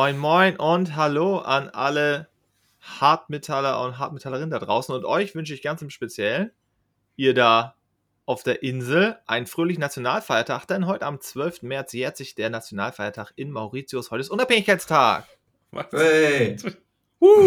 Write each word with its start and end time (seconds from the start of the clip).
Moin, 0.00 0.16
moin 0.16 0.56
und 0.56 0.96
hallo 0.96 1.40
an 1.40 1.68
alle 1.68 2.26
Hartmetaller 2.80 3.84
und 3.84 3.98
Hartmetallerinnen 3.98 4.48
da 4.48 4.58
draußen. 4.58 4.94
Und 4.94 5.04
euch 5.04 5.34
wünsche 5.34 5.52
ich 5.52 5.60
ganz 5.60 5.82
im 5.82 5.90
Speziellen, 5.90 6.52
ihr 7.16 7.34
da 7.34 7.74
auf 8.24 8.42
der 8.42 8.62
Insel, 8.62 9.18
einen 9.26 9.46
fröhlichen 9.46 9.82
Nationalfeiertag, 9.82 10.64
denn 10.64 10.86
heute 10.86 11.04
am 11.04 11.20
12. 11.20 11.60
März 11.64 11.92
jährt 11.92 12.16
sich 12.16 12.34
der 12.34 12.48
Nationalfeiertag 12.48 13.32
in 13.36 13.50
Mauritius. 13.50 14.10
Heute 14.10 14.22
ist 14.22 14.30
Unabhängigkeitstag. 14.30 15.26
Was? 15.70 15.92
Hey. 15.92 16.56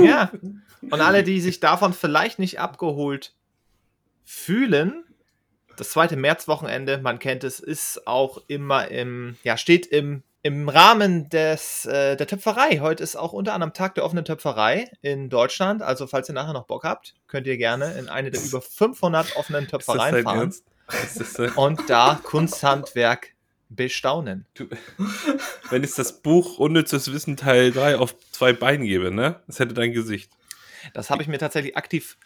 Ja. 0.03 0.31
Und 0.91 1.01
alle, 1.01 1.23
die 1.23 1.41
sich 1.41 1.59
davon 1.59 1.91
vielleicht 1.91 2.37
nicht 2.37 2.59
abgeholt 2.59 3.33
fühlen, 4.25 5.05
das 5.75 5.89
zweite 5.89 6.17
Märzwochenende, 6.17 6.99
man 6.99 7.17
kennt 7.17 7.43
es, 7.43 7.59
ist 7.59 8.05
auch 8.05 8.43
immer 8.45 8.89
im, 8.89 9.37
ja, 9.41 9.57
steht 9.57 9.87
im, 9.87 10.21
im 10.43 10.67
Rahmen 10.67 11.29
des, 11.29 11.85
äh, 11.85 12.17
der 12.17 12.27
Töpferei. 12.27 12.79
Heute 12.79 13.01
ist 13.01 13.15
auch 13.15 13.31
unter 13.31 13.53
anderem 13.53 13.73
Tag 13.73 13.95
der 13.95 14.03
offenen 14.03 14.25
Töpferei 14.25 14.91
in 15.01 15.29
Deutschland. 15.29 15.81
Also, 15.81 16.05
falls 16.05 16.29
ihr 16.29 16.35
nachher 16.35 16.51
noch 16.51 16.65
Bock 16.65 16.83
habt, 16.83 17.15
könnt 17.27 17.47
ihr 17.47 17.55
gerne 17.57 17.93
in 17.93 18.09
eine 18.09 18.29
der 18.29 18.43
über 18.43 18.61
500 18.61 19.37
offenen 19.37 19.67
Töpfereien 19.69 20.23
fahren. 20.23 20.53
Äh, 21.37 21.49
Und 21.55 21.89
da 21.89 22.19
Kunsthandwerk 22.23 23.29
bestaunen. 23.69 24.45
du, 24.53 24.67
wenn 25.69 25.83
ich 25.83 25.95
das 25.95 26.21
Buch 26.21 26.59
Unnützes 26.59 27.11
Wissen 27.11 27.37
Teil 27.37 27.71
3 27.71 27.97
auf 27.97 28.13
zwei 28.31 28.51
Beinen 28.51 28.85
gebe, 28.85 29.11
ne? 29.11 29.39
Das 29.47 29.59
hätte 29.59 29.73
dein 29.73 29.93
Gesicht. 29.93 30.29
Das 30.93 31.09
habe 31.09 31.21
ich 31.21 31.29
mir 31.29 31.39
tatsächlich 31.39 31.77
aktiv 31.77 32.17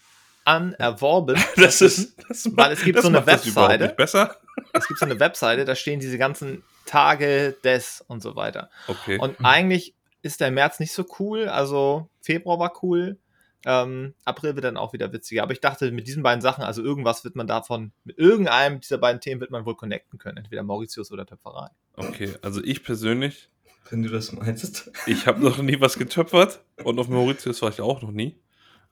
anerworben. 0.44 1.40
Das 1.56 1.82
ist. 1.82 2.16
Das 2.28 2.50
Weil 2.58 2.72
es 2.72 2.84
gibt 2.84 3.00
so 3.00 3.10
eine 3.10 3.18
macht 3.20 3.28
Webseite. 3.28 3.84
Nicht 3.86 3.96
besser? 3.96 4.36
Es 4.74 4.88
gibt 4.88 5.00
so 5.00 5.06
eine 5.06 5.20
Webseite, 5.20 5.66
da 5.66 5.76
stehen 5.76 6.00
diese 6.00 6.18
ganzen 6.18 6.64
Tage 6.88 7.56
des 7.64 8.04
und 8.08 8.22
so 8.22 8.36
weiter. 8.36 8.70
Okay. 8.88 9.20
Und 9.20 9.44
eigentlich 9.44 9.94
ist 10.22 10.42
der 10.42 10.52
März 10.52 10.80
nicht 10.80 10.94
so 10.94 11.06
cool. 11.20 11.48
Also 11.48 12.10
Februar 12.22 12.60
war 12.60 12.74
cool. 12.84 13.18
Ähm, 13.66 14.14
April 14.24 14.56
wird 14.56 14.66
dann 14.66 14.78
auch 14.78 14.94
wieder 14.94 15.12
witziger. 15.12 15.44
Aber 15.44 15.52
ich 15.52 15.62
dachte, 15.62 15.92
mit 15.92 16.08
diesen 16.08 16.24
beiden 16.24 16.42
Sachen, 16.42 16.64
also 16.64 16.82
irgendwas 16.82 17.24
wird 17.24 17.36
man 17.36 17.48
davon, 17.48 17.92
mit 18.04 18.18
irgendeinem 18.18 18.80
dieser 18.80 18.98
beiden 18.98 19.20
Themen 19.22 19.42
wird 19.42 19.52
man 19.52 19.66
wohl 19.66 19.76
connecten 19.76 20.18
können. 20.20 20.38
Entweder 20.38 20.64
Mauritius 20.64 21.12
oder 21.12 21.26
Töpferei. 21.26 21.70
okay, 21.96 22.34
also 22.42 22.64
ich 22.64 22.84
persönlich, 22.84 23.50
Wenn 23.90 24.04
du 24.04 24.10
das 24.10 24.32
meinst. 24.32 24.92
ich 25.06 25.28
habe 25.28 25.42
noch 25.44 25.58
nie 25.58 25.80
was 25.82 25.98
getöpfert 25.98 26.62
und 26.84 27.00
auf 27.00 27.08
Mauritius 27.10 27.62
war 27.62 27.70
ich 27.70 27.82
auch 27.82 28.02
noch 28.02 28.12
nie. 28.12 28.40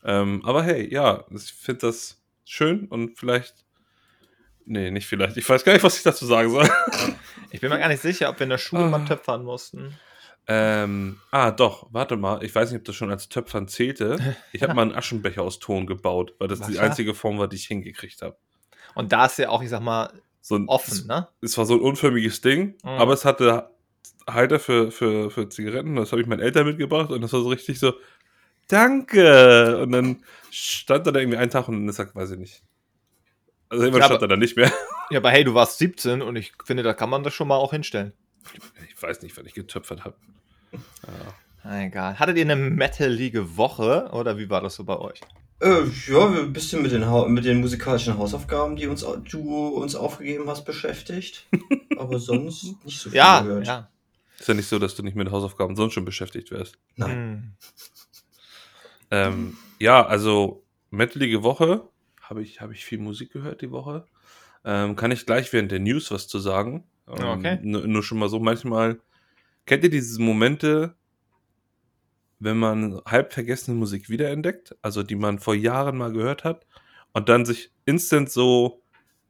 Ähm, 0.03 0.41
aber 0.45 0.63
hey, 0.63 0.91
ja, 0.91 1.25
ich 1.31 1.53
finde 1.53 1.87
das 1.87 2.21
schön 2.43 2.85
und 2.87 3.17
vielleicht. 3.17 3.64
Nee, 4.65 4.89
nicht 4.91 5.05
vielleicht. 5.07 5.37
Ich 5.37 5.47
weiß 5.47 5.63
gar 5.63 5.73
nicht, 5.73 5.83
was 5.83 5.97
ich 5.97 6.03
dazu 6.03 6.25
sagen 6.25 6.49
soll. 6.49 6.67
Ich 7.51 7.61
bin 7.61 7.69
mir 7.69 7.79
gar 7.79 7.87
nicht 7.87 8.01
sicher, 8.01 8.29
ob 8.29 8.39
wir 8.39 8.43
in 8.45 8.49
der 8.49 8.57
Schule 8.57 8.83
Ah. 8.83 8.87
mal 8.89 9.05
töpfern 9.05 9.43
mussten. 9.45 9.93
Ähm, 10.47 11.19
ah, 11.31 11.51
doch, 11.51 11.87
warte 11.91 12.17
mal. 12.17 12.43
Ich 12.43 12.53
weiß 12.53 12.71
nicht, 12.71 12.79
ob 12.79 12.85
das 12.85 12.95
schon 12.95 13.09
als 13.09 13.29
Töpfern 13.29 13.67
zählte. 13.69 14.35
Ich 14.51 14.61
habe 14.61 14.73
mal 14.75 14.81
einen 14.81 14.93
Aschenbecher 14.95 15.41
aus 15.41 15.59
Ton 15.59 15.85
gebaut, 15.87 16.33
weil 16.37 16.49
das 16.49 16.59
Was 16.59 16.67
die 16.67 16.79
einzige 16.79 17.13
Form 17.15 17.37
war, 17.39 17.47
die 17.47 17.55
ich 17.55 17.65
hingekriegt 17.67 18.21
habe. 18.21 18.35
Und 18.93 19.13
da 19.13 19.27
ist 19.27 19.37
ja 19.39 19.49
auch, 19.49 19.61
ich 19.63 19.69
sag 19.69 19.81
mal, 19.81 20.11
So 20.41 20.55
ein, 20.55 20.67
offen, 20.67 21.07
ne? 21.07 21.29
Es 21.41 21.57
war 21.57 21.65
so 21.65 21.75
ein 21.75 21.81
unförmiges 21.81 22.41
Ding, 22.41 22.75
Mhm. 22.83 22.89
aber 22.89 23.13
es 23.13 23.23
hatte 23.23 23.69
Halter 24.27 24.59
für, 24.59 24.91
für, 24.91 25.31
für 25.31 25.47
Zigaretten. 25.47 25.95
Das 25.95 26.11
habe 26.11 26.21
ich 26.21 26.27
meinen 26.27 26.41
Eltern 26.41 26.65
mitgebracht 26.67 27.09
und 27.11 27.21
das 27.21 27.31
war 27.31 27.41
so 27.41 27.49
richtig 27.49 27.79
so, 27.79 27.93
danke. 28.67 29.77
Und 29.81 29.91
dann 29.91 30.23
stand 30.51 31.07
da 31.07 31.13
irgendwie 31.13 31.37
einen 31.37 31.51
Tag 31.51 31.67
und 31.69 31.75
dann 31.75 31.89
ist 31.89 31.99
er 31.99 32.05
quasi 32.07 32.37
nicht. 32.37 32.63
Also 33.69 33.83
irgendwann 33.83 34.01
Ja, 34.01 34.07
stand 34.07 34.21
er 34.21 34.27
da 34.27 34.35
nicht 34.37 34.55
mehr. 34.57 34.71
Ja, 35.11 35.19
aber 35.19 35.29
hey, 35.29 35.43
du 35.43 35.53
warst 35.53 35.77
17 35.77 36.23
und 36.23 36.35
ich 36.35 36.53
finde, 36.63 36.81
da 36.81 36.93
kann 36.95 37.11
man 37.11 37.21
das 37.23 37.31
schon 37.33 37.47
mal 37.47 37.57
auch 37.57 37.71
hinstellen. 37.71 38.13
Ich 38.89 38.99
weiß 39.01 39.21
nicht, 39.21 39.37
wann 39.37 39.45
ich 39.45 39.53
getöpfert 39.53 40.03
habe. 40.03 40.15
Ja. 41.63 41.81
Egal. 41.83 42.17
Hattet 42.17 42.37
ihr 42.37 42.43
eine 42.43 42.55
metalige 42.55 43.55
Woche 43.55 44.09
oder 44.13 44.39
wie 44.39 44.49
war 44.49 44.61
das 44.61 44.73
so 44.75 44.83
bei 44.83 44.97
euch? 44.97 45.21
Äh, 45.59 45.83
ja, 46.07 46.27
ein 46.27 46.53
bisschen 46.53 46.81
mit 46.81 46.91
den, 46.91 47.05
mit 47.33 47.45
den 47.45 47.59
musikalischen 47.61 48.17
Hausaufgaben, 48.17 48.75
die 48.75 48.87
uns, 48.87 49.05
du 49.29 49.67
uns 49.67 49.95
aufgegeben 49.95 50.49
hast, 50.49 50.65
beschäftigt. 50.65 51.45
Aber 51.97 52.17
sonst 52.19 52.83
nicht 52.83 52.99
so 52.99 53.09
viel 53.11 53.17
Ja, 53.17 53.41
gehört. 53.41 53.67
ja. 53.67 53.89
Ist 54.39 54.47
ja 54.47 54.53
nicht 54.55 54.67
so, 54.67 54.79
dass 54.79 54.95
du 54.95 55.03
nicht 55.03 55.15
mit 55.15 55.29
Hausaufgaben 55.31 55.75
sonst 55.75 55.93
schon 55.93 56.03
beschäftigt 56.05 56.49
wärst. 56.49 56.77
Nein. 56.95 57.11
Hm. 57.11 57.51
Ähm, 59.11 59.57
ja, 59.79 60.05
also 60.05 60.63
metalige 60.89 61.43
Woche. 61.43 61.87
Habe 62.29 62.41
ich, 62.41 62.61
hab 62.61 62.71
ich 62.71 62.85
viel 62.85 62.99
Musik 62.99 63.31
gehört 63.31 63.61
die 63.61 63.71
Woche. 63.71 64.05
Ähm, 64.63 64.95
kann 64.95 65.11
ich 65.11 65.25
gleich 65.25 65.53
während 65.53 65.71
der 65.71 65.79
News 65.79 66.11
was 66.11 66.27
zu 66.27 66.39
sagen. 66.39 66.85
Ähm, 67.07 67.23
Okay. 67.23 67.59
Nur, 67.61 68.03
schon 68.03 68.17
mal 68.17 68.29
so, 68.29 68.39
manchmal 68.39 68.99
kennt 69.65 69.83
ihr 69.83 69.91
diese 69.91 70.21
Momente, 70.21 70.95
wenn 72.39 72.57
man 72.57 73.01
halb 73.05 73.33
vergessene 73.33 73.77
Musik 73.77 74.09
wiederentdeckt, 74.09 74.75
also 74.81 75.03
die 75.03 75.15
man 75.15 75.39
vor 75.39 75.55
Jahren 75.55 75.97
mal 75.97 76.11
gehört 76.11 76.43
hat 76.43 76.65
und 77.13 77.29
dann 77.29 77.45
sich 77.45 77.71
instant 77.85 78.31
so 78.31 78.81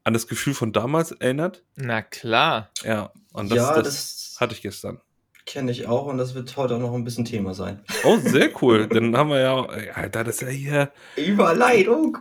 an 0.03 0.13
das 0.13 0.28
Gefühl 0.28 0.53
von 0.53 0.72
damals 0.72 1.11
erinnert? 1.11 1.63
Na 1.75 2.01
klar. 2.01 2.72
Ja, 2.84 3.11
und 3.34 3.51
das, 3.51 3.57
ja, 3.57 3.75
das, 3.75 3.84
das, 3.84 4.38
hatte 4.39 4.53
ich 4.53 4.61
gestern. 4.61 5.01
kenne 5.45 5.72
ich 5.72 5.88
auch 5.88 6.05
und 6.05 6.17
das 6.17 6.34
wird 6.34 6.55
heute 6.55 6.75
auch 6.75 6.79
noch 6.79 6.94
ein 6.94 7.03
bisschen 7.03 7.25
Thema 7.25 7.53
sein. 7.53 7.84
Oh, 8.03 8.17
sehr 8.17 8.51
cool. 8.61 8.88
Dann 8.88 9.16
haben 9.17 9.29
wir 9.29 9.39
ja, 9.39 9.66
Alter, 9.94 10.23
das 10.23 10.35
ist 10.35 10.41
ja 10.41 10.47
hier 10.47 10.91
Überleitung. 11.17 12.17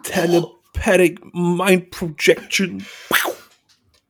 Telepathic 0.85 1.21
Mind 1.35 1.91
Projection. 1.91 2.85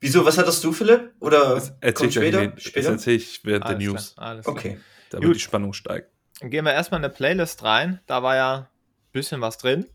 Wieso, 0.01 0.25
was 0.25 0.37
hattest 0.37 0.63
du, 0.65 0.73
Philipp? 0.73 1.13
Oder 1.21 1.55
Das 1.55 1.73
erzähl 1.81 1.93
kommt 1.95 2.09
ich, 2.11 2.15
später? 2.15 2.43
in 2.43 2.49
den- 2.51 2.55
das 2.57 2.65
später? 2.65 2.91
erzähl 2.91 3.17
ich 3.17 3.41
während 3.45 3.65
der 3.65 3.77
Alles 3.77 3.89
News, 3.89 4.15
Klar, 4.15 4.27
alles 4.29 4.45
klar. 4.45 4.57
Okay. 4.57 4.79
damit 5.11 5.27
Gut. 5.29 5.37
die 5.37 5.41
Spannung 5.41 5.73
steigt. 5.73 6.11
Dann 6.41 6.51
gehen 6.51 6.65
wir 6.65 6.73
erstmal 6.73 7.01
in 7.01 7.05
eine 7.05 7.15
Playlist 7.15 7.63
rein. 7.63 8.01
Da 8.07 8.23
war 8.23 8.37
ja 8.37 8.55
ein 8.59 8.67
bisschen 9.13 9.41
was 9.41 9.57
drin. 9.59 9.87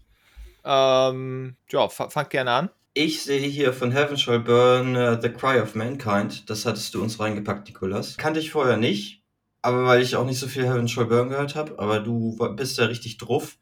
Ähm, 0.64 1.56
ja, 1.70 1.90
fa- 1.90 2.10
fangt 2.10 2.30
gerne 2.32 2.52
an. 2.52 2.70
Ich 2.96 3.22
sehe 3.24 3.48
hier 3.48 3.72
von 3.72 3.92
Heaven 3.92 4.18
Shall 4.18 4.40
Burn 4.40 4.96
äh, 4.96 5.20
The 5.22 5.30
Cry 5.30 5.60
of 5.60 5.76
Mankind. 5.76 6.50
Das 6.50 6.66
hattest 6.66 6.94
du 6.96 7.04
uns 7.04 7.20
reingepackt, 7.20 7.68
Nikolas. 7.68 8.18
Kannte 8.18 8.40
ich 8.40 8.50
vorher 8.52 8.78
nicht, 8.78 9.22
aber 9.62 9.86
weil 9.86 10.02
ich 10.02 10.16
auch 10.16 10.26
nicht 10.26 10.40
so 10.40 10.48
viel 10.48 10.66
Heaven 10.66 10.88
Shall 10.88 11.06
Burn 11.06 11.30
gehört 11.30 11.56
habe. 11.56 11.78
Aber 11.78 12.00
du 12.00 12.36
bist 12.56 12.80
da 12.80 12.86
richtig 12.86 13.18
drauf. 13.18 13.58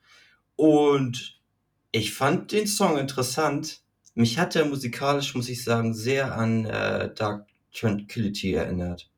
Und 0.55 1.36
ich 1.91 2.13
fand 2.13 2.51
den 2.51 2.67
Song 2.67 2.97
interessant. 2.97 3.81
Mich 4.15 4.39
hat 4.39 4.55
er 4.55 4.65
musikalisch, 4.65 5.35
muss 5.35 5.49
ich 5.49 5.63
sagen, 5.63 5.93
sehr 5.93 6.35
an 6.35 6.65
äh, 6.65 7.13
Dark 7.13 7.47
Tranquility 7.73 8.53
erinnert. 8.53 9.09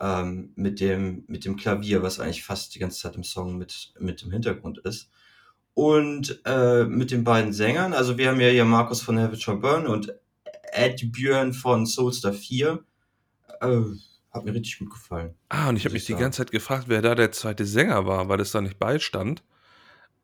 Ähm, 0.00 0.52
mit, 0.56 0.80
dem, 0.80 1.24
mit 1.28 1.44
dem 1.44 1.56
Klavier, 1.56 2.02
was 2.02 2.18
eigentlich 2.18 2.44
fast 2.44 2.74
die 2.74 2.78
ganze 2.78 3.00
Zeit 3.00 3.16
im 3.16 3.24
Song 3.24 3.56
mit, 3.56 3.92
mit 3.98 4.22
im 4.22 4.32
Hintergrund 4.32 4.78
ist. 4.78 5.10
Und 5.74 6.40
äh, 6.44 6.84
mit 6.84 7.10
den 7.10 7.24
beiden 7.24 7.52
Sängern, 7.52 7.94
also 7.94 8.18
wir 8.18 8.28
haben 8.28 8.40
ja 8.40 8.48
hier 8.48 8.64
Markus 8.64 9.00
von 9.00 9.34
Shall 9.36 9.56
Burn 9.56 9.86
und 9.86 10.12
Ed 10.72 11.12
Björn 11.12 11.52
von 11.52 11.86
Soulstar 11.86 12.32
4. 12.32 12.84
Äh, 13.60 13.80
hat 14.32 14.44
mir 14.44 14.54
richtig 14.54 14.78
gut 14.78 14.90
gefallen. 14.90 15.34
Ah, 15.48 15.68
und 15.68 15.76
ich 15.76 15.84
habe 15.84 15.92
mich 15.92 16.02
ich 16.02 16.06
die 16.06 16.20
ganze 16.20 16.38
Zeit 16.38 16.50
gefragt, 16.50 16.84
wer 16.88 17.02
da 17.02 17.14
der 17.14 17.32
zweite 17.32 17.66
Sänger 17.66 18.06
war, 18.06 18.28
weil 18.28 18.38
das 18.38 18.52
da 18.52 18.60
nicht 18.60 18.78
beistand. 18.78 19.42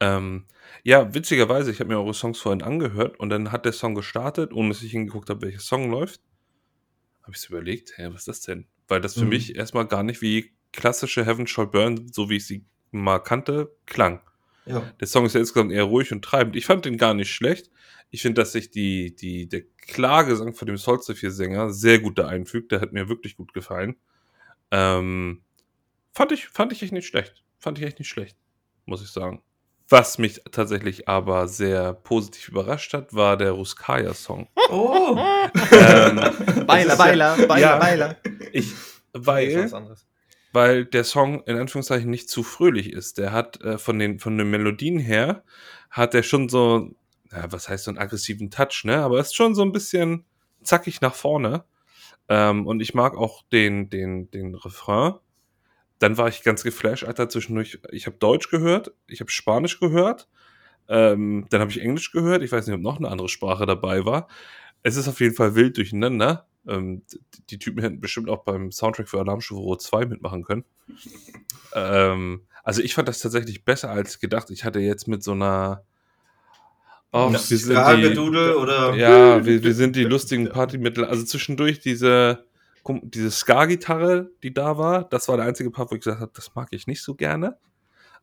Ähm, 0.00 0.44
ja, 0.84 1.12
witzigerweise, 1.14 1.70
ich 1.70 1.80
habe 1.80 1.88
mir 1.90 1.98
eure 1.98 2.14
Songs 2.14 2.38
vorhin 2.40 2.62
angehört 2.62 3.18
und 3.18 3.30
dann 3.30 3.50
hat 3.52 3.64
der 3.64 3.72
Song 3.72 3.94
gestartet, 3.94 4.52
ohne 4.52 4.68
dass 4.70 4.82
ich 4.82 4.92
hingeguckt 4.92 5.28
habe, 5.30 5.42
welcher 5.42 5.60
Song 5.60 5.90
läuft. 5.90 6.20
Habe 7.22 7.32
ich 7.32 7.40
so 7.40 7.48
überlegt, 7.52 7.92
hä, 7.96 8.08
was 8.12 8.22
ist 8.22 8.28
das 8.28 8.40
denn? 8.42 8.66
Weil 8.86 9.00
das 9.00 9.14
für 9.14 9.24
Mhm. 9.24 9.30
mich 9.30 9.56
erstmal 9.56 9.86
gar 9.86 10.02
nicht 10.02 10.22
wie 10.22 10.52
klassische 10.72 11.24
Heaven 11.26 11.46
Shall 11.46 11.66
Burn, 11.66 12.08
so 12.12 12.30
wie 12.30 12.36
ich 12.36 12.46
sie 12.46 12.64
mal 12.90 13.18
kannte, 13.18 13.74
klang. 13.86 14.20
Ja. 14.66 14.80
Der 15.00 15.06
Song 15.06 15.26
ist 15.26 15.34
ja 15.34 15.40
insgesamt 15.40 15.72
eher 15.72 15.84
ruhig 15.84 16.12
und 16.12 16.22
treibend. 16.24 16.54
Ich 16.56 16.66
fand 16.66 16.84
den 16.84 16.96
gar 16.96 17.14
nicht 17.14 17.32
schlecht. 17.32 17.70
Ich 18.10 18.22
finde, 18.22 18.40
dass 18.40 18.52
sich 18.52 18.70
die, 18.70 19.14
die, 19.16 19.48
der 19.48 19.62
Klagesang 19.78 20.54
von 20.54 20.66
dem 20.66 20.76
Solstice 20.76 21.18
4 21.18 21.30
Sänger 21.30 21.70
sehr 21.72 21.98
gut 21.98 22.18
da 22.18 22.28
einfügt. 22.28 22.72
Der 22.72 22.80
hat 22.80 22.92
mir 22.92 23.08
wirklich 23.08 23.36
gut 23.36 23.52
gefallen. 23.52 23.96
Ähm, 24.70 25.42
fand 26.12 26.32
ich, 26.32 26.48
fand 26.48 26.72
ich 26.72 26.82
echt 26.82 26.92
nicht 26.92 27.06
schlecht. 27.06 27.42
Fand 27.58 27.78
ich 27.78 27.84
echt 27.84 27.98
nicht 27.98 28.08
schlecht, 28.08 28.36
muss 28.86 29.02
ich 29.02 29.08
sagen. 29.08 29.42
Was 29.90 30.18
mich 30.18 30.42
tatsächlich 30.50 31.08
aber 31.08 31.48
sehr 31.48 31.94
positiv 31.94 32.48
überrascht 32.48 32.92
hat, 32.92 33.14
war 33.14 33.36
der 33.38 33.52
Ruskaya-Song. 33.52 34.48
Oh! 34.70 35.16
ähm, 35.72 36.16
Beiler, 36.66 36.88
ja- 36.90 36.96
Beiler, 36.96 37.36
Beiler, 37.46 37.58
ja. 37.60 37.76
Beiler. 37.78 38.16
ich, 38.52 38.72
weil, 39.14 39.70
weil 40.52 40.84
der 40.84 41.04
Song 41.04 41.42
in 41.44 41.56
Anführungszeichen 41.56 42.10
nicht 42.10 42.28
zu 42.28 42.42
fröhlich 42.42 42.92
ist. 42.92 43.16
Der 43.16 43.32
hat 43.32 43.62
äh, 43.62 43.78
von 43.78 43.98
den 43.98 44.18
von 44.18 44.36
den 44.36 44.50
Melodien 44.50 44.98
her 44.98 45.42
hat 45.90 46.14
er 46.14 46.22
schon 46.22 46.50
so, 46.50 46.90
ja, 47.32 47.50
was 47.50 47.70
heißt 47.70 47.84
so 47.84 47.90
einen 47.90 47.98
aggressiven 47.98 48.50
Touch, 48.50 48.82
ne? 48.84 48.98
Aber 48.98 49.18
ist 49.20 49.34
schon 49.34 49.54
so 49.54 49.62
ein 49.62 49.72
bisschen 49.72 50.26
zackig 50.62 51.00
nach 51.00 51.14
vorne. 51.14 51.64
Ähm, 52.28 52.66
und 52.66 52.80
ich 52.80 52.92
mag 52.92 53.16
auch 53.16 53.42
den 53.52 53.88
den 53.88 54.30
den 54.32 54.54
Refrain. 54.54 55.14
Dann 55.98 56.16
war 56.16 56.28
ich 56.28 56.42
ganz 56.42 56.62
geflasht, 56.62 57.04
Alter, 57.04 57.28
zwischendurch. 57.28 57.80
Ich 57.90 58.06
habe 58.06 58.16
Deutsch 58.18 58.50
gehört, 58.50 58.92
ich 59.06 59.20
habe 59.20 59.30
Spanisch 59.30 59.80
gehört, 59.80 60.28
ähm, 60.88 61.46
dann 61.50 61.60
habe 61.60 61.70
ich 61.70 61.80
Englisch 61.80 62.12
gehört. 62.12 62.42
Ich 62.42 62.52
weiß 62.52 62.66
nicht, 62.66 62.76
ob 62.76 62.80
noch 62.80 62.98
eine 62.98 63.08
andere 63.08 63.28
Sprache 63.28 63.66
dabei 63.66 64.04
war. 64.04 64.28
Es 64.82 64.96
ist 64.96 65.08
auf 65.08 65.20
jeden 65.20 65.34
Fall 65.34 65.54
wild 65.54 65.76
durcheinander. 65.76 66.46
Ähm, 66.66 67.02
die, 67.12 67.20
die 67.50 67.58
Typen 67.58 67.82
hätten 67.82 68.00
bestimmt 68.00 68.28
auch 68.28 68.44
beim 68.44 68.70
Soundtrack 68.70 69.08
für 69.08 69.18
Alarmstufe 69.18 69.60
Rot 69.60 69.82
2 69.82 70.06
mitmachen 70.06 70.44
können. 70.44 70.64
ähm, 71.74 72.42
also 72.62 72.82
ich 72.82 72.94
fand 72.94 73.08
das 73.08 73.20
tatsächlich 73.20 73.64
besser 73.64 73.90
als 73.90 74.20
gedacht. 74.20 74.50
Ich 74.50 74.64
hatte 74.64 74.80
jetzt 74.80 75.08
mit 75.08 75.22
so 75.22 75.32
einer 75.32 75.84
Oh, 77.10 77.30
Das 77.32 77.50
wir 77.50 77.56
sind 77.56 77.74
Skagedudel 77.74 78.54
oder? 78.54 78.94
Ja, 78.94 79.44
wir, 79.44 79.62
wir 79.62 79.74
sind 79.74 79.96
die 79.96 80.04
lustigen 80.04 80.50
Partymittel. 80.50 81.06
Also 81.06 81.24
zwischendurch 81.24 81.80
diese, 81.80 82.44
diese 82.88 83.30
Ska-Gitarre, 83.30 84.30
die 84.42 84.52
da 84.52 84.78
war, 84.78 85.04
das 85.04 85.28
war 85.28 85.36
der 85.36 85.46
einzige 85.46 85.70
Part, 85.70 85.90
wo 85.90 85.94
ich 85.94 86.00
gesagt 86.02 86.20
habe, 86.20 86.32
das 86.34 86.54
mag 86.54 86.68
ich 86.72 86.86
nicht 86.86 87.02
so 87.02 87.14
gerne. 87.14 87.58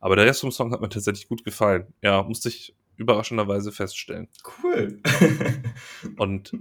Aber 0.00 0.16
der 0.16 0.26
Rest 0.26 0.42
vom 0.42 0.52
Song 0.52 0.72
hat 0.72 0.80
mir 0.80 0.88
tatsächlich 0.88 1.28
gut 1.28 1.44
gefallen. 1.44 1.92
Ja, 2.02 2.22
musste 2.22 2.48
ich 2.48 2.74
überraschenderweise 2.96 3.72
feststellen. 3.72 4.28
Cool. 4.62 5.00
Und 6.16 6.52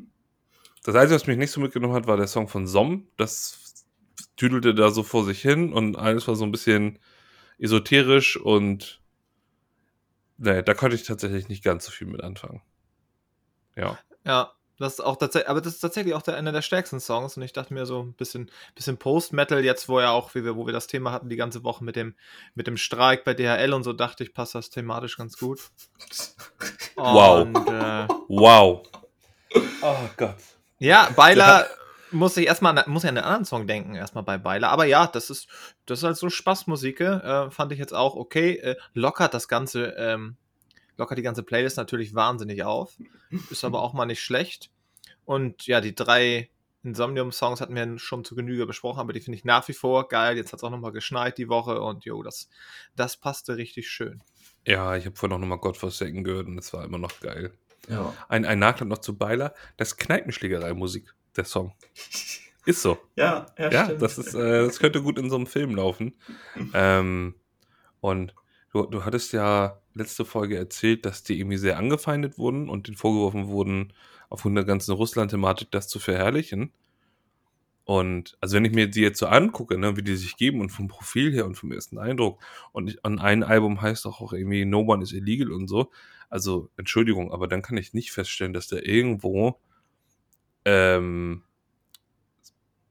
das 0.84 0.96
Einzige, 0.96 1.16
was 1.16 1.28
mich 1.28 1.38
nicht 1.38 1.52
so 1.52 1.60
mitgenommen 1.60 1.94
hat, 1.94 2.08
war 2.08 2.18
der 2.18 2.28
Song 2.28 2.48
von 2.48 2.68
Som. 2.68 3.08
Das 3.18 3.86
tüdelte 4.36 4.76
da 4.76 4.92
so 4.92 5.04
vor 5.04 5.24
sich 5.24 5.42
hin 5.42 5.74
und 5.74 5.96
alles 5.96 6.28
war 6.28 6.36
so 6.36 6.44
ein 6.44 6.52
bisschen 6.52 7.00
esoterisch 7.58 8.38
und 8.38 9.02
nee, 10.38 10.62
da 10.62 10.74
konnte 10.74 10.96
ich 10.96 11.04
tatsächlich 11.04 11.48
nicht 11.48 11.64
ganz 11.64 11.86
so 11.86 11.92
viel 11.92 12.08
mit 12.08 12.22
anfangen. 12.22 12.62
Ja. 13.76 13.98
Ja, 14.26 14.52
das 14.80 14.94
ist 14.94 15.00
auch 15.02 15.16
tatsächlich, 15.18 15.50
aber 15.50 15.62
das 15.62 15.74
ist 15.76 15.80
tatsächlich 15.80 16.14
auch 16.16 16.22
der, 16.22 16.36
einer 16.36 16.52
der 16.52 16.62
stärksten 16.62 17.00
Songs 17.00 17.38
und 17.38 17.44
ich 17.44 17.54
dachte 17.54 17.74
mir 17.74 17.86
so 17.86 18.02
ein 18.04 18.14
bisschen, 18.14 18.52
bisschen 18.76 18.98
Post-Metal 18.98 19.64
jetzt, 19.64 19.88
wo 19.90 20.00
ja 20.00 20.12
auch, 20.12 20.36
wie 20.36 20.44
wir, 20.44 20.56
wo 20.56 20.66
wir 20.66 20.74
das 20.74 20.88
Thema 20.88 21.12
hatten, 21.12 21.30
die 21.30 21.36
ganze 21.36 21.64
Woche 21.64 21.84
mit 21.84 21.96
dem, 21.96 22.16
mit 22.56 22.68
dem 22.68 22.78
Streik 22.78 23.24
bei 23.24 23.34
DHL 23.34 23.74
und 23.74 23.84
so, 23.84 23.94
dachte 23.94 24.24
ich, 24.24 24.34
passt 24.34 24.56
das 24.56 24.70
thematisch 24.70 25.18
ganz 25.18 25.38
gut. 25.38 25.62
Wow. 26.96 27.42
Und, 27.42 27.56
äh, 27.68 28.08
Wow. 28.30 28.88
Oh 29.82 29.96
Gott. 30.18 30.36
ja, 30.80 31.10
Beiler 31.16 31.68
muss 32.12 32.38
ich 32.38 32.48
erstmal, 32.48 32.78
an- 32.78 32.90
muss 32.90 33.04
ich 33.04 33.10
an 33.10 33.18
einen 33.18 33.26
anderen 33.26 33.46
Song 33.46 33.68
denken, 33.68 33.96
erstmal 33.96 34.24
bei 34.24 34.38
Beiler. 34.38 34.70
Aber 34.70 34.86
ja, 34.86 35.06
das 35.08 35.30
ist, 35.30 35.48
das 35.86 36.00
ist 36.00 36.04
halt 36.06 36.18
so 36.18 36.30
Spaßmusik, 36.30 37.02
äh, 37.02 37.50
fand 37.52 37.72
ich 37.74 37.80
jetzt 37.80 37.94
auch 37.94 38.16
okay. 38.16 38.56
Äh, 38.58 38.76
lockert 38.94 39.34
das 39.34 39.48
Ganze, 39.48 39.88
ähm, 39.98 40.38
lockert 40.98 41.18
die 41.18 41.24
ganze 41.24 41.44
Playlist 41.44 41.78
natürlich 41.78 42.14
wahnsinnig 42.16 42.64
auf. 42.64 42.98
Ist 43.50 43.64
aber 43.66 43.82
auch 43.82 43.94
mal 43.94 44.06
nicht 44.06 44.22
schlecht. 44.22 44.72
Und 45.26 45.66
ja, 45.68 45.82
die 45.82 45.96
drei 45.96 46.50
Insomnium-Songs 46.84 47.62
hatten 47.62 47.76
wir 47.76 47.98
schon 47.98 48.24
zu 48.24 48.36
Genüge 48.36 48.66
besprochen, 48.68 49.00
aber 49.00 49.12
die 49.12 49.20
finde 49.20 49.38
ich 49.38 49.44
nach 49.46 49.68
wie 49.68 49.74
vor 49.74 50.08
geil. 50.08 50.38
Jetzt 50.38 50.54
hat 50.54 50.60
es 50.60 50.64
auch 50.64 50.70
nochmal 50.70 50.92
geschneit 50.92 51.38
die 51.38 51.50
Woche 51.50 51.82
und 51.82 52.06
jo, 52.06 52.22
das, 52.22 52.48
das 52.96 53.18
passte 53.18 53.58
richtig 53.58 53.90
schön. 53.90 54.22
Ja, 54.68 54.96
ich 54.96 55.06
habe 55.06 55.16
vorhin 55.16 55.36
auch 55.36 55.40
nochmal 55.40 55.58
Godforsaken 55.58 56.24
gehört 56.24 56.48
und 56.48 56.58
es 56.60 56.72
war 56.74 56.84
immer 56.86 56.98
noch 57.00 57.20
geil. 57.22 57.54
ja. 57.90 58.14
Ein, 58.30 58.46
ein 58.46 58.60
Nachklapp 58.60 58.88
noch 58.88 59.00
zu 59.00 59.18
Beiler, 59.18 59.54
das 59.78 59.98
Kneipenschlägerei-Musik, 59.98 61.14
der 61.36 61.46
Song. 61.46 61.74
Ist 62.66 62.82
so. 62.82 62.98
Ja, 63.16 63.48
ja, 63.58 63.72
Ja, 63.72 63.84
stimmt. 63.86 64.02
das, 64.02 64.18
ist, 64.18 64.34
äh, 64.36 64.66
das 64.66 64.80
könnte 64.80 65.02
gut 65.02 65.18
in 65.20 65.30
so 65.30 65.36
einem 65.36 65.48
Film 65.48 65.76
laufen. 65.76 66.20
Ähm, 66.74 67.36
und 68.00 68.36
du, 68.72 68.86
du 68.86 69.04
hattest 69.06 69.34
ja 69.34 69.82
letzte 69.96 70.26
Folge 70.26 70.58
erzählt, 70.58 71.06
dass 71.06 71.24
die 71.24 71.40
irgendwie 71.40 71.58
sehr 71.58 71.78
angefeindet 71.78 72.38
wurden 72.38 72.70
und 72.70 72.88
denen 72.88 72.98
vorgeworfen 72.98 73.48
wurden, 73.48 73.94
aufgrund 74.30 74.58
der 74.58 74.66
ganzen 74.66 74.92
Russland-Thematik 74.92 75.72
das 75.72 75.88
zu 75.88 76.00
verherrlichen. 76.00 76.72
Und 77.86 78.36
also 78.42 78.56
wenn 78.56 78.66
ich 78.66 78.74
mir 78.74 78.88
die 78.88 79.02
jetzt 79.02 79.20
so 79.20 79.28
angucke, 79.28 79.78
ne, 79.78 79.96
wie 79.96 80.02
die 80.02 80.16
sich 80.16 80.38
geben 80.38 80.60
und 80.60 80.70
vom 80.70 80.88
Profil 80.88 81.32
her 81.32 81.46
und 81.46 81.56
vom 81.56 81.72
ersten 81.72 82.00
Eindruck 82.00 82.42
und 82.72 83.04
an 83.06 83.20
ein 83.20 83.44
Album 83.44 83.82
heißt 83.82 84.06
doch 84.06 84.22
auch 84.22 84.34
irgendwie 84.34 84.66
No 84.66 84.80
One 84.82 85.04
is 85.04 85.14
Illegal 85.14 85.52
und 85.52 85.68
so. 85.68 85.92
Also 86.30 86.70
Entschuldigung, 86.78 87.32
aber 87.32 87.48
dann 87.48 87.62
kann 87.62 87.78
ich 87.78 87.94
nicht 87.94 88.12
feststellen, 88.12 88.54
dass 88.54 88.68
da 88.68 88.78
irgendwo 88.78 89.60
ähm, 90.66 91.44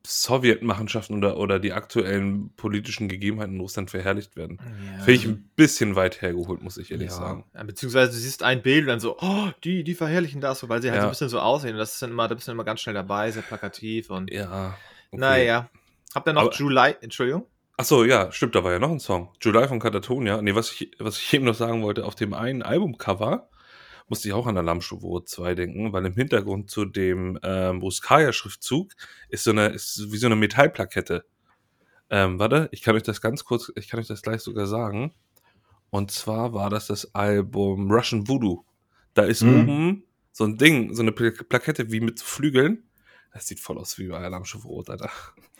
Sowjetmachenschaften 0.07 1.17
oder, 1.17 1.37
oder 1.39 1.59
die 1.59 1.73
aktuellen 1.73 2.51
politischen 2.57 3.09
Gegebenheiten 3.09 3.55
in 3.55 3.61
Russland 3.61 3.91
verherrlicht 3.91 4.37
werden. 4.37 4.59
Finde 4.99 5.13
ich 5.13 5.25
ein 5.27 5.51
bisschen 5.57 5.97
weit 5.97 6.21
hergeholt, 6.23 6.63
muss 6.63 6.77
ich 6.77 6.91
ehrlich 6.91 7.09
Ja. 7.11 7.15
sagen. 7.17 7.45
Ja, 7.55 7.63
beziehungsweise 7.63 8.13
du 8.13 8.19
siehst 8.19 8.43
ein 8.43 8.63
Bild 8.63 8.83
und 8.83 8.89
dann 8.89 9.01
so, 9.01 9.17
oh, 9.21 9.49
die, 9.65 9.85
die 9.85 9.95
verherrlichen 9.95 10.41
das, 10.41 10.61
so, 10.61 10.69
weil 10.69 10.83
sie 10.83 10.91
halt 10.91 11.01
so 11.01 11.05
Ja. 11.05 11.09
ein 11.09 11.11
bisschen 11.13 11.29
so 11.29 11.41
aussehen. 11.41 11.73
Und 11.73 11.79
das 11.79 11.95
ist 11.95 12.03
dann 12.03 12.11
immer, 12.11 12.29
da 12.29 12.35
bist 12.35 12.47
du 12.47 12.51
dann 12.51 12.57
immer 12.57 12.65
ganz 12.65 12.81
schnell 12.81 12.95
dabei, 12.95 13.31
sehr 13.31 13.43
plakativ 13.43 14.11
und 14.11 14.31
Ja. 14.33 14.77
okay. 15.11 15.21
naja. 15.21 15.69
Habt 16.15 16.29
ihr 16.29 16.33
noch 16.33 16.43
Aber- 16.43 16.55
July, 16.55 16.95
Entschuldigung? 17.01 17.47
Ach 17.77 17.85
so, 17.85 18.05
ja, 18.05 18.31
stimmt, 18.31 18.55
da 18.55 18.63
war 18.63 18.71
ja 18.73 18.79
noch 18.79 18.91
ein 18.91 19.01
Song. 19.01 19.31
July 19.41 19.67
von 19.67 19.81
Katatonia. 19.81 20.41
Nee, 20.41 20.55
was 20.55 20.71
ich, 20.71 20.93
was 21.01 21.19
ich 21.19 21.33
eben 21.35 21.45
noch 21.45 21.57
sagen 21.57 21.83
wollte, 21.83 22.05
auf 22.05 22.15
dem 22.15 22.33
einen 22.33 22.63
Albumcover 22.63 23.49
musste 24.09 24.29
ich 24.29 24.35
auch 24.35 24.47
an 24.47 24.57
Alarmstufe 24.59 25.25
2 25.25 25.55
denken, 25.55 25.93
weil 25.93 26.05
im 26.07 26.15
Hintergrund 26.15 26.71
zu 26.71 26.85
dem 26.85 27.39
ähm, 27.43 27.81
Ruskaya-Schriftzug 27.81 28.93
ist 29.29 29.45
so 29.45 29.51
eine, 29.51 29.69
ist 29.69 30.13
wie 30.13 30.17
so 30.19 30.27
eine 30.27 30.37
Metallplakette. 30.37 31.25
Ähm, 32.11 32.39
warte, 32.39 32.69
ich 32.71 32.83
kann 32.83 32.95
euch 32.97 33.03
das 33.03 33.21
ganz 33.21 33.45
kurz, 33.45 33.73
ich 33.77 33.89
kann 33.89 33.99
euch 34.01 34.07
das 34.07 34.23
gleich 34.23 34.43
sogar 34.43 34.67
sagen. 34.67 35.15
Und 35.91 36.11
zwar 36.11 36.53
war 36.53 36.71
das 36.71 36.87
das 36.89 37.15
Album 37.15 37.91
Russian 37.91 38.29
Voodoo. 38.29 38.65
Da 39.15 39.23
ist 39.23 39.43
Mhm. 39.43 39.61
oben 39.61 40.05
so 40.33 40.45
ein 40.45 40.59
Ding, 40.59 40.95
so 40.95 41.03
eine 41.03 41.13
Pla- 41.13 41.31
Plakette 41.49 41.91
wie 41.91 42.01
mit 42.01 42.21
Flügeln. 42.21 42.85
Das 43.33 43.47
sieht 43.47 43.61
voll 43.61 43.79
aus 43.79 43.99
wie 43.99 44.09
bei 44.09 44.19
Alarmstufe 44.19 44.67
Rot, 44.69 44.91
Alter. 44.91 45.11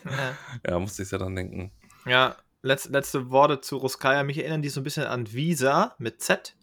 Ja. 0.05 0.37
Ja, 0.69 0.79
musste 0.79 1.03
ich 1.03 1.11
ja 1.11 1.19
dann 1.19 1.35
denken. 1.35 1.73
Ja, 2.07 2.37
letzte, 2.63 2.91
letzte 2.91 3.31
Worte 3.31 3.61
zu 3.63 3.79
Ruskaya. 3.79 4.23
Mich 4.23 4.39
erinnern 4.39 4.61
die 4.63 4.69
so 4.69 4.81
ein 4.81 4.85
bisschen 4.85 5.05
an 5.07 5.33
Visa 5.33 5.95
mit 5.99 6.21
Z. 6.21 6.55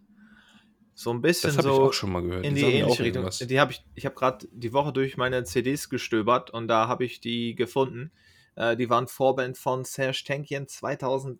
So 1.01 1.11
ein 1.11 1.21
bisschen 1.21 1.49
Das 1.49 1.57
habe 1.57 1.69
ich 1.69 1.75
so 1.75 1.83
auch 1.85 1.93
schon 1.93 2.11
mal 2.11 2.21
gehört. 2.21 2.45
in 2.45 2.53
Die 2.55 2.61
die 2.61 2.67
ähnliche 2.67 2.89
Richtung. 2.89 3.05
irgendwas. 3.05 3.39
Die 3.39 3.59
habe 3.59 3.71
ich, 3.71 3.83
ich 3.95 4.05
habe 4.05 4.15
gerade 4.15 4.47
die 4.51 4.71
Woche 4.71 4.93
durch 4.93 5.17
meine 5.17 5.43
CDs 5.43 5.89
gestöbert 5.89 6.51
und 6.51 6.67
da 6.67 6.87
habe 6.87 7.05
ich 7.05 7.19
die 7.19 7.55
gefunden. 7.55 8.11
Äh, 8.55 8.75
die 8.77 8.89
waren 8.89 9.07
Vorband 9.07 9.57
von 9.57 9.83
Serge 9.83 10.23
Tankian 10.25 10.67
2008 10.67 11.39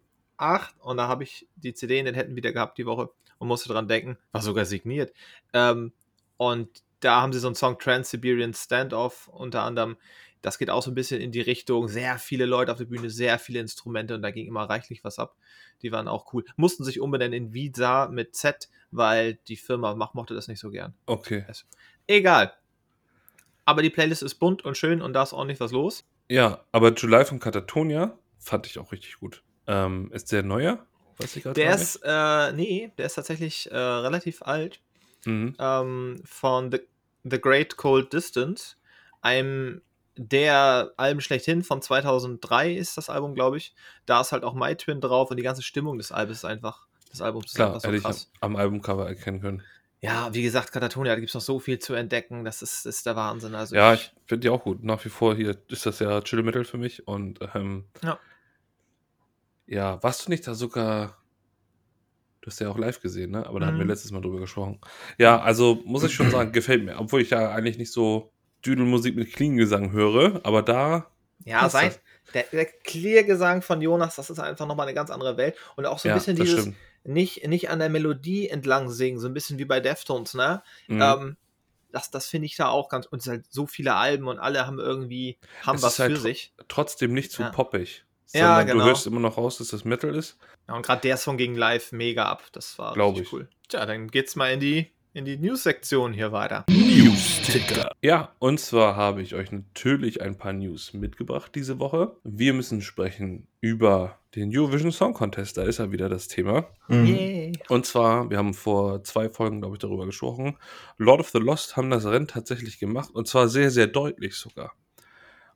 und 0.79 0.97
da 0.97 1.07
habe 1.07 1.23
ich 1.23 1.47
die 1.55 1.73
CD 1.73 1.99
in 1.99 2.05
den 2.05 2.15
Händen 2.15 2.35
wieder 2.35 2.51
gehabt 2.51 2.77
die 2.77 2.85
Woche 2.85 3.09
und 3.37 3.47
musste 3.47 3.69
dran 3.69 3.87
denken, 3.87 4.17
war 4.31 4.41
sogar 4.41 4.65
signiert. 4.65 5.13
Ähm, 5.53 5.93
und 6.37 6.69
da 6.99 7.21
haben 7.21 7.33
sie 7.33 7.39
so 7.39 7.47
einen 7.47 7.55
Song 7.55 7.77
Trans-Siberian 7.79 8.53
Standoff 8.53 9.27
unter 9.27 9.63
anderem. 9.63 9.97
Das 10.41 10.57
geht 10.57 10.69
auch 10.69 10.81
so 10.81 10.91
ein 10.91 10.95
bisschen 10.95 11.21
in 11.21 11.31
die 11.31 11.41
Richtung, 11.41 11.87
sehr 11.87 12.17
viele 12.17 12.45
Leute 12.45 12.71
auf 12.71 12.77
der 12.77 12.85
Bühne, 12.85 13.09
sehr 13.09 13.37
viele 13.37 13.59
Instrumente 13.59 14.15
und 14.15 14.21
da 14.21 14.31
ging 14.31 14.47
immer 14.47 14.63
reichlich 14.63 15.03
was 15.03 15.19
ab. 15.19 15.35
Die 15.81 15.91
waren 15.91 16.07
auch 16.07 16.33
cool. 16.33 16.43
Mussten 16.55 16.83
sich 16.83 16.99
umbenennen 16.99 17.33
in 17.33 17.53
Visa 17.53 18.07
mit 18.07 18.35
Z, 18.35 18.69
weil 18.91 19.35
die 19.47 19.57
Firma 19.57 19.93
mach, 19.95 20.13
mochte 20.13 20.33
das 20.33 20.47
nicht 20.47 20.59
so 20.59 20.71
gern. 20.71 20.93
Okay. 21.05 21.45
Egal. 22.07 22.53
Aber 23.65 23.81
die 23.81 23.89
Playlist 23.89 24.23
ist 24.23 24.35
bunt 24.35 24.65
und 24.65 24.77
schön 24.77 25.01
und 25.01 25.13
da 25.13 25.23
ist 25.23 25.33
ordentlich 25.33 25.59
was 25.59 25.71
los. 25.71 26.03
Ja, 26.27 26.63
aber 26.71 26.93
July 26.93 27.25
von 27.25 27.39
Katatonia 27.39 28.17
fand 28.39 28.65
ich 28.67 28.79
auch 28.79 28.91
richtig 28.91 29.19
gut. 29.19 29.43
Ähm, 29.67 30.09
ist 30.11 30.31
der 30.31 30.43
neuer? 30.43 30.85
Weiß 31.17 31.35
ich 31.35 31.43
gerade 31.43 31.59
Der 31.59 31.75
ist, 31.75 31.99
äh, 32.03 32.51
nee, 32.53 32.91
der 32.97 33.05
ist 33.05 33.15
tatsächlich 33.15 33.69
äh, 33.71 33.77
relativ 33.77 34.41
alt. 34.41 34.81
Mhm. 35.25 35.55
Ähm, 35.59 36.21
von 36.25 36.71
The, 36.71 36.79
The 37.23 37.39
Great 37.39 37.77
Cold 37.77 38.11
Distance. 38.11 38.75
Einem 39.21 39.81
der 40.17 40.91
Alben 40.97 41.21
schlechthin 41.21 41.63
von 41.63 41.81
2003 41.81 42.73
ist 42.73 42.97
das 42.97 43.09
Album, 43.09 43.33
glaube 43.33 43.57
ich. 43.57 43.73
Da 44.05 44.21
ist 44.21 44.31
halt 44.31 44.43
auch 44.43 44.53
My 44.53 44.75
Twin 44.75 45.01
drauf 45.01 45.31
und 45.31 45.37
die 45.37 45.43
ganze 45.43 45.63
Stimmung 45.63 45.97
des 45.97 46.11
Albums 46.11 46.39
ist 46.39 46.45
einfach, 46.45 46.87
des 47.11 47.21
Albums 47.21 47.47
ist 47.47 47.55
Klar, 47.55 47.69
einfach 47.69 47.81
so 47.81 47.87
hätte 47.87 47.97
ich 47.97 48.03
krass. 48.03 48.31
am 48.41 48.55
Albumcover 48.55 49.07
erkennen 49.07 49.41
können. 49.41 49.63
Ja, 50.03 50.33
wie 50.33 50.41
gesagt, 50.41 50.71
Katatonia, 50.71 51.13
da 51.13 51.19
gibt 51.19 51.29
es 51.29 51.35
noch 51.35 51.41
so 51.41 51.59
viel 51.59 51.77
zu 51.77 51.93
entdecken. 51.93 52.43
Das 52.43 52.61
ist, 52.63 52.85
ist 52.87 53.05
der 53.05 53.15
Wahnsinn. 53.15 53.53
Also 53.53 53.75
Ja, 53.75 53.93
ich 53.93 54.11
finde 54.25 54.39
die 54.39 54.49
auch 54.49 54.63
gut. 54.63 54.83
Nach 54.83 55.03
wie 55.05 55.09
vor 55.09 55.35
hier 55.35 55.55
ist 55.67 55.85
das 55.85 55.99
ja 55.99 56.21
Chill 56.21 56.41
Metal 56.41 56.65
für 56.65 56.77
mich 56.79 57.07
und 57.07 57.39
ähm, 57.53 57.85
Ja. 58.03 58.19
ja, 59.67 60.01
warst 60.03 60.25
du 60.25 60.31
nicht 60.31 60.47
da 60.47 60.53
sogar? 60.55 61.17
Du 62.41 62.47
hast 62.47 62.59
ja 62.59 62.69
auch 62.69 62.77
live 62.79 62.99
gesehen, 63.01 63.29
ne? 63.31 63.45
Aber 63.45 63.59
da 63.59 63.67
hatten 63.67 63.77
wir 63.77 63.83
Mhm. 63.85 63.91
letztes 63.91 64.11
Mal 64.11 64.21
drüber 64.21 64.39
gesprochen. 64.39 64.79
Ja, 65.19 65.39
also 65.39 65.79
muss 65.85 66.03
ich 66.03 66.13
schon 66.13 66.31
sagen, 66.31 66.51
gefällt 66.51 66.83
mir. 66.83 66.99
Obwohl 66.99 67.21
ich 67.21 67.29
ja 67.29 67.51
eigentlich 67.51 67.77
nicht 67.77 67.91
so 67.93 68.33
Düdelmusik 68.65 69.15
mit 69.15 69.33
Klingengesang 69.33 69.91
höre, 69.91 70.41
aber 70.43 70.61
da 70.61 71.07
Ja, 71.45 71.69
sein. 71.69 71.93
Der, 72.33 72.43
der 72.51 72.65
Clear-Gesang 72.65 73.61
von 73.61 73.81
Jonas, 73.81 74.15
das 74.15 74.29
ist 74.29 74.39
einfach 74.39 74.65
nochmal 74.67 74.87
eine 74.87 74.93
ganz 74.95 75.09
andere 75.09 75.35
Welt. 75.37 75.55
Und 75.75 75.85
auch 75.85 75.99
so 75.99 76.07
ein 76.07 76.11
ja, 76.11 76.15
bisschen 76.15 76.35
dieses, 76.37 76.61
stimmt. 76.61 76.77
nicht, 77.03 77.45
nicht 77.47 77.69
an 77.69 77.79
der 77.79 77.89
Melodie 77.89 78.47
entlang 78.47 78.89
singen, 78.89 79.19
so 79.19 79.27
ein 79.27 79.33
bisschen 79.33 79.57
wie 79.59 79.65
bei 79.65 79.79
Deftones, 79.79 80.33
ne? 80.33 80.61
Mhm. 80.87 81.01
Ähm, 81.01 81.37
das 81.91 82.09
das 82.09 82.27
finde 82.27 82.45
ich 82.45 82.55
da 82.55 82.69
auch 82.69 82.87
ganz. 82.87 83.05
Und 83.07 83.17
es 83.19 83.25
sind 83.25 83.33
halt 83.33 83.45
so 83.49 83.67
viele 83.67 83.95
Alben 83.95 84.27
und 84.27 84.39
alle 84.39 84.65
haben 84.65 84.79
irgendwie, 84.79 85.37
haben 85.65 85.75
Es 85.75 85.81
was 85.81 85.99
halt 85.99 86.11
für 86.13 86.17
tro- 86.19 86.21
sich. 86.21 86.53
Trotzdem 86.69 87.13
nicht 87.13 87.31
zu 87.33 87.41
Ja. 87.41 87.49
poppig. 87.49 88.05
Ja, 88.33 88.63
genau. 88.63 88.79
du 88.79 88.85
hörst 88.85 89.05
immer 89.07 89.19
noch 89.19 89.35
raus, 89.37 89.57
dass 89.57 89.69
das 89.69 89.83
Metal 89.83 90.15
ist. 90.15 90.37
Ja, 90.69 90.75
und 90.75 90.85
gerade 90.85 91.01
der 91.01 91.17
Song 91.17 91.35
ging 91.35 91.53
live 91.53 91.91
mega 91.91 92.27
ab. 92.29 92.43
Das 92.53 92.79
war 92.79 92.93
Glaub 92.93 93.15
richtig 93.15 93.27
ich. 93.27 93.33
cool. 93.33 93.49
Tja, 93.67 93.85
dann 93.85 94.07
geht's 94.07 94.37
mal 94.37 94.53
in 94.53 94.61
die, 94.61 94.91
in 95.13 95.25
die 95.25 95.37
News-Sektion 95.37 96.13
hier 96.13 96.31
weiter. 96.31 96.65
Ja, 98.01 98.33
und 98.39 98.59
zwar 98.59 98.95
habe 98.95 99.21
ich 99.21 99.35
euch 99.35 99.51
natürlich 99.51 100.21
ein 100.21 100.37
paar 100.37 100.53
News 100.53 100.93
mitgebracht 100.93 101.51
diese 101.53 101.79
Woche. 101.79 102.15
Wir 102.23 102.53
müssen 102.53 102.81
sprechen 102.81 103.47
über 103.59 104.19
den 104.35 104.55
Eurovision 104.55 104.91
Song 104.91 105.13
Contest. 105.13 105.57
Da 105.57 105.63
ist 105.63 105.79
ja 105.79 105.91
wieder 105.91 106.07
das 106.07 106.27
Thema. 106.29 106.67
Mhm. 106.87 107.05
Yay. 107.05 107.51
Und 107.67 107.85
zwar, 107.85 108.29
wir 108.29 108.37
haben 108.37 108.53
vor 108.53 109.03
zwei 109.03 109.29
Folgen, 109.29 109.59
glaube 109.59 109.75
ich, 109.75 109.79
darüber 109.79 110.05
gesprochen. 110.05 110.57
Lord 110.97 111.19
of 111.19 111.29
the 111.29 111.39
Lost 111.39 111.75
haben 111.75 111.89
das 111.89 112.05
Rennen 112.05 112.27
tatsächlich 112.27 112.79
gemacht. 112.79 113.11
Und 113.13 113.27
zwar 113.27 113.49
sehr, 113.49 113.69
sehr 113.69 113.87
deutlich 113.87 114.35
sogar. 114.35 114.73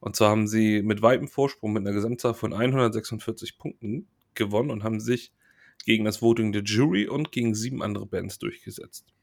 Und 0.01 0.17
zwar 0.17 0.29
haben 0.31 0.47
sie 0.47 0.83
mit 0.83 1.01
weitem 1.01 1.29
Vorsprung 1.29 1.71
mit 1.73 1.81
einer 1.81 1.95
Gesamtzahl 1.95 2.33
von 2.33 2.53
146 2.53 3.57
Punkten 3.57 4.07
gewonnen 4.33 4.69
und 4.69 4.83
haben 4.83 4.99
sich 4.99 5.31
gegen 5.85 6.03
das 6.03 6.21
Voting 6.21 6.51
der 6.51 6.63
Jury 6.63 7.07
und 7.07 7.31
gegen 7.31 7.55
sieben 7.55 7.81
andere 7.81 8.05
Bands 8.05 8.37
durchgesetzt. 8.37 9.14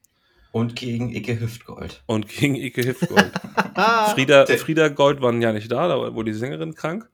Und 0.53 0.75
gegen 0.75 1.09
Icke 1.09 1.39
Hüftgold. 1.39 2.03
Und 2.05 2.29
gegen 2.29 2.53
Icke 2.53 2.85
Hüftgold. 2.85 3.31
Frieda, 4.13 4.45
Frieda 4.45 4.87
Gold 4.89 5.19
waren 5.19 5.41
ja 5.41 5.51
nicht 5.51 5.71
da, 5.71 5.87
da 5.87 5.99
war 5.99 6.13
wohl 6.13 6.25
die 6.25 6.33
Sängerin 6.33 6.75
krank. 6.75 7.09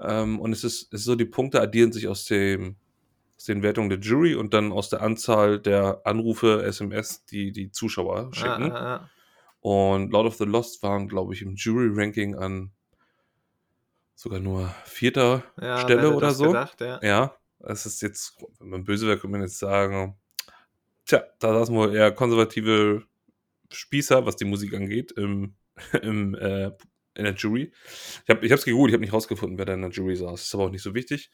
Ähm, 0.00 0.40
und 0.40 0.50
es 0.50 0.64
ist, 0.64 0.92
es 0.92 1.00
ist 1.00 1.04
so, 1.04 1.14
die 1.14 1.26
Punkte 1.26 1.60
addieren 1.60 1.92
sich 1.92 2.08
aus, 2.08 2.24
dem, 2.24 2.74
aus 3.36 3.44
den 3.44 3.62
Wertungen 3.62 3.88
der 3.88 4.00
Jury 4.00 4.34
und 4.34 4.52
dann 4.52 4.72
aus 4.72 4.88
der 4.88 5.00
Anzahl 5.00 5.60
der 5.60 6.00
Anrufe, 6.02 6.64
SMS, 6.64 7.24
die 7.26 7.52
die 7.52 7.70
Zuschauer 7.70 8.34
schicken. 8.34 8.72
Ah, 8.72 8.96
ah, 8.96 8.96
ah. 8.96 9.10
Und 9.60 10.10
Lord 10.10 10.26
of 10.26 10.34
the 10.34 10.44
Lost 10.44 10.82
waren, 10.82 11.06
glaube 11.06 11.34
ich, 11.34 11.42
im 11.42 11.54
Jury-Ranking 11.54 12.34
an 12.34 12.72
sogar 14.16 14.40
nur 14.40 14.74
vierter 14.86 15.44
Ja, 15.62 15.78
Stelle 15.78 16.16
oder 16.16 16.26
das 16.26 16.38
so. 16.38 16.46
Gedacht, 16.48 16.80
ja. 16.80 16.98
Ja, 17.00 17.36
es 17.60 17.86
ist 17.86 18.02
jetzt, 18.02 18.44
wenn 18.58 18.70
man 18.70 18.82
böse 18.82 19.06
wäre, 19.06 19.18
könnte 19.18 19.36
man 19.36 19.42
jetzt 19.42 19.60
sagen, 19.60 20.16
tja, 21.06 21.24
da 21.38 21.54
saßen 21.54 21.74
wohl 21.74 21.94
eher 21.94 22.12
konservative 22.12 23.04
Spießer, 23.72 24.26
was 24.26 24.36
die 24.36 24.44
Musik 24.44 24.74
angeht, 24.74 25.12
im, 25.12 25.54
im, 26.02 26.34
äh, 26.34 26.72
in 27.14 27.24
der 27.24 27.34
Jury. 27.34 27.72
Ich 28.24 28.28
habe 28.28 28.46
es 28.46 28.64
gegoogelt, 28.64 28.90
ich 28.90 28.94
habe 28.94 29.04
nicht 29.04 29.12
rausgefunden, 29.12 29.58
wer 29.58 29.64
da 29.64 29.74
in 29.74 29.82
der 29.82 29.90
Jury 29.90 30.16
saß. 30.16 30.42
Ist 30.42 30.54
aber 30.54 30.64
auch 30.64 30.70
nicht 30.70 30.82
so 30.82 30.94
wichtig. 30.94 31.30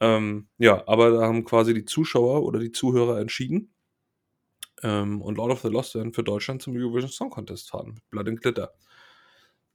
Ähm, 0.00 0.48
ja, 0.58 0.86
aber 0.86 1.10
da 1.10 1.22
haben 1.22 1.44
quasi 1.44 1.74
die 1.74 1.84
Zuschauer 1.84 2.44
oder 2.44 2.60
die 2.60 2.72
Zuhörer 2.72 3.20
entschieden. 3.20 3.72
Ähm, 4.82 5.22
und 5.22 5.36
Lord 5.36 5.52
of 5.52 5.62
the 5.62 5.68
Lost 5.68 5.94
werden 5.94 6.12
für 6.12 6.22
Deutschland 6.22 6.62
zum 6.62 6.76
Eurovision 6.76 7.10
Song 7.10 7.30
Contest 7.30 7.70
fahren 7.70 7.94
mit 7.94 8.10
Blood 8.10 8.28
and 8.28 8.42
Glitter. 8.42 8.74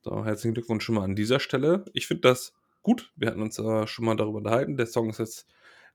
So, 0.02 0.26
herzlichen 0.26 0.54
Glückwunsch 0.54 0.84
schon 0.84 0.96
mal 0.96 1.04
an 1.04 1.16
dieser 1.16 1.40
Stelle. 1.40 1.86
Ich 1.94 2.08
finde 2.08 2.22
das 2.22 2.54
gut. 2.82 3.12
Wir 3.16 3.28
hatten 3.30 3.42
uns 3.42 3.60
äh, 3.60 3.88
schon 3.88 4.06
mal 4.06 4.16
darüber 4.16 4.40
unterhalten. 4.40 4.78
Der 4.78 4.88
Song 4.88 5.10
ist 5.10 5.20
jetzt 5.20 5.48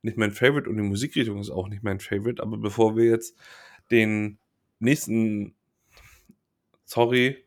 nicht 0.02 0.16
mein 0.16 0.32
Favorite 0.32 0.68
und 0.68 0.76
die 0.76 0.82
Musikrichtung 0.82 1.38
ist 1.40 1.50
auch 1.50 1.68
nicht 1.68 1.82
mein 1.82 2.00
Favorite. 2.00 2.42
Aber 2.42 2.56
bevor 2.56 2.96
wir 2.96 3.04
jetzt 3.04 3.36
den 3.90 4.38
nächsten, 4.78 5.54
sorry, 6.84 7.44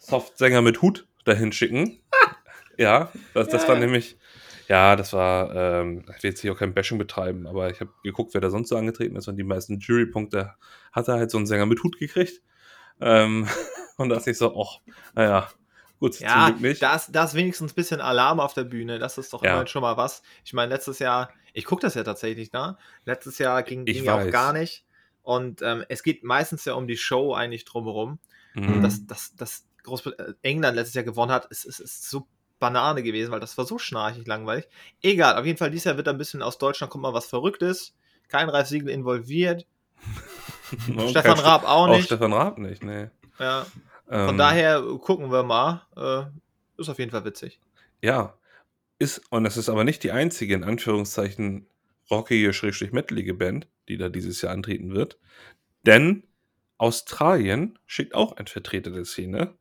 Softsänger 0.00 0.62
mit 0.62 0.82
Hut 0.82 1.06
dahin 1.24 1.52
schicken, 1.52 1.98
ja, 2.78 3.12
das, 3.34 3.48
das 3.48 3.66
war 3.68 3.74
Ja. 3.76 3.80
nämlich, 3.80 4.18
ja, 4.68 4.96
das 4.96 5.12
war, 5.12 5.54
ähm, 5.54 6.04
ich 6.16 6.22
will 6.22 6.30
jetzt 6.30 6.40
hier 6.40 6.52
auch 6.52 6.58
kein 6.58 6.74
Bashing 6.74 6.98
betreiben, 6.98 7.46
aber 7.46 7.70
ich 7.70 7.80
habe 7.80 7.92
geguckt, 8.02 8.34
wer 8.34 8.40
da 8.40 8.50
sonst 8.50 8.68
so 8.68 8.76
angetreten 8.76 9.16
ist 9.16 9.28
und 9.28 9.36
die 9.36 9.44
meisten 9.44 9.78
Jurypunkte 9.78 10.54
hat 10.92 11.08
er 11.08 11.14
halt 11.14 11.30
so 11.30 11.38
einen 11.38 11.46
Sänger 11.46 11.66
mit 11.66 11.82
Hut 11.82 11.98
gekriegt. 11.98 12.42
Ähm, 13.00 13.46
und 13.96 14.08
da 14.08 14.16
dachte 14.16 14.30
ich 14.30 14.38
so, 14.38 14.54
ach, 14.60 14.80
naja, 15.14 15.48
gut, 16.00 16.14
zum 16.14 16.26
Ja, 16.26 16.48
Glück 16.50 16.60
nicht. 16.60 16.82
da 16.82 16.96
ist, 16.96 17.08
da 17.12 17.24
ist 17.24 17.34
wenigstens 17.34 17.72
ein 17.72 17.74
bisschen 17.74 18.00
Alarm 18.00 18.40
auf 18.40 18.54
der 18.54 18.64
Bühne. 18.64 18.98
Das 18.98 19.18
ist 19.18 19.32
doch 19.32 19.42
Ja. 19.44 19.66
schon 19.66 19.82
mal 19.82 19.96
was. 19.96 20.22
Ich 20.44 20.52
meine, 20.52 20.72
letztes 20.74 20.98
Jahr, 20.98 21.30
ich 21.52 21.64
gucke 21.64 21.82
das 21.82 21.94
ja 21.94 22.02
tatsächlich, 22.04 22.52
ne? 22.52 22.76
Letztes 23.04 23.38
Jahr 23.38 23.62
ging, 23.62 23.84
ging 23.84 24.04
ja 24.04 24.20
auch 24.20 24.30
gar 24.30 24.52
nicht. 24.52 24.84
Und 25.22 25.60
ähm, 25.62 25.84
es 25.88 26.02
geht 26.02 26.22
meistens 26.24 26.64
ja 26.64 26.74
um 26.74 26.86
die 26.86 26.96
Show 26.96 27.34
eigentlich 27.34 27.64
drumherum. 27.64 28.18
Mhm. 28.54 28.82
dass, 28.82 29.06
dass, 29.06 29.34
dass 29.36 29.66
Großbrit 29.82 30.18
äh, 30.18 30.32
England 30.42 30.76
letztes 30.76 30.94
Jahr 30.94 31.04
gewonnen 31.04 31.30
hat, 31.30 31.44
ist, 31.46 31.64
ist, 31.66 31.78
ist 31.80 32.08
so 32.08 32.26
Banane 32.58 33.02
gewesen, 33.02 33.30
weil 33.32 33.40
das 33.40 33.58
war 33.58 33.66
so 33.66 33.78
schnarchig 33.78 34.26
langweilig. 34.26 34.66
Egal, 35.02 35.36
auf 35.38 35.44
jeden 35.44 35.58
Fall, 35.58 35.70
dieses 35.70 35.84
Jahr 35.84 35.98
wird 35.98 36.06
da 36.06 36.10
ein 36.12 36.16
bisschen 36.18 36.42
aus 36.42 36.56
Deutschland 36.56 36.90
kommt 36.90 37.02
mal 37.02 37.12
was 37.12 37.26
Verrücktes. 37.26 37.94
Kein 38.28 38.48
Ralf 38.48 38.68
Siegel 38.68 38.88
involviert. 38.88 39.66
Stefan 41.10 41.38
Raab 41.38 41.64
auch 41.64 41.86
Auch 41.86 41.88
nicht. 41.88 42.06
Stefan 42.06 42.32
Raab 42.32 42.58
nicht, 42.58 42.82
nee. 42.82 43.08
Ja, 43.38 43.66
von 44.08 44.30
Ähm, 44.30 44.38
daher 44.38 44.82
gucken 45.00 45.30
wir 45.30 45.42
mal. 45.42 45.86
Äh, 45.96 46.80
ist 46.80 46.88
auf 46.88 46.98
jeden 46.98 47.10
Fall 47.10 47.24
witzig. 47.24 47.60
Ja, 48.02 48.38
ist, 48.98 49.20
und 49.30 49.46
es 49.46 49.56
ist 49.56 49.68
aber 49.68 49.84
nicht 49.84 50.02
die 50.02 50.12
einzige, 50.12 50.54
in 50.54 50.64
Anführungszeichen, 50.64 51.66
rockige, 52.10 52.52
schrägstrich 52.52 52.92
metalige 52.92 53.34
Band, 53.34 53.68
die 53.88 53.96
da 53.96 54.08
dieses 54.08 54.40
Jahr 54.42 54.52
antreten 54.52 54.94
wird. 54.94 55.18
Denn 55.84 56.24
Australien 56.78 57.78
schickt 57.86 58.14
auch 58.14 58.36
einen 58.36 58.46
Vertreter 58.46 58.90
der 58.90 59.04
Szene, 59.04 59.54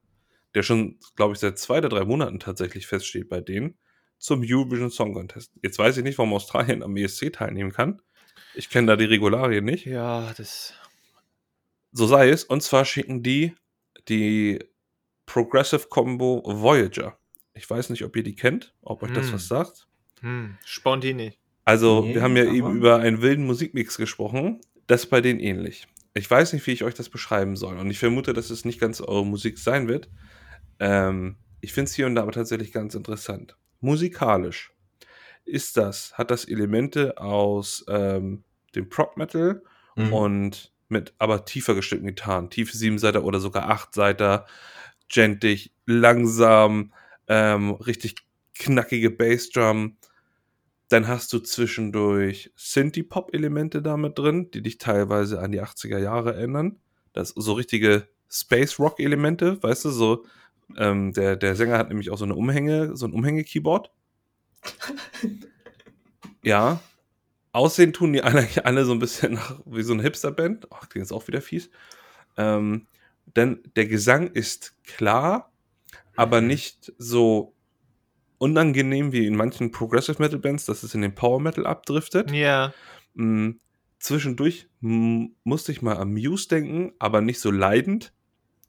der 0.53 0.63
schon, 0.63 0.99
glaube 1.15 1.33
ich, 1.33 1.39
seit 1.39 1.57
zwei 1.57 1.79
oder 1.79 1.89
drei 1.89 2.05
Monaten 2.05 2.39
tatsächlich 2.39 2.87
feststeht 2.87 3.29
bei 3.29 3.41
denen, 3.41 3.77
zum 4.17 4.41
Eurovision 4.43 4.89
Song 4.89 5.13
Contest. 5.13 5.51
Jetzt 5.61 5.79
weiß 5.79 5.97
ich 5.97 6.03
nicht, 6.03 6.17
warum 6.17 6.33
Australien 6.33 6.83
am 6.83 6.95
ESC 6.95 7.31
teilnehmen 7.33 7.71
kann. 7.71 8.01
Ich 8.53 8.69
kenne 8.69 8.87
da 8.87 8.95
die 8.95 9.05
Regularien 9.05 9.65
nicht. 9.65 9.85
Ja, 9.85 10.33
das. 10.37 10.73
So 11.91 12.07
sei 12.07 12.29
es. 12.29 12.43
Und 12.43 12.63
zwar 12.63 12.85
schicken 12.85 13.21
die 13.21 13.53
die 14.09 14.59
Progressive 15.25 15.87
Combo 15.89 16.43
Voyager. 16.45 17.17
Ich 17.53 17.69
weiß 17.69 17.89
nicht, 17.89 18.03
ob 18.03 18.15
ihr 18.15 18.23
die 18.23 18.35
kennt, 18.35 18.73
ob 18.81 19.01
euch 19.03 19.11
das 19.13 19.27
Hm. 19.27 19.33
was 19.33 19.47
sagt. 19.47 19.87
Hm, 20.21 20.57
Spontini. 20.65 21.33
Also, 21.63 22.03
Nee, 22.03 22.15
wir 22.15 22.21
haben 22.21 22.37
ja 22.37 22.45
eben 22.45 22.75
über 22.77 22.99
einen 22.99 23.21
wilden 23.21 23.45
Musikmix 23.45 23.97
gesprochen. 23.97 24.61
Das 24.87 25.05
ist 25.05 25.09
bei 25.09 25.21
denen 25.21 25.39
ähnlich. 25.39 25.87
Ich 26.13 26.29
weiß 26.29 26.53
nicht, 26.53 26.65
wie 26.67 26.71
ich 26.71 26.83
euch 26.83 26.93
das 26.93 27.09
beschreiben 27.09 27.55
soll. 27.55 27.77
Und 27.77 27.89
ich 27.89 27.97
vermute, 27.99 28.33
dass 28.33 28.49
es 28.49 28.65
nicht 28.65 28.79
ganz 28.79 29.01
eure 29.01 29.25
Musik 29.25 29.57
sein 29.57 29.87
wird. 29.87 30.09
Ähm, 30.79 31.37
ich 31.61 31.73
finde 31.73 31.89
es 31.89 31.95
hier 31.95 32.05
und 32.05 32.15
da 32.15 32.21
aber 32.21 32.31
tatsächlich 32.31 32.71
ganz 32.71 32.93
interessant. 32.95 33.57
Musikalisch 33.81 34.71
ist 35.43 35.77
das, 35.77 36.17
hat 36.17 36.29
das 36.31 36.45
Elemente 36.45 37.17
aus 37.17 37.83
ähm, 37.87 38.43
dem 38.75 38.89
Prop 38.89 39.17
Metal 39.17 39.61
Mhm. 39.97 40.13
und 40.13 40.73
mit 40.89 41.13
aber 41.17 41.45
tiefer 41.45 41.75
gestimmten 41.75 42.07
Gitarren. 42.07 42.49
Tiefe 42.49 42.77
Siebenseiter 42.77 43.23
oder 43.23 43.39
sogar 43.39 43.69
Achtseiter. 43.69 44.45
Gentig, 45.07 45.73
langsam, 45.85 46.93
ähm, 47.27 47.71
richtig 47.71 48.15
knackige 48.55 49.11
Bassdrum. 49.11 49.97
Dann 50.89 51.07
hast 51.07 51.33
du 51.33 51.39
zwischendurch 51.39 52.51
Synthie-Pop-Elemente 52.55 53.81
damit 53.81 54.17
drin, 54.17 54.51
die 54.51 54.61
dich 54.61 54.77
teilweise 54.77 55.39
an 55.39 55.51
die 55.51 55.61
80er 55.61 55.97
Jahre 55.97 56.35
erinnern. 56.35 56.77
Das 57.13 57.29
so 57.29 57.53
richtige 57.53 58.07
Space-Rock-Elemente, 58.29 59.61
weißt 59.61 59.85
du, 59.85 59.89
so. 59.89 60.25
Ähm, 60.77 61.13
der, 61.13 61.35
der 61.35 61.55
Sänger 61.55 61.77
hat 61.77 61.89
nämlich 61.89 62.09
auch 62.09 62.17
so 62.17 62.25
eine 62.25 62.35
Umhänge, 62.35 62.95
so 62.95 63.05
ein 63.05 63.13
Umhänge-Keyboard. 63.13 63.91
ja. 66.43 66.79
Aussehen 67.55 67.93
tun 67.93 68.13
die 68.13 68.21
eigentlich 68.21 68.65
alle 68.65 68.85
so 68.85 68.91
ein 68.91 68.99
bisschen 68.99 69.33
nach, 69.33 69.59
wie 69.65 69.83
so 69.83 69.93
eine 69.93 70.03
Hipster-Band. 70.03 70.67
Ach, 70.71 70.89
klingt 70.89 71.05
jetzt 71.05 71.11
auch 71.13 71.27
wieder 71.27 71.41
fies. 71.41 71.69
Ähm, 72.37 72.87
denn 73.35 73.63
der 73.75 73.87
Gesang 73.87 74.27
ist 74.27 74.75
klar, 74.83 75.51
aber 76.15 76.41
nicht 76.41 76.93
so 76.97 77.53
unangenehm 78.37 79.11
wie 79.11 79.25
in 79.25 79.35
manchen 79.35 79.71
Progressive 79.71 80.21
Metal 80.21 80.39
Bands, 80.39 80.65
dass 80.65 80.83
es 80.83 80.93
in 80.93 81.01
den 81.01 81.15
Power 81.15 81.39
Metal 81.39 81.65
abdriftet. 81.65 82.31
Ja. 82.31 82.73
Mm, 83.13 83.51
zwischendurch 83.99 84.67
musste 84.81 85.71
ich 85.71 85.81
mal 85.81 85.97
an 85.97 86.11
Muse 86.13 86.47
denken, 86.49 86.93
aber 86.99 87.21
nicht 87.21 87.39
so 87.39 87.51
leidend, 87.51 88.13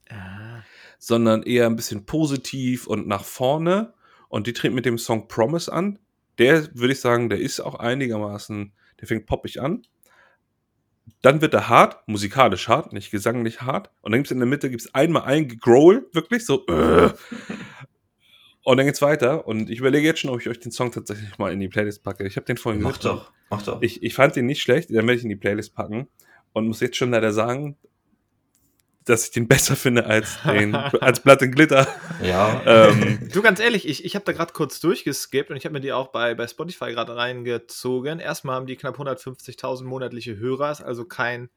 Ah. 0.08 0.62
sondern 0.98 1.42
eher 1.42 1.66
ein 1.66 1.76
bisschen 1.76 2.06
positiv 2.06 2.86
und 2.86 3.06
nach 3.08 3.24
vorne. 3.24 3.92
Und 4.28 4.46
die 4.46 4.52
treten 4.52 4.74
mit 4.74 4.86
dem 4.86 4.98
Song 4.98 5.28
Promise 5.28 5.72
an. 5.72 5.98
Der, 6.38 6.68
würde 6.74 6.92
ich 6.92 7.00
sagen, 7.00 7.28
der 7.28 7.40
ist 7.40 7.60
auch 7.60 7.76
einigermaßen, 7.76 8.72
der 9.00 9.08
fängt 9.08 9.26
poppig 9.26 9.60
an. 9.60 9.82
Dann 11.22 11.40
wird 11.40 11.54
er 11.54 11.68
hart, 11.68 12.06
musikalisch 12.08 12.68
hart, 12.68 12.92
nicht 12.92 13.10
gesanglich 13.10 13.62
hart. 13.62 13.90
Und 14.02 14.12
dann 14.12 14.20
gibt 14.20 14.26
es 14.26 14.32
in 14.32 14.38
der 14.38 14.46
Mitte 14.46 14.70
gibt's 14.70 14.94
einmal 14.94 15.22
ein 15.22 15.48
Growl, 15.48 16.06
wirklich 16.12 16.44
so. 16.44 16.66
Äh. 16.66 17.10
Und 18.64 18.76
dann 18.76 18.86
geht's 18.86 19.02
weiter. 19.02 19.46
Und 19.46 19.70
ich 19.70 19.78
überlege 19.78 20.06
jetzt 20.06 20.20
schon, 20.20 20.30
ob 20.30 20.40
ich 20.40 20.48
euch 20.48 20.58
den 20.58 20.72
Song 20.72 20.90
tatsächlich 20.90 21.38
mal 21.38 21.52
in 21.52 21.60
die 21.60 21.68
Playlist 21.68 22.02
packe. 22.02 22.26
Ich 22.26 22.36
habe 22.36 22.46
den 22.46 22.56
vorhin 22.56 22.82
Mach 22.82 22.98
gehört. 22.98 23.20
doch, 23.20 23.32
mach 23.48 23.62
doch. 23.62 23.80
Ich, 23.80 24.02
ich 24.02 24.14
fand 24.14 24.34
den 24.34 24.46
nicht 24.46 24.60
schlecht, 24.60 24.90
dann 24.90 25.06
werde 25.06 25.14
ich 25.14 25.22
in 25.22 25.28
die 25.28 25.36
Playlist 25.36 25.74
packen 25.74 26.08
und 26.52 26.66
muss 26.66 26.80
jetzt 26.80 26.96
schon 26.96 27.12
leider 27.12 27.32
sagen, 27.32 27.76
dass 29.06 29.24
ich 29.24 29.30
den 29.30 29.48
besser 29.48 29.74
finde 29.76 30.04
als, 30.06 30.38
den, 30.44 30.74
als 30.74 31.20
Blood 31.20 31.42
and 31.42 31.54
Glitter. 31.54 31.86
ja. 32.22 32.62
Ähm, 32.66 33.28
Du, 33.32 33.40
ganz 33.42 33.60
ehrlich, 33.60 33.88
ich, 33.88 34.04
ich 34.04 34.14
habe 34.14 34.24
da 34.24 34.32
gerade 34.32 34.52
kurz 34.52 34.78
durchgeskippt 34.80 35.50
und 35.50 35.56
ich 35.56 35.64
habe 35.64 35.72
mir 35.72 35.80
die 35.80 35.92
auch 35.92 36.08
bei, 36.08 36.34
bei 36.34 36.46
Spotify 36.46 36.92
gerade 36.92 37.16
reingezogen. 37.16 38.18
Erstmal 38.18 38.56
haben 38.56 38.66
die 38.66 38.76
knapp 38.76 38.98
150.000 38.98 39.84
monatliche 39.84 40.36
Hörer, 40.36 40.70
ist 40.70 40.82
also 40.82 41.04
kein 41.04 41.48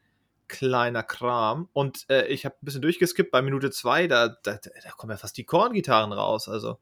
kleiner 0.47 1.03
Kram. 1.03 1.69
Und 1.73 2.05
äh, 2.09 2.25
ich 2.27 2.45
habe 2.45 2.55
ein 2.55 2.65
bisschen 2.65 2.81
durchgeskippt, 2.81 3.31
bei 3.31 3.41
Minute 3.41 3.69
2, 3.71 4.07
da, 4.07 4.29
da, 4.29 4.57
da 4.83 4.89
kommen 4.97 5.11
ja 5.11 5.17
fast 5.17 5.37
die 5.37 5.43
Korngitarren 5.43 6.11
raus. 6.11 6.47
Also, 6.49 6.79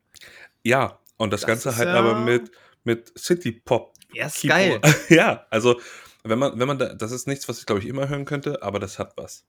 ja, 0.63 0.99
und 1.17 1.33
das, 1.33 1.41
Das 1.41 1.47
Ganze 1.47 1.69
ist 1.69 1.77
halt 1.77 1.89
ja- 1.89 1.95
aber 1.95 2.15
mit, 2.19 2.51
mit 2.83 3.17
City 3.17 3.51
Pop. 3.51 3.93
ja, 4.13 4.27
ist 4.27 4.39
Keyboard. 4.41 4.81
geil. 4.83 4.95
ja, 5.09 5.45
also 5.49 5.79
wenn 6.23 6.39
man, 6.39 6.59
wenn 6.59 6.67
man 6.67 6.77
da, 6.77 6.93
das 6.93 7.11
ist 7.11 7.27
nichts, 7.27 7.47
was 7.49 7.59
ich 7.59 7.65
glaube 7.65 7.81
ich 7.81 7.87
immer 7.87 8.07
hören 8.09 8.25
könnte, 8.25 8.61
aber 8.63 8.79
das 8.79 8.99
hat 8.99 9.13
was. 9.17 9.45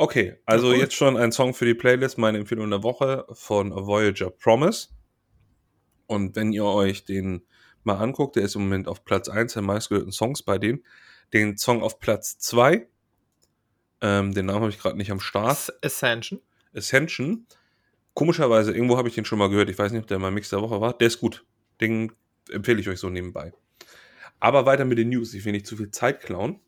Okay, 0.00 0.38
also 0.46 0.72
jetzt 0.72 0.94
schon 0.94 1.18
ein 1.18 1.30
Song 1.30 1.52
für 1.52 1.66
die 1.66 1.74
Playlist, 1.74 2.16
meine 2.16 2.38
Empfehlung 2.38 2.70
der 2.70 2.82
Woche 2.82 3.26
von 3.32 3.70
Voyager 3.70 4.30
Promise. 4.30 4.88
Und 6.06 6.34
wenn 6.36 6.54
ihr 6.54 6.64
euch 6.64 7.04
den 7.04 7.42
mal 7.84 7.98
anguckt, 7.98 8.36
der 8.36 8.44
ist 8.44 8.54
im 8.54 8.62
Moment 8.62 8.88
auf 8.88 9.04
Platz 9.04 9.28
1 9.28 9.52
der 9.52 9.60
meistgehörten 9.60 10.10
Songs 10.10 10.42
bei 10.42 10.56
denen. 10.56 10.82
Den 11.34 11.58
Song 11.58 11.82
auf 11.82 11.98
Platz 11.98 12.38
2, 12.38 12.88
ähm, 14.00 14.32
den 14.32 14.46
Namen 14.46 14.60
habe 14.60 14.70
ich 14.70 14.78
gerade 14.78 14.96
nicht 14.96 15.10
am 15.10 15.20
Start, 15.20 15.50
As- 15.50 15.82
Ascension. 15.82 16.40
Ascension. 16.74 17.46
Komischerweise, 18.14 18.72
irgendwo 18.72 18.96
habe 18.96 19.08
ich 19.08 19.14
den 19.14 19.26
schon 19.26 19.38
mal 19.38 19.50
gehört. 19.50 19.68
Ich 19.68 19.78
weiß 19.78 19.92
nicht, 19.92 20.00
ob 20.00 20.06
der 20.08 20.18
mal 20.18 20.30
Mix 20.30 20.48
der 20.48 20.62
Woche 20.62 20.80
war. 20.80 20.96
Der 20.96 21.08
ist 21.08 21.20
gut. 21.20 21.44
Den 21.82 22.10
empfehle 22.48 22.80
ich 22.80 22.88
euch 22.88 23.00
so 23.00 23.10
nebenbei. 23.10 23.52
Aber 24.38 24.64
weiter 24.64 24.86
mit 24.86 24.96
den 24.96 25.10
News. 25.10 25.34
Ich 25.34 25.44
will 25.44 25.52
nicht 25.52 25.66
zu 25.66 25.76
viel 25.76 25.90
Zeit 25.90 26.22
klauen. 26.22 26.58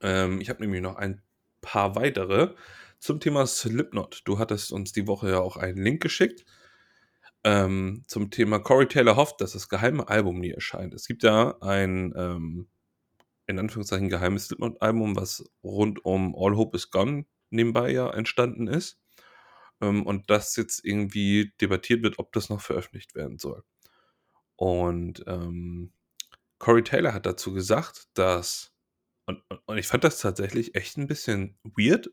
Ähm, 0.00 0.40
ich 0.40 0.48
habe 0.48 0.62
nämlich 0.62 0.80
noch 0.80 0.96
ein 0.96 1.20
paar 1.62 1.96
weitere 1.96 2.54
zum 2.98 3.18
Thema 3.18 3.46
Slipknot. 3.46 4.20
Du 4.26 4.38
hattest 4.38 4.72
uns 4.72 4.92
die 4.92 5.06
Woche 5.06 5.30
ja 5.30 5.40
auch 5.40 5.56
einen 5.56 5.82
Link 5.82 6.02
geschickt 6.02 6.44
ähm, 7.44 8.04
zum 8.06 8.30
Thema 8.30 8.60
Corey 8.60 8.86
Taylor 8.86 9.16
hofft, 9.16 9.40
dass 9.40 9.52
das 9.52 9.68
geheime 9.68 10.08
Album 10.08 10.38
nie 10.38 10.50
erscheint. 10.50 10.94
Es 10.94 11.06
gibt 11.06 11.22
ja 11.22 11.56
ein, 11.60 12.12
ähm, 12.16 12.68
in 13.46 13.58
Anführungszeichen, 13.58 14.08
geheimes 14.08 14.46
Slipknot-Album, 14.46 15.16
was 15.16 15.44
rund 15.64 16.04
um 16.04 16.34
All 16.36 16.56
Hope 16.56 16.76
is 16.76 16.90
Gone 16.90 17.26
nebenbei 17.50 17.90
ja 17.90 18.08
entstanden 18.10 18.68
ist. 18.68 19.00
Ähm, 19.80 20.06
und 20.06 20.30
das 20.30 20.54
jetzt 20.56 20.84
irgendwie 20.84 21.52
debattiert 21.60 22.02
wird, 22.04 22.18
ob 22.18 22.32
das 22.32 22.48
noch 22.48 22.60
veröffentlicht 22.60 23.14
werden 23.16 23.38
soll. 23.38 23.64
Und 24.54 25.24
ähm, 25.26 25.92
Corey 26.58 26.84
Taylor 26.84 27.12
hat 27.12 27.26
dazu 27.26 27.52
gesagt, 27.52 28.06
dass, 28.14 28.71
und, 29.26 29.42
und 29.66 29.78
ich 29.78 29.86
fand 29.86 30.04
das 30.04 30.20
tatsächlich 30.20 30.74
echt 30.74 30.96
ein 30.98 31.06
bisschen 31.06 31.56
weird. 31.62 32.10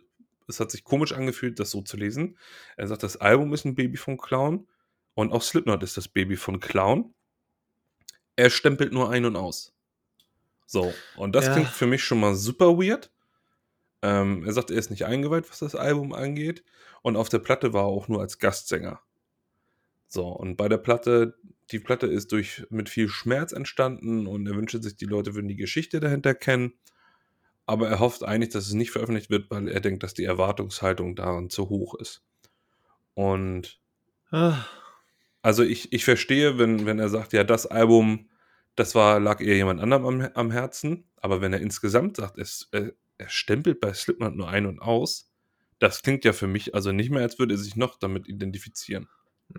Es 0.48 0.60
hat 0.60 0.72
sich 0.72 0.84
komisch 0.84 1.14
angefühlt, 1.14 1.60
das 1.60 1.72
so 1.72 1.82
zu 1.82 1.98
lesen. 1.98 2.38
Er 2.76 2.88
sagt, 2.88 3.04
das 3.04 3.18
Album 3.18 3.54
ist 3.54 3.66
ein 3.66 3.76
Baby 3.76 3.98
vom 3.98 4.18
Clown 4.18 4.68
und 5.14 5.32
auch 5.32 5.42
Slipknot 5.42 5.84
ist 5.84 5.98
das 5.98 6.08
Baby 6.08 6.36
von 6.36 6.60
Clown. 6.60 7.14
Er 8.36 8.50
stempelt 8.50 8.94
nur 8.94 9.10
ein 9.10 9.26
und 9.26 9.36
aus. 9.36 9.74
So, 10.66 10.94
und 11.18 11.36
das 11.36 11.48
ja. 11.48 11.54
klingt 11.54 11.70
für 11.70 11.88
mich 11.88 12.04
schon 12.04 12.20
mal 12.20 12.36
super 12.36 12.78
weird. 12.78 13.12
Ähm, 14.02 14.44
er 14.46 14.54
sagt, 14.54 14.72
er 14.72 14.78
ist 14.78 14.92
nicht 14.92 15.06
eingeweiht, 15.06 15.50
was 15.50 15.60
das 15.60 15.76
Album 15.76 16.14
angeht. 16.14 16.64
Und 17.02 17.16
auf 17.16 17.30
der 17.30 17.40
Platte 17.40 17.74
war 17.74 17.84
er 17.84 17.88
auch 17.88 18.08
nur 18.08 18.22
als 18.22 18.40
Gastsänger. 18.40 19.02
So, 20.08 20.28
und 20.28 20.58
bei 20.58 20.70
der 20.70 20.78
Platte, 20.78 21.38
die 21.72 21.80
Platte 21.80 22.08
ist 22.08 22.32
durch 22.32 22.66
mit 22.70 22.90
viel 22.90 23.10
Schmerz 23.10 23.52
entstanden 23.52 24.26
und 24.26 24.48
er 24.48 24.56
wünscht 24.56 24.82
sich, 24.82 24.96
die 24.96 25.06
Leute 25.06 25.36
würden 25.36 25.48
die 25.48 25.56
Geschichte 25.56 26.00
dahinter 26.00 26.34
kennen. 26.34 26.74
Aber 27.70 27.88
er 27.88 28.00
hofft 28.00 28.24
eigentlich, 28.24 28.50
dass 28.50 28.66
es 28.66 28.74
nicht 28.74 28.90
veröffentlicht 28.90 29.30
wird, 29.30 29.52
weil 29.52 29.68
er 29.68 29.80
denkt, 29.80 30.02
dass 30.02 30.16
die 30.16 30.26
Erwartungshaltung 30.26 31.16
daran 31.16 31.52
zu 31.52 31.70
hoch 31.70 31.94
ist. 31.94 32.24
Und 33.14 33.80
ah. 34.32 34.66
Also 35.44 35.62
ich, 35.62 35.94
ich 35.94 36.04
verstehe, 36.04 36.58
wenn, 36.58 36.88
wenn 36.88 36.98
er 36.98 37.10
sagt, 37.10 37.32
ja, 37.32 37.44
das 37.44 37.68
Album, 37.68 38.28
das 38.76 38.96
war, 38.96 39.20
lag 39.20 39.40
eher 39.40 39.56
jemand 39.56 39.82
anderem 39.82 40.06
am, 40.06 40.32
am 40.34 40.52
Herzen, 40.52 41.08
aber 41.18 41.42
wenn 41.42 41.54
er 41.54 41.62
insgesamt 41.62 42.18
sagt, 42.18 42.40
es, 42.40 42.70
er, 42.72 42.94
er 43.20 43.30
stempelt 43.30 43.80
bei 43.80 43.94
Slipknot 43.94 44.36
nur 44.36 44.50
ein 44.50 44.66
und 44.66 44.82
aus, 44.82 45.32
das 45.78 46.02
klingt 46.02 46.26
ja 46.26 46.34
für 46.34 46.48
mich 46.48 46.74
also 46.74 46.92
nicht 46.92 47.12
mehr, 47.12 47.22
als 47.22 47.38
würde 47.38 47.54
er 47.54 47.60
sich 47.60 47.76
noch 47.76 48.00
damit 48.00 48.28
identifizieren. 48.28 49.08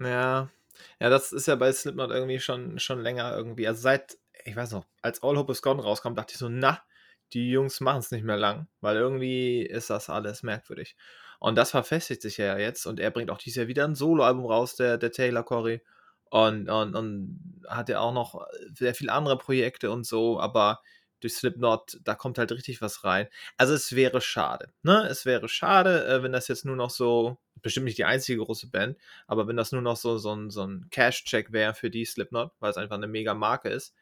Ja, 0.00 0.50
ja, 0.98 1.10
das 1.10 1.30
ist 1.30 1.46
ja 1.46 1.54
bei 1.54 1.72
Slipknot 1.72 2.10
irgendwie 2.10 2.40
schon, 2.40 2.80
schon 2.80 3.00
länger 3.00 3.36
irgendwie. 3.36 3.68
Also 3.68 3.82
seit, 3.82 4.18
ich 4.44 4.56
weiß 4.56 4.72
noch, 4.72 4.84
als 5.00 5.22
All 5.22 5.36
Hope 5.36 5.52
is 5.52 5.62
Gone 5.62 5.80
rauskam, 5.80 6.14
dachte 6.14 6.32
ich 6.32 6.38
so, 6.38 6.48
na, 6.48 6.82
die 7.32 7.50
Jungs 7.50 7.80
machen 7.80 8.00
es 8.00 8.10
nicht 8.10 8.24
mehr 8.24 8.36
lang, 8.36 8.68
weil 8.80 8.96
irgendwie 8.96 9.62
ist 9.62 9.90
das 9.90 10.10
alles 10.10 10.42
merkwürdig. 10.42 10.96
Und 11.38 11.56
das 11.56 11.70
verfestigt 11.70 12.22
sich 12.22 12.36
ja 12.36 12.58
jetzt 12.58 12.86
und 12.86 13.00
er 13.00 13.10
bringt 13.10 13.30
auch 13.30 13.38
dieses 13.38 13.56
Jahr 13.56 13.68
wieder 13.68 13.84
ein 13.84 13.94
Soloalbum 13.94 14.46
raus, 14.46 14.76
der, 14.76 14.98
der 14.98 15.12
Taylor 15.12 15.42
Corey. 15.42 15.82
Und, 16.30 16.68
und, 16.68 16.94
und 16.94 17.62
hat 17.66 17.88
ja 17.88 17.98
auch 18.00 18.12
noch 18.12 18.46
sehr 18.74 18.94
viele 18.94 19.12
andere 19.12 19.36
Projekte 19.36 19.90
und 19.90 20.04
so, 20.04 20.38
aber 20.38 20.80
durch 21.20 21.34
Slipknot, 21.34 21.98
da 22.04 22.14
kommt 22.14 22.38
halt 22.38 22.52
richtig 22.52 22.80
was 22.80 23.04
rein. 23.04 23.28
Also 23.56 23.74
es 23.74 23.94
wäre 23.94 24.20
schade, 24.20 24.72
ne? 24.82 25.06
Es 25.08 25.26
wäre 25.26 25.48
schade, 25.48 26.06
äh, 26.06 26.22
wenn 26.22 26.32
das 26.32 26.48
jetzt 26.48 26.64
nur 26.64 26.76
noch 26.76 26.90
so, 26.90 27.38
bestimmt 27.62 27.84
nicht 27.84 27.98
die 27.98 28.04
einzige 28.04 28.42
große 28.42 28.68
Band, 28.70 28.96
aber 29.26 29.46
wenn 29.46 29.56
das 29.56 29.72
nur 29.72 29.82
noch 29.82 29.96
so, 29.96 30.18
so 30.18 30.34
ein, 30.34 30.50
so 30.50 30.64
ein 30.64 30.88
Cash-Check 30.90 31.52
wäre 31.52 31.74
für 31.74 31.90
die 31.90 32.04
Slipknot, 32.04 32.52
weil 32.60 32.70
es 32.70 32.76
einfach 32.76 32.96
eine 32.96 33.06
mega 33.06 33.34
Marke 33.34 33.68
ist. 33.68 33.94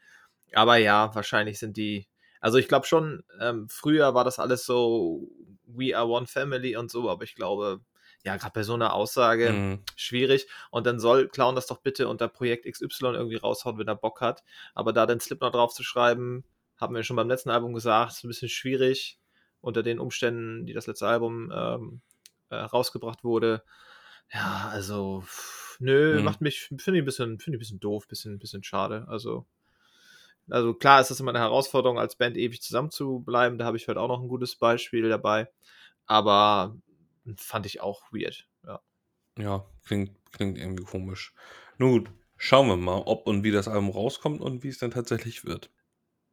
Aber 0.52 0.76
ja, 0.76 1.14
wahrscheinlich 1.14 1.58
sind 1.58 1.76
die, 1.76 2.08
also 2.40 2.58
ich 2.58 2.68
glaube 2.68 2.86
schon, 2.86 3.22
ähm, 3.40 3.68
früher 3.68 4.14
war 4.14 4.24
das 4.24 4.38
alles 4.38 4.64
so 4.64 5.28
We 5.64 5.96
are 5.96 6.06
one 6.06 6.26
family 6.26 6.76
und 6.76 6.90
so, 6.90 7.10
aber 7.10 7.24
ich 7.24 7.34
glaube, 7.34 7.80
ja, 8.24 8.36
gerade 8.36 8.52
bei 8.52 8.62
so 8.62 8.74
einer 8.74 8.94
Aussage 8.94 9.52
mhm. 9.52 9.82
schwierig. 9.96 10.48
Und 10.70 10.86
dann 10.86 10.98
soll 10.98 11.28
Clown 11.28 11.54
das 11.54 11.66
doch 11.66 11.78
bitte 11.78 12.08
unter 12.08 12.28
Projekt 12.28 12.66
XY 12.70 13.14
irgendwie 13.14 13.36
raushauen, 13.36 13.78
wenn 13.78 13.88
er 13.88 13.96
Bock 13.96 14.20
hat. 14.20 14.42
Aber 14.74 14.92
da 14.92 15.06
den 15.06 15.20
Slipknot 15.20 15.54
drauf 15.54 15.72
zu 15.72 15.82
schreiben, 15.82 16.44
haben 16.76 16.94
wir 16.94 17.02
schon 17.02 17.16
beim 17.16 17.28
letzten 17.28 17.50
Album 17.50 17.72
gesagt, 17.74 18.12
ist 18.12 18.24
ein 18.24 18.28
bisschen 18.28 18.48
schwierig 18.48 19.18
unter 19.60 19.82
den 19.82 19.98
Umständen, 19.98 20.66
die 20.66 20.72
das 20.72 20.86
letzte 20.86 21.06
Album 21.06 21.52
ähm, 21.54 22.00
äh, 22.50 22.56
rausgebracht 22.56 23.24
wurde. 23.24 23.62
Ja, 24.32 24.68
also, 24.72 25.24
nö, 25.78 26.18
mhm. 26.18 26.24
macht 26.24 26.40
mich, 26.40 26.60
finde 26.60 26.98
ich 26.98 27.02
ein 27.02 27.04
bisschen, 27.04 27.38
finde 27.38 27.56
ich 27.56 27.58
ein 27.58 27.58
bisschen 27.60 27.80
doof, 27.80 28.06
bisschen, 28.08 28.38
bisschen 28.38 28.62
schade. 28.62 29.06
Also, 29.08 29.46
also 30.50 30.74
klar 30.74 31.00
ist 31.00 31.10
das 31.10 31.20
immer 31.20 31.30
eine 31.30 31.40
Herausforderung, 31.40 31.98
als 31.98 32.16
Band 32.16 32.36
ewig 32.36 32.62
zusammen 32.62 32.90
zu 32.90 33.20
bleiben. 33.20 33.58
Da 33.58 33.64
habe 33.64 33.76
ich 33.76 33.88
heute 33.88 34.00
auch 34.00 34.08
noch 34.08 34.20
ein 34.22 34.28
gutes 34.28 34.56
Beispiel 34.56 35.08
dabei. 35.08 35.48
Aber 36.06 36.76
fand 37.36 37.66
ich 37.66 37.80
auch 37.80 38.02
weird. 38.12 38.48
Ja, 38.66 38.80
ja 39.38 39.64
klingt, 39.84 40.12
klingt 40.32 40.58
irgendwie 40.58 40.84
komisch. 40.84 41.34
Nun 41.78 41.90
gut, 41.90 42.10
schauen 42.36 42.68
wir 42.68 42.76
mal, 42.76 43.02
ob 43.04 43.26
und 43.26 43.44
wie 43.44 43.50
das 43.50 43.68
Album 43.68 43.90
rauskommt 43.90 44.40
und 44.40 44.62
wie 44.62 44.68
es 44.68 44.78
dann 44.78 44.90
tatsächlich 44.90 45.44
wird. 45.44 45.70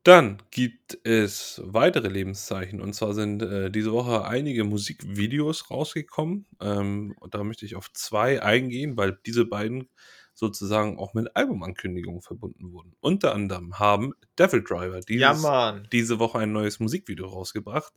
Dann 0.04 0.38
gibt 0.52 1.00
es 1.04 1.60
weitere 1.66 2.10
Lebenszeichen. 2.10 2.80
Und 2.80 2.94
zwar 2.94 3.16
sind 3.16 3.42
äh, 3.42 3.72
diese 3.72 3.92
Woche 3.92 4.26
einige 4.26 4.64
Musikvideos 4.64 5.72
rausgekommen. 5.72 6.46
Ähm, 6.62 7.16
und 7.20 7.34
da 7.34 7.44
möchte 7.44 7.66
ich 7.66 7.76
auf 7.76 7.92
zwei 7.92 8.44
eingehen, 8.44 8.98
weil 8.98 9.18
diese 9.26 9.46
beiden 9.46 9.90
sozusagen 10.36 11.00
auch 11.00 11.14
mit 11.14 11.36
Albumankündigungen 11.36 12.22
verbunden 12.22 12.72
wurden. 12.74 12.94
Unter 13.00 13.34
anderem 13.34 13.80
haben 13.80 14.14
Devil 14.38 14.64
Driver 14.64 15.00
dieses, 15.00 15.44
ja, 15.44 15.80
diese 15.92 16.20
Woche 16.20 16.40
ein 16.40 16.52
neues 16.52 16.80
Musikvideo 16.80 17.26
rausgebracht. 17.26 17.94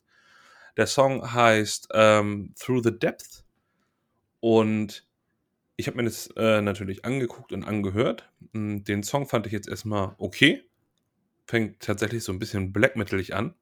Der 0.77 0.87
Song 0.87 1.33
heißt 1.33 1.88
ähm, 1.92 2.55
Through 2.59 2.85
the 2.85 2.98
Depth 2.98 3.44
und 4.38 5.05
ich 5.77 5.88
habe 5.88 5.96
mir 5.96 6.05
das 6.05 6.29
äh, 6.37 6.62
natürlich 6.62 7.05
angeguckt 7.05 7.53
und 7.53 7.64
angehört. 7.64 8.31
Hm, 8.53 8.85
den 8.85 9.03
Song 9.03 9.27
fand 9.27 9.46
ich 9.46 9.53
jetzt 9.53 9.68
erstmal 9.68 10.14
okay. 10.18 10.64
Fängt 11.46 11.81
tatsächlich 11.81 12.22
so 12.22 12.33
ein 12.33 12.38
bisschen 12.38 12.72
black 12.72 12.94
metalig 12.94 13.35
an. 13.35 13.55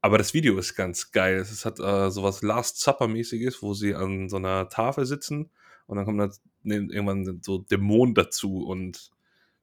Aber 0.00 0.18
das 0.18 0.34
Video 0.34 0.58
ist 0.58 0.74
ganz 0.74 1.12
geil. 1.12 1.36
Es 1.36 1.64
hat 1.64 1.78
äh, 1.78 2.10
sowas 2.10 2.42
Last 2.42 2.80
Supper-mäßiges, 2.80 3.62
wo 3.62 3.74
sie 3.74 3.94
an 3.94 4.28
so 4.28 4.36
einer 4.36 4.68
Tafel 4.68 5.04
sitzen 5.04 5.50
und 5.86 5.96
dann 5.96 6.06
kommen 6.06 6.18
da 6.18 6.30
irgendwann 6.64 7.40
so 7.42 7.58
Dämonen 7.58 8.14
dazu 8.14 8.64
und 8.64 9.10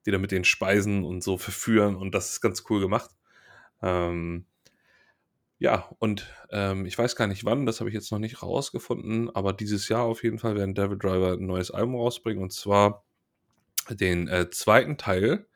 die 0.06 0.12
dann 0.12 0.22
mit 0.22 0.32
den 0.32 0.44
Speisen 0.44 1.04
und 1.04 1.24
so 1.24 1.38
verführen 1.38 1.96
und 1.96 2.14
das 2.16 2.32
ist 2.32 2.42
ganz 2.42 2.64
cool 2.70 2.80
gemacht. 2.80 3.12
Ähm, 3.82 4.46
ja, 5.58 5.90
und 6.00 6.34
ähm, 6.52 6.86
ich 6.86 6.98
weiß 6.98 7.16
gar 7.16 7.28
nicht 7.28 7.44
wann, 7.44 7.66
das 7.66 7.80
habe 7.80 7.90
ich 7.90 7.94
jetzt 7.94 8.12
noch 8.12 8.20
nicht 8.20 8.42
rausgefunden, 8.42 9.30
aber 9.36 9.52
dieses 9.54 9.90
Jahr 9.90 10.04
auf 10.04 10.24
jeden 10.24 10.40
Fall 10.40 10.56
werden 10.56 10.76
Devil 10.76 10.98
Driver 10.98 11.34
ein 11.34 11.46
neues 11.46 11.72
Album 11.72 11.96
rausbringen 11.96 12.42
und 12.42 12.54
zwar 12.54 13.04
den 13.90 14.28
äh, 14.28 14.50
zweiten 14.50 14.98
Teil 14.98 15.48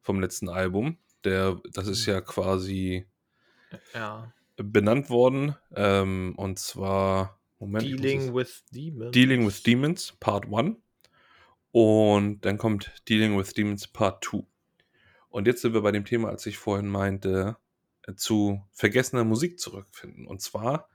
vom 0.00 0.20
letzten 0.20 0.48
Album. 0.48 0.98
Der, 1.22 1.60
das 1.72 1.86
ist 1.86 2.04
ja 2.06 2.20
quasi 2.20 3.06
ja. 3.94 4.32
benannt 4.56 5.08
worden 5.08 5.56
ähm, 5.74 6.34
und 6.36 6.58
zwar 6.58 7.38
Moment. 7.64 7.86
Dealing 7.86 8.34
with 8.34 8.64
Demons. 8.70 9.10
Dealing 9.12 9.46
with 9.46 9.62
Demons, 9.62 10.12
Part 10.20 10.46
1. 10.52 10.76
Und 11.74 12.44
dann 12.44 12.56
kommt 12.56 12.92
Dealing 13.08 13.36
with 13.36 13.52
Demons 13.52 13.88
Part 13.88 14.24
2. 14.24 14.44
Und 15.28 15.48
jetzt 15.48 15.62
sind 15.62 15.74
wir 15.74 15.80
bei 15.80 15.90
dem 15.90 16.04
Thema, 16.04 16.28
als 16.28 16.46
ich 16.46 16.56
vorhin 16.56 16.86
meinte, 16.86 17.56
äh, 18.06 18.14
zu 18.14 18.62
vergessener 18.70 19.24
Musik 19.24 19.58
zurückfinden. 19.58 20.26
Und 20.26 20.40
zwar 20.40 20.88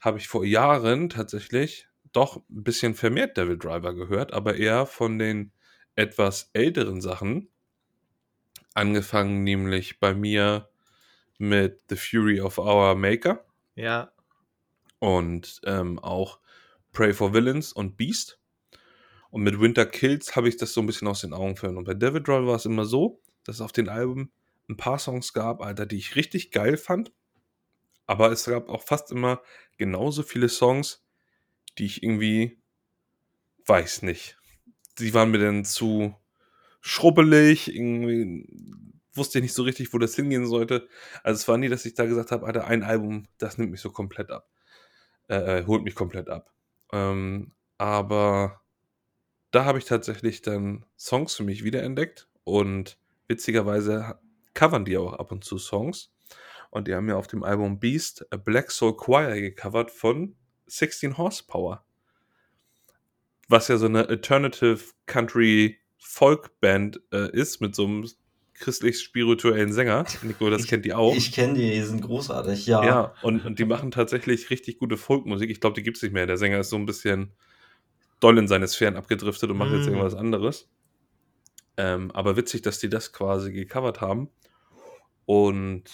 habe 0.00 0.18
ich 0.18 0.28
vor 0.28 0.44
Jahren 0.44 1.08
tatsächlich 1.08 1.88
doch 2.12 2.36
ein 2.36 2.62
bisschen 2.62 2.94
vermehrt 2.94 3.36
Devil 3.36 3.58
Driver 3.58 3.94
gehört, 3.94 4.32
aber 4.32 4.56
eher 4.56 4.86
von 4.86 5.18
den 5.18 5.52
etwas 5.96 6.50
älteren 6.52 7.00
Sachen. 7.00 7.48
Angefangen 8.74 9.42
nämlich 9.42 9.98
bei 9.98 10.14
mir 10.14 10.68
mit 11.38 11.80
The 11.88 11.96
Fury 11.96 12.40
of 12.40 12.58
Our 12.58 12.94
Maker. 12.94 13.44
Ja 13.74 14.12
und 15.02 15.60
ähm, 15.64 15.98
auch 15.98 16.38
Pray 16.92 17.12
for 17.12 17.34
Villains 17.34 17.72
und 17.72 17.96
Beast. 17.96 18.38
Und 19.32 19.42
mit 19.42 19.60
Winter 19.60 19.86
Kills 19.86 20.36
habe 20.36 20.48
ich 20.48 20.56
das 20.56 20.72
so 20.72 20.80
ein 20.80 20.86
bisschen 20.86 21.08
aus 21.08 21.22
den 21.22 21.32
Augen 21.32 21.56
verloren. 21.56 21.78
Und 21.78 21.84
bei 21.84 21.94
David 21.94 22.28
Drive 22.28 22.46
war 22.46 22.54
es 22.54 22.66
immer 22.66 22.84
so, 22.84 23.20
dass 23.44 23.56
es 23.56 23.60
auf 23.60 23.72
den 23.72 23.88
Alben 23.88 24.30
ein 24.68 24.76
paar 24.76 25.00
Songs 25.00 25.32
gab, 25.32 25.60
Alter, 25.60 25.86
die 25.86 25.96
ich 25.96 26.14
richtig 26.14 26.52
geil 26.52 26.76
fand. 26.76 27.12
Aber 28.06 28.30
es 28.30 28.44
gab 28.44 28.68
auch 28.68 28.84
fast 28.84 29.10
immer 29.10 29.42
genauso 29.78 30.22
viele 30.22 30.48
Songs, 30.48 31.04
die 31.78 31.86
ich 31.86 32.04
irgendwie 32.04 32.60
weiß 33.66 34.02
nicht. 34.02 34.38
Die 34.98 35.14
waren 35.14 35.30
mir 35.30 35.38
dann 35.38 35.64
zu 35.64 36.14
schrubbelig, 36.80 37.74
irgendwie 37.74 38.46
wusste 39.14 39.38
ich 39.38 39.42
nicht 39.42 39.54
so 39.54 39.62
richtig, 39.62 39.92
wo 39.92 39.98
das 39.98 40.14
hingehen 40.14 40.46
sollte. 40.46 40.88
Also 41.24 41.40
es 41.40 41.48
war 41.48 41.58
nie, 41.58 41.68
dass 41.68 41.84
ich 41.84 41.94
da 41.94 42.04
gesagt 42.04 42.30
habe, 42.30 42.46
Alter, 42.46 42.66
ein 42.66 42.82
Album, 42.82 43.26
das 43.38 43.58
nimmt 43.58 43.72
mich 43.72 43.80
so 43.80 43.90
komplett 43.90 44.30
ab 44.30 44.48
äh, 45.28 45.60
äh, 45.60 45.66
holt 45.66 45.84
mich 45.84 45.94
komplett 45.94 46.28
ab. 46.28 46.52
Ähm, 46.92 47.52
aber 47.78 48.61
da 49.52 49.64
habe 49.64 49.78
ich 49.78 49.84
tatsächlich 49.84 50.42
dann 50.42 50.84
Songs 50.98 51.34
für 51.36 51.44
mich 51.44 51.62
wiederentdeckt 51.62 52.28
und 52.44 52.98
witzigerweise 53.28 54.18
covern 54.54 54.84
die 54.84 54.96
auch 54.96 55.12
ab 55.14 55.30
und 55.32 55.44
zu 55.44 55.58
Songs. 55.58 56.12
Und 56.70 56.88
die 56.88 56.94
haben 56.94 57.08
ja 57.08 57.16
auf 57.16 57.26
dem 57.28 57.44
Album 57.44 57.78
Beast 57.78 58.26
a 58.32 58.36
Black 58.36 58.70
Soul 58.70 58.96
Choir 58.96 59.40
gecovert 59.40 59.90
von 59.90 60.34
16 60.66 61.16
Horsepower. 61.18 61.84
Was 63.48 63.68
ja 63.68 63.76
so 63.76 63.86
eine 63.86 64.08
Alternative 64.08 64.80
Country 65.06 65.78
Folk 65.98 66.58
Band 66.60 67.00
äh, 67.12 67.30
ist 67.32 67.60
mit 67.60 67.74
so 67.74 67.84
einem 67.84 68.08
christlich-spirituellen 68.54 69.72
Sänger. 69.72 70.04
Nico, 70.22 70.48
das 70.50 70.62
Ich- 70.62 70.68
kennt 70.68 70.84
die 70.84 70.94
auch. 70.94 71.14
Ich 71.14 71.32
kenne 71.32 71.54
die, 71.54 71.70
die 71.70 71.82
sind 71.82 72.00
großartig, 72.02 72.66
ja. 72.66 72.84
Ja, 72.84 73.14
und, 73.22 73.44
und 73.44 73.58
die 73.58 73.64
machen 73.64 73.90
tatsächlich 73.90 74.50
richtig 74.50 74.78
gute 74.78 74.96
Folkmusik. 74.96 75.50
Ich 75.50 75.60
glaube, 75.60 75.74
die 75.74 75.82
gibt 75.82 75.96
es 75.98 76.02
nicht 76.02 76.12
mehr. 76.12 76.26
Der 76.26 76.36
Sänger 76.38 76.60
ist 76.60 76.70
so 76.70 76.76
ein 76.76 76.86
bisschen 76.86 77.32
doll 78.22 78.38
in 78.38 78.48
seine 78.48 78.68
Sphären 78.68 78.96
abgedriftet 78.96 79.50
und 79.50 79.56
macht 79.58 79.72
jetzt 79.72 79.86
Mm. 79.86 79.90
irgendwas 79.90 80.14
anderes. 80.14 80.68
Ähm, 81.76 82.10
aber 82.12 82.36
witzig, 82.36 82.62
dass 82.62 82.78
die 82.78 82.88
das 82.88 83.12
quasi 83.12 83.52
gecovert 83.52 84.00
haben. 84.00 84.28
Und 85.24 85.84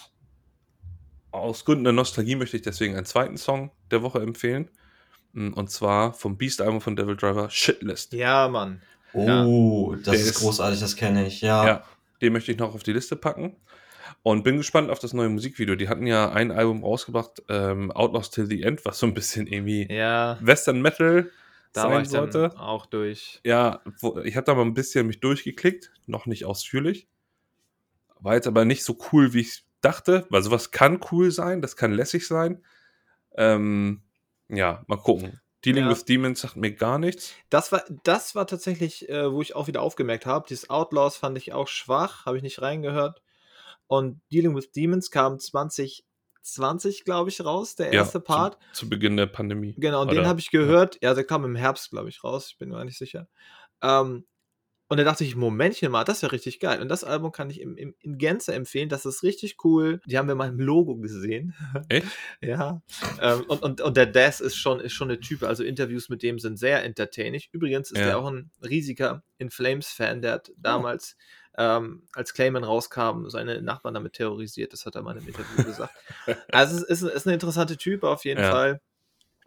aus 1.31 1.63
Gründen 1.65 1.83
der 1.83 1.93
Nostalgie 1.93 2.35
möchte 2.35 2.57
ich 2.57 2.63
deswegen 2.63 2.95
einen 2.95 3.05
zweiten 3.05 3.37
Song 3.37 3.71
der 3.91 4.01
Woche 4.01 4.19
empfehlen. 4.19 4.69
Mm, 5.33 5.53
Und 5.53 5.69
zwar 5.69 6.13
vom 6.13 6.37
Beast-Album 6.37 6.81
von 6.81 6.95
Devil 6.95 7.15
Driver, 7.15 7.49
Shitlist. 7.49 8.13
Ja, 8.13 8.47
Mann. 8.47 8.81
Oh, 9.13 9.93
das 9.95 10.03
Der 10.03 10.13
ist, 10.15 10.21
ist- 10.31 10.39
großartig, 10.39 10.79
das 10.79 10.95
kenne 10.95 11.25
ich, 11.27 11.41
ja. 11.41 11.65
Ja, 11.65 11.83
den 12.21 12.33
möchte 12.33 12.51
ich 12.51 12.57
noch 12.57 12.73
auf 12.75 12.83
die 12.83 12.93
Liste 12.93 13.15
packen. 13.15 13.55
Und 14.21 14.43
bin 14.43 14.57
gespannt 14.57 14.89
auf 14.89 14.99
das 14.99 15.13
neue 15.13 15.29
Musikvideo. 15.29 15.75
Die 15.75 15.87
hatten 15.87 16.05
ja 16.05 16.31
ein 16.31 16.51
Album 16.51 16.83
rausgebracht, 16.83 17.41
ähm, 17.47 17.89
Outlaws 17.91 18.31
Till 18.31 18.47
the 18.47 18.63
End, 18.63 18.83
was 18.83 18.99
so 18.99 19.05
ein 19.05 19.13
bisschen 19.13 19.47
irgendwie 19.47 19.87
Ja, 19.91 20.37
Western 20.41 20.81
Metal 20.81 21.31
da 21.73 21.83
war 21.89 22.05
sein 22.05 22.31
sollte. 22.31 22.59
auch 22.59 22.85
durch. 22.85 23.39
Ja, 23.43 23.81
wo, 24.01 24.19
ich 24.19 24.35
habe 24.35 24.45
da 24.45 24.55
mal 24.55 24.63
ein 24.63 24.73
bisschen 24.73 25.07
mich 25.07 25.19
durchgeklickt, 25.19 25.91
noch 26.05 26.25
nicht 26.25 26.45
ausführlich. 26.45 27.07
War 28.19 28.35
jetzt 28.35 28.47
aber 28.47 28.65
nicht 28.65 28.83
so 28.83 28.97
cool, 29.11 29.33
wie 29.33 29.41
ich 29.41 29.63
dachte, 29.81 30.25
weil 30.29 30.41
sowas 30.41 30.71
kann 30.71 30.99
cool 31.11 31.31
sein, 31.31 31.61
das 31.61 31.75
kann 31.75 31.93
lässig 31.93 32.27
sein. 32.27 32.63
Ähm, 33.35 34.01
ja, 34.49 34.83
mal 34.87 34.97
gucken. 34.97 35.39
Dealing 35.63 35.85
Ja. 35.85 35.91
with 35.91 36.05
Demons 36.05 36.41
sagt 36.41 36.55
mir 36.55 36.73
gar 36.73 36.97
nichts. 36.99 37.33
Das 37.49 37.71
war, 37.71 37.83
das 38.03 38.33
war 38.35 38.47
tatsächlich, 38.47 39.07
äh, 39.09 39.31
wo 39.31 39.41
ich 39.41 39.55
auch 39.55 39.67
wieder 39.67 39.81
aufgemerkt 39.81 40.25
habe. 40.25 40.45
Dieses 40.49 40.69
Outlaws 40.69 41.17
fand 41.17 41.37
ich 41.37 41.53
auch 41.53 41.67
schwach, 41.67 42.25
habe 42.25 42.37
ich 42.37 42.43
nicht 42.43 42.61
reingehört. 42.61 43.21
Und 43.87 44.21
Dealing 44.31 44.55
with 44.55 44.71
Demons 44.71 45.11
kam 45.11 45.39
2020, 46.41 47.05
glaube 47.05 47.29
ich, 47.29 47.43
raus, 47.43 47.75
der 47.75 47.91
erste 47.91 48.19
ja, 48.19 48.23
Part. 48.23 48.57
Zu, 48.73 48.81
zu 48.85 48.89
Beginn 48.89 49.17
der 49.17 49.27
Pandemie. 49.27 49.75
Genau, 49.77 50.01
und 50.01 50.07
Oder- 50.09 50.21
den 50.21 50.27
habe 50.27 50.39
ich 50.39 50.51
gehört. 50.51 50.97
Ja, 51.01 51.13
der 51.13 51.23
kam 51.23 51.45
im 51.45 51.55
Herbst, 51.55 51.91
glaube 51.91 52.09
ich, 52.09 52.23
raus. 52.23 52.49
Ich 52.51 52.57
bin 52.57 52.69
mir 52.69 52.75
gar 52.75 52.85
nicht 52.85 52.97
sicher. 52.97 53.27
Ähm, 53.81 54.25
und 54.91 54.97
da 54.97 55.03
dachte 55.03 55.23
ich, 55.23 55.35
Momentchen 55.35 55.91
mal, 55.91 56.03
das 56.03 56.17
ist 56.17 56.21
ja 56.23 56.29
richtig 56.29 56.59
geil. 56.59 56.81
Und 56.81 56.89
das 56.89 57.03
Album 57.03 57.31
kann 57.31 57.51
ich 57.51 57.61
im, 57.61 57.77
im, 57.77 57.93
in 57.99 58.17
Gänze 58.17 58.55
empfehlen. 58.55 58.89
Das 58.89 59.05
ist 59.05 59.21
richtig 59.21 59.57
cool. 59.63 60.01
Die 60.07 60.17
haben 60.17 60.27
wir 60.27 60.33
mal 60.33 60.49
im 60.49 60.59
Logo 60.59 60.95
gesehen. 60.95 61.53
Echt? 61.89 62.07
ja. 62.41 62.81
Ähm, 63.21 63.41
und, 63.47 63.61
und, 63.61 63.81
und 63.81 63.97
der 63.97 64.07
Daz 64.07 64.39
ist 64.39 64.55
schon, 64.55 64.79
ist 64.79 64.93
schon 64.93 65.09
eine 65.11 65.19
Typ. 65.19 65.43
Also 65.43 65.63
Interviews 65.63 66.09
mit 66.09 66.23
dem 66.23 66.39
sind 66.39 66.57
sehr 66.57 66.83
entertaining. 66.83 67.41
Übrigens 67.51 67.91
ist 67.91 67.99
Ja. 67.99 68.07
er 68.07 68.17
auch 68.17 68.31
ein 68.31 68.49
riesiger 68.63 69.21
In 69.37 69.51
Flames-Fan. 69.51 70.23
Der 70.23 70.31
hat 70.33 70.51
damals, 70.57 71.15
ähm, 71.57 72.03
als 72.13 72.33
Clayman 72.33 72.63
rauskam, 72.63 73.27
seine 73.29 73.61
Nachbarn 73.61 73.93
damit 73.93 74.13
terrorisiert. 74.13 74.71
Das 74.73 74.85
hat 74.85 74.95
er 74.95 75.01
mal 75.01 75.17
im 75.17 75.27
Interview 75.27 75.63
gesagt. 75.63 75.93
Also 76.51 76.77
es 76.77 76.83
ist, 76.83 77.01
ist 77.03 77.27
ein 77.27 77.33
interessanter 77.33 77.77
Typ 77.77 78.03
auf 78.03 78.23
jeden 78.25 78.41
Ja. 78.41 78.51
Fall. 78.51 78.81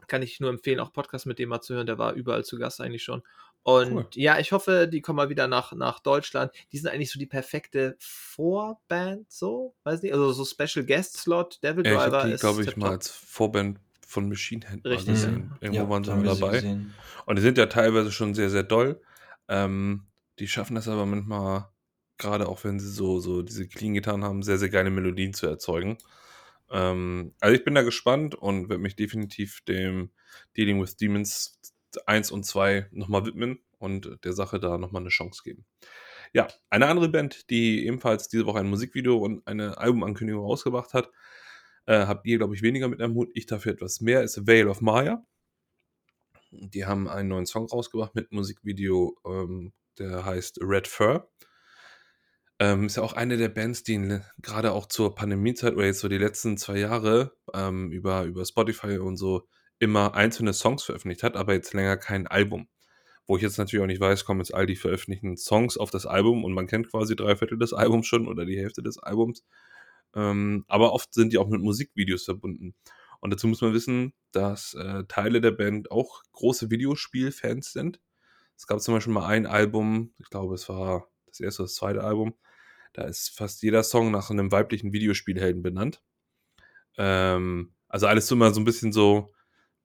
Kann 0.09 0.21
ich 0.23 0.41
nur 0.41 0.51
empfehlen, 0.51 0.81
auch 0.81 0.93
Podcast 0.93 1.27
mit 1.27 1.39
dem 1.39 1.49
mal 1.49 1.61
zu 1.61 1.75
hören. 1.75 1.87
Der 1.87 1.97
war 1.99 2.13
überall 2.13 2.45
zu 2.45 2.59
Gast 2.59 2.81
eigentlich 2.81 3.03
schon. 3.05 3.23
Und 3.63 3.93
Cool. 3.93 4.07
ja, 4.15 4.39
ich 4.41 4.51
hoffe, 4.53 4.89
die 4.89 5.01
kommen 5.01 5.17
mal 5.19 5.29
wieder 5.31 5.47
nach, 5.47 5.73
nach 5.73 6.01
Deutschland. 6.01 6.51
Die 6.73 6.79
sind 6.79 6.91
eigentlich 6.91 7.13
so 7.13 7.19
die 7.21 7.27
perfekte 7.27 7.97
Vorband, 8.01 9.31
so, 9.31 9.75
weiß 9.85 10.03
nicht, 10.03 10.13
also 10.13 10.33
so 10.33 10.45
Special 10.45 10.85
Guest 10.85 11.17
Slot. 11.19 11.61
Devil 11.63 11.87
Ja, 11.87 11.93
ich 11.93 11.99
Driver 11.99 12.29
ist 12.29 12.41
glaube 12.41 12.65
ich, 12.65 12.77
mal 12.77 12.91
als 12.91 13.09
Vorband 13.09 13.79
von 14.07 14.29
Machine 14.29 14.67
Head 14.69 14.85
Richtig, 14.85 15.07
gesehen. 15.15 15.53
ja. 15.61 15.69
Irgendwo 15.69 15.89
waren 15.89 16.03
sie 16.05 16.11
sie 16.19 16.41
dabei. 16.41 16.55
gesehen. 16.57 16.93
Und 17.25 17.37
die 17.37 17.43
sind 17.43 17.57
ja 17.57 17.67
teilweise 17.67 18.11
schon 18.11 18.35
sehr, 18.35 18.51
sehr 18.51 18.65
doll. 18.65 19.01
Ähm, 19.49 20.07
die 20.41 20.49
schaffen 20.49 20.75
das 20.75 20.89
aber 20.89 21.07
manchmal, 21.07 21.69
gerade 22.23 22.49
auch 22.49 22.65
wenn 22.65 22.81
sie 22.81 22.91
so, 22.91 23.19
so 23.19 23.43
diese 23.43 23.69
Clean 23.69 23.95
getan 23.95 24.25
haben, 24.25 24.43
sehr, 24.43 24.59
sehr 24.59 24.71
geile 24.71 24.91
Melodien 24.91 25.35
zu 25.35 25.47
erzeugen. 25.47 25.99
Ähm, 26.71 27.35
also 27.41 27.55
ich 27.55 27.65
bin 27.65 27.75
da 27.75 27.83
gespannt 27.83 28.35
und 28.35 28.69
werde 28.71 28.83
mich 28.83 28.97
definitiv 28.97 29.61
dem 29.63 30.11
Dealing 30.57 30.81
with 30.81 30.97
Demons 30.97 31.61
1 32.07 32.31
und 32.31 32.45
2 32.45 32.89
nochmal 32.93 33.27
widmen 33.27 33.59
und 33.79 34.19
der 34.25 34.33
Sache 34.33 34.59
da 34.59 34.79
nochmal 34.79 35.03
eine 35.03 35.11
Chance 35.11 35.43
geben. 35.45 35.67
Ja, 36.33 36.49
eine 36.71 36.87
andere 36.87 37.11
Band, 37.11 37.51
die 37.51 37.87
ebenfalls 37.87 38.29
diese 38.29 38.47
Woche 38.47 38.61
ein 38.61 38.71
Musikvideo 38.71 39.19
und 39.19 39.47
eine 39.47 39.77
Albumankündigung 39.77 40.43
rausgebracht 40.43 40.95
hat, 40.95 41.11
äh, 41.87 42.07
habt 42.07 42.27
ihr, 42.27 42.39
glaube 42.39 42.55
ich, 42.55 42.63
weniger 42.63 42.89
mit 42.89 43.03
am 43.03 43.15
Hut. 43.15 43.31
Ich 43.35 43.47
dafür 43.47 43.73
etwas 43.73 44.01
mehr, 44.01 44.23
ist 44.23 44.47
Veil 44.47 44.69
of 44.69 44.81
Maya. 44.81 45.27
Die 46.51 46.87
haben 46.87 47.09
einen 47.09 47.29
neuen 47.29 47.47
Song 47.47 47.67
rausgebracht 47.67 48.15
mit 48.15 48.33
Musikvideo, 48.33 49.17
ähm, 49.27 49.73
der 49.99 50.25
heißt 50.25 50.59
Red 50.63 50.89
Fur. 50.89 51.31
Ähm, 52.63 52.87
ist 52.87 52.97
ja 52.97 53.03
auch 53.03 53.15
eine 53.15 53.39
der 53.39 53.49
Bands, 53.49 53.83
die 53.83 54.21
gerade 54.41 54.71
auch 54.71 54.87
zur 54.87 55.17
Pandemiezeit 55.17 55.75
oder 55.75 55.87
jetzt 55.87 55.99
so 55.99 56.07
die 56.07 56.17
letzten 56.17 56.57
zwei 56.57 56.79
Jahre 56.79 57.33
ähm, 57.53 57.91
über, 57.91 58.23
über 58.23 58.45
Spotify 58.45 58.99
und 58.99 59.17
so 59.17 59.49
immer 59.81 60.15
einzelne 60.15 60.53
Songs 60.53 60.85
veröffentlicht 60.85 61.25
hat, 61.25 61.37
aber 61.37 61.55
jetzt 61.55 61.75
länger 61.75 61.97
kein 61.97 62.29
Album. 62.29 62.69
Wo 63.27 63.37
ich 63.37 63.43
jetzt 63.43 63.59
natürlich 63.59 63.83
auch 63.83 63.89
nicht 63.89 64.01
weiß, 64.01 64.25
kommen 64.25 64.39
jetzt 64.39 64.55
all 64.55 64.67
die 64.67 64.77
veröffentlichten 64.77 65.37
Songs 65.37 65.77
auf 65.77 65.91
das 65.91 66.07
Album 66.07 66.45
und 66.45 66.53
man 66.53 66.69
kennt 66.69 66.89
quasi 66.89 67.17
drei 67.17 67.35
Viertel 67.35 67.59
des 67.59 67.73
Albums 67.73 68.07
schon 68.07 68.29
oder 68.29 68.45
die 68.45 68.57
Hälfte 68.57 68.81
des 68.81 68.97
Albums. 68.97 69.45
Ähm, 70.15 70.65
aber 70.69 70.93
oft 70.93 71.13
sind 71.13 71.33
die 71.33 71.39
auch 71.39 71.49
mit 71.49 71.63
Musikvideos 71.63 72.27
verbunden. 72.27 72.77
Und 73.19 73.33
dazu 73.33 73.49
muss 73.49 73.61
man 73.61 73.75
wissen, 73.75 74.15
dass 74.31 74.75
äh, 74.75 75.03
Teile 75.09 75.41
der 75.41 75.51
Band 75.51 75.91
auch 75.91 76.23
große 76.31 76.71
Videospielfans 76.71 77.73
sind. 77.73 78.01
Es 78.57 78.69
gab 78.69 78.81
zum 78.81 78.95
Beispiel 78.95 79.15
mal 79.15 79.27
ein 79.27 79.47
Album, 79.47 80.15
ich 80.21 80.31
glaube, 80.31 80.55
es 80.55 80.69
war 80.69 81.09
das 81.27 81.41
erste 81.41 81.63
oder 81.63 81.67
das 81.67 81.75
zweite 81.75 82.05
Album, 82.05 82.35
da 82.93 83.05
ist 83.05 83.31
fast 83.31 83.63
jeder 83.63 83.83
Song 83.83 84.11
nach 84.11 84.31
einem 84.31 84.53
weiblichen 84.53 84.93
Videospielhelden 84.93 85.63
benannt. 85.63 86.03
Ähm, 86.99 87.73
also 87.89 88.07
alles 88.07 88.31
immer 88.31 88.53
so 88.53 88.61
ein 88.61 88.65
bisschen 88.65 88.93
so, 88.93 89.33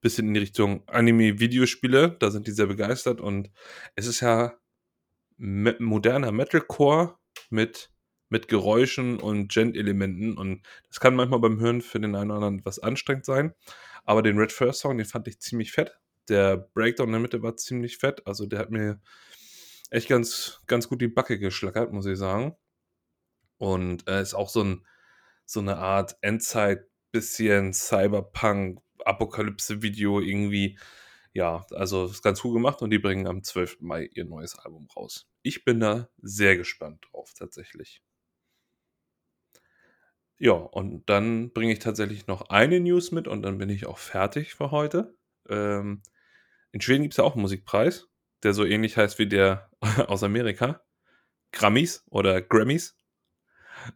bisschen 0.02 0.28
in 0.28 0.34
die 0.36 0.42
Richtung 0.42 0.88
Anime-Videospiele, 0.88 2.18
da 2.20 2.32
sind 2.32 2.48
die 2.48 2.52
sehr 2.52 2.68
begeistert 2.68 3.20
und 3.20 3.52
es 3.96 4.06
ist 4.08 4.22
ja 4.22 4.54
me 5.38 5.76
moderner 5.80 6.32
Metalcore 6.32 7.18
mit, 7.50 7.92
mit 8.30 8.48
Geräuschen 8.48 9.20
und 9.20 9.52
Gent-Elementen 9.52 10.38
und 10.38 10.62
das 10.88 11.00
kann 11.00 11.16
manchmal 11.16 11.40
beim 11.40 11.60
Hören 11.60 11.82
für 11.82 12.00
den 12.00 12.16
einen 12.16 12.32
oder 12.32 12.38
anderen 12.38 12.60
etwas 12.60 12.80
anstrengend 12.80 13.26
sein, 13.26 13.54
aber 14.06 14.22
den 14.22 14.38
Red 14.38 14.52
First 14.52 14.82
Song, 14.82 14.98
den 14.98 15.06
fand 15.06 15.28
ich 15.28 15.40
ziemlich 15.40 15.72
fett. 15.72 15.98
Der 16.30 16.58
Breakdown 16.58 17.08
in 17.08 17.14
der 17.14 17.22
Mitte 17.22 17.42
war 17.42 17.56
ziemlich 17.56 17.98
fett, 17.98 18.26
also 18.28 18.46
der 18.46 18.60
hat 18.60 18.72
mir 18.72 19.00
echt 19.90 20.10
ganz, 20.10 20.62
ganz 20.68 20.90
gut 20.90 21.02
die 21.02 21.08
Backe 21.08 21.40
geschlackert, 21.40 21.94
muss 21.94 22.06
ich 22.06 22.18
sagen. 22.18 22.56
Und 23.58 24.08
äh, 24.08 24.22
ist 24.22 24.34
auch 24.34 24.50
so, 24.50 24.64
ein, 24.64 24.86
so 25.46 25.60
eine 25.60 25.78
Art 25.78 26.18
Endzeit, 26.22 26.88
bisschen 27.12 27.74
Cyberpunk, 27.74 28.80
Apokalypse-Video 29.06 30.20
irgendwie. 30.20 30.78
Ja, 31.34 31.66
also 31.72 32.06
ist 32.06 32.24
ganz 32.24 32.44
cool 32.44 32.54
gemacht 32.54 32.82
und 32.82 32.90
die 32.90 33.00
bringen 33.00 33.28
am 33.28 33.44
12. 33.44 33.78
Mai 33.82 34.10
ihr 34.14 34.26
neues 34.26 34.58
Album 34.58 34.88
raus. 34.96 35.28
Ich 35.44 35.64
bin 35.64 35.80
da 35.80 36.10
sehr 36.22 36.58
gespannt 36.58 37.06
drauf, 37.12 37.34
tatsächlich. 37.38 38.02
Ja, 40.40 40.54
und 40.54 41.10
dann 41.10 41.52
bringe 41.52 41.74
ich 41.74 41.80
tatsächlich 41.80 42.28
noch 42.28 42.50
eine 42.50 42.80
News 42.80 43.12
mit 43.12 43.28
und 43.28 43.42
dann 43.42 43.58
bin 43.58 43.70
ich 43.70 43.88
auch 43.88 43.98
fertig 43.98 44.54
für 44.54 44.72
heute. 44.72 45.16
Ähm, 45.50 46.04
in 46.72 46.82
Schweden 46.82 47.04
gibt 47.04 47.14
es 47.14 47.18
ja 47.18 47.24
auch 47.24 47.34
einen 47.34 47.42
Musikpreis, 47.42 48.08
der 48.44 48.54
so 48.54 48.64
ähnlich 48.64 48.98
heißt 48.98 49.18
wie 49.18 49.28
der 49.28 49.72
aus 50.08 50.24
Amerika. 50.24 50.84
Grammys 51.52 52.04
oder 52.10 52.42
Grammys. 52.42 52.96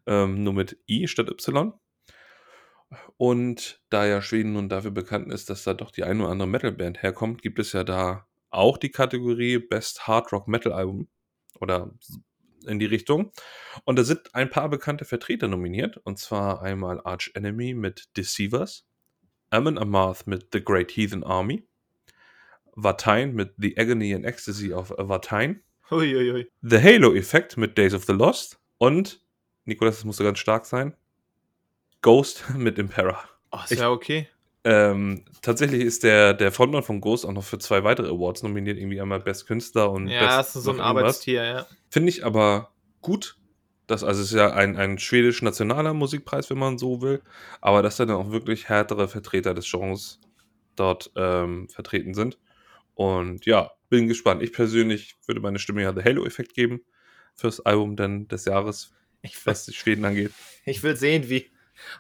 Ähm, 0.06 0.44
nur 0.44 0.54
mit 0.54 0.78
I 0.88 1.08
statt 1.08 1.30
Y. 1.30 1.74
Und 3.18 3.82
da 3.90 4.06
ja 4.06 4.22
Schweden 4.22 4.54
nun 4.54 4.68
dafür 4.68 4.92
bekannt 4.92 5.32
ist, 5.32 5.50
dass 5.50 5.64
da 5.64 5.74
doch 5.74 5.92
die 5.92 6.04
eine 6.04 6.24
oder 6.24 6.32
andere 6.32 6.48
Metalband 6.48 7.02
herkommt, 7.02 7.42
gibt 7.42 7.60
es 7.60 7.72
ja 7.74 7.84
da 7.84 8.28
auch 8.50 8.78
die 8.78 8.92
Kategorie 8.92 9.60
Best 9.60 10.08
Hard 10.08 10.32
Rock 10.34 10.48
Metal 10.48 10.74
Album 10.74 11.08
oder 11.60 11.92
in 12.68 12.80
die 12.80 12.86
Richtung. 12.86 13.32
Und 13.86 13.98
da 13.98 14.04
sind 14.04 14.36
ein 14.36 14.50
paar 14.50 14.70
bekannte 14.70 15.06
Vertreter 15.06 15.48
nominiert. 15.48 15.98
Und 15.98 16.20
zwar 16.20 16.62
einmal 16.62 17.02
Arch 17.04 17.32
Enemy 17.34 17.74
mit 17.74 18.10
Deceivers, 18.18 18.88
Amon 19.50 19.78
Amarth 19.78 20.28
mit 20.28 20.48
The 20.52 20.64
Great 20.64 20.92
Heathen 20.92 21.24
Army, 21.24 21.66
Vatain 22.76 23.34
mit 23.34 23.54
The 23.58 23.78
Agony 23.78 24.14
and 24.14 24.26
Ecstasy 24.26 24.74
of 24.74 24.94
Vatain, 24.98 25.64
Uiuiui. 25.90 26.50
The 26.62 26.82
Halo 26.82 27.14
Effect 27.14 27.58
mit 27.58 27.78
Days 27.78 27.94
of 27.94 28.06
the 28.06 28.14
Lost 28.14 28.60
und, 28.78 29.22
Nikolas, 29.66 29.98
das 29.98 30.06
musste 30.06 30.24
ganz 30.24 30.40
stark 30.40 30.66
sein, 30.66 30.96
Ghost 32.02 32.44
mit 32.58 32.78
Impera. 32.80 33.20
Oh, 33.52 33.60
ist 33.64 33.72
Ich- 33.72 33.80
ja 33.80 33.90
okay. 33.92 34.28
Ähm, 34.64 35.26
tatsächlich 35.42 35.82
ist 35.82 36.04
der, 36.04 36.36
der 36.36 36.52
Frontmann 36.52 36.84
von 36.84 37.02
Ghost 37.02 37.26
auch 37.26 37.32
noch 37.32 37.44
für 37.44 37.58
zwei 37.58 37.84
weitere 37.84 38.10
Awards 38.10 38.44
nominiert, 38.44 38.78
irgendwie 38.78 39.02
einmal 39.02 39.20
Best 39.20 39.48
Künstler 39.48 39.90
und 39.92 40.08
Ja, 40.08 40.38
Best 40.38 40.56
ist 40.56 40.64
so 40.64 40.72
ein. 40.74 40.80
Arbeitstier, 40.80 41.44
ja. 41.44 41.66
Finde 41.90 42.10
ich 42.10 42.24
aber 42.24 42.72
gut, 43.02 43.38
Das 43.88 44.04
also 44.04 44.22
ist 44.22 44.32
ja 44.34 44.54
ein, 44.54 44.78
ein 44.78 45.00
schwedisch-nationaler 45.00 45.96
Musikpreis, 45.96 46.50
wenn 46.52 46.60
man 46.60 46.78
so 46.78 47.02
will, 47.02 47.24
aber 47.60 47.82
dass 47.82 47.98
dann 47.98 48.12
auch 48.12 48.30
wirklich 48.32 48.70
härtere 48.70 49.08
Vertreter 49.08 49.56
des 49.56 49.70
Genres 49.70 50.20
dort 50.76 51.12
ähm, 51.16 51.68
vertreten 51.68 52.14
sind. 52.14 52.38
Und 52.94 53.48
ja, 53.48 53.72
bin 53.90 54.08
gespannt. 54.08 54.44
Ich 54.44 54.54
persönlich 54.54 55.18
würde 55.26 55.42
meine 55.42 55.58
Stimme 55.60 55.82
ja 55.82 55.92
The 55.94 56.04
Halo-Effekt 56.04 56.54
geben 56.54 56.82
fürs 57.34 57.60
Album 57.62 57.96
dann 57.96 58.28
des 58.28 58.46
Jahres, 58.46 58.94
Ich, 59.22 59.46
was 59.46 59.66
die 59.66 59.74
Schweden 59.74 60.04
angeht. 60.06 60.32
ich 60.66 60.82
will 60.84 60.96
sehen, 60.96 61.30
wie 61.30 61.50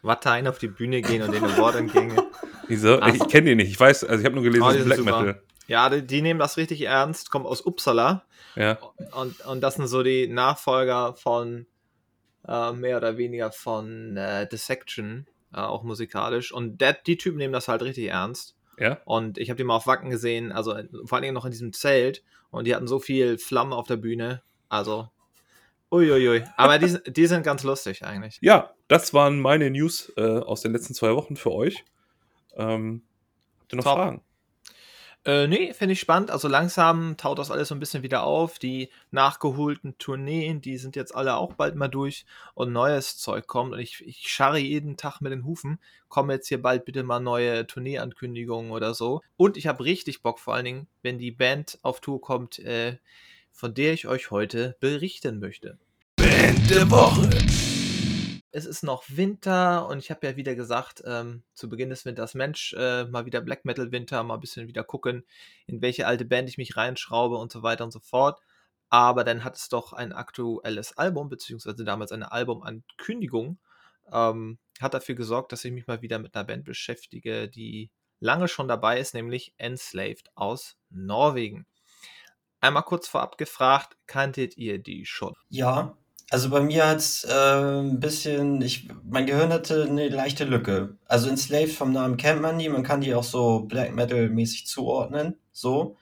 Watein 0.02 0.48
auf 0.48 0.58
die 0.60 0.68
Bühne 0.68 1.02
gehen 1.02 1.22
und 1.22 1.32
den 1.34 1.44
Award 1.44 1.76
entgegen. 1.76 2.20
Wieso? 2.68 3.00
Ach. 3.02 3.14
Ich 3.14 3.28
kenne 3.28 3.50
die 3.50 3.56
nicht. 3.56 3.70
Ich 3.72 3.80
weiß, 3.80 4.04
also 4.04 4.20
ich 4.20 4.26
habe 4.26 4.36
nur 4.36 4.44
gelesen, 4.44 4.64
Oh, 4.64 4.70
es 4.70 4.78
ist 4.78 4.86
Black 4.86 4.98
super. 5.00 5.22
Metal. 5.22 5.44
Ja, 5.68 5.90
die, 5.90 6.06
die 6.06 6.22
nehmen 6.22 6.40
das 6.40 6.58
richtig 6.58 6.82
ernst, 6.82 7.32
kommen 7.32 7.46
aus 7.46 7.66
Uppsala 7.66 8.26
Ja. 8.56 8.78
und, 9.14 9.40
und 9.46 9.62
das 9.62 9.76
sind 9.76 9.88
so 9.88 10.04
die 10.04 10.28
Nachfolger 10.28 11.16
von 11.16 11.66
äh, 12.48 12.72
mehr 12.74 12.98
oder 12.98 13.18
weniger 13.18 13.52
von 13.52 14.18
äh, 14.18 14.48
Dissection, 14.50 15.28
äh, 15.54 15.58
auch 15.60 15.84
musikalisch. 15.84 16.52
Und 16.52 16.82
der, 16.82 16.94
die 16.94 17.18
Typen 17.18 17.38
nehmen 17.38 17.54
das 17.54 17.68
halt 17.68 17.84
richtig 17.84 18.08
ernst. 18.08 18.56
Ja. 18.80 19.00
Und 19.06 19.38
ich 19.38 19.50
habe 19.50 19.58
die 19.58 19.64
mal 19.64 19.76
auf 19.76 19.88
Wacken 19.88 20.10
gesehen, 20.10 20.52
also 20.52 20.74
äh, 20.74 20.88
vor 21.06 21.18
allen 21.18 21.22
Dingen 21.24 21.36
noch 21.36 21.46
in 21.46 21.52
diesem 21.52 21.72
Zelt. 21.74 22.24
Und 22.50 22.66
die 22.66 22.76
hatten 22.76 22.88
so 22.88 23.00
viel 23.00 23.38
Flammen 23.38 23.74
auf 23.74 23.88
der 23.88 23.98
Bühne. 23.98 24.42
Also, 24.70 25.10
uiuiui. 25.92 26.44
Aber 26.58 26.80
die, 26.80 26.88
sind- 26.90 27.18
die 27.18 27.26
sind 27.28 27.44
ganz 27.44 27.64
lustig 27.64 28.04
eigentlich. 28.04 28.38
Ja, 28.42 28.74
das 28.88 29.14
waren 29.14 29.40
meine 29.40 29.70
News 29.70 30.12
äh, 30.18 30.22
aus 30.22 30.62
den 30.62 30.72
letzten 30.74 30.94
zwei 30.94 31.16
Wochen 31.16 31.36
für 31.36 31.52
euch. 31.52 31.84
Ähm, 32.56 33.04
habt 33.60 33.74
ihr 33.74 33.78
noch 33.78 33.84
Top. 33.84 33.96
Fragen? 33.98 34.22
Äh, 35.24 35.46
nee, 35.48 35.72
finde 35.74 35.94
ich 35.94 36.00
spannend. 36.00 36.32
Also 36.32 36.48
langsam 36.48 37.16
taut 37.16 37.38
das 37.38 37.52
alles 37.52 37.68
so 37.68 37.76
ein 37.76 37.80
bisschen 37.80 38.02
wieder 38.02 38.24
auf. 38.24 38.58
Die 38.58 38.90
nachgeholten 39.12 39.96
Tourneen, 40.00 40.62
die 40.62 40.78
sind 40.78 40.96
jetzt 40.96 41.14
alle 41.16 41.36
auch 41.36 41.54
bald 41.54 41.76
mal 41.76 41.88
durch 41.90 42.26
und 42.56 42.74
neues 42.74 43.18
Zeug 43.20 43.46
kommt. 43.46 43.74
Und 43.74 43.80
ich, 43.80 44.04
ich 44.04 44.28
scharre 44.32 44.58
jeden 44.58 44.98
Tag 44.98 45.22
mit 45.22 45.32
den 45.32 45.46
Hufen. 45.46 45.80
Kommen 46.10 46.32
jetzt 46.32 46.48
hier 46.48 46.60
bald 46.60 46.86
bitte 46.86 47.04
mal 47.04 47.20
neue 47.20 47.68
Tourneeankündigungen 47.68 48.72
oder 48.72 48.96
so. 48.96 49.22
Und 49.38 49.58
ich 49.58 49.68
habe 49.68 49.84
richtig 49.84 50.24
Bock, 50.24 50.40
vor 50.40 50.56
allen 50.56 50.66
Dingen, 50.66 50.88
wenn 51.04 51.20
die 51.20 51.32
Band 51.32 51.78
auf 51.84 52.02
Tour 52.02 52.20
kommt, 52.20 52.58
äh, 52.58 52.98
von 53.52 53.74
der 53.74 53.94
ich 53.94 54.08
euch 54.08 54.32
heute 54.32 54.76
berichten 54.80 55.40
möchte. 55.40 55.78
Band 56.16 56.70
der 56.70 56.90
Woche. 56.90 57.30
es 58.52 58.66
ist 58.66 58.84
noch 58.84 59.04
Winter 59.08 59.88
und 59.88 60.00
ich 60.00 60.12
habe 60.12 60.28
ja 60.28 60.36
wieder 60.36 60.56
gesagt, 60.56 61.04
ähm, 61.06 61.44
zu 61.54 61.70
Beginn 61.70 61.90
des 61.90 62.06
Winters, 62.06 62.34
Mensch, 62.34 62.74
äh, 62.78 63.06
mal 63.06 63.26
wieder 63.26 63.42
Black 63.42 63.66
Metal 63.66 63.92
Winter, 63.92 64.24
mal 64.24 64.36
ein 64.36 64.40
bisschen 64.40 64.68
wieder 64.68 64.84
gucken, 64.84 65.26
in 65.68 65.82
welche 65.82 66.06
alte 66.06 66.26
Band 66.26 66.50
ich 66.50 66.58
mich 66.58 66.76
reinschraube 66.76 67.38
und 67.38 67.52
so 67.52 67.64
weiter 67.64 67.84
und 67.84 67.92
so 67.92 68.00
fort. 68.00 68.42
Aber 68.90 69.24
dann 69.24 69.44
hat 69.46 69.56
es 69.56 69.70
doch 69.70 69.94
ein 69.94 70.12
aktuelles 70.12 70.98
Album, 70.98 71.30
beziehungsweise 71.30 71.86
damals 71.86 72.12
eine 72.12 72.32
Albumankündigung, 72.34 73.58
ähm, 74.12 74.60
hat 74.82 74.94
dafür 74.94 75.16
gesorgt, 75.16 75.54
dass 75.54 75.64
ich 75.64 75.72
mich 75.72 75.88
mal 75.88 76.02
wieder 76.02 76.20
mit 76.20 76.36
einer 76.36 76.44
Band 76.44 76.66
beschäftige, 76.66 77.48
die 77.48 77.90
lange 78.20 78.48
schon 78.50 78.68
dabei 78.68 79.00
ist, 79.00 79.14
nämlich 79.14 79.54
Enslaved 79.58 80.30
aus 80.36 80.78
Norwegen. 80.90 81.66
Einmal 82.62 82.84
kurz 82.84 83.08
vorab 83.08 83.38
gefragt, 83.38 83.98
kanntet 84.08 84.56
ihr 84.56 84.78
die 84.78 85.06
schon? 85.06 85.34
Ja, 85.50 85.98
also 86.30 86.50
bei 86.50 86.62
mir 86.62 86.88
hat's 86.88 87.26
äh, 87.26 87.82
ein 87.82 88.00
bisschen, 88.00 88.62
ich, 88.62 88.88
mein 89.04 89.26
Gehirn 89.26 89.52
hatte 89.52 89.84
eine 89.84 90.08
leichte 90.08 90.46
Lücke. 90.46 90.96
Also 91.08 91.28
Enslaved 91.28 91.74
vom 91.74 91.92
Namen 91.92 92.16
kennt 92.16 92.42
man 92.42 92.58
die, 92.58 92.70
man 92.70 92.84
kann 92.84 93.02
die 93.02 93.14
auch 93.14 93.24
so 93.24 93.62
Black 93.62 93.94
Metal-mäßig 93.94 94.66
zuordnen, 94.68 95.36
so. 95.52 95.98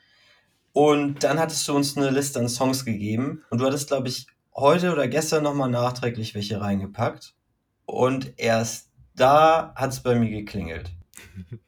Und 0.72 1.24
dann 1.24 1.40
hattest 1.40 1.68
du 1.68 1.76
uns 1.76 1.98
eine 1.98 2.12
Liste 2.12 2.40
an 2.40 2.48
Songs 2.48 2.86
gegeben 2.86 3.44
und 3.50 3.60
du 3.60 3.66
hattest, 3.66 3.88
glaube 3.88 4.08
ich, 4.08 4.28
heute 4.54 4.92
oder 4.94 5.08
gestern 5.08 5.44
nochmal 5.44 5.70
nachträglich 5.70 6.36
welche 6.36 6.62
reingepackt. 6.62 7.34
Und 7.86 8.34
erst 8.38 8.92
da 9.16 9.74
hat's 9.76 10.04
bei 10.04 10.16
mir 10.16 10.30
geklingelt. 10.30 10.92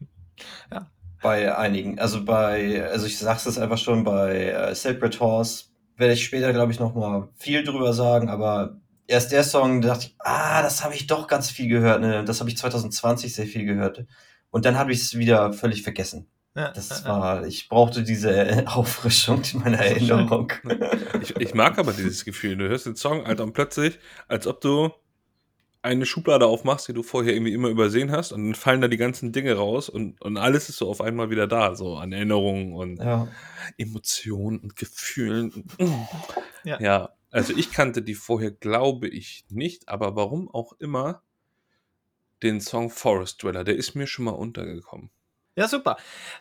Ja. 0.72 0.90
Bei 1.22 1.56
einigen, 1.56 2.00
also 2.00 2.26
bei, 2.26 2.84
also 2.90 3.06
ich 3.06 3.18
sag's 3.18 3.46
jetzt 3.46 3.60
einfach 3.60 3.78
schon, 3.78 4.04
bei 4.04 4.48
äh, 4.48 4.76
Sacred 4.76 5.20
Horse 5.20 5.66
werde 5.98 6.14
ich 6.14 6.26
später, 6.26 6.52
glaube 6.52 6.72
ich, 6.72 6.80
noch 6.80 6.96
mal 6.96 7.30
viel 7.36 7.64
drüber 7.64 7.94
sagen, 7.94 8.30
aber 8.30 8.82
erst 9.08 9.32
der 9.32 9.44
Song, 9.44 9.82
da 9.82 9.90
dachte 9.90 10.08
ich, 10.08 10.16
ah, 10.20 10.62
das 10.62 10.84
habe 10.84 10.96
ich 10.96 11.08
doch 11.08 11.28
ganz 11.28 11.52
viel 11.52 11.68
gehört. 11.68 12.02
Ne? 12.02 12.24
Das 12.26 12.40
habe 12.40 12.50
ich 12.50 12.58
2020 12.58 13.34
sehr 13.34 13.46
viel 13.46 13.66
gehört. 13.66 14.06
Und 14.50 14.66
dann 14.66 14.78
habe 14.78 14.92
ich 14.92 15.02
es 15.02 15.18
wieder 15.18 15.54
völlig 15.54 15.84
vergessen. 15.84 16.28
Ja, 16.56 16.72
Das 16.72 17.06
war, 17.06 17.46
ich 17.46 17.70
brauchte 17.70 18.04
diese 18.04 18.66
Auffrischung 18.68 19.42
meiner 19.54 19.78
Das 19.78 19.92
ist 19.92 20.00
schön. 20.00 20.10
Erinnerung. 20.10 20.52
Ich, 21.22 21.36
ich 21.38 21.54
mag 21.54 21.78
aber 21.80 21.94
dieses 21.94 22.26
Gefühl. 22.26 22.58
Du 22.58 22.68
hörst 22.68 22.86
den 22.86 22.96
Song, 22.96 23.26
Alter, 23.26 23.44
und 23.44 23.54
plötzlich, 23.54 24.00
als 24.28 24.48
ob 24.48 24.60
du 24.60 24.92
eine 25.84 26.06
Schublade 26.06 26.46
aufmachst, 26.46 26.88
die 26.88 26.94
du 26.94 27.04
vorher 27.04 27.34
irgendwie 27.34 27.54
immer 27.54 27.70
übersehen 27.70 28.12
hast, 28.12 28.32
und 28.32 28.46
dann 28.46 28.56
fallen 28.56 28.82
da 28.82 28.88
die 28.88 28.98
ganzen 28.98 29.32
Dinge 29.32 29.56
raus 29.56 29.90
und, 29.90 30.22
und 30.22 30.38
alles 30.38 30.70
ist 30.70 30.78
so 30.78 30.90
auf 30.90 31.02
einmal 31.02 31.30
wieder 31.30 31.48
da, 31.48 31.76
so 31.76 31.98
an 31.98 32.12
Erinnerungen 32.12 32.74
und 32.74 33.00
Ja. 33.00 33.28
Emotionen 33.78 34.60
und 34.60 34.76
Gefühlen. 34.76 35.66
Ja. 36.64 36.80
ja, 36.80 37.10
also 37.32 37.54
ich 37.56 37.72
kannte 37.72 38.04
die 38.04 38.14
vorher, 38.14 38.52
glaube 38.52 39.08
ich, 39.08 39.46
nicht, 39.50 39.90
aber 39.90 40.16
warum 40.16 40.50
auch 40.54 40.74
immer 40.74 41.24
den 42.44 42.62
Song 42.62 42.90
Forest 42.90 43.42
Dweller, 43.42 43.64
der 43.64 43.76
ist 43.76 43.96
mir 43.96 44.08
schon 44.08 44.26
mal 44.26 44.32
untergekommen. 44.32 45.10
Ja, 45.58 45.68
super. 45.68 45.98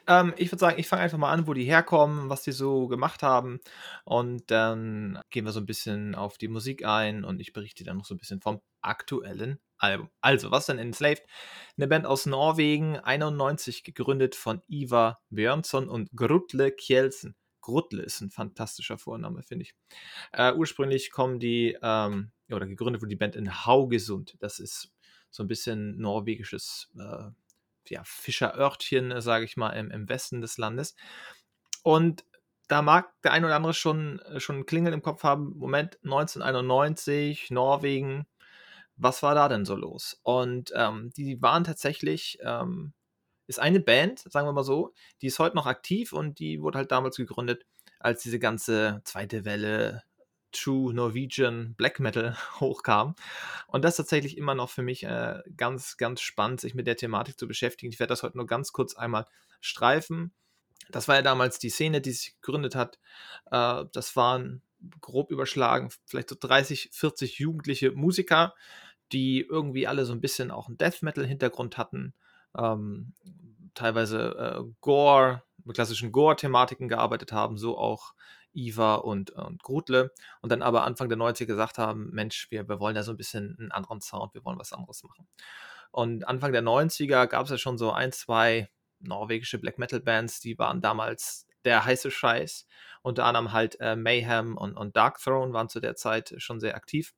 Ähm, 0.06 0.34
ich 0.36 0.52
würde 0.52 0.60
sagen, 0.60 0.78
ich 0.78 0.86
fange 0.86 1.02
einfach 1.02 1.18
mal 1.18 1.32
an, 1.32 1.46
wo 1.46 1.52
die 1.52 1.64
herkommen, 1.64 2.30
was 2.30 2.42
die 2.42 2.52
so 2.52 2.86
gemacht 2.86 3.22
haben. 3.22 3.58
Und 4.04 4.50
dann 4.50 5.18
gehen 5.30 5.44
wir 5.44 5.52
so 5.52 5.60
ein 5.60 5.66
bisschen 5.66 6.14
auf 6.14 6.38
die 6.38 6.48
Musik 6.48 6.84
ein 6.84 7.24
und 7.24 7.40
ich 7.40 7.52
berichte 7.52 7.82
dann 7.82 7.96
noch 7.96 8.04
so 8.04 8.14
ein 8.14 8.18
bisschen 8.18 8.40
vom 8.40 8.60
aktuellen 8.82 9.60
Album. 9.78 10.10
Also, 10.20 10.50
was 10.50 10.66
denn 10.66 10.78
Enslaved? 10.78 11.22
Eine 11.76 11.88
Band 11.88 12.06
aus 12.06 12.26
Norwegen, 12.26 12.98
91 12.98 13.84
gegründet 13.84 14.34
von 14.34 14.62
Ivar 14.68 15.22
Björnsson 15.30 15.88
und 15.88 16.10
Grutle 16.14 16.70
Kjelsen. 16.72 17.34
Grutle 17.60 18.02
ist 18.02 18.20
ein 18.20 18.30
fantastischer 18.30 18.98
Vorname, 18.98 19.42
finde 19.42 19.64
ich. 19.64 19.74
Äh, 20.32 20.52
ursprünglich 20.54 21.10
kommen 21.10 21.38
die, 21.38 21.76
ähm, 21.82 22.32
oder 22.50 22.66
gegründet 22.66 23.02
wurde 23.02 23.10
die 23.10 23.16
Band 23.16 23.36
in 23.36 23.66
Haugesund. 23.66 24.36
Das 24.40 24.58
ist 24.58 24.92
so 25.30 25.42
ein 25.42 25.48
bisschen 25.48 25.98
norwegisches 25.98 26.90
äh, 26.98 27.30
ja, 27.88 28.02
Fischerörtchen, 28.04 29.20
sage 29.20 29.44
ich 29.44 29.56
mal, 29.56 29.70
im, 29.70 29.90
im 29.90 30.08
Westen 30.08 30.40
des 30.40 30.58
Landes. 30.58 30.94
Und 31.82 32.24
da 32.68 32.82
mag 32.82 33.20
der 33.22 33.32
ein 33.32 33.44
oder 33.44 33.56
andere 33.56 33.74
schon, 33.74 34.20
äh, 34.20 34.40
schon 34.40 34.58
ein 34.58 34.66
Klingeln 34.66 34.94
im 34.94 35.02
Kopf 35.02 35.22
haben. 35.22 35.56
Moment, 35.56 35.98
1991, 36.04 37.50
Norwegen. 37.50 38.26
Was 39.02 39.22
war 39.22 39.34
da 39.34 39.48
denn 39.48 39.64
so 39.64 39.76
los? 39.76 40.20
Und 40.22 40.72
ähm, 40.74 41.10
die 41.16 41.40
waren 41.40 41.64
tatsächlich, 41.64 42.38
ähm, 42.42 42.92
ist 43.46 43.58
eine 43.58 43.80
Band, 43.80 44.20
sagen 44.30 44.46
wir 44.46 44.52
mal 44.52 44.62
so, 44.62 44.92
die 45.22 45.26
ist 45.28 45.38
heute 45.38 45.56
noch 45.56 45.66
aktiv 45.66 46.12
und 46.12 46.38
die 46.38 46.60
wurde 46.60 46.78
halt 46.78 46.92
damals 46.92 47.16
gegründet, 47.16 47.64
als 47.98 48.22
diese 48.22 48.38
ganze 48.38 49.00
zweite 49.04 49.46
Welle 49.46 50.02
True 50.52 50.92
Norwegian 50.92 51.74
Black 51.76 51.98
Metal 51.98 52.36
hochkam. 52.60 53.14
Und 53.68 53.84
das 53.84 53.92
ist 53.92 53.96
tatsächlich 53.98 54.36
immer 54.36 54.54
noch 54.54 54.68
für 54.68 54.82
mich 54.82 55.04
äh, 55.04 55.40
ganz, 55.56 55.96
ganz 55.96 56.20
spannend, 56.20 56.60
sich 56.60 56.74
mit 56.74 56.86
der 56.86 56.96
Thematik 56.96 57.38
zu 57.38 57.48
beschäftigen. 57.48 57.92
Ich 57.92 58.00
werde 58.00 58.12
das 58.12 58.22
heute 58.22 58.36
nur 58.36 58.46
ganz 58.46 58.72
kurz 58.72 58.94
einmal 58.96 59.26
streifen. 59.60 60.32
Das 60.90 61.08
war 61.08 61.14
ja 61.14 61.22
damals 61.22 61.58
die 61.58 61.70
Szene, 61.70 62.02
die 62.02 62.12
sich 62.12 62.34
gegründet 62.40 62.74
hat. 62.74 62.98
Äh, 63.50 63.84
das 63.92 64.14
waren 64.16 64.62
grob 65.00 65.30
überschlagen 65.30 65.90
vielleicht 66.06 66.30
so 66.30 66.36
30, 66.38 66.90
40 66.92 67.38
jugendliche 67.38 67.92
Musiker, 67.92 68.54
die 69.12 69.40
irgendwie 69.40 69.86
alle 69.86 70.04
so 70.04 70.12
ein 70.12 70.20
bisschen 70.20 70.50
auch 70.50 70.68
einen 70.68 70.78
Death 70.78 71.02
Metal-Hintergrund 71.02 71.78
hatten. 71.78 72.14
Ähm, 72.56 73.14
teilweise 73.74 74.36
äh, 74.36 74.72
Gore, 74.80 75.42
mit 75.64 75.76
klassischen 75.76 76.12
Gore-Thematiken 76.12 76.88
gearbeitet 76.88 77.32
haben, 77.32 77.58
so 77.58 77.78
auch 77.78 78.14
Iva 78.52 78.96
und, 78.96 79.30
und 79.30 79.62
Grutle 79.62 80.12
und 80.40 80.50
dann 80.50 80.62
aber 80.62 80.84
Anfang 80.84 81.08
der 81.08 81.18
90er 81.18 81.46
gesagt 81.46 81.78
haben, 81.78 82.10
Mensch, 82.10 82.50
wir, 82.50 82.68
wir 82.68 82.80
wollen 82.80 82.94
da 82.94 83.02
so 83.02 83.12
ein 83.12 83.16
bisschen 83.16 83.56
einen 83.58 83.72
anderen 83.72 84.00
Sound, 84.00 84.34
wir 84.34 84.44
wollen 84.44 84.58
was 84.58 84.72
anderes 84.72 85.02
machen. 85.04 85.28
Und 85.92 86.26
Anfang 86.26 86.52
der 86.52 86.62
90er 86.62 87.26
gab 87.26 87.44
es 87.44 87.50
ja 87.50 87.58
schon 87.58 87.78
so 87.78 87.92
ein, 87.92 88.12
zwei 88.12 88.70
norwegische 89.00 89.58
Black 89.58 89.78
Metal 89.78 90.00
Bands, 90.00 90.40
die 90.40 90.58
waren 90.58 90.80
damals 90.80 91.46
der 91.64 91.84
heiße 91.84 92.10
Scheiß. 92.10 92.66
Unter 93.02 93.24
anderem 93.24 93.52
halt 93.52 93.80
äh, 93.80 93.96
Mayhem 93.96 94.56
und, 94.56 94.76
und 94.76 94.96
Dark 94.96 95.18
Throne 95.20 95.52
waren 95.52 95.68
zu 95.68 95.80
der 95.80 95.94
Zeit 95.96 96.34
schon 96.38 96.60
sehr 96.60 96.74
aktiv. 96.74 97.14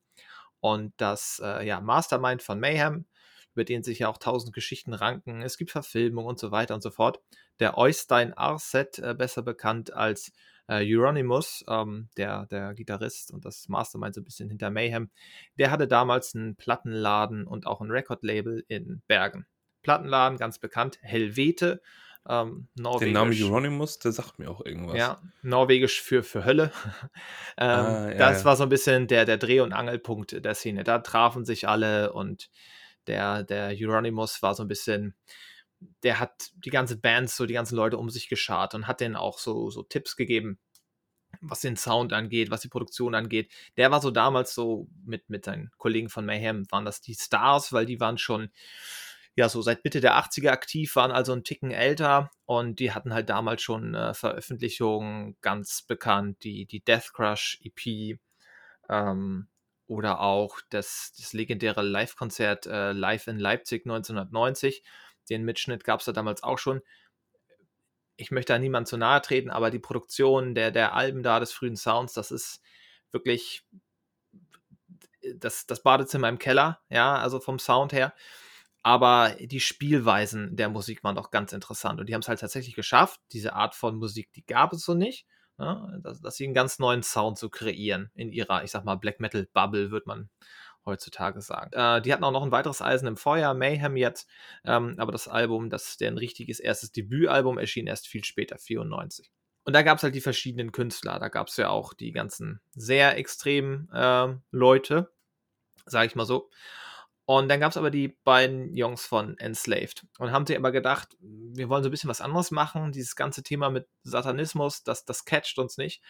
Und 0.63 0.93
das 0.95 1.41
äh, 1.43 1.67
ja, 1.67 1.81
Mastermind 1.81 2.41
von 2.41 2.57
Mayhem, 2.57 3.05
über 3.53 3.65
den 3.65 3.83
sich 3.83 3.99
ja 3.99 4.07
auch 4.07 4.17
tausend 4.17 4.53
Geschichten 4.53 4.93
ranken, 4.93 5.41
es 5.41 5.57
gibt 5.57 5.71
Verfilmungen 5.71 6.29
und 6.29 6.39
so 6.39 6.51
weiter 6.51 6.73
und 6.73 6.81
so 6.81 6.89
fort. 6.89 7.19
Der 7.59 7.77
Oystein 7.77 8.31
Arset, 8.31 8.97
äh, 8.99 9.13
besser 9.13 9.41
bekannt 9.41 9.91
als 9.91 10.31
äh, 10.69 10.81
Euronymous, 10.81 11.65
ähm, 11.67 12.07
der, 12.15 12.45
der 12.45 12.73
Gitarrist 12.75 13.33
und 13.33 13.43
das 13.43 13.67
Mastermind 13.67 14.15
so 14.15 14.21
ein 14.21 14.23
bisschen 14.23 14.47
hinter 14.47 14.69
Mayhem, 14.69 15.11
der 15.59 15.69
hatte 15.69 15.85
damals 15.85 16.33
einen 16.33 16.55
Plattenladen 16.55 17.45
und 17.45 17.67
auch 17.67 17.81
ein 17.81 17.91
Recordlabel 17.91 18.63
in 18.69 19.01
Bergen. 19.07 19.45
Plattenladen, 19.81 20.37
ganz 20.37 20.59
bekannt, 20.59 20.97
Helvete, 21.01 21.81
Ähm, 22.27 22.69
Den 22.75 23.11
Namen 23.11 23.33
Euronymous, 23.33 23.99
der 23.99 24.13
sagt 24.13 24.39
mir 24.39 24.49
auch 24.49 24.65
irgendwas. 24.65 24.97
Ja, 24.97 25.21
norwegisch 25.41 26.01
für, 26.01 26.23
für 26.23 26.45
Hölle. 26.45 26.71
ähm, 27.57 27.69
Ah, 27.69 28.09
ja, 28.09 28.17
das 28.17 28.39
ja. 28.39 28.45
war 28.45 28.55
so 28.55 28.63
ein 28.63 28.69
bisschen 28.69 29.07
der, 29.07 29.25
der 29.25 29.37
Dreh- 29.37 29.59
und 29.59 29.73
Angelpunkt 29.73 30.43
der 30.43 30.55
Szene. 30.55 30.83
Da 30.83 30.99
trafen 30.99 31.43
sich 31.43 31.67
alle 31.67 32.13
und 32.13 32.49
der, 33.07 33.43
der 33.43 33.73
Euronymous 33.77 34.41
war 34.41 34.55
so 34.55 34.63
ein 34.63 34.69
bisschen, 34.69 35.15
der 36.03 36.21
hat 36.21 36.51
die 36.55 36.69
ganze 36.69 36.97
Band, 36.97 37.29
so 37.29 37.45
die 37.45 37.53
ganzen 37.53 37.75
Leute 37.75 37.97
um 37.97 38.09
sich 38.09 38.29
geschart 38.29 38.73
und 38.73 38.87
hat 38.87 39.01
denen 39.01 39.17
auch 39.17 39.37
so, 39.37 39.69
so 39.69 39.83
Tipps 39.83 40.15
gegeben, 40.15 40.59
was 41.41 41.59
den 41.59 41.75
Sound 41.75 42.13
angeht, 42.13 42.51
was 42.51 42.61
die 42.61 42.69
Produktion 42.69 43.15
angeht. 43.15 43.51
Der 43.75 43.91
war 43.91 43.99
so 43.99 44.11
damals 44.11 44.53
so 44.53 44.87
mit, 45.03 45.29
mit 45.29 45.43
seinen 45.43 45.71
Kollegen 45.77 46.07
von 46.07 46.25
Mayhem, 46.25 46.65
waren 46.71 46.85
das 46.85 47.01
die 47.01 47.15
Stars, 47.15 47.73
weil 47.73 47.85
die 47.85 47.99
waren 47.99 48.17
schon, 48.17 48.49
ja, 49.35 49.49
so 49.49 49.61
seit 49.61 49.83
Mitte 49.83 49.99
der 50.01 50.15
80er 50.15 50.49
aktiv, 50.49 50.95
waren 50.95 51.11
also 51.11 51.31
einen 51.31 51.43
Ticken 51.43 51.71
älter 51.71 52.29
und 52.45 52.79
die 52.79 52.91
hatten 52.91 53.13
halt 53.13 53.29
damals 53.29 53.61
schon 53.61 53.95
äh, 53.95 54.13
Veröffentlichungen 54.13 55.37
ganz 55.41 55.81
bekannt, 55.81 56.43
die, 56.43 56.65
die 56.65 56.83
Death 56.83 57.13
Crush 57.13 57.59
EP 57.63 58.19
ähm, 58.89 59.47
oder 59.87 60.21
auch 60.21 60.59
das, 60.69 61.13
das 61.17 61.33
legendäre 61.33 61.81
Live-Konzert 61.81 62.67
äh, 62.67 62.91
Live 62.91 63.27
in 63.27 63.39
Leipzig 63.39 63.85
1990. 63.85 64.83
Den 65.29 65.43
Mitschnitt 65.45 65.83
gab 65.83 65.99
es 65.99 66.05
da 66.05 66.11
damals 66.11 66.43
auch 66.43 66.59
schon 66.59 66.81
ich 68.15 68.31
möchte 68.31 68.53
da 68.53 68.59
niemand 68.59 68.87
zu 68.87 68.97
nahe 68.97 69.21
treten, 69.21 69.49
aber 69.49 69.71
die 69.71 69.79
Produktion 69.79 70.55
der, 70.55 70.71
der 70.71 70.93
Alben 70.93 71.23
da, 71.23 71.39
des 71.39 71.51
frühen 71.51 71.75
Sounds, 71.75 72.13
das 72.13 72.31
ist 72.31 72.61
wirklich 73.11 73.65
das, 75.35 75.65
das 75.65 75.81
Badezimmer 75.83 76.29
im 76.29 76.39
Keller, 76.39 76.81
ja, 76.89 77.15
also 77.17 77.39
vom 77.39 77.59
Sound 77.59 77.93
her. 77.93 78.13
Aber 78.83 79.35
die 79.39 79.61
Spielweisen 79.61 80.55
der 80.55 80.69
Musik 80.69 81.03
waren 81.03 81.15
doch 81.15 81.31
ganz 81.31 81.53
interessant 81.53 81.99
und 81.99 82.07
die 82.09 82.13
haben 82.13 82.21
es 82.21 82.27
halt 82.27 82.41
tatsächlich 82.41 82.75
geschafft. 82.75 83.21
Diese 83.31 83.53
Art 83.53 83.75
von 83.75 83.95
Musik, 83.95 84.31
die 84.33 84.45
gab 84.45 84.73
es 84.73 84.83
so 84.83 84.93
nicht. 84.93 85.25
Ja, 85.57 85.87
dass, 86.01 86.19
dass 86.19 86.35
sie 86.35 86.45
einen 86.45 86.55
ganz 86.55 86.79
neuen 86.79 87.03
Sound 87.03 87.37
so 87.37 87.47
kreieren 87.47 88.09
in 88.15 88.31
ihrer, 88.31 88.63
ich 88.63 88.71
sag 88.71 88.85
mal, 88.85 88.95
Black 88.95 89.19
Metal 89.19 89.47
Bubble, 89.53 89.91
wird 89.91 90.07
man 90.07 90.29
heutzutage 90.85 91.41
sagen. 91.41 91.71
Äh, 91.73 92.01
die 92.01 92.11
hatten 92.11 92.23
auch 92.23 92.31
noch 92.31 92.43
ein 92.43 92.51
weiteres 92.51 92.81
Eisen 92.81 93.07
im 93.07 93.17
Feuer, 93.17 93.53
Mayhem 93.53 93.95
jetzt, 93.95 94.27
ähm, 94.65 94.95
aber 94.97 95.11
das 95.11 95.27
Album, 95.27 95.69
das 95.69 95.97
deren 95.97 96.17
richtiges 96.17 96.59
erstes 96.59 96.91
Debütalbum 96.91 97.57
erschien 97.57 97.87
erst 97.87 98.07
viel 98.07 98.23
später, 98.23 98.57
94. 98.57 99.31
Und 99.65 99.73
da 99.73 99.81
gab 99.81 99.97
es 99.97 100.03
halt 100.03 100.15
die 100.15 100.21
verschiedenen 100.21 100.71
Künstler. 100.71 101.19
Da 101.19 101.29
gab 101.29 101.47
es 101.47 101.55
ja 101.55 101.69
auch 101.69 101.93
die 101.93 102.11
ganzen 102.11 102.59
sehr 102.71 103.15
extremen 103.17 103.89
äh, 103.93 104.35
Leute, 104.51 105.13
sage 105.85 106.07
ich 106.07 106.15
mal 106.15 106.25
so. 106.25 106.49
Und 107.25 107.47
dann 107.47 107.61
gab 107.61 107.71
es 107.71 107.77
aber 107.77 107.89
die 107.89 108.09
beiden 108.25 108.75
Jungs 108.75 109.05
von 109.05 109.37
Enslaved 109.37 110.05
und 110.19 110.31
haben 110.31 110.45
sich 110.45 110.57
aber 110.57 110.73
gedacht, 110.73 111.15
wir 111.21 111.69
wollen 111.69 111.81
so 111.81 111.89
ein 111.89 111.91
bisschen 111.91 112.09
was 112.09 112.19
anderes 112.19 112.51
machen. 112.51 112.91
Dieses 112.91 113.15
ganze 113.15 113.43
Thema 113.43 113.69
mit 113.69 113.87
Satanismus, 114.03 114.83
das, 114.83 115.05
das 115.05 115.23
catcht 115.23 115.57
uns 115.57 115.77
nicht. 115.77 116.03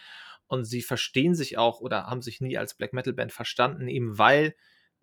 Und 0.48 0.64
sie 0.64 0.82
verstehen 0.82 1.34
sich 1.34 1.56
auch 1.56 1.80
oder 1.80 2.06
haben 2.06 2.20
sich 2.20 2.40
nie 2.40 2.58
als 2.58 2.74
Black 2.74 2.92
Metal 2.92 3.12
Band 3.12 3.32
verstanden, 3.32 3.86
eben 3.86 4.18
weil 4.18 4.56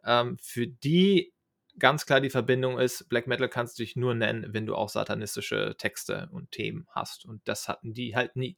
ähm, 0.04 0.38
für 0.41 0.67
die 0.67 1.34
ganz 1.80 2.06
klar 2.06 2.19
die 2.19 2.30
Verbindung 2.30 2.78
ist, 2.78 3.08
Black 3.08 3.28
Metal 3.28 3.47
kannst 3.47 3.80
du 3.80 3.84
dich 3.84 3.95
nur 3.95 4.13
nennen, 4.13 4.54
wenn 4.54 4.65
du 4.65 4.76
auch 4.76 4.89
satanistische 4.89 5.76
Texte 5.78 6.30
und 6.32 6.52
Themen 6.52 6.88
hast. 6.89 7.26
Und 7.26 7.41
das 7.47 7.69
hatten 7.69 7.93
die 7.93 8.15
halt 8.15 8.36
nie. 8.36 8.58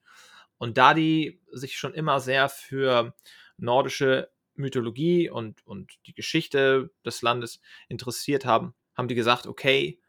Und 0.58 0.78
da 0.78 0.94
die 0.94 1.42
sich 1.52 1.78
schon 1.78 1.94
immer 1.94 2.20
sehr 2.20 2.50
für 2.50 3.14
nordische 3.58 4.32
Mythologie 4.56 5.30
und, 5.30 5.66
und 5.66 6.00
die 6.06 6.14
Geschichte 6.14 6.92
des 7.06 7.22
Landes 7.22 7.62
interessiert 7.90 8.46
haben, 8.46 8.74
haben 8.96 9.08
die 9.08 9.16
gesagt, 9.16 9.48
okay, 9.48 10.00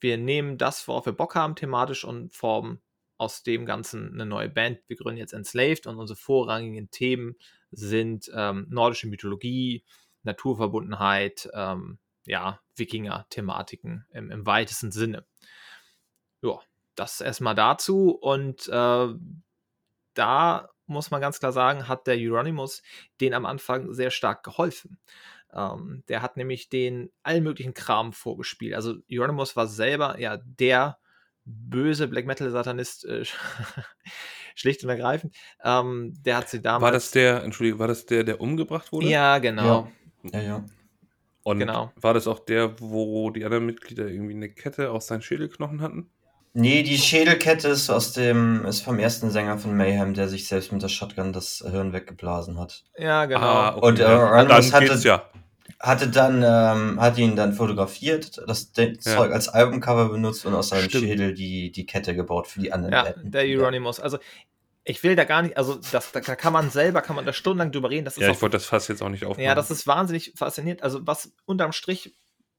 wir 0.00 0.16
nehmen 0.16 0.56
das, 0.58 0.86
worauf 0.88 1.06
wir 1.06 1.12
Bock 1.12 1.34
haben, 1.34 1.56
thematisch 1.56 2.04
und 2.04 2.34
formen 2.34 2.80
aus 3.18 3.42
dem 3.42 3.66
Ganzen 3.66 4.14
eine 4.14 4.24
neue 4.24 4.48
Band. 4.48 4.80
Wir 4.86 4.96
gründen 4.96 5.18
jetzt 5.18 5.34
Enslaved 5.34 5.86
und 5.86 5.98
unsere 5.98 6.16
vorrangigen 6.16 6.90
Themen 6.90 7.36
sind 7.70 8.30
ähm, 8.34 8.66
nordische 8.70 9.08
Mythologie, 9.08 9.84
Naturverbundenheit, 10.22 11.48
ähm, 11.52 11.98
ja, 12.24 12.60
Wikinger-Thematiken 12.76 14.06
im, 14.12 14.30
im 14.30 14.46
weitesten 14.46 14.90
Sinne. 14.90 15.26
Ja, 16.42 16.60
das 16.94 17.20
erstmal 17.20 17.54
dazu 17.54 18.10
und 18.10 18.68
äh, 18.68 19.08
da 20.14 20.68
muss 20.90 21.10
man 21.10 21.20
ganz 21.20 21.38
klar 21.38 21.52
sagen, 21.52 21.88
hat 21.88 22.06
der 22.06 22.16
Euronymous 22.18 22.82
den 23.20 23.34
am 23.34 23.46
Anfang 23.46 23.92
sehr 23.92 24.10
stark 24.10 24.42
geholfen. 24.42 24.98
Ähm, 25.52 26.04
der 26.08 26.22
hat 26.22 26.36
nämlich 26.36 26.68
den 26.68 27.10
allen 27.22 27.42
möglichen 27.42 27.74
Kram 27.74 28.12
vorgespielt. 28.12 28.74
Also 28.74 28.96
Euronymous 29.10 29.56
war 29.56 29.66
selber 29.66 30.18
ja 30.20 30.38
der 30.44 30.98
böse 31.44 32.08
Black 32.08 32.26
Metal 32.26 32.50
Satanist, 32.50 33.04
äh, 33.04 33.24
schlicht 34.54 34.84
und 34.84 34.90
ergreifend. 34.90 35.34
Ähm, 35.64 36.14
der 36.22 36.36
hat 36.36 36.48
sie 36.48 36.60
damals. 36.60 36.82
War 36.82 36.92
das 36.92 37.10
der, 37.10 37.42
Entschuldigung, 37.42 37.80
war 37.80 37.88
das 37.88 38.06
der, 38.06 38.24
der 38.24 38.40
umgebracht 38.40 38.92
wurde? 38.92 39.08
Ja, 39.08 39.38
genau. 39.38 39.90
Ja, 40.32 40.40
ja. 40.40 40.64
Und 41.42 41.58
genau. 41.58 41.90
war 41.96 42.14
das 42.14 42.26
auch 42.26 42.38
der, 42.38 42.78
wo 42.80 43.30
die 43.30 43.44
anderen 43.44 43.64
Mitglieder 43.64 44.08
irgendwie 44.08 44.34
eine 44.34 44.50
Kette 44.50 44.90
aus 44.90 45.06
seinen 45.06 45.22
Schädelknochen 45.22 45.80
hatten? 45.80 46.10
Nee, 46.52 46.82
die 46.82 46.98
Schädelkette 46.98 47.68
ist 47.68 47.90
aus 47.90 48.12
dem, 48.12 48.64
ist 48.66 48.80
vom 48.82 48.98
ersten 48.98 49.30
Sänger 49.30 49.56
von 49.58 49.76
Mayhem, 49.76 50.14
der 50.14 50.28
sich 50.28 50.48
selbst 50.48 50.72
mit 50.72 50.82
der 50.82 50.88
Shotgun 50.88 51.32
das 51.32 51.64
Hirn 51.68 51.92
weggeblasen 51.92 52.58
hat. 52.58 52.84
Ja, 52.98 53.26
genau. 53.26 53.40
Ah, 53.40 53.76
okay. 53.76 53.86
Und, 53.86 54.00
äh, 54.00 54.02
dann 54.04 54.48
hatte- 54.72 54.98
ja. 55.06 55.22
Hatte 55.78 56.08
dann, 56.08 56.42
ähm, 56.44 57.00
hat 57.00 57.16
ihn 57.16 57.36
dann 57.36 57.52
fotografiert, 57.54 58.42
das 58.46 58.72
Ja. 58.76 58.98
Zeug 58.98 59.32
als 59.32 59.48
Albumcover 59.48 60.08
benutzt 60.10 60.44
und 60.44 60.54
aus 60.54 60.68
seinem 60.70 60.88
Stimmt. 60.90 61.04
Schädel 61.04 61.32
die, 61.34 61.70
die 61.72 61.86
Kette 61.86 62.14
gebaut 62.14 62.48
für 62.48 62.60
die 62.60 62.72
anderen 62.72 62.92
Ja, 62.92 63.02
Band- 63.04 63.32
der. 63.32 63.44
Euronymous. 63.44 63.98
Also 64.00 64.18
ich 64.84 65.02
will 65.04 65.14
da 65.16 65.24
gar 65.24 65.40
nicht, 65.42 65.56
also 65.56 65.78
das, 65.92 66.10
da 66.12 66.20
kann 66.20 66.52
man 66.52 66.68
selber, 66.70 67.00
kann 67.00 67.16
man 67.16 67.24
da 67.24 67.32
stundenlang 67.32 67.70
drüber 67.72 67.88
reden. 67.90 68.04
Das 68.04 68.16
ist 68.16 68.22
Ja, 68.24 68.30
auch 68.30 68.34
ich 68.34 68.42
wollte 68.42 68.56
das 68.56 68.66
Fass 68.66 68.88
jetzt 68.88 69.02
auch 69.02 69.08
nicht 69.08 69.24
aufmachen. 69.24 69.44
Ja, 69.44 69.54
das 69.54 69.70
ist 69.70 69.86
wahnsinnig 69.86 70.32
faszinierend. 70.36 70.82
Also, 70.82 71.06
was 71.06 71.32
unterm 71.46 71.72
Strich 71.72 72.14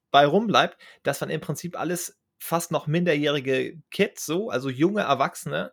bei 0.10 0.26
rumbleibt, 0.26 0.78
dass 1.04 1.22
man 1.22 1.30
im 1.30 1.42
Prinzip 1.42 1.78
alles 1.80 2.18
fast 2.42 2.72
noch 2.72 2.88
minderjährige 2.88 3.78
Kids, 3.92 4.26
so, 4.26 4.50
also 4.50 4.70
junge 4.70 5.02
Erwachsene, 5.02 5.72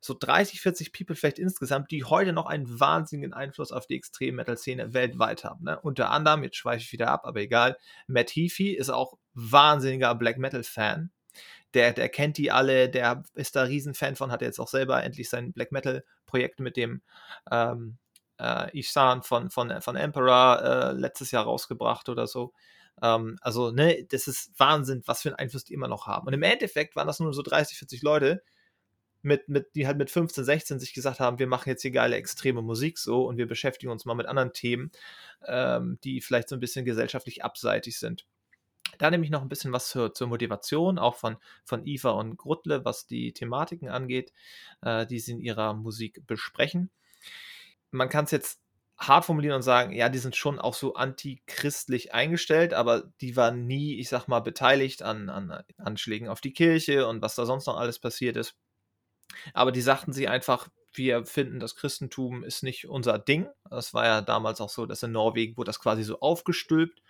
so 0.00 0.14
30, 0.18 0.60
40 0.60 0.92
People 0.92 1.16
vielleicht 1.16 1.38
insgesamt, 1.38 1.90
die 1.90 2.04
heute 2.04 2.32
noch 2.32 2.46
einen 2.46 2.78
wahnsinnigen 2.78 3.32
Einfluss 3.32 3.72
auf 3.72 3.86
die 3.86 3.96
Extrem-Metal-Szene 3.96 4.92
weltweit 4.92 5.44
haben. 5.44 5.64
Ne? 5.64 5.80
Unter 5.80 6.10
anderem, 6.10 6.42
jetzt 6.42 6.56
schweife 6.56 6.82
ich 6.82 6.92
wieder 6.92 7.08
ab, 7.08 7.24
aber 7.24 7.40
egal, 7.40 7.76
Matt 8.06 8.30
Heafy 8.30 8.72
ist 8.72 8.90
auch 8.90 9.16
wahnsinniger 9.34 10.14
Black 10.14 10.38
Metal-Fan. 10.38 11.10
Der, 11.72 11.92
der 11.92 12.08
kennt 12.08 12.36
die 12.36 12.50
alle, 12.50 12.90
der 12.90 13.22
ist 13.34 13.56
da 13.56 13.62
Riesenfan 13.62 14.16
von, 14.16 14.30
hat 14.30 14.42
jetzt 14.42 14.58
auch 14.58 14.68
selber 14.68 15.02
endlich 15.02 15.30
sein 15.30 15.52
Black 15.52 15.72
Metal-Projekt 15.72 16.60
mit 16.60 16.76
dem 16.76 17.02
ähm, 17.50 17.98
äh, 18.38 18.78
Ishan 18.78 19.22
von, 19.22 19.50
von, 19.50 19.80
von 19.80 19.96
Emperor 19.96 20.62
äh, 20.62 20.92
letztes 20.92 21.30
Jahr 21.30 21.44
rausgebracht 21.44 22.08
oder 22.08 22.26
so. 22.26 22.52
Ähm, 23.02 23.38
also, 23.40 23.70
ne, 23.70 24.06
das 24.10 24.26
ist 24.26 24.52
Wahnsinn, 24.58 25.02
was 25.06 25.22
für 25.22 25.30
einen 25.30 25.38
Einfluss 25.38 25.64
die 25.64 25.74
immer 25.74 25.88
noch 25.88 26.06
haben. 26.06 26.26
Und 26.26 26.32
im 26.32 26.42
Endeffekt 26.42 26.96
waren 26.96 27.06
das 27.06 27.20
nur 27.20 27.32
so 27.34 27.42
30, 27.42 27.78
40 27.78 28.02
Leute, 28.02 28.42
mit, 29.22 29.48
mit, 29.48 29.74
die 29.74 29.86
halt 29.86 29.98
mit 29.98 30.10
15, 30.10 30.44
16 30.44 30.80
sich 30.80 30.94
gesagt 30.94 31.20
haben, 31.20 31.38
wir 31.38 31.46
machen 31.46 31.68
jetzt 31.68 31.82
hier 31.82 31.90
geile 31.90 32.16
extreme 32.16 32.62
Musik 32.62 32.98
so 32.98 33.26
und 33.26 33.36
wir 33.36 33.46
beschäftigen 33.46 33.92
uns 33.92 34.04
mal 34.04 34.14
mit 34.14 34.26
anderen 34.26 34.52
Themen, 34.52 34.90
ähm, 35.46 35.98
die 36.04 36.20
vielleicht 36.20 36.48
so 36.48 36.56
ein 36.56 36.60
bisschen 36.60 36.84
gesellschaftlich 36.84 37.44
abseitig 37.44 37.98
sind. 37.98 38.26
Da 38.98 39.10
nehme 39.10 39.24
ich 39.24 39.30
noch 39.30 39.42
ein 39.42 39.48
bisschen 39.48 39.72
was 39.72 39.88
zur, 39.88 40.14
zur 40.14 40.26
Motivation, 40.26 40.98
auch 40.98 41.16
von, 41.16 41.36
von 41.64 41.86
Eva 41.86 42.10
und 42.10 42.36
Grutle, 42.36 42.84
was 42.84 43.06
die 43.06 43.32
Thematiken 43.32 43.88
angeht, 43.88 44.32
äh, 44.82 45.06
die 45.06 45.20
sie 45.20 45.32
in 45.32 45.40
ihrer 45.40 45.74
Musik 45.74 46.26
besprechen. 46.26 46.90
Man 47.90 48.08
kann 48.08 48.24
es 48.24 48.30
jetzt 48.30 48.60
hart 49.00 49.24
formulieren 49.24 49.56
und 49.56 49.62
sagen, 49.62 49.92
ja, 49.92 50.10
die 50.10 50.18
sind 50.18 50.36
schon 50.36 50.58
auch 50.58 50.74
so 50.74 50.94
antichristlich 50.94 52.12
eingestellt, 52.12 52.74
aber 52.74 53.04
die 53.20 53.34
waren 53.34 53.66
nie, 53.66 53.98
ich 53.98 54.10
sag 54.10 54.28
mal, 54.28 54.40
beteiligt 54.40 55.02
an, 55.02 55.30
an 55.30 55.64
Anschlägen 55.78 56.28
auf 56.28 56.42
die 56.42 56.52
Kirche 56.52 57.06
und 57.06 57.22
was 57.22 57.34
da 57.34 57.46
sonst 57.46 57.66
noch 57.66 57.78
alles 57.78 57.98
passiert 57.98 58.36
ist. 58.36 58.56
Aber 59.54 59.72
die 59.72 59.80
sagten 59.80 60.12
sie 60.12 60.28
einfach, 60.28 60.68
wir 60.92 61.24
finden, 61.24 61.60
das 61.60 61.76
Christentum 61.76 62.44
ist 62.44 62.62
nicht 62.62 62.88
unser 62.88 63.18
Ding. 63.18 63.48
Das 63.70 63.94
war 63.94 64.04
ja 64.04 64.22
damals 64.22 64.60
auch 64.60 64.70
so, 64.70 64.86
dass 64.86 65.02
in 65.02 65.12
Norwegen 65.12 65.56
wurde 65.56 65.68
das 65.68 65.78
quasi 65.78 66.02
so 66.02 66.20
aufgestülpt 66.20 67.00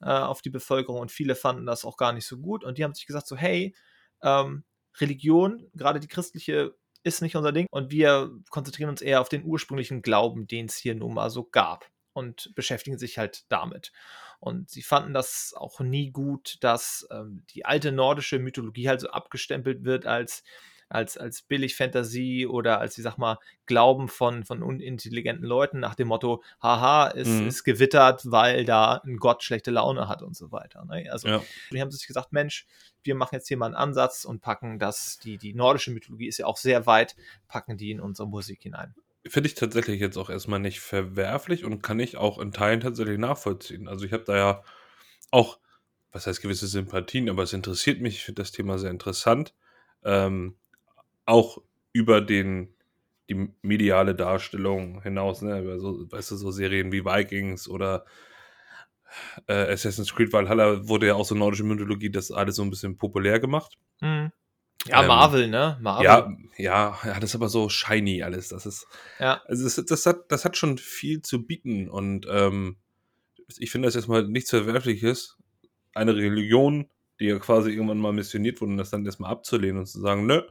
äh, 0.00 0.10
auf 0.10 0.42
die 0.42 0.50
Bevölkerung 0.50 1.00
und 1.00 1.12
viele 1.12 1.34
fanden 1.34 1.66
das 1.66 1.84
auch 1.84 1.96
gar 1.96 2.12
nicht 2.12 2.26
so 2.26 2.38
gut. 2.38 2.64
Und 2.64 2.78
die 2.78 2.84
haben 2.84 2.94
sich 2.94 3.06
gesagt, 3.06 3.26
so, 3.26 3.36
hey, 3.36 3.76
ähm, 4.22 4.64
Religion, 5.00 5.70
gerade 5.74 6.00
die 6.00 6.08
christliche, 6.08 6.74
ist 7.08 7.22
nicht 7.22 7.36
unser 7.36 7.52
Ding 7.52 7.66
und 7.70 7.90
wir 7.90 8.30
konzentrieren 8.50 8.90
uns 8.90 9.02
eher 9.02 9.20
auf 9.20 9.28
den 9.28 9.44
ursprünglichen 9.44 10.02
Glauben, 10.02 10.46
den 10.46 10.66
es 10.66 10.76
hier 10.76 10.94
nun 10.94 11.14
mal 11.14 11.30
so 11.30 11.44
gab 11.44 11.90
und 12.12 12.52
beschäftigen 12.54 12.98
sich 12.98 13.18
halt 13.18 13.44
damit. 13.48 13.92
Und 14.40 14.70
sie 14.70 14.82
fanden 14.82 15.14
das 15.14 15.54
auch 15.56 15.80
nie 15.80 16.10
gut, 16.10 16.58
dass 16.60 17.06
ähm, 17.10 17.44
die 17.50 17.64
alte 17.64 17.90
nordische 17.90 18.38
Mythologie 18.38 18.88
halt 18.88 19.00
so 19.00 19.08
abgestempelt 19.08 19.84
wird 19.84 20.06
als 20.06 20.44
als, 20.88 21.16
als 21.18 21.42
Billig-Fantasie 21.42 22.46
oder 22.46 22.80
als, 22.80 22.96
ich 22.98 23.04
sag 23.04 23.18
mal, 23.18 23.38
Glauben 23.66 24.08
von, 24.08 24.44
von 24.44 24.62
unintelligenten 24.62 25.44
Leuten 25.44 25.80
nach 25.80 25.94
dem 25.94 26.08
Motto, 26.08 26.42
haha, 26.62 27.10
es 27.10 27.40
Mhm. 27.40 27.48
ist 27.48 27.64
gewittert, 27.64 28.22
weil 28.30 28.64
da 28.64 29.02
ein 29.04 29.18
Gott 29.18 29.42
schlechte 29.42 29.70
Laune 29.70 30.08
hat 30.08 30.22
und 30.22 30.36
so 30.36 30.50
weiter. 30.50 30.84
Ne? 30.86 31.08
Also 31.10 31.28
Ja. 31.28 31.42
die 31.72 31.80
haben 31.80 31.90
sich 31.90 32.06
gesagt, 32.06 32.32
Mensch, 32.32 32.66
wir 33.02 33.14
machen 33.14 33.34
jetzt 33.34 33.48
hier 33.48 33.56
mal 33.56 33.66
einen 33.66 33.74
Ansatz 33.74 34.24
und 34.24 34.40
packen 34.40 34.78
das, 34.78 35.18
die, 35.18 35.36
die 35.38 35.54
nordische 35.54 35.90
Mythologie 35.90 36.28
ist 36.28 36.38
ja 36.38 36.46
auch 36.46 36.56
sehr 36.56 36.86
weit, 36.86 37.16
packen 37.48 37.76
die 37.76 37.90
in 37.90 38.00
unsere 38.00 38.28
Musik 38.28 38.62
hinein. 38.62 38.94
Finde 39.26 39.48
ich 39.48 39.54
tatsächlich 39.54 40.00
jetzt 40.00 40.16
auch 40.16 40.30
erstmal 40.30 40.60
nicht 40.60 40.80
verwerflich 40.80 41.64
und 41.64 41.82
kann 41.82 42.00
ich 42.00 42.16
auch 42.16 42.38
in 42.38 42.52
Teilen 42.52 42.80
tatsächlich 42.80 43.18
nachvollziehen. 43.18 43.88
Also 43.88 44.06
ich 44.06 44.12
habe 44.12 44.24
da 44.24 44.36
ja 44.36 44.62
auch, 45.30 45.58
was 46.12 46.26
heißt 46.26 46.40
gewisse 46.40 46.66
Sympathien, 46.66 47.28
aber 47.28 47.42
es 47.42 47.52
interessiert 47.52 48.00
mich, 48.00 48.14
ich 48.14 48.24
finde 48.24 48.42
das 48.42 48.52
Thema 48.52 48.78
sehr 48.78 48.90
interessant. 48.90 49.54
Ähm, 50.04 50.56
auch 51.28 51.58
über 51.92 52.20
den, 52.20 52.74
die 53.28 53.48
mediale 53.62 54.14
Darstellung 54.14 55.02
hinaus, 55.02 55.42
ne, 55.42 55.60
über 55.60 55.78
so, 55.78 56.10
weißt 56.10 56.30
du, 56.30 56.36
so 56.36 56.50
Serien 56.50 56.92
wie 56.92 57.04
Vikings 57.04 57.68
oder 57.68 58.04
äh, 59.46 59.72
Assassin's 59.72 60.14
Creed 60.14 60.32
Valhalla 60.32 60.86
wurde 60.88 61.08
ja 61.08 61.14
auch 61.14 61.24
so 61.24 61.34
nordische 61.34 61.64
Mythologie, 61.64 62.10
das 62.10 62.30
alles 62.30 62.56
so 62.56 62.62
ein 62.62 62.70
bisschen 62.70 62.96
populär 62.96 63.40
gemacht. 63.40 63.76
Mhm. 64.00 64.32
Ja, 64.86 65.02
Ähm, 65.02 65.08
Marvel, 65.08 65.48
ne? 65.48 65.76
Marvel. 65.80 66.04
Ja, 66.04 66.36
ja, 66.56 66.98
ja, 67.04 67.14
das 67.20 67.30
ist 67.30 67.34
aber 67.36 67.48
so 67.48 67.68
shiny 67.68 68.22
alles. 68.22 68.48
Das 68.48 68.64
ist, 68.64 68.86
Ja. 69.18 69.42
also 69.46 69.64
das, 69.64 69.84
das, 69.84 70.06
hat, 70.06 70.30
das 70.30 70.44
hat 70.44 70.56
schon 70.56 70.78
viel 70.78 71.20
zu 71.22 71.44
bieten 71.46 71.88
und 71.88 72.26
ähm, 72.30 72.76
ich 73.58 73.70
finde 73.70 73.88
das 73.88 73.96
erstmal 73.96 74.26
nichts 74.28 74.50
Verwerfliches, 74.50 75.36
eine 75.94 76.14
Religion, 76.14 76.88
die 77.18 77.26
ja 77.26 77.38
quasi 77.38 77.70
irgendwann 77.70 77.98
mal 77.98 78.12
missioniert 78.12 78.60
wurde, 78.60 78.76
das 78.76 78.90
dann 78.90 79.04
erstmal 79.04 79.32
abzulehnen 79.32 79.78
und 79.78 79.86
zu 79.86 80.00
sagen, 80.00 80.26
nö, 80.26 80.42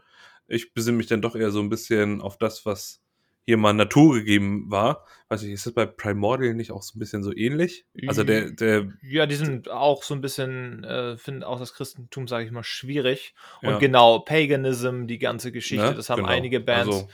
ich 0.48 0.74
besinne 0.74 0.98
mich 0.98 1.08
dann 1.08 1.22
doch 1.22 1.36
eher 1.36 1.52
so 1.52 1.60
ein 1.60 1.70
bisschen 1.70 2.22
auf 2.22 2.38
das, 2.38 2.66
was 2.66 3.02
hier 3.46 3.58
mal 3.58 3.72
Natur 3.74 4.16
gegeben 4.16 4.70
war. 4.70 5.06
Weiß 5.30 5.44
ich, 5.44 5.52
ist 5.52 5.66
das 5.66 5.74
bei 5.74 5.86
Primordial 5.86 6.54
nicht 6.54 6.72
auch 6.72 6.82
so 6.84 6.98
ein 6.98 7.00
bisschen 7.00 7.24
so 7.24 7.34
ähnlich? 7.34 7.86
Also 8.08 8.26
der, 8.26 8.52
der, 8.52 8.92
Ja, 9.02 9.26
die 9.26 9.36
sind 9.36 9.70
auch 9.70 10.04
so 10.04 10.14
ein 10.14 10.20
bisschen, 10.22 10.84
äh, 10.84 11.16
finden 11.18 11.44
auch 11.44 11.58
das 11.60 11.74
Christentum, 11.74 12.28
sage 12.28 12.46
ich 12.46 12.52
mal, 12.52 12.64
schwierig. 12.64 13.36
Und 13.62 13.70
Ja. 13.70 13.78
genau, 13.78 14.20
Paganism, 14.20 15.06
die 15.06 15.18
ganze 15.18 15.54
Geschichte, 15.54 15.86
Ne? 15.88 15.96
das 15.96 16.10
haben 16.10 16.24
Genau. 16.24 16.30
einige 16.34 16.60
Bands. 16.60 16.88
Also- 16.96 17.10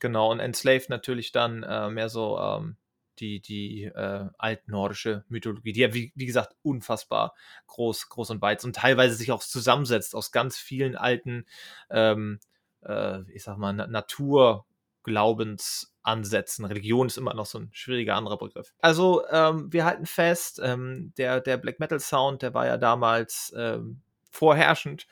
genau, 0.00 0.32
und 0.32 0.40
Enslaved 0.40 0.90
natürlich 0.90 1.30
dann 1.30 1.62
äh, 1.62 1.90
mehr 1.90 2.08
so 2.08 2.38
ähm, 2.40 2.76
die, 3.20 3.40
die 3.40 3.84
äh, 3.84 4.26
altnordische 4.36 5.24
Mythologie, 5.28 5.72
die 5.72 5.80
ja, 5.80 5.94
wie, 5.94 6.12
wie 6.16 6.26
gesagt, 6.26 6.54
unfassbar 6.62 7.34
groß, 7.68 8.08
groß 8.08 8.30
und 8.30 8.42
weit 8.42 8.64
und 8.64 8.74
teilweise 8.76 9.14
sich 9.14 9.30
auch 9.32 9.42
zusammensetzt 9.44 10.14
aus 10.16 10.32
ganz 10.32 10.56
vielen 10.58 10.96
alten, 10.96 11.46
ähm, 11.90 12.40
äh, 12.88 13.20
ich 13.30 13.44
sag 13.44 13.58
mal, 13.58 13.72
Na 13.72 13.86
Naturglaubенsansätzen. 13.86 16.64
Religion 16.64 17.06
ist 17.06 17.18
immer 17.18 17.34
noch 17.34 17.46
so 17.46 17.58
ein 17.58 17.70
schwieriger 17.72 18.16
anderer 18.16 18.38
Begriff. 18.38 18.74
Also, 18.80 19.24
ähm, 19.30 19.72
wir 19.72 19.84
halten 19.84 20.06
fest, 20.06 20.60
ähm, 20.62 21.12
der, 21.16 21.40
der 21.40 21.58
Black 21.58 21.78
Metal 21.80 22.00
Sound, 22.00 22.42
der 22.42 22.54
war 22.54 22.66
ja 22.66 22.76
damals 22.76 23.52
ähm, 23.56 24.02
vorherrschend. 24.30 25.06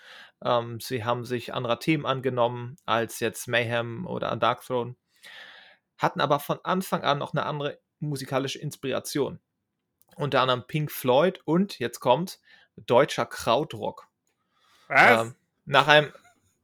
Ähm, 0.45 0.81
sie 0.81 1.05
haben 1.05 1.24
sich 1.24 1.55
anderer 1.55 1.81
Themen 1.81 2.07
angenommen 2.07 2.77
als 2.85 3.20
jetzt 3.20 3.49
Mayhem 3.49 4.07
oder 4.07 4.35
Dark 4.37 4.64
Throne, 4.64 4.97
hatten 5.97 6.20
aber 6.20 6.41
von 6.41 6.59
Anfang 6.62 7.03
an 7.03 7.18
noch 7.18 7.33
eine 7.33 7.47
andere 7.47 7.79
musikalische 8.01 8.59
Inspiration. 8.59 9.41
Unter 10.16 10.41
anderem 10.41 10.66
Pink 10.66 10.91
Floyd 10.91 11.41
und, 11.45 11.79
jetzt 11.79 12.01
kommt, 12.01 12.41
deutscher 12.77 13.27
Krautrock. 13.27 14.09
Ähm, 14.89 15.35
nach 15.64 15.89
einem, 15.89 16.12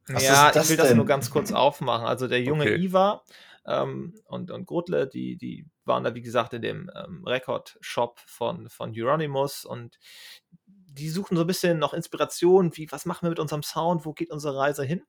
Was 0.07 0.23
ja, 0.23 0.51
das 0.51 0.65
ich 0.65 0.69
will 0.71 0.77
das 0.77 0.89
denn? 0.89 0.97
nur 0.97 1.05
ganz 1.05 1.29
kurz 1.29 1.51
aufmachen. 1.51 2.05
Also 2.05 2.27
der 2.27 2.41
junge 2.41 2.63
Okay. 2.63 2.75
Iva 2.75 3.23
ähm, 3.65 4.13
und, 4.25 4.51
und 4.51 4.65
Grutle, 4.65 5.07
die, 5.07 5.37
die 5.37 5.65
waren 5.85 6.03
da, 6.03 6.13
wie 6.15 6.21
gesagt, 6.21 6.53
in 6.53 6.61
dem 6.61 6.91
ähm, 6.95 7.23
Record-Shop 7.25 8.19
von, 8.25 8.69
von 8.69 8.93
Euronymous 8.95 9.65
und 9.65 9.97
die 10.65 11.09
suchen 11.09 11.35
so 11.35 11.41
ein 11.43 11.47
bisschen 11.47 11.79
noch 11.79 11.93
Inspiration, 11.93 12.75
wie, 12.77 12.91
was 12.91 13.05
machen 13.05 13.23
wir 13.25 13.29
mit 13.29 13.39
unserem 13.39 13.63
Sound, 13.63 14.05
wo 14.05 14.13
geht 14.13 14.29
unsere 14.29 14.57
Reise 14.57 14.83
hin? 14.83 15.03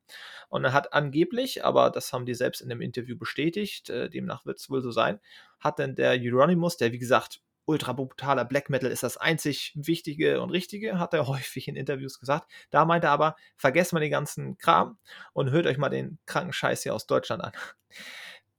Und 0.49 0.65
er 0.65 0.73
hat 0.73 0.95
angeblich, 0.95 1.65
aber 1.65 1.91
das 1.91 2.13
haben 2.13 2.25
die 2.25 2.35
selbst 2.35 2.63
in 2.63 2.71
dem 2.71 2.81
Interview 2.81 3.19
bestätigt, 3.19 3.91
äh, 3.91 4.09
demnach 4.09 4.47
wird 4.47 4.59
es 4.61 4.71
wohl 4.71 4.81
so 4.81 4.91
sein, 4.91 5.21
hat 5.61 5.79
denn 5.79 5.95
der 5.95 6.13
Euronymous, 6.13 6.77
der 6.77 6.93
wie 6.93 6.99
gesagt 6.99 7.43
ultra 7.67 7.93
brutaler 7.93 8.45
Black 8.45 8.71
Metal 8.71 8.91
ist 8.91 9.03
das 9.03 9.17
einzig 9.17 9.73
Wichtige 9.75 10.41
und 10.41 10.51
Richtige, 10.51 10.99
hat 10.99 11.15
er 11.15 11.27
häufig 11.29 11.69
in 11.69 11.77
Interviews 11.77 12.19
gesagt. 12.19 12.51
Da 12.71 12.85
meinte 12.85 13.09
er 13.09 13.13
aber, 13.13 13.37
vergesst 13.57 13.93
mal 13.93 14.01
den 14.01 14.11
ganzen 14.11 14.59
Kram 14.59 14.99
und 15.33 15.51
hört 15.51 15.67
euch 15.67 15.79
mal 15.79 15.89
den 15.89 16.19
kranken 16.27 16.53
Scheiß 16.53 16.83
hier 16.83 16.95
aus 16.95 17.07
Deutschland 17.07 17.43
an. 17.43 17.53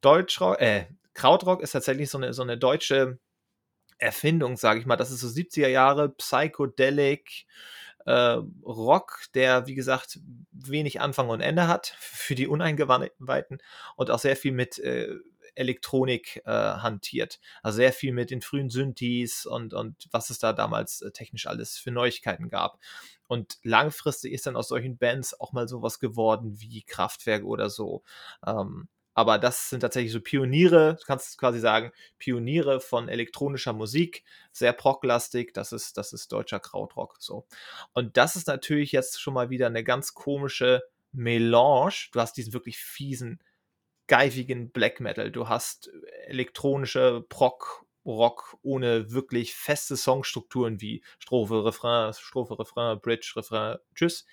Deutschrock, 0.01 0.61
äh, 0.61 0.85
Krautrock 1.13 1.61
ist 1.61 1.71
tatsächlich 1.71 2.09
so 2.09 2.17
eine, 2.17 2.33
so 2.33 2.43
eine 2.43 2.57
deutsche 2.57 3.19
Erfindung, 3.97 4.57
sage 4.57 4.79
ich 4.79 4.85
mal. 4.85 4.97
Das 4.97 5.11
ist 5.11 5.21
so 5.21 5.27
70er 5.27 5.67
Jahre 5.67 6.09
Psychedelic 6.09 7.45
äh, 8.05 8.37
Rock, 8.63 9.23
der, 9.33 9.67
wie 9.67 9.75
gesagt, 9.75 10.19
wenig 10.51 11.01
Anfang 11.01 11.29
und 11.29 11.41
Ende 11.41 11.67
hat 11.67 11.95
für 11.97 12.35
die 12.35 12.47
Uneingeweihten 12.47 13.61
und 13.95 14.11
auch 14.11 14.19
sehr 14.19 14.35
viel 14.35 14.51
mit 14.51 14.77
äh, 14.79 15.15
Elektronik 15.55 16.41
äh, 16.45 16.51
hantiert. 16.51 17.39
Also 17.63 17.77
sehr 17.77 17.93
viel 17.93 18.13
mit 18.13 18.31
den 18.31 18.41
frühen 18.41 18.69
Synthes 18.69 19.45
und, 19.45 19.73
und 19.73 20.07
was 20.11 20.29
es 20.29 20.39
da 20.39 20.53
damals 20.53 21.01
äh, 21.01 21.11
technisch 21.11 21.47
alles 21.47 21.77
für 21.77 21.91
Neuigkeiten 21.91 22.49
gab. 22.49 22.79
Und 23.27 23.57
langfristig 23.63 24.33
ist 24.33 24.45
dann 24.45 24.55
aus 24.55 24.67
solchen 24.67 24.97
Bands 24.97 25.39
auch 25.39 25.51
mal 25.51 25.67
sowas 25.67 25.99
geworden 25.99 26.59
wie 26.59 26.83
Kraftwerk 26.83 27.43
oder 27.43 27.69
so. 27.69 28.03
Ähm, 28.45 28.87
aber 29.17 29.39
das 29.39 29.69
sind 29.69 29.79
tatsächlich 29.79 30.11
so 30.11 30.19
Pioniere, 30.19 30.97
du 30.99 31.05
kannst 31.05 31.37
quasi 31.37 31.59
sagen, 31.61 31.93
Pioniere 32.17 32.81
von 32.81 33.07
elektronischer 33.07 33.71
Musik, 33.71 34.25
sehr 34.51 34.73
procklastig, 34.73 35.53
das 35.53 35.71
ist, 35.71 35.97
das 35.97 36.11
ist 36.11 36.33
deutscher 36.33 36.59
Krautrock. 36.59 37.15
So. 37.19 37.47
Und 37.93 38.17
das 38.17 38.35
ist 38.35 38.47
natürlich 38.47 38.91
jetzt 38.91 39.21
schon 39.21 39.33
mal 39.33 39.49
wieder 39.49 39.67
eine 39.67 39.85
ganz 39.85 40.13
komische 40.13 40.83
Melange. 41.13 42.09
Du 42.11 42.19
hast 42.19 42.33
diesen 42.33 42.51
wirklich 42.51 42.77
fiesen, 42.77 43.41
geifigen 44.07 44.71
Black 44.71 44.99
Metal, 44.99 45.31
du 45.31 45.49
hast 45.49 45.91
elektronische 46.27 47.25
Proc, 47.27 47.85
Rock 48.05 48.57
ohne 48.61 49.11
wirklich 49.11 49.55
feste 49.55 49.97
Songstrukturen 49.97 50.79
wie 50.79 51.03
Strophe, 51.17 51.65
Refrain, 51.65 52.13
Strophe, 52.13 52.59
Refrain, 52.59 52.99
Bridge, 52.99 53.33
Refrain, 53.35 53.77
Tschüss. 53.95 54.25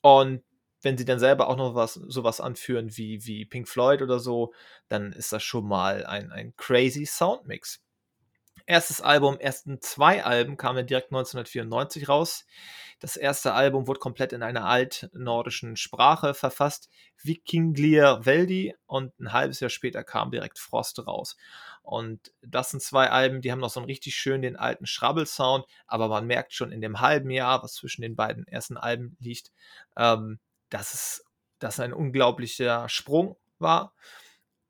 Und 0.00 0.42
wenn 0.80 0.98
sie 0.98 1.04
dann 1.04 1.18
selber 1.18 1.48
auch 1.48 1.56
noch 1.56 1.74
was 1.74 1.94
sowas 1.94 2.40
anführen 2.40 2.96
wie, 2.96 3.24
wie 3.26 3.44
Pink 3.44 3.68
Floyd 3.68 4.02
oder 4.02 4.18
so, 4.18 4.52
dann 4.88 5.12
ist 5.12 5.32
das 5.32 5.42
schon 5.42 5.66
mal 5.66 6.06
ein, 6.06 6.30
ein 6.30 6.54
crazy 6.56 7.06
Soundmix. 7.06 7.82
Erstes 8.66 9.00
Album, 9.02 9.38
ersten 9.38 9.80
zwei 9.82 10.24
Alben 10.24 10.56
kamen 10.56 10.86
direkt 10.86 11.08
1994 11.08 12.08
raus. 12.08 12.46
Das 13.04 13.18
erste 13.18 13.52
Album 13.52 13.86
wurde 13.86 14.00
komplett 14.00 14.32
in 14.32 14.42
einer 14.42 14.64
altnordischen 14.64 15.76
Sprache 15.76 16.32
verfasst, 16.32 16.88
Vikinglir 17.22 18.24
Veldi, 18.24 18.74
und 18.86 19.12
ein 19.20 19.34
halbes 19.34 19.60
Jahr 19.60 19.68
später 19.68 20.02
kam 20.02 20.30
direkt 20.30 20.58
Frost 20.58 21.06
raus. 21.06 21.36
Und 21.82 22.32
das 22.40 22.70
sind 22.70 22.80
zwei 22.80 23.10
Alben, 23.10 23.42
die 23.42 23.52
haben 23.52 23.60
noch 23.60 23.68
so 23.68 23.78
einen 23.78 23.88
richtig 23.90 24.16
schön 24.16 24.40
den 24.40 24.56
alten 24.56 24.86
Schrabbel-Sound, 24.86 25.66
aber 25.86 26.08
man 26.08 26.26
merkt 26.26 26.54
schon 26.54 26.72
in 26.72 26.80
dem 26.80 27.02
halben 27.02 27.28
Jahr, 27.28 27.62
was 27.62 27.74
zwischen 27.74 28.00
den 28.00 28.16
beiden 28.16 28.46
ersten 28.46 28.78
Alben 28.78 29.18
liegt, 29.20 29.52
ähm, 29.98 30.38
dass 30.70 30.94
es 30.94 31.26
dass 31.58 31.80
ein 31.80 31.92
unglaublicher 31.92 32.88
Sprung 32.88 33.36
war. 33.58 33.92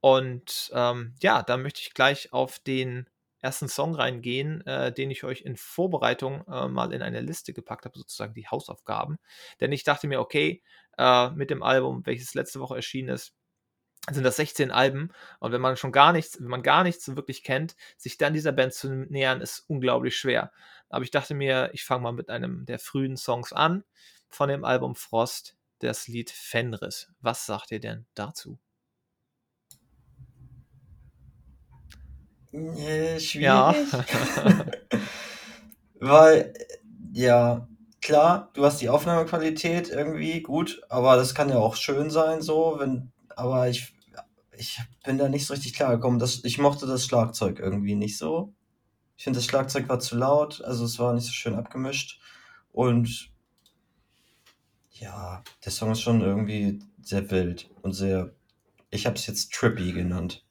Und 0.01 0.73
ähm, 0.75 1.15
ja, 1.23 1.45
da 1.45 1.57
möchte 1.57 1.83
ich 1.83 1.95
gleich 1.95 2.33
auf 2.33 2.59
den 2.59 3.09
ersten 3.45 3.69
Song 3.69 3.95
reingehen, 3.95 4.67
äh, 4.67 4.93
den 4.93 5.11
ich 5.11 5.23
euch 5.23 5.43
in 5.43 5.57
Vorbereitung 5.57 6.45
äh, 6.49 6.67
mal 6.67 6.93
in 6.93 7.03
eine 7.03 7.21
Liste 7.21 7.53
gepackt 7.53 7.85
habe, 7.85 7.99
sozusagen 7.99 8.35
die 8.35 8.49
Hausaufgaben. 8.49 9.19
Denn 9.61 9.71
ich 9.71 9.85
dachte 9.85 10.09
mir, 10.09 10.21
okay, 10.21 10.63
äh, 10.99 11.31
mit 11.31 11.51
dem 11.51 11.63
Album, 11.63 12.05
welches 12.07 12.35
letzte 12.35 12.61
Woche 12.61 12.77
erschienen 12.77 13.11
ist, 13.11 13.35
sind 14.11 14.25
das 14.25 14.37
16 14.37 14.71
Alben 14.71 15.11
und 15.41 15.53
wenn 15.53 15.61
man 15.61 15.77
schon 15.77 15.93
gar 15.93 16.13
nichts, 16.13 16.39
wenn 16.39 16.49
man 16.49 16.63
gar 16.63 16.83
nichts 16.85 17.17
wirklich 17.17 17.43
kennt, 17.43 17.75
sich 17.97 18.19
dann 18.19 18.35
dieser 18.35 18.53
Band 18.53 18.75
zu 18.75 18.91
nähern, 18.91 19.41
ist 19.41 19.65
unglaublich 19.69 20.17
schwer. 20.17 20.53
Aber 20.91 21.05
ich 21.05 21.11
dachte 21.11 21.35
mir, 21.35 21.71
ich 21.73 21.85
fange 21.85 22.03
mal 22.03 22.13
mit 22.13 22.29
einem 22.29 22.67
der 22.67 22.79
frühen 22.79 23.17
Songs 23.17 23.53
an 23.53 23.85
von 24.29 24.49
dem 24.49 24.65
Album 24.65 24.95
Frost, 24.95 25.57
das 25.79 26.07
Lied 26.07 26.31
Fenris. 26.31 27.13
Was 27.21 27.47
sagt 27.47 27.71
ihr 27.71 27.81
denn 27.81 28.07
dazu? 28.15 28.59
Äh, 32.55 33.19
schwierig. 33.21 33.43
Ja. 33.45 33.75
Weil, 36.01 36.55
ja, 37.13 37.69
klar, 38.03 38.51
du 38.55 38.65
hast 38.65 38.81
die 38.81 38.89
Aufnahmequalität 38.89 39.89
irgendwie 39.91 40.43
gut, 40.43 40.83
aber 40.89 41.17
das 41.17 41.35
kann 41.35 41.49
ja 41.49 41.57
auch 41.59 41.77
schön 41.77 42.11
sein, 42.11 42.43
so, 42.43 42.77
wenn, 42.79 43.13
aber 43.37 43.69
ich, 43.69 43.95
ich 44.57 44.79
bin 45.05 45.19
da 45.19 45.29
nicht 45.29 45.47
so 45.47 45.55
richtig 45.55 45.75
klar 45.75 45.93
gekommen. 45.97 46.19
Das, 46.19 46.45
ich 46.45 46.59
mochte 46.59 46.87
das 46.87 47.07
Schlagzeug 47.07 47.59
irgendwie 47.61 47.95
nicht 47.95 48.19
so. 48.19 48.55
Ich 49.17 49.25
finde, 49.25 49.39
das 49.39 49.47
Schlagzeug 49.47 49.89
war 49.89 50.01
zu 50.01 50.17
laut, 50.17 50.63
also 50.65 50.85
es 50.85 50.99
war 50.99 51.15
nicht 51.15 51.27
so 51.27 51.33
schön 51.33 51.57
abgemischt. 51.57 52.21
Und 52.73 53.33
Ja, 54.93 55.43
der 55.65 55.73
Song 55.73 55.91
ist 55.93 56.01
schon 56.01 56.21
irgendwie 56.23 56.79
sehr 57.03 57.31
wild 57.31 57.69
und 57.83 57.93
sehr. 57.93 58.33
Ich 58.91 59.07
habe 59.07 59.17
es 59.17 59.27
jetzt 59.27 59.53
trippy 59.53 59.93
genannt. 59.93 60.45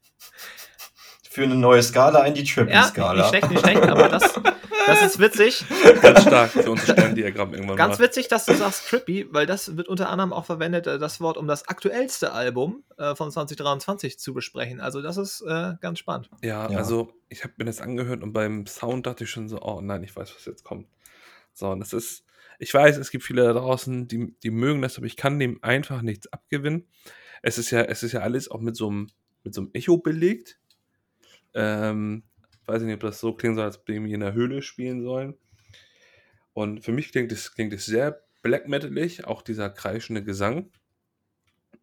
Für 1.34 1.42
eine 1.42 1.56
neue 1.56 1.82
Skala 1.82 2.24
in 2.26 2.34
die 2.34 2.42
Ja, 2.44 2.54
Trippy-Skala. 2.54 3.14
nicht 3.16 3.28
schlecht, 3.28 3.50
nicht 3.50 3.60
schlecht, 3.60 3.82
aber 3.82 4.08
das, 4.08 4.40
das 4.86 5.02
ist 5.02 5.18
witzig. 5.18 5.64
Ganz 6.00 6.22
stark 6.22 6.50
für 6.50 6.70
unser 6.70 6.92
Sterndiagramm 6.92 7.52
irgendwann 7.54 7.76
Ganz 7.76 7.98
mal. 7.98 8.04
witzig, 8.04 8.28
dass 8.28 8.44
du 8.46 8.54
sagst 8.54 8.86
Trippy, 8.88 9.26
weil 9.32 9.44
das 9.44 9.76
wird 9.76 9.88
unter 9.88 10.10
anderem 10.10 10.32
auch 10.32 10.44
verwendet, 10.44 10.86
äh, 10.86 10.96
das 10.98 11.20
Wort, 11.20 11.36
um 11.36 11.48
das 11.48 11.66
aktuellste 11.66 12.32
Album 12.32 12.84
äh, 12.98 13.16
von 13.16 13.32
2023 13.32 14.16
zu 14.18 14.32
besprechen. 14.32 14.80
Also 14.80 15.02
das 15.02 15.16
ist 15.16 15.40
äh, 15.42 15.72
ganz 15.80 15.98
spannend. 15.98 16.30
Ja, 16.44 16.70
Ja. 16.70 16.78
also 16.78 17.12
ich 17.28 17.42
habe 17.42 17.54
mir 17.56 17.64
das 17.64 17.80
angehört 17.80 18.22
und 18.22 18.32
beim 18.32 18.66
Sound 18.66 19.06
dachte 19.06 19.24
ich 19.24 19.30
schon 19.30 19.48
so, 19.48 19.60
oh 19.60 19.80
nein, 19.80 20.04
ich 20.04 20.14
weiß, 20.14 20.32
was 20.36 20.44
jetzt 20.44 20.62
kommt. 20.62 20.86
So, 21.52 21.68
und 21.70 21.80
das 21.80 21.92
ist, 21.92 22.22
ich 22.60 22.72
weiß, 22.72 22.96
es 22.96 23.10
gibt 23.10 23.24
viele 23.24 23.42
da 23.42 23.52
draußen, 23.54 24.06
die, 24.06 24.36
die 24.44 24.50
mögen 24.50 24.82
das, 24.82 24.98
aber 24.98 25.06
ich 25.06 25.16
kann 25.16 25.40
dem 25.40 25.58
einfach 25.64 26.00
nichts 26.02 26.32
abgewinnen. 26.32 26.86
Es 27.42 27.58
ist 27.58 27.72
ja, 27.72 27.80
es 27.82 28.04
ist 28.04 28.12
ja 28.12 28.20
alles 28.20 28.48
auch 28.48 28.60
mit 28.60 28.76
so 28.76 28.88
einem, 28.88 29.08
mit 29.42 29.52
so 29.52 29.62
einem 29.62 29.70
Echo 29.72 29.98
belegt. 29.98 30.58
Ähm, 31.54 32.24
weiß 32.66 32.82
ich 32.82 32.86
nicht, 32.86 32.94
ob 32.94 33.00
das 33.00 33.20
so 33.20 33.34
klingen 33.34 33.56
soll, 33.56 33.64
als 33.64 33.78
ob 33.78 33.86
die 33.86 33.96
in 33.96 34.20
der 34.20 34.32
Höhle 34.32 34.62
spielen 34.62 35.02
sollen. 35.02 35.34
Und 36.52 36.84
für 36.84 36.92
mich 36.92 37.10
klingt 37.10 37.32
es, 37.32 37.52
klingt 37.52 37.78
sehr 37.80 38.22
black 38.42 38.68
metalig, 38.68 39.24
auch 39.26 39.42
dieser 39.42 39.70
kreischende 39.70 40.22
Gesang. 40.22 40.70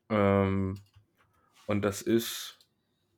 Ähm, 0.10 0.78
und 1.68 1.82
das 1.84 2.02
ist 2.02 2.60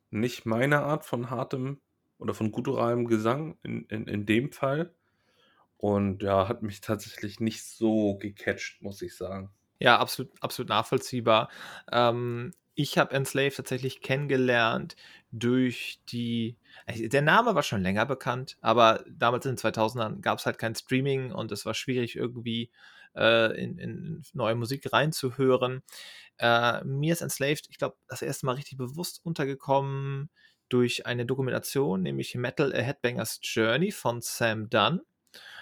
nicht 0.10 0.46
meine 0.46 0.82
Art 0.82 1.06
von 1.06 1.30
hartem 1.30 1.82
oder 2.18 2.34
von 2.34 2.52
gutturalem 2.52 3.06
Gesang 3.06 3.58
in, 3.64 3.86
in, 3.86 4.08
in 4.08 4.26
dem 4.26 4.52
Fall. 4.52 4.94
Und 5.78 6.24
ja, 6.24 6.48
hat 6.48 6.62
mich 6.62 6.82
tatsächlich 6.82 7.40
nicht 7.40 7.64
so 7.64 8.18
gecatcht, 8.18 8.82
muss 8.82 9.02
ich 9.02 9.16
sagen. 9.16 9.50
Ja, 9.80 10.00
absolut, 10.00 10.32
absolut 10.42 10.70
nachvollziehbar. 10.70 11.50
Ähm, 11.92 12.54
ich 12.76 12.98
habe 12.98 13.14
Enslaved 13.14 13.58
tatsächlich 13.58 14.02
kennengelernt 14.02 14.96
durch 15.34 16.00
die. 16.10 16.58
äh, 16.86 17.10
Der 17.10 17.22
Name 17.22 17.56
war 17.56 17.64
schon 17.64 17.82
länger 17.82 18.06
bekannt, 18.06 18.58
aber 18.62 19.04
damals 19.10 19.46
in 19.46 19.54
den 19.54 19.58
2000ern 19.58 20.22
gab 20.22 20.40
es 20.40 20.46
halt 20.46 20.58
kein 20.60 20.76
Streaming 20.76 21.32
und 21.32 21.52
es 21.52 21.66
war 21.66 21.74
schwierig 21.74 22.16
irgendwie 22.16 22.72
äh, 23.16 23.62
in, 23.62 23.78
in 23.80 24.24
neue 24.34 24.56
Musik 24.56 24.92
reinzuhören. 24.94 25.84
Äh, 26.38 26.84
mir 26.86 27.14
ist 27.14 27.22
Enslaved, 27.22 27.68
ich 27.70 27.78
glaube, 27.78 27.98
das 28.08 28.22
erste 28.22 28.46
Mal 28.46 28.54
richtig 28.56 28.78
bewusst 28.78 29.22
untergekommen 29.26 30.30
durch 30.70 31.06
eine 31.06 31.26
Dokumentation, 31.26 32.02
nämlich 32.04 32.36
Metal 32.36 32.74
A 32.74 32.78
Headbanger's 32.80 33.40
Journey 33.44 33.92
von 33.92 34.22
Sam 34.22 34.70
Dunn, 34.70 35.02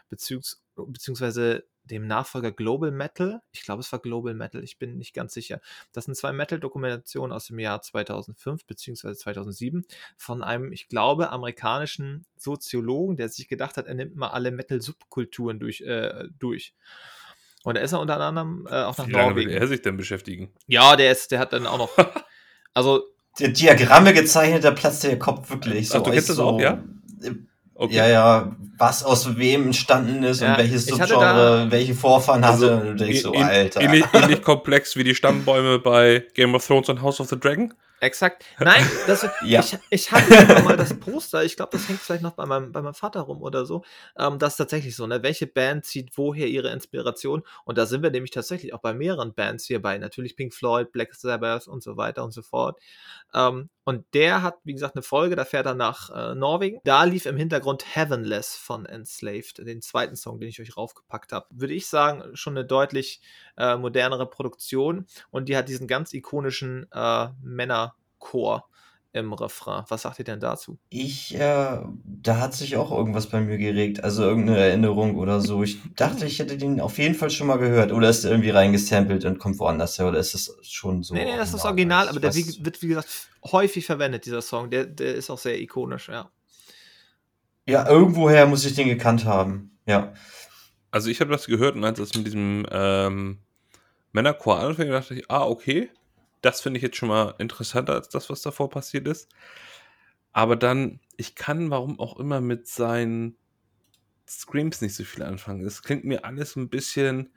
beziehungs 0.10 0.64
beziehungsweise 0.76 1.66
dem 1.84 2.08
Nachfolger 2.08 2.52
Global 2.52 2.92
Metal. 2.92 3.42
Ich 3.52 3.64
glaube, 3.64 3.82
es 3.82 3.92
war 3.92 4.00
Global 4.00 4.34
Metal, 4.34 4.64
ich 4.64 4.78
bin 4.78 4.98
nicht 4.98 5.14
ganz 5.14 5.34
sicher. 5.34 5.60
Das 5.92 6.06
sind 6.06 6.16
zwei 6.16 6.32
Metal-Dokumentationen 6.32 7.34
aus 7.36 7.48
dem 7.48 7.60
Jahr 7.60 7.82
2005 7.82 8.66
beziehungsweise 8.66 9.18
2007 9.18 9.86
von 10.18 10.44
einem, 10.44 10.72
ich 10.72 10.88
glaube, 10.88 11.30
amerikanischen 11.32 12.26
Soziologen, 12.38 13.18
der 13.18 13.30
sich 13.30 13.48
gedacht 13.48 13.78
hat, 13.78 13.88
er 13.88 13.96
nimmt 13.96 14.16
mal 14.16 14.30
alle 14.30 14.52
Metal-Subkulturen 14.52 15.60
durch, 15.60 15.82
äh, 15.82 16.26
durch. 16.40 16.74
Und 17.64 17.76
da 17.78 17.82
ist 17.82 17.92
er 17.92 18.00
unter 18.00 18.20
anderem 18.20 18.68
äh, 18.70 18.84
auch 18.84 18.98
nach 18.98 19.08
Wie 19.08 19.12
lange 19.12 19.36
will 19.36 19.44
Norwegen. 19.46 19.62
er 19.62 19.68
sich 19.68 19.82
denn 19.82 19.98
beschäftigen? 19.98 20.52
Ja, 20.68 20.96
der 20.96 21.12
ist, 21.12 21.32
der 21.32 21.40
hat 21.40 21.54
dann 21.54 21.68
auch 21.68 21.78
noch. 21.78 21.92
Also, 22.74 23.04
Die 23.38 23.52
Diagramme 23.52 24.14
gezeichnet, 24.14 24.64
da 24.64 24.72
platzt 24.72 25.04
der 25.04 25.20
Kopf 25.20 25.50
wirklich 25.50 25.90
so. 25.90 25.98
Ach, 25.98 26.04
du 26.04 26.12
kennst 26.12 26.30
das 26.30 26.40
auch, 26.40 26.58
so, 26.58 26.64
ja? 26.64 26.82
Okay. 27.84 27.96
Ja, 27.96 28.08
ja, 28.08 28.56
was 28.78 29.04
aus 29.04 29.38
wem 29.38 29.64
entstanden 29.66 30.22
ist 30.24 30.42
Ja, 30.42 30.52
und 30.52 30.60
welches 30.60 30.88
ich 30.88 31.00
hatte 31.02 31.14
Subgenre, 31.14 31.66
da- 31.66 31.72
welche 31.72 31.96
Vorfahren 31.96 32.44
Also, 32.44 32.68
hatte. 32.70 32.76
Und 32.82 32.86
du 33.00 33.06
denkst 33.06 33.22
so, 33.22 33.34
Alter. 33.34 33.82
Ähnlich, 33.82 34.06
ähnlich 34.14 34.42
komplex 34.44 34.96
wie 34.96 35.04
die 35.04 35.16
Stammbäume 35.16 35.80
bei 35.80 36.26
Game 36.36 36.54
of 36.54 36.66
Thrones 36.66 36.90
und 36.90 37.02
House 37.02 37.20
of 37.20 37.28
the 37.30 37.40
Dragon. 37.40 37.74
exakt. 38.02 38.46
Nein, 38.60 38.84
das, 39.08 39.28
Ja. 39.46 39.62
ich, 39.62 39.78
ich 39.90 40.12
hatte 40.12 40.64
mal 40.64 40.78
das 40.78 40.94
Poster, 41.00 41.44
ich 41.44 41.56
glaube, 41.56 41.72
das 41.74 41.88
hängt 41.90 42.00
vielleicht 42.00 42.22
noch 42.24 42.34
bei 42.34 42.46
meinem, 42.46 42.72
bei 42.72 42.82
meinem 42.84 42.94
Vater 42.94 43.22
rum 43.22 43.42
oder 43.42 43.66
so. 43.66 43.84
Ähm, 44.18 44.38
das 44.38 44.54
ist 44.54 44.58
tatsächlich 44.58 44.96
so, 44.96 45.08
ne? 45.08 45.24
Welche 45.24 45.48
Band 45.48 45.84
zieht 45.86 46.12
woher 46.18 46.48
ihre 46.48 46.70
Inspiration? 46.72 47.42
Und 47.66 47.78
da 47.80 47.88
sind 47.88 48.04
wir 48.04 48.12
nämlich 48.12 48.30
tatsächlich 48.32 48.74
auch 48.76 48.82
bei 48.82 48.94
mehreren 48.94 49.34
Bands 49.34 49.66
hier 49.66 49.82
bei. 49.82 49.98
Natürlich 49.98 50.36
Pink 50.36 50.54
Floyd, 50.54 50.92
Black 50.92 51.16
Sabbath 51.16 51.68
und 51.68 51.82
so 51.82 51.98
weiter 51.98 52.24
und 52.24 52.32
so 52.32 52.42
fort. 52.44 52.80
Ähm, 53.34 53.70
und 53.84 54.06
der 54.14 54.44
hat, 54.44 54.56
wie 54.64 54.74
gesagt, 54.74 54.96
eine 54.96 55.02
Folge, 55.04 55.36
da 55.36 55.44
fährt 55.44 55.66
er 55.66 55.74
nach 55.74 56.10
äh, 56.10 56.36
Norwegen. 56.36 56.80
Da 56.84 57.04
lief 57.04 57.26
im 57.26 57.38
Hintergrund 57.38 57.96
Heavenless 57.96 58.56
von 58.56 58.86
Enslaved, 58.86 59.58
den 59.60 59.82
zweiten 59.82 60.16
Song, 60.16 60.40
den 60.40 60.50
ich 60.50 60.62
euch 60.62 60.78
raufgepackt 60.78 61.32
habe. 61.32 61.48
Würde 61.50 61.74
ich 61.74 61.88
sagen, 61.88 62.36
schon 62.36 62.56
eine 62.56 62.66
deutlich 62.66 63.22
äh, 63.58 63.78
modernere 63.78 64.30
Produktion. 64.30 65.08
Und 65.32 65.50
die 65.50 65.58
hat 65.58 65.68
diesen 65.68 65.88
ganz 65.88 66.14
ikonischen 66.14 66.88
äh, 66.92 67.30
Männerchor 67.42 68.70
im 69.14 69.34
Refrain. 69.34 69.84
Was 69.90 70.04
sagt 70.04 70.20
ihr 70.20 70.26
denn 70.26 70.40
dazu? 70.40 70.78
Ich, 70.90 71.36
äh, 71.36 71.80
da 72.06 72.40
hat 72.40 72.54
sich 72.54 72.78
auch 72.78 72.92
irgendwas 72.92 73.28
bei 73.28 73.42
mir 73.42 73.58
geregt, 73.58 74.04
also 74.04 74.24
irgendeine 74.24 74.60
Erinnerung 74.60 75.16
oder 75.18 75.42
so. 75.42 75.64
Ich 75.64 75.80
dachte, 75.96 76.26
ich 76.26 76.40
hätte 76.40 76.58
den 76.58 76.80
auf 76.80 76.98
jeden 76.98 77.16
Fall 77.16 77.30
schon 77.30 77.48
mal 77.48 77.58
gehört. 77.58 77.92
Oder 77.92 78.10
ist 78.10 78.24
der 78.24 78.32
irgendwie 78.32 78.52
reingesampelt 78.52 79.26
und 79.26 79.40
kommt 79.40 79.60
woanders 79.60 80.00
her? 80.00 80.08
Oder 80.08 80.20
ist 80.20 80.34
das 80.34 80.56
schon 80.62 81.04
so? 81.04 81.14
nee, 81.14 81.26
nee, 81.26 81.38
das 81.38 81.54
ist 81.54 81.66
original, 81.66 82.08
aber 82.08 82.20
der 82.20 82.32
weiß- 82.32 82.64
wird, 82.64 82.82
wie 82.82 82.88
gesagt, 82.88 83.28
häufig 83.52 83.86
verwendet, 83.86 84.26
dieser 84.26 84.42
Song. 84.42 84.70
Der, 84.70 84.86
der 84.86 85.16
ist 85.16 85.30
auch 85.30 85.40
sehr 85.40 85.60
ikonisch, 85.60 86.08
ja. 86.08 86.30
Ja, 87.68 87.88
irgendwoher 87.88 88.46
muss 88.48 88.66
ich 88.66 88.74
den 88.76 88.88
gekannt 88.88 89.26
haben. 89.26 89.78
Ja. 89.86 90.14
Also 90.90 91.10
ich 91.10 91.22
habe 91.22 91.32
das 91.32 91.46
gehört 91.46 91.76
und 91.76 91.84
als 91.84 92.00
es 92.00 92.14
mit 92.16 92.26
diesem 92.26 92.66
ähm, 92.72 93.40
Männerchor 94.12 94.60
anfing, 94.60 94.90
dachte 94.90 95.16
ich, 95.16 95.30
ah, 95.30 95.46
okay, 95.46 95.90
das 96.42 96.62
finde 96.62 96.78
ich 96.78 96.84
jetzt 96.84 96.98
schon 96.98 97.10
mal 97.10 97.36
interessanter 97.40 97.94
als 97.94 98.10
das, 98.10 98.30
was 98.30 98.42
davor 98.42 98.70
passiert 98.70 99.08
ist. 99.08 99.30
Aber 100.34 100.56
dann, 100.56 101.00
ich 101.18 101.36
kann, 101.36 101.70
warum 101.70 102.00
auch 102.00 102.20
immer, 102.20 102.42
mit 102.42 102.68
seinen 102.68 103.36
Screams 104.28 104.82
nicht 104.82 104.96
so 104.96 105.04
viel 105.04 105.24
anfangen. 105.24 105.66
Es 105.66 105.84
klingt 105.84 106.06
mir 106.06 106.24
alles 106.26 106.56
ein 106.56 106.70
bisschen 106.70 107.32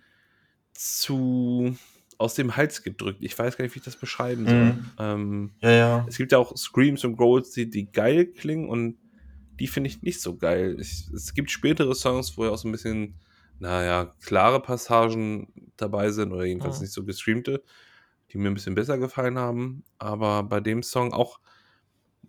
zu 0.73 1.77
aus 2.19 2.35
dem 2.35 2.57
Hals 2.57 2.83
gedrückt. 2.83 3.19
Ich 3.23 3.37
weiß 3.37 3.57
gar 3.57 3.65
nicht, 3.65 3.75
wie 3.75 3.81
ich 3.81 3.85
das 3.85 3.97
beschreiben 3.97 4.47
soll. 4.47 4.75
Mhm. 4.75 4.91
Ähm, 4.99 5.51
Ja, 5.61 5.71
ja. 5.71 6.07
es 6.09 6.17
gibt 6.17 6.31
ja 6.33 6.39
auch 6.39 6.57
Screams 6.57 7.05
und 7.05 7.17
Growls, 7.17 7.51
die, 7.51 7.69
die 7.69 7.91
geil 7.91 8.27
klingen 8.27 8.69
und 8.69 8.97
die 9.59 9.67
finde 9.67 9.89
ich 9.89 10.03
nicht 10.03 10.21
so 10.21 10.37
geil. 10.37 10.77
Ich, 10.81 11.09
es 11.13 11.35
gibt 11.35 11.51
spätere 11.51 11.95
Songs, 11.95 12.37
wo 12.37 12.45
ja 12.45 12.51
auch 12.51 12.59
so 12.59 12.69
ein 12.69 12.73
bisschen, 12.73 13.15
naja, 13.59 14.15
klare 14.25 14.61
Passagen 14.61 15.73
dabei 15.77 16.11
sind 16.11 16.33
oder 16.33 16.45
jedenfalls 16.45 16.79
Mhm. 16.79 16.83
nicht 16.85 16.93
so 16.93 17.05
gestreamte, 17.05 17.63
die 18.33 18.39
mir 18.39 18.49
ein 18.51 18.55
bisschen 18.55 18.75
besser 18.75 18.99
gefallen 18.99 19.39
haben. 19.39 19.85
Aber 19.99 20.43
bei 20.43 20.61
dem 20.61 20.83
Song 20.83 21.12
auch 21.12 21.39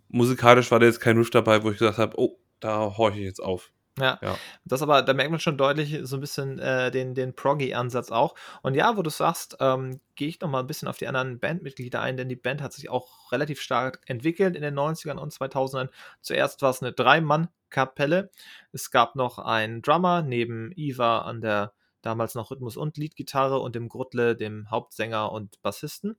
musikalisch 0.08 0.70
war 0.70 0.78
da 0.80 0.86
jetzt 0.86 1.00
kein 1.00 1.16
Riff 1.16 1.30
dabei, 1.30 1.62
wo 1.62 1.70
ich 1.70 1.78
gesagt 1.78 1.98
habe, 1.98 2.18
oh, 2.18 2.38
da 2.60 2.96
horche 2.96 3.18
ich 3.18 3.24
jetzt 3.24 3.42
auf. 3.42 3.72
Ja, 3.98 4.18
Ja. 4.20 4.36
das 4.66 4.82
aber, 4.82 5.00
da 5.00 5.14
merkt 5.14 5.30
man 5.30 5.40
schon 5.40 5.56
deutlich 5.56 6.00
so 6.02 6.18
ein 6.18 6.20
bisschen 6.20 6.58
äh, 6.58 6.90
den, 6.90 7.14
den 7.14 7.34
Proggy-Ansatz 7.34 8.10
auch. 8.10 8.34
Und 8.62 8.74
ja, 8.74 8.94
wo 8.98 9.02
du 9.02 9.08
sagst, 9.08 9.56
ähm, 9.58 10.00
gehe 10.16 10.28
ich 10.28 10.38
noch 10.40 10.50
mal 10.50 10.60
ein 10.60 10.66
bisschen 10.66 10.86
auf 10.86 10.98
die 10.98 11.08
anderen 11.08 11.38
Bandmitglieder 11.38 12.02
ein, 12.02 12.18
denn 12.18 12.28
die 12.28 12.36
Band 12.36 12.60
hat 12.60 12.74
sich 12.74 12.90
auch 12.90 13.32
relativ 13.32 13.58
stark 13.60 14.00
entwickelt 14.06 14.54
in 14.54 14.60
den 14.60 14.74
90ern 14.78 15.16
und 15.16 15.32
2000ern. 15.32 15.88
Zuerst 16.20 16.60
war 16.60 16.70
es 16.70 16.82
eine 16.82 16.92
Drei-Mann-Kapelle. 16.92 18.30
Es 18.70 18.90
gab 18.90 19.16
noch 19.16 19.38
einen 19.38 19.80
Drummer 19.80 20.20
neben 20.20 20.72
Iva 20.76 21.20
an 21.20 21.40
der 21.40 21.72
damals 22.06 22.34
noch 22.34 22.50
Rhythmus- 22.50 22.76
und 22.76 22.96
Leadgitarre 22.96 23.58
und 23.58 23.74
dem 23.74 23.88
Gruttle, 23.88 24.36
dem 24.36 24.70
Hauptsänger 24.70 25.32
und 25.32 25.60
Bassisten. 25.62 26.16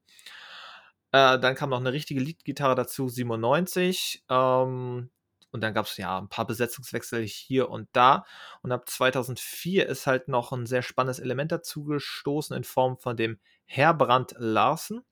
Äh, 1.12 1.40
dann 1.40 1.56
kam 1.56 1.70
noch 1.70 1.80
eine 1.80 1.94
richtige 1.94 2.20
Leadgitarre 2.20 2.76
dazu, 2.76 3.10
97. 3.10 4.26
Ähm, 4.30 5.10
und 5.52 5.62
dann 5.62 5.74
gab 5.74 5.86
es 5.86 5.98
ja 5.98 6.20
ein 6.20 6.30
paar 6.30 6.46
Besetzungswechsel 6.46 7.24
hier 7.24 7.70
und 7.70 7.88
da. 7.94 8.26
Und 8.62 8.72
ab 8.72 8.88
2004 8.90 9.88
ist 9.88 10.06
halt 10.06 10.28
noch 10.28 10.52
ein 10.52 10.66
sehr 10.66 10.82
spannendes 10.82 11.20
Element 11.20 11.52
dazu 11.52 11.86
gestoßen 11.86 12.56
in 12.56 12.64
Form 12.64 12.98
von 12.98 13.16
dem 13.16 13.40
Herbrand 13.66 14.36
Larsen 14.38 15.04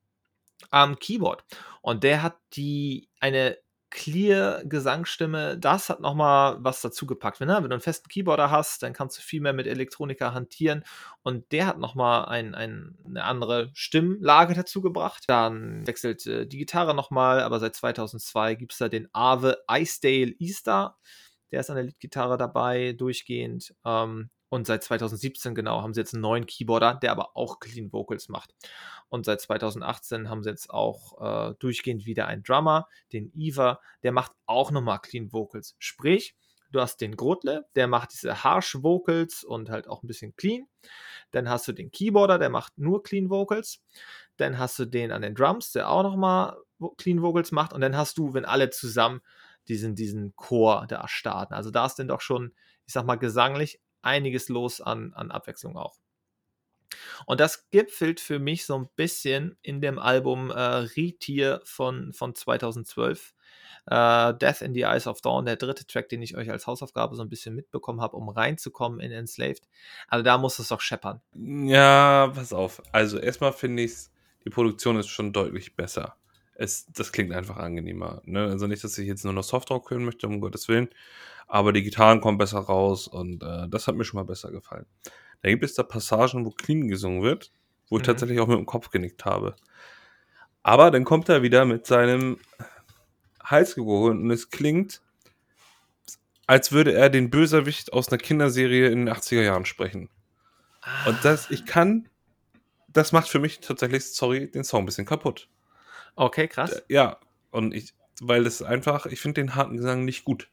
am 0.70 0.98
Keyboard. 0.98 1.44
Und 1.80 2.04
der 2.04 2.22
hat 2.22 2.36
die 2.52 3.08
eine 3.18 3.58
clear 3.96 4.62
Gesangsstimme, 4.66 5.56
das 5.56 5.88
hat 5.88 6.00
nochmal 6.00 6.58
was 6.60 6.82
dazu 6.82 7.06
gepackt. 7.06 7.40
Wenn, 7.40 7.48
ne? 7.48 7.54
wenn 7.56 7.70
du 7.70 7.74
einen 7.74 7.80
festen 7.80 8.08
Keyboarder 8.08 8.50
hast, 8.50 8.82
dann 8.82 8.92
kannst 8.92 9.16
du 9.16 9.22
viel 9.22 9.40
mehr 9.40 9.54
mit 9.54 9.66
Elektronika 9.66 10.34
hantieren 10.34 10.84
und 11.22 11.50
der 11.50 11.66
hat 11.66 11.78
nochmal 11.78 12.26
ein, 12.26 12.54
ein, 12.54 12.98
eine 13.06 13.24
andere 13.24 13.70
Stimmlage 13.72 14.52
dazu 14.52 14.82
gebracht. 14.82 15.24
Dann 15.28 15.86
wechselt 15.86 16.26
äh, 16.26 16.46
die 16.46 16.58
Gitarre 16.58 16.94
nochmal, 16.94 17.40
aber 17.40 17.58
seit 17.58 17.74
2002 17.74 18.54
gibt 18.56 18.72
es 18.72 18.78
da 18.78 18.90
den 18.90 19.08
Ave 19.12 19.56
Icedale 19.68 20.34
Easter. 20.38 20.98
Der 21.50 21.60
ist 21.60 21.70
an 21.70 21.76
der 21.76 21.86
Leadgitarre 21.86 22.36
dabei, 22.36 22.92
durchgehend. 22.92 23.74
Ähm, 23.86 24.28
und 24.48 24.66
seit 24.66 24.84
2017 24.84 25.54
genau 25.54 25.82
haben 25.82 25.94
sie 25.94 26.00
jetzt 26.00 26.14
einen 26.14 26.22
neuen 26.22 26.46
Keyboarder, 26.46 26.94
der 26.94 27.12
aber 27.12 27.36
auch 27.36 27.58
Clean 27.58 27.92
Vocals 27.92 28.28
macht. 28.28 28.54
Und 29.08 29.24
seit 29.24 29.40
2018 29.40 30.28
haben 30.28 30.42
sie 30.42 30.50
jetzt 30.50 30.70
auch 30.70 31.50
äh, 31.50 31.54
durchgehend 31.58 32.06
wieder 32.06 32.26
einen 32.26 32.42
Drummer, 32.42 32.88
den 33.12 33.32
Eva, 33.34 33.80
der 34.02 34.12
macht 34.12 34.32
auch 34.46 34.70
nochmal 34.70 35.00
Clean 35.00 35.32
Vocals. 35.32 35.74
Sprich, 35.78 36.36
Du 36.72 36.80
hast 36.80 37.00
den 37.00 37.16
Grotle, 37.16 37.66
der 37.74 37.86
macht 37.86 38.12
diese 38.12 38.42
Harsh 38.42 38.82
Vocals 38.82 39.44
und 39.44 39.70
halt 39.70 39.88
auch 39.88 40.02
ein 40.02 40.08
bisschen 40.08 40.34
clean. 40.36 40.66
Dann 41.30 41.48
hast 41.48 41.68
du 41.68 41.72
den 41.72 41.90
Keyboarder, 41.90 42.38
der 42.38 42.50
macht 42.50 42.76
nur 42.76 43.02
Clean 43.02 43.30
Vocals. 43.30 43.82
Dann 44.36 44.58
hast 44.58 44.78
du 44.78 44.84
den 44.84 45.12
an 45.12 45.22
den 45.22 45.34
Drums, 45.34 45.72
der 45.72 45.88
auch 45.88 46.02
nochmal 46.02 46.56
Clean 46.98 47.22
Vocals 47.22 47.52
macht. 47.52 47.72
Und 47.72 47.80
dann 47.80 47.96
hast 47.96 48.18
du, 48.18 48.34
wenn 48.34 48.44
alle 48.44 48.70
zusammen 48.70 49.20
diesen, 49.68 49.94
diesen 49.94 50.34
Chor 50.36 50.86
da 50.88 51.06
starten. 51.08 51.54
Also 51.54 51.70
da 51.70 51.86
ist 51.86 51.98
dann 51.98 52.08
doch 52.08 52.20
schon, 52.20 52.52
ich 52.84 52.92
sag 52.92 53.06
mal, 53.06 53.16
gesanglich 53.16 53.80
einiges 54.06 54.48
los 54.48 54.80
an, 54.80 55.12
an 55.14 55.30
Abwechslung 55.30 55.76
auch. 55.76 55.98
Und 57.26 57.40
das 57.40 57.68
gipfelt 57.70 58.20
für 58.20 58.38
mich 58.38 58.64
so 58.64 58.76
ein 58.76 58.88
bisschen 58.96 59.58
in 59.62 59.80
dem 59.80 59.98
Album 59.98 60.50
äh, 60.50 60.60
Retier 60.60 61.60
von, 61.64 62.12
von 62.12 62.34
2012. 62.34 63.34
Äh, 63.86 64.34
Death 64.34 64.62
in 64.62 64.74
the 64.74 64.82
Eyes 64.82 65.06
of 65.06 65.20
Dawn, 65.20 65.46
der 65.46 65.56
dritte 65.56 65.86
Track, 65.86 66.08
den 66.08 66.22
ich 66.22 66.36
euch 66.36 66.50
als 66.50 66.66
Hausaufgabe 66.66 67.16
so 67.16 67.22
ein 67.22 67.28
bisschen 67.28 67.54
mitbekommen 67.54 68.00
habe, 68.00 68.16
um 68.16 68.28
reinzukommen 68.28 69.00
in 69.00 69.12
Enslaved. 69.12 69.68
Also 70.08 70.22
da 70.22 70.38
muss 70.38 70.58
es 70.58 70.68
doch 70.68 70.80
scheppern. 70.80 71.20
Ja, 71.34 72.32
pass 72.34 72.52
auf. 72.52 72.82
Also 72.92 73.18
erstmal 73.18 73.52
finde 73.52 73.84
ich 73.84 73.92
die 74.44 74.50
Produktion 74.50 74.96
ist 74.96 75.08
schon 75.08 75.32
deutlich 75.32 75.74
besser. 75.74 76.16
Es, 76.58 76.86
das 76.92 77.12
klingt 77.12 77.32
einfach 77.32 77.56
angenehmer. 77.56 78.22
Ne? 78.24 78.44
Also 78.44 78.66
nicht, 78.66 78.82
dass 78.84 78.96
ich 78.98 79.06
jetzt 79.06 79.24
nur 79.24 79.32
noch 79.34 79.44
Softrock 79.44 79.90
hören 79.90 80.04
möchte, 80.04 80.26
um 80.26 80.40
Gottes 80.40 80.68
Willen. 80.68 80.88
Aber 81.48 81.72
die 81.72 81.82
Gitarren 81.82 82.20
kommen 82.20 82.38
besser 82.38 82.58
raus 82.58 83.06
und 83.08 83.42
äh, 83.42 83.68
das 83.68 83.86
hat 83.86 83.94
mir 83.96 84.04
schon 84.04 84.18
mal 84.18 84.24
besser 84.24 84.50
gefallen. 84.50 84.86
Da 85.42 85.50
gibt 85.50 85.64
es 85.64 85.74
da 85.74 85.82
Passagen, 85.82 86.44
wo 86.44 86.50
clean 86.50 86.88
gesungen 86.88 87.22
wird, 87.22 87.52
wo 87.88 87.96
ich 87.96 88.02
Mhm. 88.02 88.06
tatsächlich 88.06 88.40
auch 88.40 88.48
mit 88.48 88.58
dem 88.58 88.66
Kopf 88.66 88.90
genickt 88.90 89.24
habe. 89.24 89.54
Aber 90.62 90.90
dann 90.90 91.04
kommt 91.04 91.28
er 91.28 91.42
wieder 91.42 91.64
mit 91.64 91.86
seinem 91.86 92.38
Halsgewogen 93.42 94.22
und 94.22 94.30
es 94.30 94.50
klingt, 94.50 95.02
als 96.46 96.72
würde 96.72 96.92
er 96.92 97.10
den 97.10 97.30
Bösewicht 97.30 97.92
aus 97.92 98.08
einer 98.08 98.18
Kinderserie 98.18 98.88
in 98.88 99.00
den 99.06 99.08
80er 99.08 99.42
Jahren 99.42 99.64
sprechen. 99.64 100.08
Und 101.06 101.24
das, 101.24 101.50
ich 101.50 101.66
kann, 101.66 102.08
das 102.88 103.12
macht 103.12 103.28
für 103.28 103.38
mich 103.40 103.60
tatsächlich, 103.60 104.04
sorry, 104.06 104.50
den 104.50 104.64
Song 104.64 104.82
ein 104.82 104.86
bisschen 104.86 105.06
kaputt. 105.06 105.48
Okay, 106.16 106.48
krass. 106.48 106.82
Ja, 106.88 107.18
und 107.50 107.74
ich, 107.74 107.94
weil 108.20 108.46
es 108.46 108.62
einfach, 108.62 109.06
ich 109.06 109.20
finde 109.20 109.42
den 109.42 109.54
harten 109.54 109.76
Gesang 109.76 110.04
nicht 110.04 110.24
gut. 110.24 110.50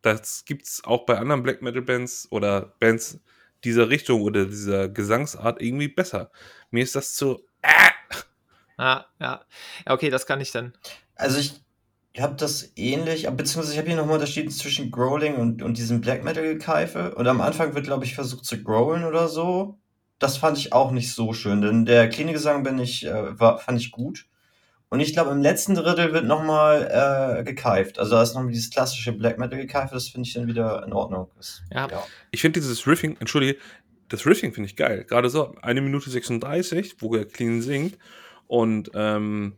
Das 0.00 0.44
gibt's 0.44 0.82
auch 0.84 1.04
bei 1.04 1.18
anderen 1.18 1.42
Black 1.42 1.62
Metal 1.62 1.82
Bands 1.82 2.28
oder 2.30 2.74
Bands 2.80 3.20
dieser 3.64 3.90
Richtung 3.90 4.22
oder 4.22 4.46
dieser 4.46 4.88
Gesangsart 4.88 5.60
irgendwie 5.60 5.88
besser. 5.88 6.30
Mir 6.70 6.82
ist 6.82 6.96
das 6.96 7.14
zu. 7.14 7.40
Ah, 8.76 9.04
ja. 9.20 9.44
ja, 9.86 9.92
okay, 9.92 10.10
das 10.10 10.26
kann 10.26 10.40
ich 10.40 10.50
dann. 10.50 10.72
Also 11.14 11.38
ich 11.38 11.62
habe 12.18 12.34
das 12.34 12.72
ähnlich, 12.76 13.28
beziehungsweise 13.28 13.72
ich 13.72 13.78
habe 13.78 13.88
hier 13.88 13.96
nochmal 13.96 14.16
unterschieden 14.16 14.50
zwischen 14.50 14.90
Growling 14.90 15.36
und, 15.36 15.62
und 15.62 15.78
diesem 15.78 16.00
Black 16.00 16.24
Metal-Gekeife. 16.24 17.14
Und 17.14 17.26
am 17.28 17.40
Anfang 17.40 17.74
wird, 17.74 17.86
glaube 17.86 18.04
ich, 18.04 18.14
versucht 18.14 18.44
zu 18.44 18.62
growlen 18.62 19.04
oder 19.04 19.28
so. 19.28 19.78
Das 20.18 20.36
fand 20.36 20.58
ich 20.58 20.72
auch 20.72 20.90
nicht 20.90 21.12
so 21.12 21.32
schön, 21.32 21.62
denn 21.62 21.84
der 21.84 22.08
cleane 22.08 22.32
Gesang 22.32 22.62
bin 22.62 22.78
ich, 22.78 23.06
äh, 23.06 23.38
war, 23.38 23.58
fand 23.58 23.80
ich 23.80 23.90
gut. 23.90 24.26
Und 24.92 25.00
ich 25.00 25.14
glaube, 25.14 25.30
im 25.30 25.40
letzten 25.40 25.74
Drittel 25.74 26.12
wird 26.12 26.26
nochmal 26.26 27.38
äh, 27.40 27.44
gekeift. 27.44 27.98
Also 27.98 28.14
da 28.14 28.22
ist 28.22 28.34
nochmal 28.34 28.52
dieses 28.52 28.68
klassische 28.68 29.12
Black 29.14 29.38
Metal-Gekeife, 29.38 29.94
das 29.94 30.08
finde 30.08 30.28
ich 30.28 30.34
dann 30.34 30.48
wieder 30.48 30.84
in 30.86 30.92
Ordnung. 30.92 31.30
Das, 31.38 31.62
Ja. 31.90 32.04
Ich 32.30 32.42
finde 32.42 32.60
dieses 32.60 32.86
Riffing, 32.86 33.16
entschuldige, 33.18 33.58
das 34.10 34.26
Riffing 34.26 34.52
finde 34.52 34.66
ich 34.68 34.76
geil. 34.76 35.04
Gerade 35.04 35.30
so, 35.30 35.54
eine 35.62 35.80
Minute 35.80 36.10
36, 36.10 36.96
wo 36.98 37.16
er 37.16 37.24
clean 37.24 37.62
singt. 37.62 37.96
Und 38.48 38.90
ähm, 38.92 39.56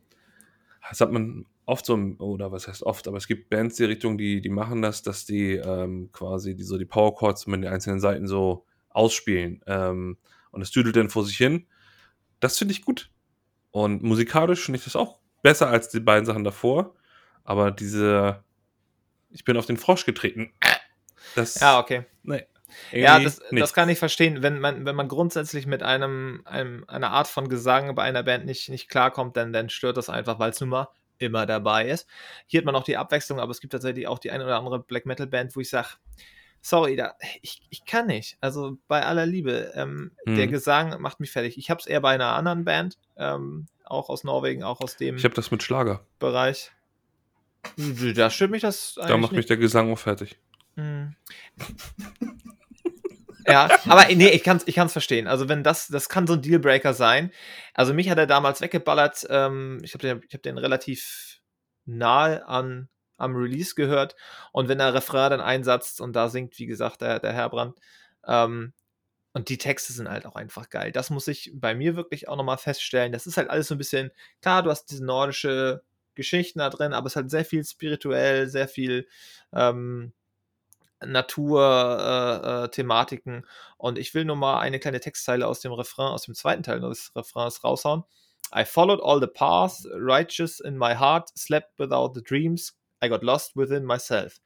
das 0.89 1.01
hat 1.01 1.11
man 1.11 1.47
oft 1.67 1.85
so, 1.85 1.97
oder 1.97 2.53
was 2.53 2.69
heißt 2.69 2.85
oft, 2.85 3.09
aber 3.09 3.17
es 3.17 3.27
gibt 3.27 3.51
Bands 3.51 3.75
die 3.75 3.87
Richtung, 3.87 4.17
die, 4.17 4.41
die 4.41 4.51
machen 4.51 4.83
das, 4.83 5.03
dass 5.03 5.27
die 5.27 5.55
ähm, 5.55 6.11
quasi 6.13 6.55
die, 6.55 6.63
so 6.63 6.79
die 6.79 6.85
Power 6.85 7.13
Chords 7.13 7.49
mit 7.49 7.65
den 7.65 7.73
einzelnen 7.73 7.99
Seiten 7.99 8.29
so 8.29 8.67
ausspielen. 8.91 9.63
Ähm, 9.67 10.17
und 10.53 10.63
es 10.63 10.71
düdelt 10.71 10.95
dann 10.95 11.11
vor 11.11 11.25
sich 11.25 11.37
hin. 11.37 11.67
Das 12.39 12.57
finde 12.57 12.71
ich 12.71 12.85
gut. 12.85 13.11
Und 13.73 14.05
musikalisch 14.05 14.65
finde 14.65 14.79
ich 14.79 14.85
das 14.85 14.95
auch 14.95 15.24
besser 15.45 15.69
als 15.69 15.91
die 15.91 16.01
beiden 16.01 16.25
Sachen 16.25 16.43
davor. 16.43 16.97
Aber 17.45 17.71
diese, 17.71 18.43
ich 19.31 19.45
bin 19.45 19.57
auf 19.57 19.67
den 19.67 19.77
Frosch 19.77 20.07
getreten. 20.07 20.53
Das, 21.37 21.61
Ja, 21.61 21.79
okay. 21.79 22.05
nee. 22.25 22.45
Ja, 22.91 23.21
das, 23.21 23.41
das 23.53 23.73
kann 23.73 23.89
ich 23.89 23.99
verstehen. 24.01 24.43
Wenn 24.43 24.59
man, 24.59 24.85
wenn 24.85 24.97
man 24.97 25.07
grundsätzlich 25.07 25.67
mit 25.67 25.85
einem, 25.85 26.43
einem, 26.45 26.85
einer 26.89 27.11
Art 27.11 27.29
von 27.29 27.49
Gesang 27.49 27.95
bei 27.95 28.03
einer 28.03 28.25
Band 28.25 28.47
nicht, 28.47 28.69
nicht 28.69 28.89
klarkommt, 28.89 29.37
dann, 29.37 29.53
dann 29.53 29.69
stört 29.69 29.97
das 29.97 30.09
einfach, 30.09 30.41
weil 30.41 30.51
es 30.51 30.61
nun 30.61 30.71
mal 30.71 30.89
immer 31.19 31.47
dabei 31.47 31.89
ist. 31.89 32.09
Hier 32.47 32.59
hat 32.59 32.65
man 32.65 32.75
auch 32.75 32.83
die 32.83 32.97
Abwechslung, 32.97 33.39
aber 33.39 33.53
es 33.53 33.61
gibt 33.61 33.73
tatsächlich 33.73 34.09
auch 34.09 34.19
die 34.19 34.33
eine 34.33 34.45
oder 34.45 34.57
andere 34.57 34.81
Black 34.81 35.07
Metal 35.07 35.27
Band, 35.27 35.55
wo 35.55 35.61
ich 35.61 35.71
sage, 35.71 35.89
sorry, 36.67 36.97
da, 36.97 37.15
ich, 37.43 37.61
ich 37.69 37.85
kann 37.85 38.07
nicht. 38.07 38.39
Also 38.41 38.79
bei 38.89 39.05
aller 39.05 39.27
Liebe, 39.27 39.73
ähm, 39.75 40.13
Hm. 40.27 40.37
der 40.37 40.47
Gesang 40.49 41.01
macht 41.01 41.21
mich 41.21 41.31
fertig. 41.31 41.59
Ich 41.59 41.69
habe 41.71 41.79
es 41.81 41.87
eher 41.87 42.01
bei 42.01 42.15
einer 42.15 42.33
anderen 42.33 42.65
Band, 42.65 42.97
ähm, 43.17 43.67
auch 43.85 44.09
aus 44.09 44.25
Norwegen, 44.25 44.63
auch 44.65 44.81
aus 44.81 44.97
dem 44.97 45.17
Ich 45.17 45.25
habe 45.25 45.35
das 45.35 45.51
mit 45.51 45.63
Schlager. 45.63 46.05
Bereich. 46.19 46.73
Da 48.17 48.31
stört 48.31 48.51
mich 48.51 48.63
das 48.63 48.95
Da 48.97 49.17
macht 49.19 49.33
mich 49.33 49.39
nicht. 49.39 49.51
der 49.51 49.57
Gesang 49.59 49.93
auch 49.93 49.99
fertig. 49.99 50.39
Hm. 50.77 51.15
Ja, 53.47 53.69
aber 53.87 54.07
nee, 54.15 54.31
ich 54.31 54.43
kann 54.43 54.57
es 54.57 54.67
ich 54.67 54.75
kann's 54.75 54.93
verstehen. 54.93 55.27
Also, 55.27 55.49
wenn 55.51 55.63
das, 55.63 55.89
das 55.89 56.09
kann 56.09 56.27
so 56.27 56.33
ein 56.33 56.41
Dealbreaker 56.43 56.95
sein. 56.95 57.31
Also, 57.75 57.93
mich 57.93 58.09
hat 58.09 58.17
er 58.17 58.27
damals 58.27 58.63
weggeballert. 58.63 59.27
Ähm, 59.29 59.81
ich 59.83 59.93
habe 59.93 60.01
den, 60.07 60.23
ich 60.27 60.35
hab 60.35 60.43
den 60.43 60.57
relativ 60.57 61.41
nahe 61.85 62.47
an, 62.49 62.89
am 63.17 63.37
Release 63.37 63.75
gehört. 63.75 64.17
Und 64.53 64.69
wenn 64.69 64.79
der 64.79 64.95
Refrain 64.95 65.31
dann 65.31 65.41
einsetzt 65.41 66.01
und 66.01 66.15
da 66.15 66.29
singt, 66.29 66.59
wie 66.59 66.67
gesagt, 66.67 67.01
der, 67.01 67.21
der 67.21 67.33
Herbrand, 67.33 67.79
ähm, 68.27 68.73
und 69.35 69.49
die 69.49 69.59
Texte 69.59 69.93
sind 69.93 70.09
halt 70.09 70.27
auch 70.27 70.37
einfach 70.37 70.71
geil. 70.71 70.93
Das 70.93 71.11
muss 71.11 71.27
ich 71.27 71.51
bei 71.55 71.75
mir 71.75 71.97
wirklich 71.97 72.29
auch 72.29 72.37
nochmal 72.37 72.57
feststellen. 72.57 73.13
Das 73.13 73.27
ist 73.27 73.37
halt 73.37 73.51
alles 73.51 73.67
so 73.67 73.75
ein 73.75 73.79
bisschen, 73.79 74.13
klar, 74.41 74.63
du 74.63 74.71
hast 74.71 74.87
diese 74.87 75.05
nordische 75.05 75.83
Geschichten 76.15 76.61
da 76.61 76.71
drin, 76.71 76.93
aber 76.93 77.09
es 77.09 77.17
halt 77.17 77.31
sehr 77.31 77.45
viel 77.45 77.65
spirituell, 77.65 78.49
sehr 78.49 78.69
viel 78.69 79.09
ähm, 79.53 80.13
Natur-Thematiken. 81.05 82.65
Äh, 82.65 82.69
Thematiken. 82.71 83.47
und 83.77 83.99
ich 83.99 84.15
will 84.15 84.25
nur 84.25 84.37
mal 84.37 84.61
eine 84.61 84.79
kleine 84.79 85.01
Textzeile 85.01 85.49
aus 85.49 85.59
dem 85.61 85.73
Refrain, 85.73 86.13
aus 86.13 86.23
dem 86.23 86.37
zweiten 86.37 86.63
Teil 86.63 86.81
des 86.81 87.11
Refrains 87.17 87.65
raushauen. 87.65 88.05
I 88.55 88.65
followed 88.65 89.01
all 89.03 89.21
the 89.21 89.27
paths, 89.27 89.85
righteous 89.95 90.61
in 90.61 90.79
my 90.79 90.95
heart, 90.95 91.29
slept 91.37 91.77
without 91.81 92.13
the 92.15 92.23
dreams, 92.23 92.77
I 93.03 93.09
got 93.09 93.23
lost 93.23 93.57
within 93.57 93.85
myself. 93.85 94.41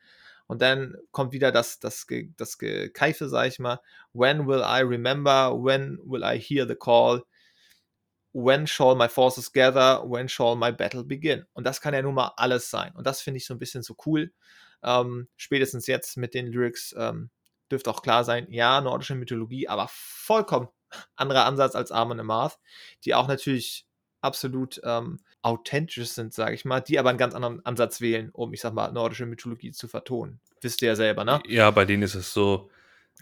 Und 0.46 0.62
dann 0.62 0.96
kommt 1.10 1.32
wieder 1.32 1.52
das, 1.52 1.78
das, 1.78 2.06
das 2.36 2.58
Gekeife, 2.58 3.28
sag 3.28 3.48
ich 3.48 3.58
mal. 3.58 3.80
When 4.12 4.46
will 4.46 4.62
I 4.64 4.80
remember? 4.80 5.52
When 5.52 5.98
will 6.04 6.22
I 6.22 6.38
hear 6.38 6.66
the 6.66 6.74
call? 6.74 7.22
When 8.32 8.66
shall 8.66 8.94
my 8.94 9.08
forces 9.08 9.52
gather? 9.52 10.02
When 10.08 10.28
shall 10.28 10.56
my 10.56 10.72
battle 10.72 11.04
begin? 11.04 11.44
Und 11.52 11.66
das 11.66 11.80
kann 11.80 11.92
ja 11.92 12.02
nun 12.02 12.14
mal 12.14 12.32
alles 12.36 12.70
sein. 12.70 12.92
Und 12.94 13.06
das 13.06 13.20
finde 13.20 13.38
ich 13.38 13.46
so 13.46 13.54
ein 13.54 13.58
bisschen 13.58 13.82
so 13.82 13.94
cool. 14.06 14.32
Ähm, 14.82 15.28
spätestens 15.36 15.86
jetzt 15.86 16.16
mit 16.16 16.34
den 16.34 16.46
Lyrics 16.46 16.94
ähm, 16.96 17.30
dürfte 17.70 17.90
auch 17.90 18.02
klar 18.02 18.24
sein, 18.24 18.46
ja, 18.50 18.80
nordische 18.80 19.14
Mythologie, 19.14 19.68
aber 19.68 19.88
vollkommen 19.90 20.68
anderer 21.16 21.44
Ansatz 21.44 21.74
als 21.74 21.92
Armen 21.92 22.20
Amarth, 22.20 22.58
die 23.04 23.14
auch 23.14 23.28
natürlich 23.28 23.86
absolut 24.20 24.80
ähm, 24.84 25.18
authentisch 25.42 26.08
sind, 26.08 26.34
sage 26.34 26.54
ich 26.54 26.64
mal, 26.64 26.80
die 26.80 26.98
aber 26.98 27.10
einen 27.10 27.18
ganz 27.18 27.34
anderen 27.34 27.64
Ansatz 27.64 28.00
wählen, 28.00 28.30
um, 28.32 28.52
ich 28.52 28.60
sag 28.60 28.74
mal, 28.74 28.90
nordische 28.92 29.26
Mythologie 29.26 29.72
zu 29.72 29.88
vertonen. 29.88 30.40
Wisst 30.60 30.82
ihr 30.82 30.88
ja 30.88 30.96
selber, 30.96 31.24
ne? 31.24 31.40
Ja, 31.46 31.70
bei 31.70 31.84
denen 31.84 32.02
ist 32.02 32.14
es 32.14 32.32
so, 32.32 32.70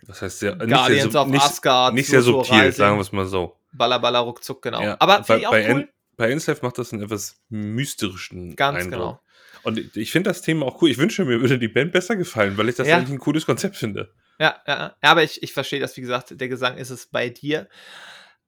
was 0.07 0.23
heißt 0.23 0.39
sehr, 0.39 0.57
nicht 0.57 0.87
sehr, 0.87 1.21
of 1.21 1.29
nicht, 1.29 1.43
Asgard, 1.43 1.95
nicht 1.95 2.09
sehr 2.09 2.23
subtil, 2.23 2.55
Rising, 2.55 2.73
sagen 2.73 2.97
wir 2.97 3.03
es 3.03 3.13
mal 3.13 3.27
so. 3.27 3.57
Balla 3.73 3.99
Balla 3.99 4.21
ruckzuck, 4.21 4.63
genau. 4.63 4.83
Ja, 4.83 4.97
aber 4.99 5.23
bei, 5.27 5.39
ich 5.39 5.47
auch 5.47 5.51
bei, 5.51 5.71
cool. 5.71 5.81
En, 5.83 5.89
bei 6.17 6.31
Enslave 6.31 6.61
macht 6.63 6.79
das 6.79 6.93
einen 6.93 7.03
etwas 7.03 7.39
mysterischen 7.51 8.57
Ganz 8.57 8.79
Eindruck. 8.79 8.93
genau. 8.93 9.21
Und 9.63 9.97
ich, 9.97 10.13
finde 10.13 10.31
das 10.31 10.43
Thema 10.43 10.65
auch 10.67 10.81
cool. 10.81 10.91
Ich 10.91 10.99
wünsche 10.99 11.25
mir 11.25 11.41
würde 11.41 11.59
die 11.59 11.69
Band 11.69 11.93
besser 11.93 12.15
gefallen, 12.15 12.57
weil 12.57 12.69
ich 12.69 12.77
das 12.77 12.87
Ja. 12.87 12.97
eigentlich 12.97 13.11
ein 13.11 13.19
cooles 13.19 13.45
Konzept 13.47 13.77
finde. 13.77 14.13
Ja, 14.39 14.61
ja, 14.67 14.79
ja, 15.03 15.11
aber 15.11 15.25
ich, 15.25 15.43
ich 15.43 15.53
verstehe 15.53 15.81
das, 15.81 15.97
wie 15.97 16.03
gesagt, 16.03 16.41
der 16.41 16.49
Gesang 16.49 16.77
ist 16.77 16.91
es 16.91 17.07
bei 17.07 17.31
dir. 17.31 17.69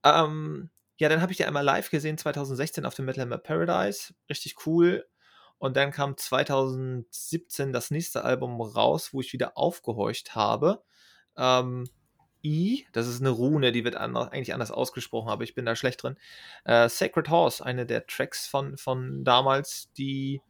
Ähm, 0.04 0.70
ja, 0.98 1.08
dann 1.08 1.22
habe 1.22 1.32
ich 1.32 1.38
die 1.38 1.44
einmal 1.44 1.64
live 1.64 1.90
gesehen, 1.90 2.18
2016 2.18 2.84
auf 2.84 2.94
dem 2.94 3.06
Metal 3.06 3.22
Hammer 3.22 3.38
Paradise. 3.38 4.14
Richtig 4.28 4.66
cool. 4.66 5.06
Und 5.58 5.76
dann 5.76 5.90
kam 5.90 6.16
2017 6.16 7.72
das 7.72 7.90
nächste 7.90 8.24
Album 8.24 8.60
raus, 8.60 9.12
wo 9.12 9.20
ich 9.20 9.32
wieder 9.32 9.56
aufgehorcht 9.56 10.34
habe. 10.34 10.82
Ähm, 11.36 11.88
I, 12.44 12.86
das 12.92 13.08
ist 13.08 13.20
eine 13.20 13.30
Rune, 13.30 13.72
die 13.72 13.84
wird 13.84 13.96
anders, 13.96 14.30
eigentlich 14.30 14.54
anders 14.54 14.70
ausgesprochen, 14.70 15.28
aber 15.28 15.42
ich 15.44 15.54
bin 15.54 15.66
da 15.66 15.74
schlecht 15.74 16.02
drin. 16.02 16.16
Äh, 16.64 16.88
Sacred 16.88 17.28
Horse, 17.28 17.64
eine 17.64 17.86
der 17.86 18.06
Tracks 18.06 18.46
von, 18.46 18.76
von 18.76 19.24
damals, 19.24 19.92
die 19.94 20.40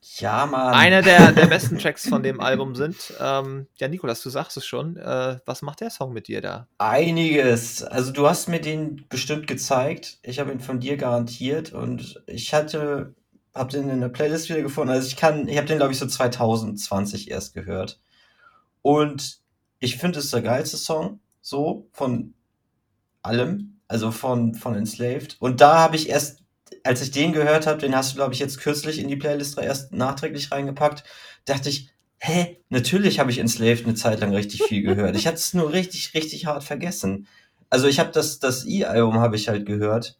Ja, 0.00 0.46
Mann. 0.46 0.74
einer 0.74 1.02
der, 1.02 1.32
der 1.32 1.46
besten 1.46 1.78
Tracks 1.78 2.08
von 2.08 2.22
dem 2.22 2.40
Album 2.40 2.74
sind. 2.74 3.14
Ähm, 3.20 3.66
ja, 3.78 3.88
Nikolas, 3.88 4.22
du 4.22 4.30
sagst 4.30 4.56
es 4.56 4.66
schon. 4.66 4.96
Äh, 4.96 5.38
was 5.44 5.62
macht 5.62 5.80
der 5.80 5.90
Song 5.90 6.12
mit 6.12 6.28
dir 6.28 6.40
da? 6.40 6.68
Einiges. 6.78 7.82
Also 7.82 8.12
du 8.12 8.28
hast 8.28 8.48
mir 8.48 8.60
den 8.60 9.06
bestimmt 9.08 9.46
gezeigt. 9.46 10.18
Ich 10.22 10.38
habe 10.38 10.52
ihn 10.52 10.60
von 10.60 10.80
dir 10.80 10.96
garantiert 10.96 11.72
und 11.72 12.22
ich 12.26 12.54
hatte, 12.54 13.14
habe 13.54 13.72
den 13.72 13.90
in 13.90 14.00
der 14.00 14.08
Playlist 14.08 14.48
wieder 14.48 14.62
gefunden. 14.62 14.92
Also 14.92 15.08
ich 15.08 15.16
kann, 15.16 15.48
ich 15.48 15.56
habe 15.56 15.66
den 15.66 15.78
glaube 15.78 15.92
ich 15.92 15.98
so 15.98 16.06
2020 16.06 17.30
erst 17.30 17.54
gehört. 17.54 18.00
Und 18.82 19.40
ich 19.80 19.96
finde, 19.96 20.18
es 20.18 20.26
ist 20.26 20.34
der 20.34 20.42
geilste 20.42 20.76
Song, 20.76 21.20
so 21.40 21.88
von 21.92 22.34
allem, 23.22 23.80
also 23.88 24.10
von, 24.10 24.54
von 24.54 24.74
Enslaved. 24.74 25.36
Und 25.40 25.60
da 25.60 25.78
habe 25.78 25.96
ich 25.96 26.08
erst, 26.08 26.42
als 26.84 27.02
ich 27.02 27.10
den 27.10 27.32
gehört 27.32 27.66
habe, 27.66 27.80
den 27.80 27.94
hast 27.94 28.12
du, 28.12 28.16
glaube 28.16 28.34
ich, 28.34 28.40
jetzt 28.40 28.60
kürzlich 28.60 28.98
in 28.98 29.08
die 29.08 29.16
Playlist 29.16 29.58
erst 29.58 29.92
nachträglich 29.92 30.50
reingepackt, 30.50 31.04
dachte 31.44 31.68
ich, 31.68 31.90
hä, 32.18 32.58
natürlich 32.68 33.18
habe 33.20 33.30
ich 33.30 33.38
Enslaved 33.38 33.84
eine 33.84 33.94
Zeit 33.94 34.20
lang 34.20 34.34
richtig 34.34 34.62
viel 34.62 34.82
gehört. 34.82 35.16
Ich 35.16 35.26
hatte 35.26 35.36
es 35.36 35.54
nur 35.54 35.72
richtig, 35.72 36.14
richtig 36.14 36.46
hart 36.46 36.64
vergessen. 36.64 37.26
Also 37.70 37.86
ich 37.86 37.98
habe 37.98 38.10
das, 38.12 38.38
das 38.38 38.66
E-Album 38.66 39.18
habe 39.18 39.36
ich 39.36 39.48
halt 39.48 39.66
gehört. 39.66 40.18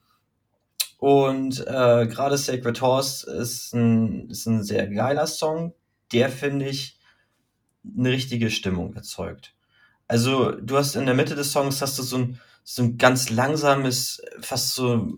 Und 0.98 1.60
äh, 1.60 2.06
gerade 2.06 2.36
Sacred 2.36 2.80
Horse 2.80 3.30
ist 3.30 3.72
ein, 3.72 4.28
ist 4.30 4.46
ein 4.46 4.64
sehr 4.64 4.88
geiler 4.88 5.26
Song, 5.26 5.74
der, 6.12 6.28
finde 6.28 6.68
ich, 6.68 6.98
eine 7.96 8.10
richtige 8.10 8.50
Stimmung 8.50 8.94
erzeugt. 8.94 9.54
Also 10.08 10.52
du 10.52 10.76
hast 10.76 10.96
in 10.96 11.06
der 11.06 11.14
Mitte 11.14 11.34
des 11.34 11.52
Songs 11.52 11.80
hast 11.82 11.98
du 11.98 12.02
so 12.02 12.18
ein, 12.18 12.40
so 12.64 12.82
ein 12.82 12.98
ganz 12.98 13.30
langsames, 13.30 14.20
fast 14.40 14.74
so 14.74 15.08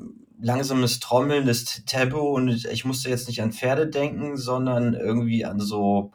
langsames 0.41 1.01
trommelndes 1.01 1.84
Tempo 1.84 2.34
und 2.34 2.64
ich 2.66 2.84
musste 2.84 3.11
jetzt 3.11 3.28
nicht 3.28 3.43
an 3.43 3.53
Pferde 3.53 3.88
denken, 3.88 4.36
sondern 4.36 4.95
irgendwie 4.95 5.45
an 5.45 5.61
so 5.61 6.12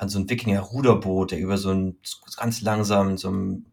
an 0.00 0.08
so 0.08 0.18
ein 0.18 0.30
Wikinger-Ruderboot, 0.30 1.32
der 1.32 1.40
über 1.40 1.58
so 1.58 1.70
ein 1.70 1.98
ganz 2.38 2.62
langsam, 2.62 3.18
so 3.18 3.30
ein 3.30 3.66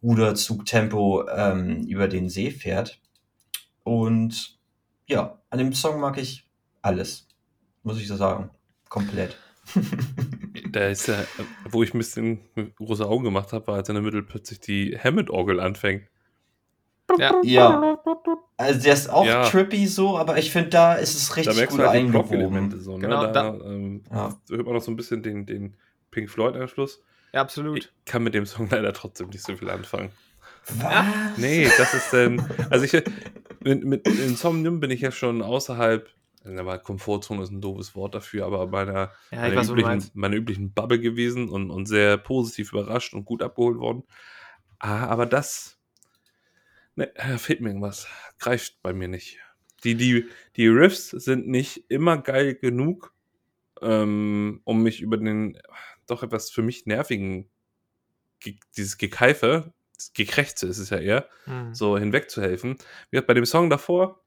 Ruderzugtempo 0.00 1.28
ähm, 1.28 1.86
über 1.88 2.06
den 2.06 2.28
See 2.28 2.52
fährt. 2.52 3.00
Und 3.82 4.60
ja, 5.06 5.40
an 5.50 5.58
dem 5.58 5.72
Song 5.72 5.98
mag 5.98 6.18
ich 6.18 6.48
alles, 6.82 7.26
muss 7.82 7.98
ich 7.98 8.06
so 8.06 8.16
sagen. 8.16 8.50
Komplett. 8.88 9.36
da 10.70 10.86
ist 10.86 11.08
ja, 11.08 11.24
wo 11.68 11.82
ich 11.82 11.94
ein 11.94 11.98
bisschen 11.98 12.40
große 12.76 13.06
Augen 13.06 13.24
gemacht 13.24 13.52
habe, 13.52 13.66
war 13.66 13.76
als 13.76 13.88
in 13.88 13.96
der 13.96 14.02
Mitte 14.02 14.22
plötzlich 14.22 14.60
die 14.60 14.96
Hammond-Orgel 14.96 15.58
anfängt. 15.58 16.04
Ja. 17.18 17.40
ja. 17.42 17.98
Also 18.56 18.80
der 18.80 18.94
ist 18.94 19.10
auch 19.10 19.26
ja. 19.26 19.44
trippy 19.44 19.86
so, 19.86 20.16
aber 20.16 20.38
ich 20.38 20.50
finde, 20.50 20.70
da 20.70 20.94
ist 20.94 21.14
es 21.14 21.36
richtig 21.36 21.56
da 21.56 21.66
gut 21.66 21.78
halt 21.80 21.90
eingewoben. 21.90 22.80
So, 22.80 22.96
ne? 22.96 23.00
genau, 23.00 23.26
da, 23.26 23.32
da 23.32 23.64
ähm, 23.64 24.02
ja. 24.10 24.34
hört 24.48 24.64
man 24.64 24.74
noch 24.74 24.82
so 24.82 24.90
ein 24.90 24.96
bisschen 24.96 25.22
den, 25.22 25.44
den 25.44 25.76
Pink 26.10 26.30
Floyd-Anschluss. 26.30 27.02
Ja, 27.32 27.40
absolut. 27.40 27.78
Ich 27.78 27.92
kann 28.04 28.22
mit 28.22 28.34
dem 28.34 28.46
Song 28.46 28.68
leider 28.70 28.92
trotzdem 28.92 29.28
nicht 29.28 29.44
so 29.44 29.56
viel 29.56 29.70
anfangen. 29.70 30.10
Was? 30.68 31.06
Nee, 31.38 31.68
das 31.76 31.92
ist 31.92 32.12
denn. 32.12 32.42
Also 32.70 32.84
ich 32.84 33.02
mit, 33.64 33.84
mit 33.84 34.06
Insomnium 34.06 34.80
bin 34.80 34.90
ich 34.90 35.00
ja 35.00 35.10
schon 35.10 35.42
außerhalb. 35.42 36.08
Aber 36.44 36.78
Komfortzone 36.78 37.42
ist 37.44 37.52
ein 37.52 37.60
doofes 37.60 37.94
Wort 37.94 38.16
dafür, 38.16 38.46
aber 38.46 38.66
meiner, 38.66 39.12
ja, 39.30 39.42
meiner, 39.42 39.56
weiß, 39.56 39.70
üblichen, 39.70 40.10
meiner 40.14 40.34
üblichen 40.34 40.72
Bubble 40.72 40.98
gewesen 40.98 41.48
und, 41.48 41.70
und 41.70 41.86
sehr 41.86 42.16
positiv 42.16 42.72
überrascht 42.72 43.14
und 43.14 43.24
gut 43.24 43.42
abgeholt 43.42 43.78
worden. 43.78 44.02
Ah, 44.80 45.06
aber 45.06 45.26
das 45.26 45.78
Ne, 46.96 47.12
fehlt 47.38 47.60
mir 47.60 47.68
irgendwas. 47.68 48.06
Greift 48.38 48.82
bei 48.82 48.92
mir 48.92 49.08
nicht. 49.08 49.38
Die, 49.84 49.94
die, 49.96 50.28
die 50.56 50.68
Riffs 50.68 51.10
sind 51.10 51.48
nicht 51.48 51.84
immer 51.88 52.18
geil 52.18 52.54
genug, 52.54 53.12
ähm, 53.80 54.60
um 54.64 54.82
mich 54.82 55.00
über 55.00 55.16
den 55.16 55.58
doch 56.06 56.22
etwas 56.22 56.50
für 56.50 56.62
mich 56.62 56.86
nervigen, 56.86 57.48
dieses 58.76 58.98
Gekeife, 58.98 59.72
das 59.96 60.12
Gekrächze 60.12 60.66
ist 60.66 60.78
es 60.78 60.90
ja 60.90 60.98
eher, 60.98 61.28
mhm. 61.46 61.74
so 61.74 61.96
hinwegzuhelfen. 61.96 62.76
Wie 63.10 63.20
bei 63.20 63.34
dem 63.34 63.46
Song 63.46 63.70
davor 63.70 64.20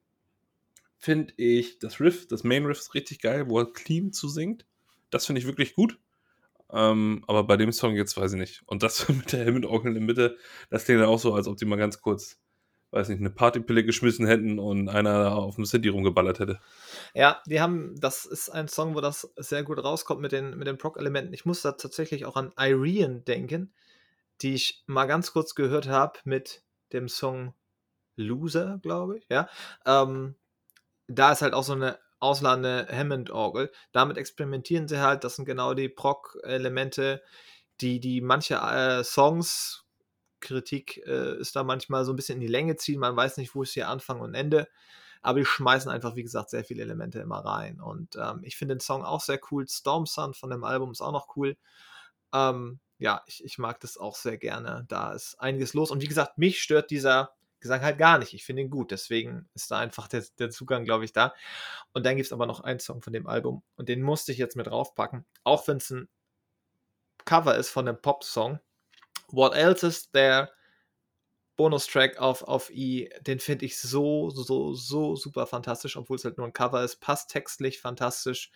finde 0.97 1.34
ich 1.38 1.80
das 1.80 1.99
Riff, 1.99 2.28
das 2.28 2.43
Main 2.43 2.66
Riff 2.66 2.80
ist 2.80 2.93
richtig 2.93 3.20
geil, 3.20 3.49
wo 3.49 3.59
er 3.59 3.72
clean 3.72 4.11
zu 4.11 4.28
singt. 4.28 4.66
Das 5.09 5.26
finde 5.26 5.39
ich 5.39 5.47
wirklich 5.47 5.76
gut. 5.76 5.99
Ähm, 6.72 7.24
aber 7.28 7.43
bei 7.43 7.57
dem 7.57 7.72
Song 7.72 7.95
jetzt 7.95 8.18
weiß 8.18 8.34
ich 8.34 8.39
nicht. 8.39 8.63
Und 8.66 8.84
das 8.84 9.07
mit 9.09 9.32
der 9.32 9.43
Helmet-Orgel 9.45 9.89
in 9.89 9.93
der 9.95 10.03
Mitte, 10.03 10.38
das 10.70 10.86
klingt 10.86 11.01
dann 11.01 11.09
auch 11.09 11.20
so, 11.20 11.34
als 11.34 11.47
ob 11.47 11.57
die 11.57 11.66
mal 11.66 11.76
ganz 11.76 12.01
kurz 12.01 12.39
weiß 12.95 13.09
nicht, 13.09 13.19
eine 13.19 13.29
Partypille 13.29 13.83
geschmissen 13.83 14.25
hätten 14.25 14.57
und 14.57 14.87
einer 14.87 15.35
auf 15.35 15.55
dem 15.55 15.65
City 15.65 15.89
rumgeballert 15.89 16.39
hätte. 16.39 16.59
Ja, 17.13 17.41
die 17.45 17.59
haben, 17.59 17.93
das 17.99 18.25
ist 18.25 18.49
ein 18.49 18.69
Song, 18.69 18.95
wo 18.95 19.01
das 19.01 19.33
sehr 19.35 19.63
gut 19.63 19.83
rauskommt 19.83 20.21
mit 20.21 20.31
den, 20.31 20.57
mit 20.57 20.65
den 20.65 20.77
Proc-Elementen. 20.77 21.33
Ich 21.33 21.45
muss 21.45 21.61
da 21.61 21.73
tatsächlich 21.73 22.25
auch 22.25 22.37
an 22.37 22.53
Irene 22.57 23.19
denken, 23.19 23.73
die 24.41 24.53
ich 24.53 24.83
mal 24.87 25.05
ganz 25.05 25.33
kurz 25.33 25.55
gehört 25.55 25.87
habe 25.87 26.19
mit 26.23 26.63
dem 26.93 27.09
Song 27.09 27.53
Loser, 28.15 28.79
glaube 28.81 29.17
ich, 29.17 29.25
ja. 29.29 29.49
Ähm, 29.85 30.35
da 31.07 31.33
ist 31.33 31.41
halt 31.41 31.53
auch 31.53 31.63
so 31.63 31.73
eine 31.73 31.99
ausladende 32.19 32.87
Hammond-Orgel. 32.89 33.71
Damit 33.91 34.17
experimentieren 34.17 34.87
sie 34.87 35.01
halt, 35.01 35.25
das 35.25 35.35
sind 35.35 35.45
genau 35.45 35.73
die 35.73 35.89
Proc-Elemente, 35.89 37.21
die, 37.81 37.99
die 37.99 38.21
manche 38.21 38.55
äh, 38.55 39.03
Songs 39.03 39.84
Kritik 40.45 41.01
äh, 41.05 41.37
ist 41.37 41.55
da 41.55 41.63
manchmal 41.63 42.05
so 42.05 42.13
ein 42.13 42.15
bisschen 42.15 42.35
in 42.35 42.41
die 42.41 42.47
Länge 42.47 42.75
ziehen. 42.77 42.99
Man 42.99 43.15
weiß 43.15 43.37
nicht, 43.37 43.55
wo 43.55 43.63
ist 43.63 43.73
hier 43.73 43.89
Anfang 43.89 44.21
und 44.21 44.33
Ende. 44.33 44.67
Aber 45.21 45.39
die 45.39 45.45
schmeißen 45.45 45.89
einfach, 45.89 46.15
wie 46.15 46.23
gesagt, 46.23 46.51
sehr 46.51 46.63
viele 46.63 46.83
Elemente 46.83 47.19
immer 47.19 47.39
rein. 47.39 47.81
Und 47.81 48.15
ähm, 48.15 48.41
ich 48.43 48.57
finde 48.57 48.75
den 48.75 48.79
Song 48.79 49.03
auch 49.03 49.21
sehr 49.21 49.39
cool. 49.49 49.67
Storm 49.67 50.05
Sun 50.05 50.35
von 50.35 50.51
dem 50.51 50.63
Album 50.63 50.91
ist 50.91 51.01
auch 51.01 51.11
noch 51.11 51.35
cool. 51.35 51.57
Ähm, 52.31 52.79
ja, 52.99 53.23
ich, 53.25 53.43
ich 53.43 53.57
mag 53.57 53.79
das 53.79 53.97
auch 53.97 54.15
sehr 54.15 54.37
gerne. 54.37 54.85
Da 54.87 55.13
ist 55.13 55.39
einiges 55.39 55.73
los. 55.73 55.89
Und 55.89 56.01
wie 56.01 56.07
gesagt, 56.07 56.37
mich 56.37 56.61
stört 56.61 56.91
dieser 56.91 57.33
Gesang 57.59 57.81
halt 57.81 57.97
gar 57.97 58.19
nicht. 58.19 58.35
Ich 58.35 58.45
finde 58.45 58.61
ihn 58.61 58.69
gut. 58.69 58.91
Deswegen 58.91 59.49
ist 59.55 59.71
da 59.71 59.79
einfach 59.79 60.07
der, 60.07 60.23
der 60.37 60.51
Zugang, 60.51 60.85
glaube 60.85 61.05
ich, 61.05 61.11
da. 61.11 61.33
Und 61.93 62.05
dann 62.05 62.17
gibt 62.17 62.27
es 62.27 62.33
aber 62.33 62.45
noch 62.45 62.59
einen 62.59 62.79
Song 62.79 63.01
von 63.01 63.11
dem 63.11 63.25
Album. 63.25 63.63
Und 63.77 63.89
den 63.89 64.03
musste 64.03 64.31
ich 64.31 64.37
jetzt 64.37 64.55
mit 64.55 64.67
draufpacken. 64.67 65.25
Auch 65.43 65.67
wenn 65.67 65.77
es 65.77 65.89
ein 65.89 66.07
Cover 67.25 67.55
ist 67.55 67.69
von 67.69 67.87
einem 67.87 67.99
Pop-Song. 67.99 68.59
What 69.30 69.55
Else 69.55 69.88
Is 69.88 70.11
There, 70.11 70.49
Bonustrack 71.55 72.17
auf, 72.17 72.43
auf 72.43 72.69
E, 72.69 73.09
den 73.21 73.39
finde 73.39 73.65
ich 73.65 73.78
so, 73.80 74.30
so, 74.30 74.73
so 74.73 75.15
super 75.15 75.47
fantastisch, 75.47 75.95
obwohl 75.95 76.17
es 76.17 76.26
halt 76.26 76.38
nur 76.38 76.47
ein 76.47 76.53
Cover 76.53 76.84
ist. 76.84 76.97
Passt 76.97 77.30
textlich 77.30 77.80
fantastisch. 77.80 78.51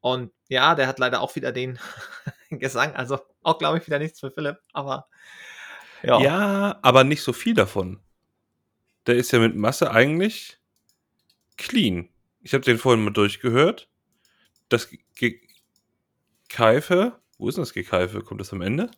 Und 0.00 0.32
ja, 0.48 0.74
der 0.74 0.86
hat 0.86 0.98
leider 0.98 1.20
auch 1.20 1.34
wieder 1.34 1.52
den 1.52 1.78
Gesang, 2.50 2.94
also 2.94 3.18
auch, 3.42 3.58
glaube 3.58 3.78
ich, 3.78 3.86
wieder 3.86 3.98
nichts 3.98 4.20
für 4.20 4.30
Philipp, 4.30 4.58
aber 4.72 5.08
ja. 6.02 6.20
Ja, 6.20 6.78
aber 6.82 7.04
nicht 7.04 7.22
so 7.22 7.32
viel 7.32 7.54
davon. 7.54 8.00
Der 9.06 9.16
ist 9.16 9.32
ja 9.32 9.38
mit 9.38 9.56
Masse 9.56 9.90
eigentlich 9.90 10.58
clean. 11.56 12.08
Ich 12.42 12.54
habe 12.54 12.64
den 12.64 12.78
vorhin 12.78 13.04
mal 13.04 13.10
durchgehört. 13.10 13.88
Das 14.68 14.88
Gekeife, 16.48 17.18
wo 17.38 17.48
ist 17.48 17.56
denn 17.56 17.62
das 17.62 17.72
Gekeife? 17.72 18.22
Kommt 18.22 18.40
das 18.40 18.52
am 18.52 18.60
Ende? 18.60 18.90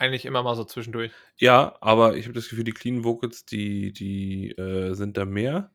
Eigentlich 0.00 0.24
immer 0.24 0.42
mal 0.42 0.56
so 0.56 0.64
zwischendurch. 0.64 1.12
Ja, 1.36 1.76
aber 1.80 2.16
ich 2.16 2.24
habe 2.24 2.34
das 2.34 2.48
Gefühl, 2.48 2.64
die 2.64 2.72
Clean 2.72 3.04
Vocals, 3.04 3.44
die, 3.44 3.92
die 3.92 4.50
äh, 4.52 4.94
sind 4.94 5.16
da 5.16 5.24
mehr. 5.24 5.70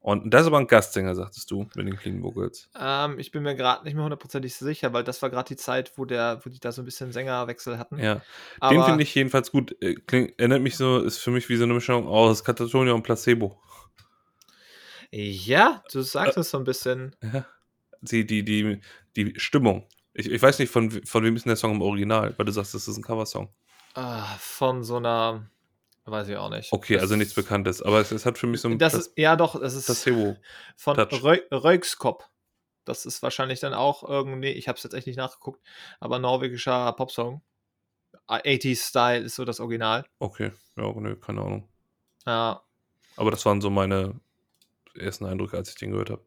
Und 0.00 0.32
das 0.32 0.42
ist 0.42 0.46
aber 0.46 0.58
ein 0.58 0.68
Gastsänger, 0.68 1.16
sagtest 1.16 1.50
du, 1.50 1.68
mit 1.74 1.86
den 1.86 1.96
Clean 1.96 2.22
Vocals. 2.22 2.70
Ähm, 2.80 3.18
ich 3.18 3.32
bin 3.32 3.42
mir 3.42 3.56
gerade 3.56 3.84
nicht 3.84 3.94
mehr 3.94 4.04
hundertprozentig 4.04 4.54
sicher, 4.54 4.92
weil 4.92 5.02
das 5.02 5.20
war 5.20 5.30
gerade 5.30 5.48
die 5.48 5.56
Zeit, 5.56 5.92
wo, 5.96 6.04
der, 6.04 6.40
wo 6.44 6.50
die 6.50 6.60
da 6.60 6.70
so 6.70 6.82
ein 6.82 6.84
bisschen 6.84 7.10
Sängerwechsel 7.12 7.76
hatten. 7.76 7.98
Ja, 7.98 8.22
aber 8.60 8.74
den 8.74 8.84
finde 8.84 9.02
ich 9.02 9.14
jedenfalls 9.14 9.50
gut. 9.50 9.76
Äh, 9.82 9.94
kling, 9.94 10.32
erinnert 10.36 10.62
mich 10.62 10.76
so, 10.76 11.00
ist 11.00 11.18
für 11.18 11.32
mich 11.32 11.48
wie 11.48 11.56
so 11.56 11.64
eine 11.64 11.74
Mischung 11.74 12.06
aus 12.06 12.44
Katatonia 12.44 12.92
und 12.92 13.02
Placebo. 13.02 13.60
Ja, 15.10 15.82
du 15.90 16.02
sagst 16.02 16.36
äh, 16.36 16.40
es 16.40 16.50
so 16.50 16.58
ein 16.58 16.64
bisschen. 16.64 17.16
Ja. 17.22 17.44
Die, 18.00 18.24
die, 18.24 18.44
die, 18.44 18.80
die 19.16 19.34
Stimmung. 19.40 19.88
Ich, 20.18 20.30
ich 20.30 20.40
weiß 20.40 20.58
nicht, 20.60 20.70
von, 20.70 20.90
von 20.90 21.24
wem 21.24 21.36
ist 21.36 21.44
denn 21.44 21.50
der 21.50 21.56
Song 21.56 21.72
im 21.72 21.82
Original, 21.82 22.32
weil 22.38 22.46
du 22.46 22.52
sagst, 22.52 22.72
das 22.72 22.88
ist 22.88 22.96
ein 22.96 23.02
Coversong. 23.02 23.50
Ah, 23.92 24.24
von 24.38 24.82
so 24.82 24.96
einer, 24.96 25.50
weiß 26.06 26.28
ich 26.28 26.36
auch 26.36 26.48
nicht. 26.48 26.72
Okay, 26.72 26.94
das 26.94 27.02
also 27.02 27.16
nichts 27.16 27.34
Bekanntes, 27.34 27.82
aber 27.82 28.00
es, 28.00 28.12
es, 28.12 28.24
hat 28.24 28.38
für 28.38 28.46
mich 28.46 28.62
so 28.62 28.68
ein. 28.68 28.78
Das 28.78 28.94
ist, 28.94 29.12
ja, 29.16 29.36
doch, 29.36 29.54
es 29.56 29.74
ist 29.74 29.84
Placebo 29.84 30.36
von 30.76 30.98
Röykskop. 30.98 32.24
Das 32.86 33.04
ist 33.04 33.22
wahrscheinlich 33.22 33.60
dann 33.60 33.74
auch 33.74 34.08
irgendwie, 34.08 34.52
ich 34.52 34.68
habe 34.68 34.76
es 34.76 34.84
jetzt 34.84 34.94
echt 34.94 35.06
nicht 35.06 35.16
nachgeguckt, 35.16 35.60
aber 36.00 36.18
norwegischer 36.18 36.92
Popsong. 36.94 37.42
80s 38.26 38.88
Style 38.88 39.22
ist 39.22 39.34
so 39.34 39.44
das 39.44 39.60
Original. 39.60 40.06
Okay, 40.18 40.52
ja, 40.76 40.92
ne, 40.92 41.16
keine 41.16 41.42
Ahnung. 41.42 41.68
Ja. 42.24 42.62
Aber 43.16 43.30
das 43.30 43.44
waren 43.44 43.60
so 43.60 43.68
meine 43.68 44.18
ersten 44.94 45.26
Eindrücke, 45.26 45.58
als 45.58 45.68
ich 45.68 45.74
den 45.74 45.90
gehört 45.90 46.10
habe 46.10 46.22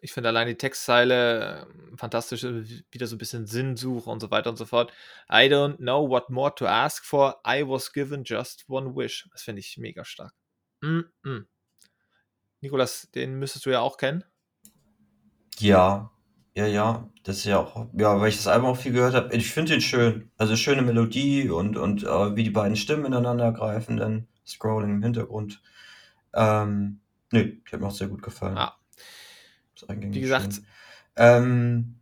ich 0.00 0.12
finde 0.12 0.28
allein 0.30 0.46
die 0.48 0.56
Textzeile 0.56 1.66
ähm, 1.70 1.96
fantastisch, 1.96 2.44
äh, 2.44 2.64
wieder 2.90 3.06
so 3.06 3.16
ein 3.16 3.18
bisschen 3.18 3.46
Sinnsuche 3.46 4.08
und 4.08 4.20
so 4.20 4.30
weiter 4.30 4.50
und 4.50 4.56
so 4.56 4.64
fort. 4.64 4.92
I 5.30 5.48
don't 5.48 5.76
know 5.76 6.08
what 6.08 6.30
more 6.30 6.54
to 6.54 6.66
ask 6.66 7.04
for. 7.04 7.40
I 7.46 7.62
was 7.62 7.92
given 7.92 8.24
just 8.24 8.64
one 8.68 8.94
wish. 8.96 9.28
Das 9.32 9.42
finde 9.42 9.60
ich 9.60 9.76
mega 9.78 10.04
stark. 10.04 10.32
Mm 10.80 11.02
-mm. 11.24 11.44
Nikolas, 12.60 13.10
den 13.14 13.38
müsstest 13.38 13.66
du 13.66 13.70
ja 13.70 13.80
auch 13.80 13.96
kennen. 13.96 14.24
Ja, 15.58 16.10
ja, 16.54 16.66
ja. 16.66 17.08
Das 17.22 17.38
ist 17.38 17.44
ja 17.44 17.58
auch, 17.58 17.86
ja, 17.92 18.20
weil 18.20 18.30
ich 18.30 18.36
das 18.36 18.46
Album 18.46 18.70
auch 18.70 18.76
viel 18.76 18.92
gehört 18.92 19.14
habe. 19.14 19.34
Ich 19.36 19.50
finde 19.50 19.72
den 19.72 19.80
schön. 19.80 20.30
Also 20.36 20.56
schöne 20.56 20.82
Melodie 20.82 21.50
und, 21.50 21.76
und 21.76 22.04
uh, 22.04 22.34
wie 22.36 22.44
die 22.44 22.50
beiden 22.50 22.76
Stimmen 22.76 23.06
ineinander 23.06 23.52
greifen, 23.52 23.96
dann 23.96 24.26
Scrolling 24.46 24.90
im 24.90 25.02
Hintergrund. 25.02 25.62
Ähm, 26.32 27.00
nee, 27.30 27.44
die 27.44 27.72
hat 27.72 27.80
mir 27.80 27.86
auch 27.86 27.92
sehr 27.92 28.08
gut 28.08 28.22
gefallen. 28.22 28.56
Ja, 28.56 28.79
wie 29.88 30.20
gesagt. 30.20 30.60
Ähm, 31.16 31.96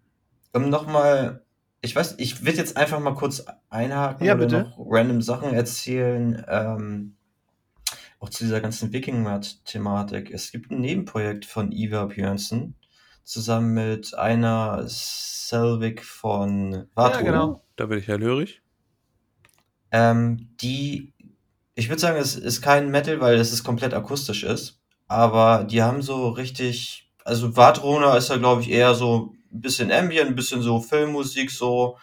um 0.53 0.68
nochmal 0.70 1.45
Ich 1.81 1.95
weiß, 1.95 2.16
ich 2.18 2.45
will 2.45 2.57
jetzt 2.57 2.76
einfach 2.76 3.01
mal 3.01 3.14
kurz 3.14 3.45
einhaken 3.70 4.26
Ja, 4.26 4.35
oder 4.35 4.45
bitte. 4.47 4.62
noch 4.62 4.79
random 4.89 5.22
Sachen 5.22 5.55
erzählen. 5.55 6.45
Ähm, 6.49 7.14
auch 8.20 8.29
zu 8.31 8.45
dieser 8.45 8.61
ganzen 8.61 8.93
Wiking-Thematik. 8.93 10.31
Es 10.33 10.51
gibt 10.51 10.70
ein 10.72 10.81
Nebenprojekt 10.81 11.45
von 11.45 11.70
Ivar 11.70 12.09
Björnsen 12.09 12.74
zusammen 13.22 13.74
mit 13.74 14.14
einer 14.14 14.85
Selvig 14.89 16.03
von 16.05 16.87
Vato. 16.95 17.24
genau. 17.24 17.64
Da 17.76 17.89
werde 17.89 18.01
ich 18.01 18.09
hellhörig. 18.09 18.61
Ähm, 19.91 20.49
die, 20.61 21.12
ich 21.74 21.89
würde 21.89 22.01
sagen, 22.01 22.18
es 22.18 22.37
ist 22.37 22.61
kein 22.61 22.91
Metal, 22.91 23.20
weil 23.20 23.37
es 23.37 23.53
ist 23.53 23.64
komplett 23.64 23.95
akustisch 23.95 24.43
ist. 24.45 24.81
Aber 25.07 25.64
die 25.64 25.83
haben 25.83 26.03
so 26.03 26.29
richtig, 26.29 27.07
also 27.29 27.55
Vadrona 27.55 28.16
ist 28.16 28.31
ja, 28.31 28.39
glaube 28.39 28.62
ich, 28.62 28.70
eher 28.70 28.95
so 28.95 29.35
ein 29.53 29.61
bisschen 29.61 29.93
Ambient, 29.93 30.29
ein 30.29 30.35
bisschen 30.35 30.62
so 30.62 30.81
Filmmusik 30.81 31.51
so. 31.51 31.99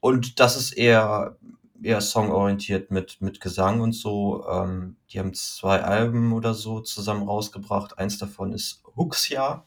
Und 0.00 0.40
das 0.40 0.56
ist 0.56 0.72
eher, 0.72 1.38
eher 1.80 2.00
songorientiert 2.00 2.90
mit, 2.90 3.20
mit 3.20 3.40
Gesang 3.40 3.80
und 3.80 3.92
so. 3.92 4.44
Ähm, 4.48 4.96
die 5.10 5.20
haben 5.20 5.32
zwei 5.32 5.80
Alben 5.80 6.32
oder 6.32 6.54
so 6.54 6.80
zusammen 6.80 7.22
rausgebracht. 7.22 7.98
Eins 7.98 8.18
davon 8.18 8.52
ist 8.52 8.82
Huxia. 8.96 9.64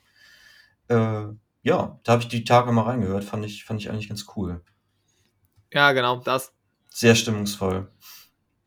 Äh, 0.89 1.27
ja, 1.63 1.99
da 2.03 2.11
habe 2.11 2.21
ich 2.23 2.27
die 2.27 2.43
Tage 2.43 2.73
mal 2.73 2.83
reingehört. 2.83 3.23
Fand 3.23 3.45
ich, 3.45 3.63
fand 3.63 3.79
ich 3.79 3.89
eigentlich 3.89 4.09
ganz 4.09 4.25
cool. 4.35 4.61
Ja, 5.71 5.93
genau, 5.93 6.17
das, 6.17 6.51
Sehr 6.89 7.15
stimmungsvoll. 7.15 7.89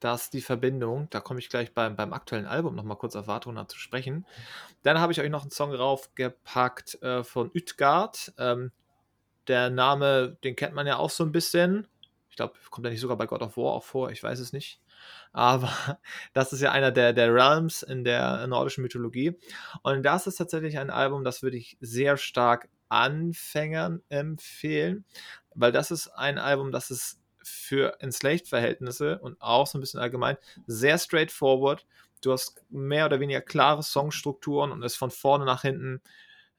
Das 0.00 0.22
ist 0.22 0.32
die 0.34 0.40
Verbindung. 0.40 1.08
Da 1.10 1.20
komme 1.20 1.38
ich 1.38 1.48
gleich 1.48 1.72
beim, 1.72 1.94
beim 1.94 2.12
aktuellen 2.12 2.46
Album 2.46 2.74
nochmal 2.74 2.96
kurz 2.96 3.14
auf 3.16 3.26
Vatrona 3.26 3.68
zu 3.68 3.78
sprechen. 3.78 4.26
Dann 4.82 4.98
habe 4.98 5.12
ich 5.12 5.20
euch 5.20 5.30
noch 5.30 5.42
einen 5.42 5.50
Song 5.50 5.74
raufgepackt 5.74 7.02
äh, 7.02 7.22
von 7.22 7.50
Utgard. 7.54 8.32
Ähm, 8.38 8.72
der 9.46 9.70
Name, 9.70 10.38
den 10.42 10.56
kennt 10.56 10.74
man 10.74 10.86
ja 10.86 10.96
auch 10.96 11.10
so 11.10 11.24
ein 11.24 11.32
bisschen. 11.32 11.86
Ich 12.30 12.36
glaube, 12.36 12.54
kommt 12.70 12.86
er 12.86 12.90
nicht 12.90 13.00
sogar 13.00 13.16
bei 13.16 13.26
God 13.26 13.42
of 13.42 13.56
War 13.56 13.72
auch 13.72 13.84
vor, 13.84 14.10
ich 14.10 14.22
weiß 14.22 14.38
es 14.38 14.52
nicht. 14.52 14.80
Aber 15.32 15.70
das 16.32 16.52
ist 16.52 16.60
ja 16.60 16.72
einer 16.72 16.90
der, 16.90 17.12
der 17.12 17.32
Realms 17.32 17.82
in 17.82 18.04
der 18.04 18.46
nordischen 18.46 18.82
Mythologie. 18.82 19.38
Und 19.82 20.02
das 20.02 20.26
ist 20.26 20.36
tatsächlich 20.36 20.78
ein 20.78 20.90
Album, 20.90 21.24
das 21.24 21.42
würde 21.42 21.56
ich 21.56 21.76
sehr 21.80 22.16
stark 22.16 22.68
Anfängern 22.88 24.02
empfehlen, 24.08 25.04
weil 25.54 25.72
das 25.72 25.90
ist 25.90 26.08
ein 26.08 26.38
Album, 26.38 26.72
das 26.72 26.90
ist 26.90 27.19
für 27.50 28.00
Enslaved-Verhältnisse 28.00 29.18
und 29.18 29.40
auch 29.40 29.66
so 29.66 29.78
ein 29.78 29.80
bisschen 29.80 30.00
allgemein 30.00 30.36
sehr 30.66 30.98
straightforward. 30.98 31.86
Du 32.20 32.32
hast 32.32 32.62
mehr 32.70 33.06
oder 33.06 33.20
weniger 33.20 33.40
klare 33.40 33.82
Songstrukturen 33.82 34.72
und 34.72 34.82
ist 34.82 34.96
von 34.96 35.10
vorne 35.10 35.44
nach 35.44 35.62
hinten 35.62 36.02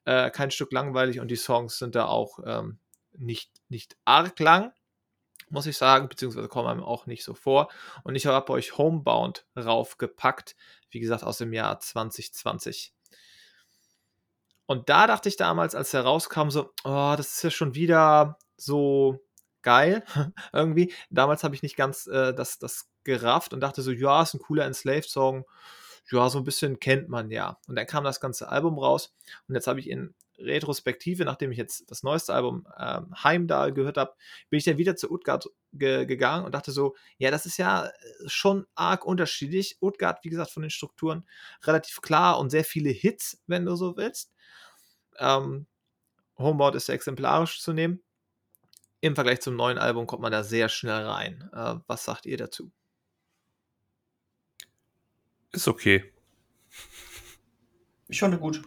äh, 0.05 0.29
kein 0.31 0.51
Stück 0.51 0.71
langweilig 0.71 1.19
und 1.19 1.29
die 1.29 1.35
Songs 1.35 1.77
sind 1.77 1.95
da 1.95 2.05
auch 2.05 2.39
ähm, 2.45 2.79
nicht, 3.17 3.51
nicht 3.69 3.97
arg 4.05 4.39
lang, 4.39 4.73
muss 5.49 5.65
ich 5.65 5.77
sagen, 5.77 6.07
beziehungsweise 6.07 6.47
kommen 6.47 6.69
einem 6.69 6.83
auch 6.83 7.05
nicht 7.05 7.23
so 7.23 7.33
vor. 7.33 7.69
Und 8.03 8.15
ich 8.15 8.25
habe 8.25 8.51
euch 8.53 8.77
Homebound 8.77 9.45
raufgepackt, 9.57 10.55
wie 10.89 10.99
gesagt, 10.99 11.23
aus 11.23 11.37
dem 11.37 11.53
Jahr 11.53 11.79
2020. 11.79 12.93
Und 14.65 14.89
da 14.89 15.05
dachte 15.05 15.27
ich 15.27 15.35
damals, 15.35 15.75
als 15.75 15.93
er 15.93 16.03
rauskam, 16.03 16.49
so, 16.49 16.71
oh, 16.85 17.13
das 17.17 17.35
ist 17.35 17.43
ja 17.43 17.51
schon 17.51 17.75
wieder 17.75 18.37
so 18.55 19.19
geil, 19.63 20.03
irgendwie. 20.53 20.93
Damals 21.09 21.43
habe 21.43 21.55
ich 21.55 21.63
nicht 21.63 21.75
ganz 21.75 22.07
äh, 22.07 22.33
das, 22.33 22.59
das 22.59 22.89
gerafft 23.03 23.53
und 23.53 23.61
dachte 23.61 23.81
so, 23.81 23.91
ja, 23.91 24.21
ist 24.21 24.33
ein 24.33 24.39
cooler 24.39 24.65
Enslaved-Song. 24.65 25.45
Ja, 26.11 26.29
so 26.29 26.39
ein 26.39 26.43
bisschen 26.43 26.79
kennt 26.79 27.09
man 27.09 27.29
ja. 27.31 27.59
Und 27.67 27.75
dann 27.75 27.87
kam 27.87 28.03
das 28.03 28.19
ganze 28.19 28.49
Album 28.49 28.79
raus 28.79 29.15
und 29.47 29.55
jetzt 29.55 29.67
habe 29.67 29.79
ich 29.79 29.89
in 29.89 30.13
Retrospektive, 30.43 31.23
nachdem 31.25 31.51
ich 31.51 31.57
jetzt 31.57 31.89
das 31.89 32.03
neueste 32.03 32.33
Album 32.33 32.67
ähm, 32.77 33.13
Heimdall 33.23 33.73
gehört 33.73 33.97
habe, 33.97 34.13
bin 34.49 34.57
ich 34.57 34.63
dann 34.63 34.77
wieder 34.77 34.95
zu 34.95 35.11
Utgard 35.11 35.47
ge 35.73 36.05
gegangen 36.05 36.45
und 36.45 36.53
dachte 36.53 36.71
so, 36.71 36.95
ja, 37.17 37.31
das 37.31 37.45
ist 37.45 37.57
ja 37.57 37.85
äh, 37.85 37.91
schon 38.25 38.65
arg 38.75 39.05
unterschiedlich. 39.05 39.77
Utgard, 39.81 40.23
wie 40.23 40.29
gesagt, 40.29 40.51
von 40.51 40.63
den 40.63 40.69
Strukturen 40.69 41.25
relativ 41.63 42.01
klar 42.01 42.39
und 42.39 42.49
sehr 42.49 42.65
viele 42.65 42.89
Hits, 42.89 43.41
wenn 43.47 43.65
du 43.65 43.75
so 43.75 43.97
willst. 43.97 44.33
Ähm, 45.19 45.67
Homebound 46.37 46.75
ist 46.75 46.87
sehr 46.87 46.95
exemplarisch 46.95 47.61
zu 47.61 47.73
nehmen. 47.73 48.01
Im 49.01 49.15
Vergleich 49.15 49.41
zum 49.41 49.55
neuen 49.55 49.79
Album 49.79 50.05
kommt 50.05 50.21
man 50.21 50.31
da 50.31 50.43
sehr 50.43 50.69
schnell 50.69 51.05
rein. 51.05 51.49
Äh, 51.53 51.75
was 51.87 52.05
sagt 52.05 52.27
ihr 52.27 52.37
dazu? 52.37 52.71
Ist 55.51 55.67
okay. 55.67 56.13
Ich 58.07 58.19
fand 58.19 58.39
gut. 58.39 58.61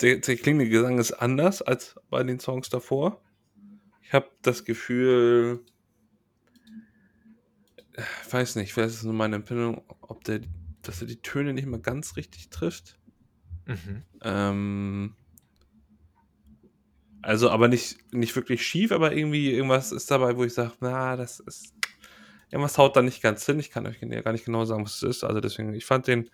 Der, 0.00 0.18
der 0.18 0.36
klingende 0.36 0.68
Gesang 0.68 0.98
ist 0.98 1.12
anders 1.12 1.62
als 1.62 1.96
bei 2.10 2.22
den 2.22 2.38
Songs 2.38 2.68
davor. 2.68 3.22
Ich 4.02 4.12
habe 4.12 4.28
das 4.42 4.64
Gefühl, 4.64 5.64
ich 7.96 8.32
weiß 8.32 8.56
nicht, 8.56 8.74
vielleicht 8.74 8.90
ist 8.90 8.98
es 8.98 9.04
nur 9.04 9.14
meine 9.14 9.36
Empfindung, 9.36 9.82
ob 10.02 10.22
der, 10.24 10.40
dass 10.82 11.00
er 11.00 11.06
die 11.06 11.22
Töne 11.22 11.54
nicht 11.54 11.66
mal 11.66 11.80
ganz 11.80 12.16
richtig 12.16 12.50
trifft. 12.50 12.98
Mhm. 13.66 14.02
Ähm, 14.22 15.16
also, 17.24 17.50
aber 17.50 17.68
nicht, 17.68 17.96
nicht 18.12 18.36
wirklich 18.36 18.66
schief, 18.66 18.92
aber 18.92 19.12
irgendwie 19.12 19.50
irgendwas 19.50 19.92
ist 19.92 20.10
dabei, 20.10 20.36
wo 20.36 20.44
ich 20.44 20.54
sage, 20.54 20.72
na, 20.80 21.16
das 21.16 21.40
ist. 21.40 21.72
Irgendwas 22.50 22.78
haut 22.78 22.94
da 22.94 23.02
nicht 23.02 23.22
ganz 23.22 23.44
hin. 23.46 23.58
Ich 23.58 23.70
kann 23.70 23.86
euch 23.86 23.98
gar 24.00 24.32
nicht 24.32 24.44
genau 24.44 24.64
sagen, 24.64 24.84
was 24.84 24.96
es 24.96 25.02
ist. 25.02 25.24
Also 25.24 25.40
deswegen, 25.40 25.74
ich 25.74 25.86
fand 25.86 26.06
den 26.06 26.30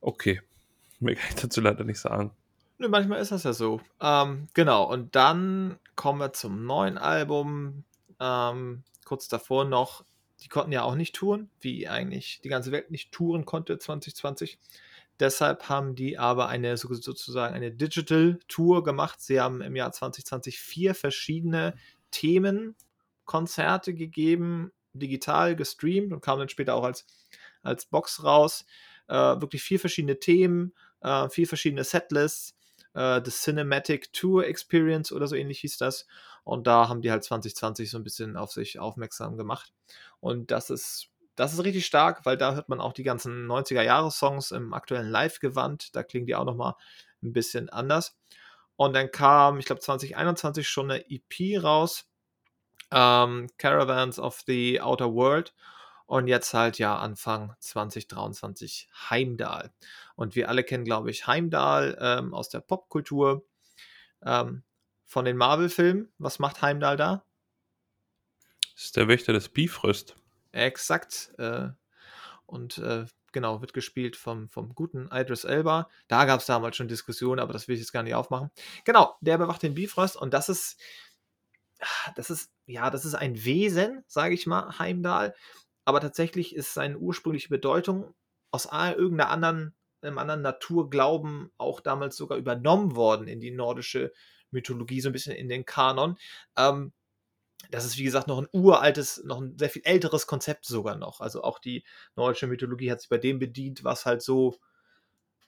okay. 0.00 0.40
Mehr 1.00 1.16
kann 1.16 1.30
ich 1.30 1.42
dazu 1.42 1.60
leider 1.60 1.84
nicht 1.84 1.98
sagen. 1.98 2.30
Nö, 2.78 2.88
manchmal 2.88 3.20
ist 3.20 3.32
das 3.32 3.42
ja 3.42 3.52
so. 3.52 3.80
Ähm, 4.00 4.46
genau, 4.54 4.90
und 4.90 5.14
dann 5.14 5.78
kommen 5.96 6.20
wir 6.20 6.32
zum 6.32 6.64
neuen 6.64 6.96
Album. 6.96 7.84
Ähm, 8.20 8.84
kurz 9.04 9.28
davor 9.28 9.64
noch, 9.64 10.04
die 10.40 10.48
konnten 10.48 10.72
ja 10.72 10.84
auch 10.84 10.94
nicht 10.94 11.16
touren, 11.16 11.50
wie 11.60 11.88
eigentlich 11.88 12.40
die 12.42 12.48
ganze 12.48 12.72
Welt 12.72 12.90
nicht 12.90 13.12
touren 13.12 13.44
konnte 13.44 13.78
2020. 13.78 14.58
Deshalb 15.22 15.68
haben 15.68 15.94
die 15.94 16.18
aber 16.18 16.48
eine 16.48 16.76
so- 16.76 16.92
sozusagen 16.92 17.54
eine 17.54 17.70
Digital 17.70 18.40
Tour 18.48 18.82
gemacht. 18.82 19.20
Sie 19.20 19.40
haben 19.40 19.60
im 19.62 19.76
Jahr 19.76 19.92
2020 19.92 20.58
vier 20.58 20.96
verschiedene 20.96 21.76
Themenkonzerte 22.10 23.94
gegeben, 23.94 24.72
digital 24.94 25.54
gestreamt 25.54 26.12
und 26.12 26.22
kamen 26.22 26.40
dann 26.40 26.48
später 26.48 26.74
auch 26.74 26.82
als, 26.82 27.06
als 27.62 27.86
Box 27.86 28.24
raus. 28.24 28.66
Äh, 29.06 29.14
wirklich 29.14 29.62
vier 29.62 29.78
verschiedene 29.78 30.18
Themen, 30.18 30.74
äh, 31.02 31.28
vier 31.28 31.46
verschiedene 31.46 31.84
Setlists. 31.84 32.56
Äh, 32.94 33.20
The 33.24 33.30
Cinematic 33.30 34.12
Tour 34.12 34.44
Experience 34.46 35.12
oder 35.12 35.28
so 35.28 35.36
ähnlich 35.36 35.60
hieß 35.60 35.78
das. 35.78 36.08
Und 36.42 36.66
da 36.66 36.88
haben 36.88 37.00
die 37.00 37.12
halt 37.12 37.22
2020 37.22 37.90
so 37.92 37.96
ein 37.96 38.02
bisschen 38.04 38.36
auf 38.36 38.50
sich 38.50 38.80
aufmerksam 38.80 39.36
gemacht. 39.36 39.72
Und 40.18 40.50
das 40.50 40.68
ist 40.70 41.11
das 41.36 41.52
ist 41.52 41.64
richtig 41.64 41.86
stark, 41.86 42.24
weil 42.26 42.36
da 42.36 42.54
hört 42.54 42.68
man 42.68 42.80
auch 42.80 42.92
die 42.92 43.02
ganzen 43.02 43.46
90er-Jahre-Songs 43.46 44.50
im 44.50 44.72
aktuellen 44.74 45.10
Live-Gewand. 45.10 45.94
Da 45.96 46.02
klingen 46.02 46.26
die 46.26 46.34
auch 46.34 46.44
nochmal 46.44 46.74
ein 47.22 47.32
bisschen 47.32 47.68
anders. 47.70 48.18
Und 48.76 48.94
dann 48.94 49.10
kam, 49.10 49.58
ich 49.58 49.66
glaube, 49.66 49.80
2021 49.80 50.68
schon 50.68 50.90
eine 50.90 51.04
EP 51.10 51.62
raus. 51.62 52.08
Ähm, 52.90 53.48
Caravans 53.58 54.18
of 54.18 54.42
the 54.46 54.80
Outer 54.80 55.12
World. 55.14 55.54
Und 56.06 56.26
jetzt 56.26 56.52
halt 56.52 56.78
ja 56.78 56.98
Anfang 56.98 57.54
2023 57.60 58.88
Heimdall. 59.08 59.72
Und 60.14 60.36
wir 60.36 60.48
alle 60.48 60.64
kennen, 60.64 60.84
glaube 60.84 61.10
ich, 61.10 61.26
Heimdall 61.26 61.96
ähm, 62.00 62.34
aus 62.34 62.50
der 62.50 62.60
Popkultur. 62.60 63.46
Ähm, 64.22 64.62
von 65.06 65.24
den 65.24 65.36
Marvel-Filmen. 65.36 66.12
Was 66.18 66.38
macht 66.38 66.62
Heimdall 66.62 66.96
da? 66.96 67.24
Das 68.74 68.84
ist 68.84 68.96
der 68.96 69.08
Wächter 69.08 69.32
des 69.32 69.50
Bifröst. 69.50 70.16
Exakt. 70.52 71.32
Äh, 71.38 71.68
und 72.46 72.78
äh, 72.78 73.06
genau, 73.32 73.60
wird 73.60 73.72
gespielt 73.72 74.16
vom, 74.16 74.48
vom 74.48 74.74
guten 74.74 75.08
Idris 75.10 75.44
Elba. 75.44 75.88
Da 76.08 76.24
gab 76.26 76.40
es 76.40 76.46
damals 76.46 76.76
schon 76.76 76.88
Diskussionen, 76.88 77.40
aber 77.40 77.52
das 77.52 77.66
will 77.66 77.74
ich 77.74 77.80
jetzt 77.80 77.92
gar 77.92 78.02
nicht 78.02 78.14
aufmachen. 78.14 78.50
Genau, 78.84 79.16
der 79.20 79.38
bewacht 79.38 79.62
den 79.62 79.74
Bifrost 79.74 80.16
und 80.16 80.34
das 80.34 80.48
ist, 80.48 80.80
das 82.14 82.30
ist, 82.30 82.52
ja, 82.66 82.90
das 82.90 83.04
ist 83.04 83.14
ein 83.14 83.44
Wesen, 83.44 84.04
sage 84.06 84.34
ich 84.34 84.46
mal, 84.46 84.78
Heimdall. 84.78 85.34
Aber 85.84 86.00
tatsächlich 86.00 86.54
ist 86.54 86.74
seine 86.74 86.98
ursprüngliche 86.98 87.48
Bedeutung 87.48 88.14
aus 88.52 88.66
irgendeiner 88.66 89.30
anderen, 89.30 89.74
einem 90.02 90.18
anderen 90.18 90.42
Naturglauben 90.42 91.50
auch 91.58 91.80
damals 91.80 92.16
sogar 92.16 92.38
übernommen 92.38 92.94
worden 92.94 93.26
in 93.26 93.40
die 93.40 93.50
nordische 93.50 94.12
Mythologie, 94.50 95.00
so 95.00 95.08
ein 95.08 95.12
bisschen 95.12 95.34
in 95.34 95.48
den 95.48 95.64
Kanon. 95.64 96.18
Ähm, 96.56 96.92
das 97.72 97.84
ist, 97.86 97.98
wie 97.98 98.04
gesagt, 98.04 98.28
noch 98.28 98.38
ein 98.38 98.48
uraltes, 98.52 99.22
noch 99.24 99.40
ein 99.40 99.58
sehr 99.58 99.70
viel 99.70 99.82
älteres 99.84 100.26
Konzept 100.26 100.66
sogar 100.66 100.96
noch. 100.96 101.20
Also 101.20 101.42
auch 101.42 101.58
die 101.58 101.84
nordische 102.16 102.46
Mythologie 102.46 102.90
hat 102.92 103.00
sich 103.00 103.08
bei 103.08 103.18
dem 103.18 103.38
bedient, 103.38 103.82
was 103.82 104.06
halt 104.06 104.22
so, 104.22 104.56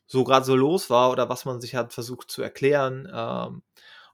so 0.06 0.24
gerade 0.24 0.44
so 0.44 0.56
los 0.56 0.90
war 0.90 1.10
oder 1.10 1.28
was 1.28 1.44
man 1.44 1.60
sich 1.60 1.74
hat 1.74 1.92
versucht 1.92 2.30
zu 2.30 2.42
erklären. 2.42 3.08
Ähm, 3.12 3.62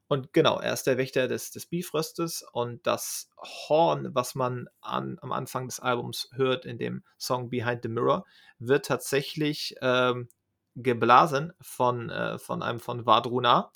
und 0.09 0.33
genau, 0.33 0.59
er 0.59 0.73
ist 0.73 0.89
der 0.89 0.99
Wächter 0.99 1.29
des, 1.29 1.53
des 1.53 1.67
Bifröstes 1.67 2.45
und 2.53 2.85
das 2.85 3.31
Horn, 3.39 4.13
was 4.13 4.35
man 4.35 4.69
an, 4.81 5.19
am 5.23 5.31
Anfang 5.31 5.69
des 5.69 5.79
Albums 5.79 6.29
hört 6.33 6.65
in 6.65 6.79
dem 6.79 7.05
Song 7.17 7.49
Behind 7.49 7.81
the 7.85 7.89
Mirror, 7.89 8.27
wird 8.59 8.87
tatsächlich 8.87 9.77
ähm, 9.83 10.29
geblasen 10.75 11.53
von, 11.61 12.11
äh, 12.11 12.39
von 12.39 12.63
einem 12.63 12.81
von 12.81 13.07
Vadruna. 13.07 13.71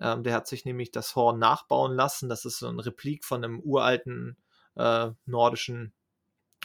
Ähm, 0.00 0.22
der 0.22 0.34
hat 0.34 0.46
sich 0.46 0.64
nämlich 0.64 0.90
das 0.90 1.16
Horn 1.16 1.38
nachbauen 1.38 1.94
lassen. 1.94 2.28
Das 2.28 2.44
ist 2.44 2.58
so 2.58 2.68
ein 2.68 2.80
Replik 2.80 3.24
von 3.24 3.44
einem 3.44 3.60
uralten 3.60 4.36
äh, 4.76 5.10
nordischen 5.26 5.92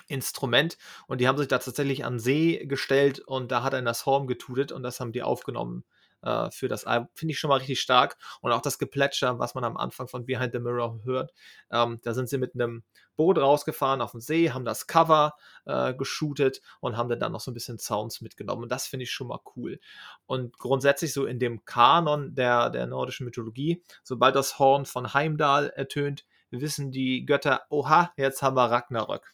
Instrument 0.07 0.77
und 1.07 1.19
die 1.19 1.27
haben 1.27 1.37
sich 1.37 1.47
da 1.47 1.57
tatsächlich 1.57 2.05
an 2.05 2.19
See 2.19 2.65
gestellt 2.65 3.19
und 3.19 3.51
da 3.51 3.63
hat 3.63 3.73
er 3.73 3.81
das 3.81 4.05
Horn 4.05 4.27
getutet 4.27 4.71
und 4.71 4.83
das 4.83 4.99
haben 4.99 5.11
die 5.11 5.23
aufgenommen 5.23 5.83
äh, 6.25 6.51
für 6.51 6.67
das 6.67 6.85
Album. 6.85 7.07
Finde 7.13 7.33
ich 7.33 7.39
schon 7.39 7.49
mal 7.49 7.57
richtig 7.57 7.79
stark. 7.79 8.17
Und 8.41 8.51
auch 8.51 8.61
das 8.61 8.79
Geplätscher, 8.79 9.39
was 9.39 9.55
man 9.55 9.63
am 9.63 9.77
Anfang 9.77 10.07
von 10.07 10.25
Behind 10.25 10.51
the 10.51 10.59
Mirror 10.59 10.99
hört. 11.03 11.33
Ähm, 11.71 11.99
da 12.03 12.13
sind 12.13 12.27
sie 12.27 12.37
mit 12.37 12.55
einem 12.55 12.83
Boot 13.15 13.37
rausgefahren 13.37 14.01
auf 14.01 14.11
dem 14.11 14.19
See, 14.19 14.51
haben 14.51 14.65
das 14.65 14.87
Cover 14.87 15.35
äh, 15.65 15.93
geshootet 15.93 16.61
und 16.81 16.97
haben 16.97 17.17
dann 17.17 17.31
noch 17.31 17.39
so 17.39 17.51
ein 17.51 17.53
bisschen 17.53 17.79
Sounds 17.79 18.21
mitgenommen. 18.21 18.63
Und 18.63 18.71
das 18.71 18.87
finde 18.87 19.03
ich 19.03 19.11
schon 19.11 19.27
mal 19.27 19.39
cool. 19.55 19.79
Und 20.25 20.57
grundsätzlich 20.57 21.13
so 21.13 21.25
in 21.25 21.39
dem 21.39 21.63
Kanon 21.63 22.35
der, 22.35 22.69
der 22.69 22.87
nordischen 22.87 23.25
Mythologie, 23.25 23.83
sobald 24.03 24.35
das 24.35 24.59
Horn 24.59 24.85
von 24.85 25.13
Heimdall 25.13 25.69
ertönt, 25.69 26.25
wissen 26.51 26.91
die 26.91 27.25
Götter, 27.25 27.65
oha, 27.69 28.13
jetzt 28.17 28.41
haben 28.41 28.55
wir 28.55 28.69
Ragnarök. 28.69 29.33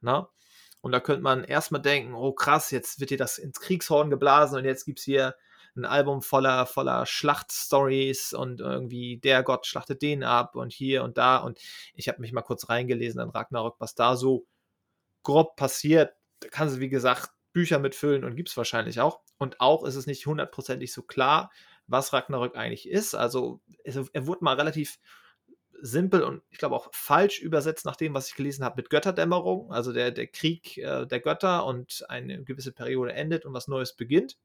Na? 0.00 0.28
Und 0.80 0.92
da 0.92 1.00
könnte 1.00 1.22
man 1.22 1.42
erstmal 1.42 1.82
denken, 1.82 2.14
oh 2.14 2.32
krass, 2.32 2.70
jetzt 2.70 3.00
wird 3.00 3.10
hier 3.10 3.18
das 3.18 3.38
ins 3.38 3.60
Kriegshorn 3.60 4.10
geblasen 4.10 4.58
und 4.58 4.64
jetzt 4.64 4.84
gibt 4.84 5.00
es 5.00 5.04
hier 5.04 5.34
ein 5.76 5.84
Album 5.84 6.22
voller, 6.22 6.66
voller 6.66 7.06
Schlachtstories 7.06 8.32
und 8.32 8.60
irgendwie 8.60 9.18
der 9.18 9.42
Gott 9.42 9.66
schlachtet 9.66 10.02
den 10.02 10.24
ab 10.24 10.56
und 10.56 10.72
hier 10.72 11.04
und 11.04 11.18
da. 11.18 11.38
Und 11.38 11.58
ich 11.94 12.08
habe 12.08 12.20
mich 12.20 12.32
mal 12.32 12.42
kurz 12.42 12.68
reingelesen 12.68 13.20
an 13.20 13.30
Ragnarok, 13.30 13.76
was 13.78 13.94
da 13.94 14.16
so 14.16 14.46
grob 15.22 15.56
passiert. 15.56 16.14
Da 16.40 16.48
kann 16.48 16.68
sie, 16.68 16.80
wie 16.80 16.88
gesagt, 16.88 17.30
Bücher 17.52 17.78
mitfüllen 17.78 18.24
und 18.24 18.36
gibt 18.36 18.50
es 18.50 18.56
wahrscheinlich 18.56 19.00
auch. 19.00 19.20
Und 19.38 19.60
auch 19.60 19.84
ist 19.84 19.96
es 19.96 20.06
nicht 20.06 20.26
hundertprozentig 20.26 20.92
so 20.92 21.02
klar, 21.02 21.50
was 21.86 22.12
Ragnarök 22.12 22.56
eigentlich 22.56 22.88
ist. 22.88 23.14
Also 23.14 23.60
er 23.84 24.26
wurde 24.26 24.44
mal 24.44 24.56
relativ 24.56 24.98
simpel 25.80 26.22
und 26.22 26.42
ich 26.50 26.58
glaube 26.58 26.74
auch 26.74 26.88
falsch 26.92 27.40
übersetzt 27.40 27.84
nach 27.84 27.96
dem, 27.96 28.14
was 28.14 28.28
ich 28.28 28.34
gelesen 28.34 28.64
habe, 28.64 28.76
mit 28.76 28.90
Götterdämmerung. 28.90 29.72
Also 29.72 29.92
der, 29.92 30.10
der 30.10 30.26
Krieg 30.26 30.78
äh, 30.78 31.06
der 31.06 31.20
Götter 31.20 31.66
und 31.66 32.04
eine 32.08 32.44
gewisse 32.44 32.72
Periode 32.72 33.12
endet 33.12 33.44
und 33.44 33.52
was 33.52 33.68
Neues 33.68 33.94
beginnt. 33.94 34.38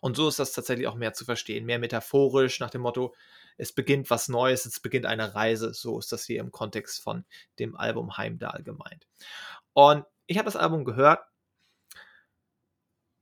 Und 0.00 0.16
so 0.16 0.28
ist 0.28 0.38
das 0.38 0.52
tatsächlich 0.52 0.86
auch 0.86 0.94
mehr 0.94 1.12
zu 1.12 1.24
verstehen, 1.24 1.64
mehr 1.64 1.78
metaphorisch 1.78 2.60
nach 2.60 2.70
dem 2.70 2.82
Motto, 2.82 3.14
es 3.56 3.72
beginnt 3.72 4.10
was 4.10 4.28
Neues, 4.28 4.66
es 4.66 4.80
beginnt 4.80 5.06
eine 5.06 5.34
Reise. 5.34 5.74
So 5.74 5.98
ist 5.98 6.12
das 6.12 6.24
hier 6.24 6.40
im 6.40 6.50
Kontext 6.50 7.02
von 7.02 7.24
dem 7.58 7.76
Album 7.76 8.16
Heimdall 8.16 8.62
gemeint. 8.62 9.06
Und 9.72 10.04
ich 10.26 10.38
habe 10.38 10.46
das 10.46 10.56
Album 10.56 10.84
gehört 10.84 11.20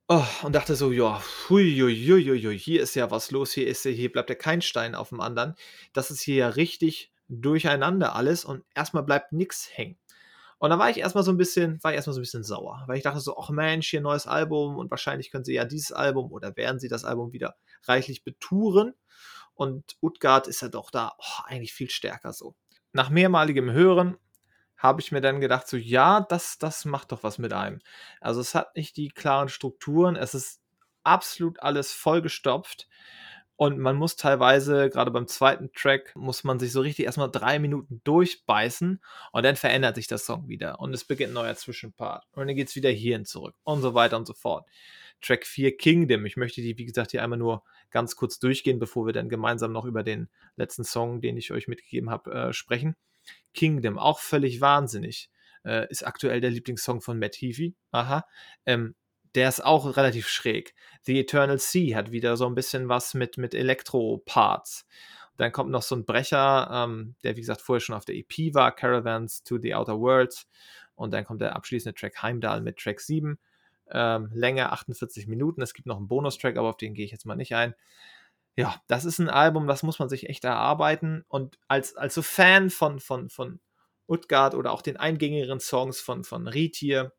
oh, 0.09 0.25
und 0.43 0.55
dachte 0.55 0.77
so, 0.77 0.93
ja, 0.93 1.23
hier 1.49 2.83
ist 2.83 2.95
ja 2.95 3.11
was 3.11 3.31
los, 3.31 3.53
hier 3.53 3.67
ist 3.67 3.85
ja, 3.85 3.91
hier 3.91 4.13
bleibt 4.13 4.31
ja 4.31 4.37
kein 4.37 4.63
Stein 4.63 4.95
auf 4.95 5.11
dem 5.11 5.21
anderen. 5.21 5.55
Das 5.93 6.11
ist 6.11 6.21
hier 6.21 6.37
ja 6.37 6.49
richtig 6.49 7.13
durcheinander 7.29 8.15
alles 8.15 8.45
und 8.45 8.65
erstmal 8.75 9.05
bleibt 9.05 9.33
nichts 9.33 9.69
hängen. 9.73 9.99
Und 10.61 10.69
dann 10.69 10.79
war 10.79 10.91
ich 10.91 10.99
erstmal 10.99 11.25
so 11.25 11.33
ein 11.33 11.39
bisschen, 11.39 11.83
war 11.83 11.91
ich 11.91 11.97
erstmal 11.97 12.13
so 12.13 12.21
ein 12.21 12.23
bisschen 12.23 12.45
sauer, 12.45 12.85
weil 12.87 12.99
ich 12.99 13.03
dachte 13.03 13.19
so, 13.21 13.39
ach 13.39 13.49
Mensch, 13.49 13.89
hier 13.89 14.03
neues 14.03 14.27
Album 14.27 14.77
und 14.77 14.91
wahrscheinlich 14.91 15.31
können 15.31 15.43
sie 15.43 15.55
ja 15.55 15.65
dieses 15.65 15.91
Album 15.91 16.31
oder 16.31 16.55
werden 16.55 16.79
sie 16.79 16.89
das 16.89 17.07
Album 17.07 17.33
wieder 17.33 17.57
reichlich 17.85 18.25
betouren. 18.25 18.93
Und 19.55 19.97
Utgard 20.03 20.49
ist 20.49 20.61
ja 20.61 20.69
doch 20.69 20.91
da 20.91 21.15
oh, 21.17 21.43
eigentlich 21.47 21.73
viel 21.73 21.89
stärker 21.89 22.35
so. 22.35 22.55
Nach 22.93 23.09
mehrmaligem 23.09 23.73
Hören 23.73 24.19
habe 24.77 25.01
ich 25.01 25.13
mir 25.13 25.23
dann 25.23 25.41
gedacht, 25.41 25.67
so 25.67 25.79
ja, 25.79 26.21
das, 26.21 26.59
das 26.59 26.85
macht 26.85 27.13
doch 27.13 27.23
was 27.23 27.39
mit 27.39 27.55
einem. 27.55 27.81
Also 28.21 28.43
es 28.43 28.55
hat 28.55 28.77
nicht 28.77 28.99
die 28.99 29.09
klaren 29.09 29.49
Strukturen, 29.49 30.15
es 30.15 30.35
ist 30.35 30.61
absolut 31.05 31.61
alles 31.61 31.91
vollgestopft. 31.91 32.87
Und 33.61 33.79
man 33.79 33.95
muss 33.95 34.17
teilweise, 34.17 34.89
gerade 34.89 35.11
beim 35.11 35.27
zweiten 35.27 35.71
Track, 35.75 36.17
muss 36.17 36.45
man 36.45 36.59
sich 36.59 36.73
so 36.73 36.81
richtig 36.81 37.05
erstmal 37.05 37.31
drei 37.31 37.59
Minuten 37.59 38.01
durchbeißen 38.05 39.03
und 39.33 39.43
dann 39.43 39.55
verändert 39.55 39.97
sich 39.97 40.07
der 40.07 40.17
Song 40.17 40.49
wieder 40.49 40.81
und 40.81 40.95
es 40.95 41.05
beginnt 41.05 41.33
ein 41.33 41.35
neuer 41.35 41.55
Zwischenpart. 41.55 42.25
Und 42.33 42.47
dann 42.47 42.57
geht 42.57 42.69
es 42.69 42.75
wieder 42.75 42.89
hierhin 42.89 43.27
zurück 43.27 43.55
und 43.65 43.83
so 43.83 43.93
weiter 43.93 44.17
und 44.17 44.27
so 44.27 44.33
fort. 44.33 44.67
Track 45.21 45.47
4 45.47 45.77
Kingdom. 45.77 46.25
Ich 46.25 46.39
möchte 46.39 46.63
die, 46.63 46.79
wie 46.79 46.87
gesagt, 46.87 47.11
hier 47.11 47.23
einmal 47.23 47.39
nur 47.39 47.63
ganz 47.91 48.17
kurz 48.17 48.39
durchgehen, 48.39 48.79
bevor 48.79 49.05
wir 49.05 49.13
dann 49.13 49.29
gemeinsam 49.29 49.73
noch 49.73 49.85
über 49.85 50.03
den 50.03 50.31
letzten 50.57 50.85
Song, 50.85 51.21
den 51.21 51.37
ich 51.37 51.53
euch 51.53 51.69
mitgegeben 51.69 52.09
habe, 52.09 52.33
äh, 52.33 52.53
sprechen. 52.55 52.97
Kingdom, 53.53 53.99
auch 53.99 54.21
völlig 54.21 54.63
wahnsinnig. 54.63 55.29
Äh, 55.67 55.87
ist 55.91 56.07
aktuell 56.07 56.41
der 56.41 56.49
Lieblingssong 56.49 57.03
von 57.03 57.19
Matt 57.19 57.37
Heafy. 57.37 57.77
Aha. 57.91 58.25
Ähm, 58.65 58.95
der 59.35 59.49
ist 59.49 59.65
auch 59.65 59.97
relativ 59.97 60.29
schräg. 60.29 60.75
The 61.03 61.21
Eternal 61.21 61.59
Sea 61.59 61.97
hat 61.97 62.13
wieder 62.13 62.37
so 62.37 62.47
ein 62.47 62.55
bisschen 62.55 62.89
was 62.89 63.15
mit, 63.15 63.39
mit 63.39 63.55
Elektro-Parts. 63.55 64.87
Dann 65.37 65.53
kommt 65.53 65.71
noch 65.71 65.83
so 65.83 65.97
ein 65.97 66.05
Brecher, 66.05 66.69
ähm, 66.71 67.15
der 67.25 67.37
wie 67.37 67.41
gesagt 67.41 67.63
vorher 67.63 67.81
schon 67.81 67.95
auf 67.95 68.05
der 68.05 68.17
EP 68.17 68.53
war, 68.55 68.75
Caravans 68.75 69.43
to 69.43 69.59
the 69.59 69.75
Outer 69.75 69.99
Worlds. 69.99 70.47
Und 70.95 71.13
dann 71.13 71.25
kommt 71.25 71.41
der 71.41 71.57
abschließende 71.57 71.99
Track 71.99 72.23
Heimdall 72.23 72.61
mit 72.61 72.77
Track 72.77 73.01
7. 73.01 73.39
Ähm, 73.91 74.31
Länge 74.35 74.71
48 74.71 75.27
Minuten. 75.27 75.63
Es 75.63 75.73
gibt 75.73 75.87
noch 75.87 75.97
einen 75.97 76.09
Bonustrack, 76.09 76.59
aber 76.59 76.69
auf 76.69 76.77
den 76.77 76.93
gehe 76.93 77.07
ich 77.07 77.11
jetzt 77.11 77.25
mal 77.25 77.37
nicht 77.37 77.55
ein. 77.55 77.75
Ja, 78.57 78.83
das 78.89 79.07
ist 79.07 79.19
ein 79.19 79.31
Album, 79.31 79.67
das 79.67 79.83
muss 79.83 79.99
man 79.99 80.11
sich 80.11 80.29
echt 80.29 80.45
erarbeiten. 80.45 81.25
Und 81.29 81.59
als, 81.69 81.97
als 81.97 82.15
so 82.15 82.21
Fan 82.21 82.69
von, 82.69 83.01
von, 83.01 83.31
von 83.31 83.61
Utgard 84.07 84.55
oder 84.55 84.73
auch 84.73 84.83
den 84.83 84.99
eingängigeren 84.99 85.61
Songs 85.61 86.01
von, 86.01 86.25
von 86.25 86.47
Ritir, 86.49 87.15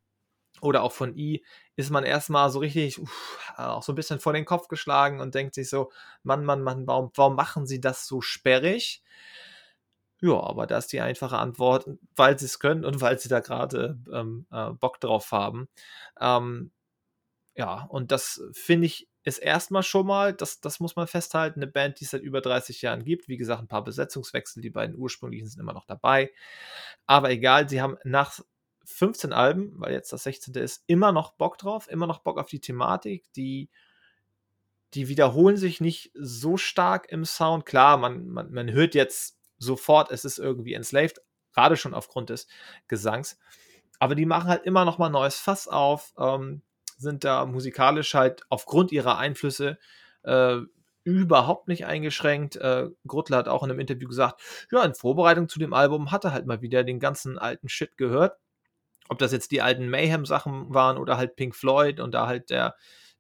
oder 0.62 0.84
auch 0.84 0.92
von 0.92 1.18
I, 1.18 1.44
ist 1.76 1.90
man 1.90 2.04
erstmal 2.04 2.50
so 2.50 2.60
richtig 2.60 3.00
uff, 3.00 3.54
auch 3.58 3.84
so 3.84 3.92
ein 3.92 3.96
bisschen 3.96 4.20
vor 4.20 4.34
den 4.34 4.46
Kopf 4.46 4.68
geschlagen 4.68 5.20
und 5.20 5.36
denkt 5.36 5.56
sich 5.56 5.70
so, 5.70 5.92
Mann, 6.24 6.46
Mann, 6.46 6.62
Mann, 6.62 6.88
warum, 6.88 7.12
warum 7.16 7.36
machen 7.36 7.66
sie 7.66 7.82
das 7.82 8.08
so 8.08 8.22
sperrig? 8.22 9.04
Ja, 10.22 10.40
aber 10.40 10.68
da 10.68 10.78
ist 10.78 10.94
die 10.94 11.02
einfache 11.02 11.38
Antwort, 11.38 11.88
weil 12.16 12.38
sie 12.38 12.46
es 12.46 12.60
können 12.60 12.86
und 12.86 13.02
weil 13.02 13.18
sie 13.20 13.30
da 13.30 13.40
gerade 13.40 13.98
ähm, 14.14 14.46
äh, 14.52 14.70
Bock 14.72 15.00
drauf 15.00 15.32
haben. 15.32 15.68
Ähm, 16.20 16.72
ja, 17.56 17.86
und 17.90 18.12
das 18.12 18.42
finde 18.54 18.88
ich 18.88 19.10
ist 19.24 19.38
erstmal 19.38 19.84
schon 19.84 20.08
mal, 20.08 20.34
das, 20.34 20.62
das 20.62 20.80
muss 20.80 20.96
man 20.96 21.08
festhalten, 21.08 21.62
eine 21.62 21.72
Band, 21.72 22.00
die 22.00 22.06
es 22.06 22.12
seit 22.12 22.24
über 22.24 22.42
30 22.42 22.82
Jahren 22.82 23.04
gibt. 23.04 23.28
Wie 23.28 23.38
gesagt, 23.38 23.62
ein 23.62 23.68
paar 23.68 23.84
Besetzungswechsel, 23.84 24.62
die 24.62 24.72
beiden 24.72 24.96
ursprünglichen 24.96 25.48
sind 25.48 25.60
immer 25.62 25.74
noch 25.74 25.86
dabei. 25.86 26.32
Aber 27.06 27.30
egal, 27.30 27.70
sie 27.70 27.82
haben 27.82 27.98
nach 28.04 28.40
15 28.86 29.34
Alben, 29.34 29.74
weil 29.76 29.94
jetzt 29.94 30.12
das 30.12 30.24
16. 30.24 30.54
ist, 30.56 30.84
immer 30.88 31.12
noch 31.12 31.34
Bock 31.34 31.58
drauf, 31.58 31.88
immer 31.90 32.08
noch 32.08 32.20
Bock 32.20 32.40
auf 32.40 32.48
die 32.48 32.60
Thematik. 32.60 33.32
Die, 33.34 33.70
die 34.94 35.08
wiederholen 35.08 35.58
sich 35.58 35.82
nicht 35.82 36.12
so 36.16 36.58
stark 36.58 37.12
im 37.12 37.26
Sound. 37.26 37.66
Klar, 37.66 37.98
man, 37.98 38.28
man, 38.28 38.52
man 38.52 38.72
hört 38.72 38.96
jetzt 38.96 39.38
sofort, 39.58 40.12
es 40.12 40.26
ist 40.26 40.40
irgendwie 40.40 40.74
enslaved, 40.74 41.22
gerade 41.54 41.78
schon 41.78 41.94
aufgrund 41.94 42.30
des 42.30 42.48
Gesangs. 42.88 43.38
Aber 44.00 44.16
die 44.16 44.26
machen 44.26 44.50
halt 44.50 44.66
immer 44.66 44.86
noch 44.86 44.98
mal 44.98 45.10
neues 45.10 45.38
Fass 45.38 45.68
auf, 45.68 46.14
ähm, 46.18 46.64
sind 46.98 47.24
da 47.24 47.46
musikalisch 47.46 48.14
halt 48.14 48.44
aufgrund 48.50 48.92
ihrer 48.92 49.18
Einflüsse 49.18 49.78
äh, 50.24 50.58
überhaupt 51.04 51.68
nicht 51.68 51.86
eingeschränkt. 51.86 52.56
Äh, 52.58 52.90
Gruttler 53.08 53.38
hat 53.38 53.48
auch 53.48 53.64
in 53.64 53.72
einem 53.72 53.80
Interview 53.80 54.08
gesagt, 54.08 54.42
ja, 54.72 54.84
in 54.84 54.96
Vorbereitung 54.96 55.50
zu 55.50 55.60
dem 55.60 55.74
Album 55.74 56.12
hat 56.12 56.26
er 56.26 56.34
halt 56.34 56.46
mal 56.46 56.62
wieder 56.62 56.84
den 56.84 57.00
ganzen 57.00 57.38
alten 57.38 57.70
Shit 57.70 57.98
gehört 57.98 58.38
ob 59.12 59.20
das 59.20 59.34
jetzt 59.34 59.52
die 59.52 59.62
alten 59.62 59.90
Mayhem-Sachen 59.90 60.74
waren 60.74 60.98
oder 60.98 61.18
halt 61.18 61.36
Pink 61.36 61.54
Floyd 61.54 62.00
und 62.00 62.14
da 62.14 62.28
halt 62.28 62.50
der, 62.50 62.76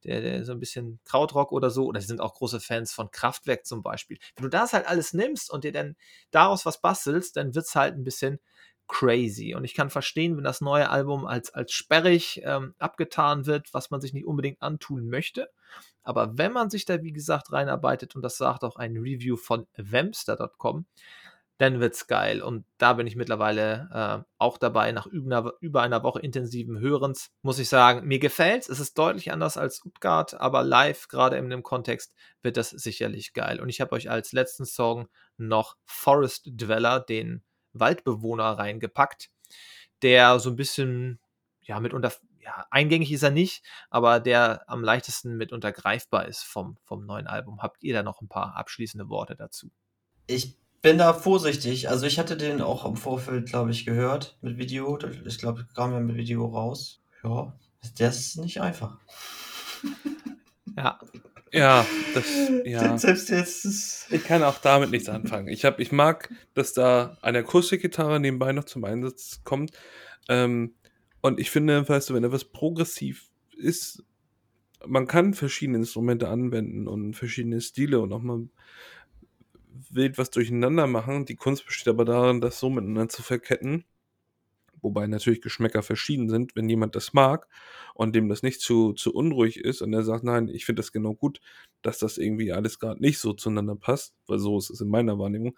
der, 0.05 0.21
der, 0.21 0.45
so 0.45 0.53
ein 0.53 0.59
bisschen 0.59 1.01
Krautrock 1.03 1.51
oder 1.51 1.69
so, 1.69 1.85
oder 1.85 1.99
sie 1.99 2.07
sind 2.07 2.21
auch 2.21 2.33
große 2.33 2.61
Fans 2.61 2.93
von 2.93 3.11
Kraftwerk 3.11 3.65
zum 3.65 3.83
Beispiel. 3.83 4.17
Wenn 4.35 4.43
du 4.43 4.49
das 4.49 4.71
halt 4.71 4.87
alles 4.87 5.11
nimmst 5.11 5.51
und 5.51 5.65
dir 5.65 5.73
dann 5.73 5.97
daraus 6.31 6.65
was 6.65 6.79
bastelst, 6.79 7.35
dann 7.35 7.53
wird 7.55 7.65
es 7.65 7.75
halt 7.75 7.95
ein 7.95 8.05
bisschen 8.05 8.39
crazy. 8.87 9.53
Und 9.53 9.65
ich 9.65 9.73
kann 9.73 9.89
verstehen, 9.89 10.37
wenn 10.37 10.45
das 10.45 10.61
neue 10.61 10.89
Album 10.89 11.25
als, 11.25 11.53
als 11.53 11.73
sperrig 11.73 12.41
ähm, 12.45 12.73
abgetan 12.79 13.45
wird, 13.45 13.73
was 13.73 13.91
man 13.91 13.99
sich 13.99 14.13
nicht 14.13 14.25
unbedingt 14.25 14.61
antun 14.61 15.09
möchte. 15.09 15.49
Aber 16.03 16.37
wenn 16.37 16.53
man 16.53 16.69
sich 16.69 16.85
da, 16.85 17.03
wie 17.03 17.11
gesagt, 17.11 17.51
reinarbeitet, 17.51 18.15
und 18.15 18.21
das 18.21 18.37
sagt 18.37 18.63
auch 18.63 18.77
ein 18.77 18.95
Review 18.95 19.35
von 19.35 19.67
Wemster.com, 19.75 20.85
dann 21.61 21.79
wird's 21.79 22.07
geil. 22.07 22.41
Und 22.41 22.65
da 22.79 22.93
bin 22.93 23.05
ich 23.05 23.15
mittlerweile 23.15 23.89
äh, 23.93 24.31
auch 24.39 24.57
dabei, 24.57 24.91
nach 24.91 25.05
über, 25.05 25.53
über 25.59 25.83
einer 25.83 26.01
Woche 26.01 26.19
intensiven 26.19 26.79
Hörens, 26.79 27.29
muss 27.43 27.59
ich 27.59 27.69
sagen, 27.69 28.07
mir 28.07 28.17
gefällt's. 28.17 28.67
Es 28.67 28.79
ist 28.79 28.97
deutlich 28.97 29.31
anders 29.31 29.57
als 29.57 29.85
Utgard, 29.85 30.33
aber 30.33 30.63
live, 30.63 31.07
gerade 31.07 31.37
in 31.37 31.51
dem 31.51 31.61
Kontext, 31.61 32.15
wird 32.41 32.57
das 32.57 32.71
sicherlich 32.71 33.33
geil. 33.33 33.59
Und 33.59 33.69
ich 33.69 33.79
habe 33.79 33.91
euch 33.91 34.09
als 34.09 34.31
letzten 34.31 34.65
Song 34.65 35.07
noch 35.37 35.77
Forest 35.85 36.49
Dweller, 36.51 36.99
den 36.99 37.43
Waldbewohner, 37.73 38.57
reingepackt, 38.57 39.29
der 40.01 40.39
so 40.39 40.49
ein 40.49 40.55
bisschen, 40.55 41.19
ja, 41.61 41.79
mitunter, 41.79 42.11
ja, 42.39 42.65
eingängig 42.71 43.11
ist 43.11 43.21
er 43.21 43.29
nicht, 43.29 43.63
aber 43.91 44.19
der 44.19 44.67
am 44.67 44.83
leichtesten 44.83 45.37
mitunter 45.37 45.71
greifbar 45.71 46.27
ist 46.27 46.41
vom, 46.41 46.77
vom 46.85 47.05
neuen 47.05 47.27
Album. 47.27 47.61
Habt 47.61 47.83
ihr 47.83 47.93
da 47.93 48.01
noch 48.01 48.19
ein 48.21 48.29
paar 48.29 48.55
abschließende 48.55 49.09
Worte 49.09 49.35
dazu? 49.35 49.69
Ich 50.25 50.57
bin 50.81 50.97
da 50.97 51.13
vorsichtig. 51.13 51.89
Also 51.89 52.05
ich 52.05 52.19
hatte 52.19 52.37
den 52.37 52.61
auch 52.61 52.85
im 52.85 52.95
Vorfeld, 52.95 53.47
glaube 53.47 53.71
ich, 53.71 53.85
gehört 53.85 54.37
mit 54.41 54.57
Video. 54.57 54.97
Ich 55.25 55.37
glaube, 55.37 55.67
kam 55.75 55.91
ja 55.93 55.99
mit 55.99 56.15
Video 56.15 56.45
raus. 56.45 57.01
Ja, 57.23 57.53
der 57.99 58.09
ist 58.09 58.37
nicht 58.37 58.61
einfach. 58.61 58.97
Ja, 60.77 60.97
Ja, 61.51 61.85
das, 62.13 62.25
ja. 62.63 62.97
Selbst 62.97 63.29
jetzt 63.29 63.65
ist. 63.65 64.07
Ich 64.09 64.23
kann 64.23 64.41
auch 64.41 64.57
damit 64.59 64.91
nichts 64.91 65.09
anfangen. 65.09 65.49
Ich, 65.49 65.65
hab, 65.65 65.79
ich 65.79 65.91
mag, 65.91 66.33
dass 66.53 66.73
da 66.73 67.17
eine 67.21 67.39
Akustikgitarre 67.39 68.19
nebenbei 68.19 68.53
noch 68.53 68.63
zum 68.63 68.85
Einsatz 68.85 69.41
kommt. 69.43 69.71
Ähm, 70.29 70.75
und 71.21 71.39
ich 71.39 71.51
finde, 71.51 71.87
weißt 71.87 72.09
du, 72.09 72.13
wenn 72.13 72.23
etwas 72.23 72.45
progressiv 72.45 73.29
ist, 73.57 74.03
man 74.85 75.07
kann 75.07 75.33
verschiedene 75.33 75.79
Instrumente 75.79 76.29
anwenden 76.29 76.87
und 76.87 77.15
verschiedene 77.15 77.59
Stile 77.61 77.99
und 77.99 78.13
auch 78.13 78.21
mal 78.21 78.47
wild 79.89 80.17
was 80.17 80.29
durcheinander 80.29 80.87
machen. 80.87 81.25
Die 81.25 81.35
Kunst 81.35 81.65
besteht 81.65 81.87
aber 81.87 82.05
darin, 82.05 82.41
das 82.41 82.59
so 82.59 82.69
miteinander 82.69 83.09
zu 83.09 83.23
verketten. 83.23 83.85
Wobei 84.81 85.07
natürlich 85.07 85.41
Geschmäcker 85.41 85.83
verschieden 85.83 86.29
sind, 86.29 86.55
wenn 86.55 86.67
jemand 86.67 86.95
das 86.95 87.13
mag 87.13 87.47
und 87.93 88.15
dem 88.15 88.29
das 88.29 88.41
nicht 88.41 88.61
zu, 88.61 88.93
zu 88.93 89.13
unruhig 89.13 89.57
ist 89.57 89.81
und 89.81 89.93
er 89.93 90.03
sagt, 90.03 90.23
nein, 90.23 90.47
ich 90.47 90.65
finde 90.65 90.79
das 90.79 90.91
genau 90.91 91.13
gut, 91.13 91.39
dass 91.83 91.99
das 91.99 92.17
irgendwie 92.17 92.51
alles 92.51 92.79
gerade 92.79 92.99
nicht 92.99 93.19
so 93.19 93.33
zueinander 93.33 93.75
passt, 93.75 94.15
weil 94.27 94.39
so 94.39 94.57
ist 94.57 94.71
es 94.71 94.81
in 94.81 94.89
meiner 94.89 95.19
Wahrnehmung. 95.19 95.55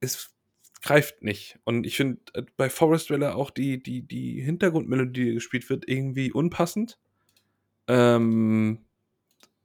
Es 0.00 0.34
greift 0.82 1.22
nicht. 1.22 1.58
Und 1.64 1.86
ich 1.86 1.96
finde 1.96 2.20
äh, 2.34 2.42
bei 2.56 2.70
Forest 2.70 3.10
Dweller 3.10 3.36
auch 3.36 3.50
die, 3.50 3.82
die, 3.82 4.02
die 4.02 4.40
Hintergrundmelodie, 4.42 5.24
die 5.24 5.34
gespielt 5.34 5.68
wird, 5.70 5.88
irgendwie 5.88 6.32
unpassend. 6.32 6.98
Ähm, 7.88 8.84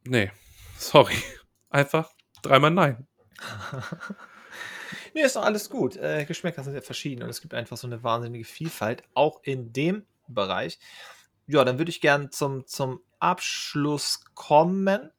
nee, 0.04 0.32
sorry. 0.78 1.16
Einfach 1.70 2.12
dreimal 2.42 2.72
nein. 2.72 3.08
nee, 5.14 5.22
ist 5.22 5.36
doch 5.36 5.44
alles 5.44 5.70
gut. 5.70 5.98
Äh, 5.98 6.26
Geschmäcker 6.26 6.64
sind 6.64 6.74
ja 6.74 6.82
verschieden 6.82 7.24
und 7.24 7.30
es 7.30 7.42
gibt 7.42 7.54
einfach 7.54 7.78
so 7.78 7.88
eine 7.88 8.04
wahnsinnige 8.04 8.46
Vielfalt, 8.46 9.04
auch 9.14 9.42
in 9.44 9.74
dem 9.74 10.06
Bereich. 10.28 10.80
Ja, 11.48 11.64
dann 11.64 11.78
würde 11.78 11.90
ich 11.90 12.02
gern 12.02 12.32
zum, 12.32 12.66
zum 12.66 13.02
Abschluss 13.20 14.24
kommen 14.36 15.12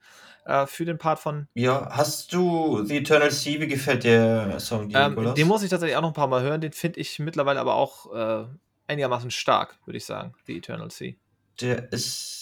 äh, 0.44 0.66
für 0.66 0.84
den 0.84 0.98
Part 0.98 1.18
von. 1.18 1.48
Ja, 1.54 1.88
hast 1.90 2.32
du 2.32 2.84
The 2.84 2.98
Eternal 2.98 3.30
Sea? 3.30 3.60
Wie 3.60 3.68
gefällt 3.68 4.04
der 4.04 4.58
Song 4.60 4.88
dir, 4.88 4.98
ähm, 4.98 5.34
Den 5.34 5.48
muss 5.48 5.62
ich 5.62 5.70
tatsächlich 5.70 5.96
auch 5.96 6.02
noch 6.02 6.10
ein 6.10 6.14
paar 6.14 6.28
Mal 6.28 6.42
hören. 6.42 6.60
Den 6.60 6.72
finde 6.72 7.00
ich 7.00 7.18
mittlerweile 7.18 7.60
aber 7.60 7.74
auch 7.74 8.12
äh, 8.14 8.46
einigermaßen 8.86 9.30
stark, 9.30 9.78
würde 9.84 9.98
ich 9.98 10.04
sagen. 10.04 10.34
The 10.46 10.58
Eternal 10.58 10.90
Sea. 10.90 11.14
Der 11.60 11.92
ist 11.92 12.41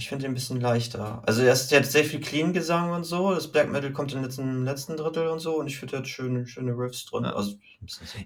ich 0.00 0.08
finde 0.08 0.24
ihn 0.24 0.30
ein 0.30 0.34
bisschen 0.34 0.60
leichter. 0.60 1.22
Also 1.26 1.42
er 1.42 1.52
ist, 1.52 1.70
der 1.70 1.80
hat 1.80 1.86
sehr 1.86 2.04
viel 2.04 2.20
Clean-Gesang 2.20 2.92
und 2.92 3.04
so. 3.04 3.34
Das 3.34 3.48
Black 3.48 3.70
Metal 3.70 3.92
kommt 3.92 4.14
im 4.14 4.22
letzten, 4.22 4.64
letzten 4.64 4.96
Drittel 4.96 5.28
und 5.28 5.40
so. 5.40 5.58
Und 5.58 5.66
ich 5.66 5.78
finde, 5.78 5.96
er 5.96 5.98
hat 5.98 6.08
schöne, 6.08 6.46
schöne 6.46 6.72
Riffs 6.72 7.04
drin. 7.04 7.26
Also, 7.26 7.56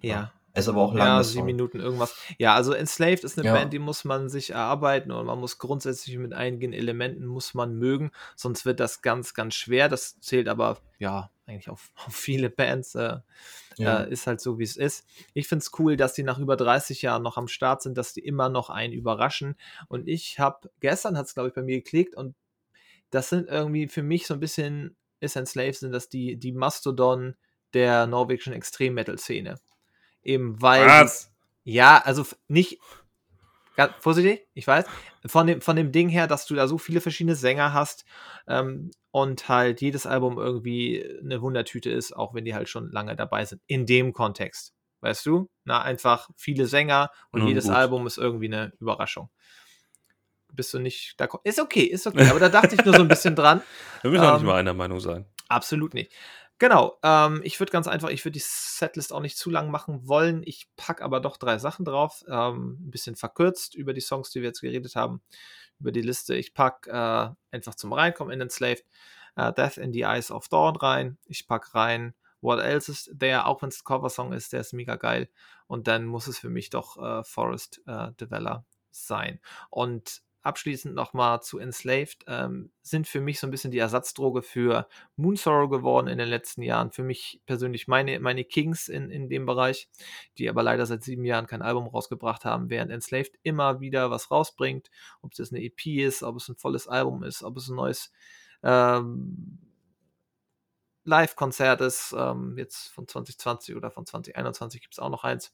ja. 0.01 0.31
Er 0.53 0.61
ist 0.61 0.68
aber 0.68 0.83
auch 0.83 0.95
lang. 0.95 1.07
Ja, 1.09 1.22
sieben 1.25 1.47
Minuten 1.47 1.81
irgendwas. 1.81 2.14
Ja, 2.39 2.55
also 2.55 2.72
Enslaved 2.75 3.25
ist 3.25 3.37
eine 3.37 3.49
ja. 3.49 3.55
Band, 3.55 3.72
die 3.72 3.81
muss 3.81 4.05
man 4.05 4.29
sich 4.29 4.51
erarbeiten 4.51 5.11
und 5.11 5.27
man 5.27 5.41
muss 5.41 5.59
grundsätzlich 5.59 6.16
mit 6.16 6.33
einigen 6.33 6.72
Elementen 6.72 7.27
muss 7.27 7.55
man 7.55 7.75
mögen, 7.77 8.12
sonst 8.37 8.64
wird 8.64 8.79
das 8.79 9.03
ganz, 9.03 9.35
ganz 9.35 9.55
schwer. 9.55 9.89
Das 9.89 10.20
zählt 10.20 10.47
aber, 10.47 10.79
ja, 11.01 11.31
eigentlich 11.47 11.68
auf, 11.68 11.90
auf 12.07 12.14
viele 12.14 12.51
Bands. 12.51 12.95
Äh, 12.95 13.18
ja. 13.76 14.05
äh, 14.05 14.11
ist 14.11 14.26
halt 14.26 14.40
so, 14.40 14.59
wie 14.59 14.64
es 14.64 14.76
ist. 14.76 15.07
Ich 15.32 15.49
finde 15.49 15.62
es 15.62 15.78
cool, 15.78 15.97
dass 15.97 16.14
die 16.14 16.22
nach 16.22 16.38
über 16.38 16.57
30 16.57 17.03
Jahren 17.03 17.22
noch 17.22 17.36
am 17.36 17.49
Start 17.49 17.82
sind, 17.82 17.99
dass 17.99 18.12
die 18.12 18.20
immer 18.20 18.49
noch 18.49 18.70
einen 18.70 18.92
überraschen. 18.92 19.57
Und 19.88 20.09
ich 20.09 20.38
habe, 20.38 20.70
gestern 20.80 21.18
hat 21.18 21.26
es, 21.26 21.34
glaube 21.34 21.49
ich, 21.49 21.55
bei 21.55 21.62
mir 21.62 21.76
geklickt 21.76 22.14
und 22.14 22.34
das 23.11 23.28
sind 23.28 23.49
irgendwie 23.49 23.88
für 23.88 24.03
mich 24.03 24.26
so 24.26 24.34
ein 24.34 24.40
bisschen, 24.40 24.97
ist 25.20 25.36
Enslaved, 25.36 25.76
sind 25.76 25.92
das 25.92 26.09
die, 26.09 26.36
die 26.36 26.53
Mastodon 26.53 27.36
der 27.72 28.07
norwegischen 28.07 28.53
Extrem-Metal-Szene. 28.53 29.57
Eben 30.22 30.61
weil. 30.61 30.86
Was? 30.86 31.30
Ja, 31.64 32.01
also 32.05 32.26
nicht. 32.49 32.78
Ganz 33.77 33.93
vorsichtig, 33.99 34.47
ich 34.55 34.66
weiß. 34.66 34.87
Von 35.27 35.47
dem, 35.47 35.61
von 35.61 35.75
dem 35.75 35.91
Ding 35.91 36.09
her, 36.09 36.27
dass 36.27 36.47
du 36.47 36.55
da 36.55 36.68
so 36.68 36.79
viele 36.79 37.01
verschiedene 37.01 37.35
Sänger 37.35 37.72
hast 37.72 38.05
ähm, 38.47 38.91
und 39.11 39.49
halt 39.49 39.81
jedes 39.81 40.07
Album 40.07 40.39
irgendwie 40.39 41.05
eine 41.22 41.43
Wundertüte 41.43 41.91
ist, 41.91 42.14
auch 42.14 42.35
wenn 42.35 42.45
die 42.45 42.55
halt 42.55 42.68
schon 42.68 42.91
lange 42.91 43.16
dabei 43.16 43.45
sind. 43.45 43.62
In 43.66 43.87
dem 43.87 44.12
Kontext. 44.12 44.75
Weißt 45.01 45.27
du? 45.27 45.51
Na, 45.64 45.83
einfach 45.83 46.31
viele 46.37 46.66
Sänger 46.66 47.11
und 47.31 47.43
mhm, 47.43 47.49
jedes 47.49 47.66
gut. 47.66 47.75
Album 47.75 48.07
ist 48.07 48.16
irgendwie 48.16 48.47
eine 48.47 48.72
Überraschung. 48.81 49.29
Bist 50.53 50.72
du 50.72 50.79
nicht 50.79 51.14
da? 51.18 51.29
Ist 51.43 51.61
okay, 51.61 51.83
ist 51.83 52.07
okay. 52.07 52.29
Aber 52.31 52.41
da 52.41 52.49
dachte 52.49 52.75
ich 52.75 52.85
nur 52.85 52.95
so 52.95 53.03
ein 53.03 53.09
bisschen 53.09 53.35
dran. 53.35 53.61
Wir 54.03 54.11
müssen 54.11 54.22
ähm, 54.22 54.31
auch 54.31 54.35
nicht 54.37 54.47
mal 54.47 54.55
einer 54.55 54.72
Meinung 54.72 55.01
sein. 55.01 55.27
Absolut 55.49 55.95
nicht. 55.95 56.12
Genau, 56.64 56.98
ähm, 57.02 57.42
ich 57.44 57.60
würde 57.60 57.72
ganz 57.72 57.86
einfach, 57.86 58.08
ich 58.08 58.24
würde 58.24 58.38
die 58.38 58.42
Setlist 58.42 59.12
auch 59.12 59.20
nicht 59.20 59.36
zu 59.36 59.50
lang 59.50 59.70
machen 59.70 60.08
wollen. 60.08 60.42
Ich 60.46 60.66
packe 60.76 61.04
aber 61.04 61.20
doch 61.20 61.36
drei 61.36 61.58
Sachen 61.58 61.84
drauf. 61.84 62.24
Ähm, 62.26 62.78
ein 62.80 62.90
bisschen 62.90 63.16
verkürzt 63.16 63.74
über 63.74 63.92
die 63.92 64.00
Songs, 64.00 64.30
die 64.30 64.40
wir 64.40 64.48
jetzt 64.48 64.62
geredet 64.62 64.96
haben, 64.96 65.20
über 65.78 65.92
die 65.92 66.00
Liste. 66.00 66.34
Ich 66.34 66.54
packe 66.54 66.88
äh, 66.88 67.54
einfach 67.54 67.74
zum 67.74 67.92
Reinkommen 67.92 68.32
in 68.32 68.40
Enslaved 68.40 68.82
äh, 69.36 69.52
Death 69.52 69.76
in 69.76 69.92
the 69.92 70.04
Eyes 70.04 70.30
of 70.30 70.48
Dawn 70.48 70.74
rein. 70.76 71.18
Ich 71.26 71.46
packe 71.46 71.74
rein 71.74 72.14
What 72.40 72.60
Else 72.60 72.90
is 72.90 73.14
There, 73.14 73.44
auch 73.44 73.60
wenn 73.60 73.68
es 73.68 73.80
ein 73.80 73.84
Cover-Song 73.84 74.32
ist, 74.32 74.54
der 74.54 74.60
ist 74.60 74.72
mega 74.72 74.96
geil. 74.96 75.28
Und 75.66 75.86
dann 75.86 76.06
muss 76.06 76.28
es 76.28 76.38
für 76.38 76.48
mich 76.48 76.70
doch 76.70 76.96
äh, 76.96 77.24
Forest 77.24 77.82
äh, 77.86 78.12
Developer 78.12 78.64
sein. 78.90 79.38
Und 79.68 80.22
abschließend 80.45 80.95
nochmal 80.95 81.42
zu 81.42 81.59
Enslaved, 81.59 82.24
ähm, 82.28 82.70
sind 82.82 83.09
für 83.09 83.20
mich 83.20 83.40
so 83.40 83.47
ein 83.47 83.51
bisschen 83.51 83.70
die 83.70 83.78
Ersatzdroge 83.78 84.42
für 84.42 84.86
Moonsorrow 85.16 85.70
geworden 85.70 86.07
in 86.07 86.18
den 86.18 86.28
letzten 86.28 86.62
Jahren. 86.62 86.92
Für 86.92 87.03
mich 87.03 87.40
persönlich 87.47 87.88
meine, 87.88 88.20
meine 88.20 88.45
Kings 88.45 88.88
in, 88.88 89.11
in 89.11 89.28
dem 89.28 89.47
Bereich, 89.47 89.88
die 90.38 90.49
aber 90.49 90.62
leider 90.62 90.86
seit 90.86 91.03
sieben 91.03 91.24
Jahren 91.24 91.47
kein 91.47 91.62
Album 91.62 91.86
rausgebracht 91.86 92.45
haben, 92.45 92.68
während 92.70 92.90
Enslaved 92.92 93.38
immer 93.42 93.80
wieder 93.80 94.11
was 94.11 94.30
rausbringt. 94.30 94.90
Ob 95.22 95.32
es 95.32 95.51
eine 95.51 95.62
EP 95.62 95.86
ist, 95.86 96.22
ob 96.22 96.36
es 96.36 96.49
ein 96.49 96.57
volles 96.57 96.88
Album 96.88 97.22
ist, 97.22 97.42
ob 97.42 97.57
es 97.57 97.68
ein 97.68 97.76
neues 97.76 98.12
ähm, 98.62 99.59
Live-Konzert 101.05 101.80
ist, 101.80 102.14
ähm, 102.16 102.57
jetzt 102.59 102.88
von 102.88 103.07
2020 103.09 103.76
oder 103.76 103.90
von 103.90 104.07
2021 104.07 104.80
gibt 104.80 104.95
es 104.95 104.99
auch 104.99 105.11
noch 105.11 105.24
eins. 105.24 105.53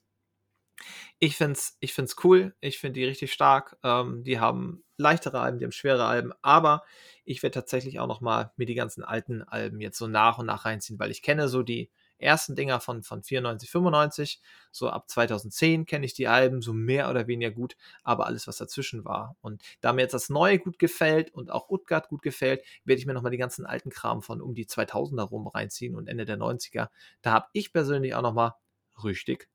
Ich 1.19 1.37
finde 1.37 1.53
es 1.53 1.77
ich 1.81 1.95
find's 1.95 2.17
cool, 2.25 2.55
ich 2.61 2.79
finde 2.79 3.01
die 3.01 3.05
richtig 3.07 3.33
stark. 3.33 3.77
Ähm, 3.83 4.25
die 4.25 4.41
haben 4.41 4.85
leichtere 4.97 5.41
Alben, 5.41 5.59
die 5.59 5.65
haben 5.65 5.73
schwere 5.73 6.05
Alben, 6.05 6.33
aber 6.43 6.85
ich 7.25 7.43
werde 7.43 7.55
tatsächlich 7.55 8.01
auch 8.01 8.07
noch 8.07 8.21
mal 8.21 8.53
mir 8.57 8.67
die 8.67 8.75
ganzen 8.75 9.03
alten 9.05 9.43
Alben 9.43 9.81
jetzt 9.81 9.99
so 9.99 10.07
nach 10.07 10.39
und 10.39 10.47
nach 10.47 10.65
reinziehen, 10.65 10.99
weil 10.99 11.11
ich 11.11 11.23
kenne 11.23 11.49
so 11.49 11.63
die 11.63 11.91
ersten 12.19 12.55
Dinger 12.55 12.81
von, 12.81 13.03
von 13.03 13.23
94, 13.23 13.71
95, 13.71 14.41
so 14.71 14.91
ab 14.91 15.09
2010 15.09 15.87
kenne 15.87 16.05
ich 16.07 16.15
die 16.15 16.29
Alben 16.29 16.61
so 16.63 16.73
mehr 16.73 17.09
oder 17.11 17.27
weniger 17.27 17.51
gut, 17.51 17.77
aber 18.03 18.27
alles, 18.27 18.47
was 18.47 18.59
dazwischen 18.59 19.05
war. 19.05 19.37
Und 19.41 19.63
da 19.81 19.93
mir 19.93 20.03
jetzt 20.03 20.15
das 20.15 20.29
Neue 20.29 20.59
gut 20.59 20.79
gefällt 20.79 21.33
und 21.33 21.51
auch 21.51 21.71
Utgard 21.71 22.09
gut 22.09 22.23
gefällt, 22.23 22.63
werde 22.85 23.01
ich 23.01 23.07
mir 23.07 23.15
nochmal 23.15 23.33
die 23.33 23.39
ganzen 23.39 23.67
alten 23.67 23.91
Kram 23.91 24.23
von 24.23 24.41
um 24.41 24.55
die 24.55 24.67
2000er 24.67 25.25
rum 25.25 25.47
reinziehen 25.49 25.97
und 25.97 26.09
Ende 26.09 26.25
der 26.27 26.37
90er. 26.37 26.91
Da 27.23 27.33
habe 27.33 27.47
ich 27.53 27.73
persönlich 27.73 28.15
auch 28.15 28.23
nochmal 28.23 28.55
richtig 29.03 29.49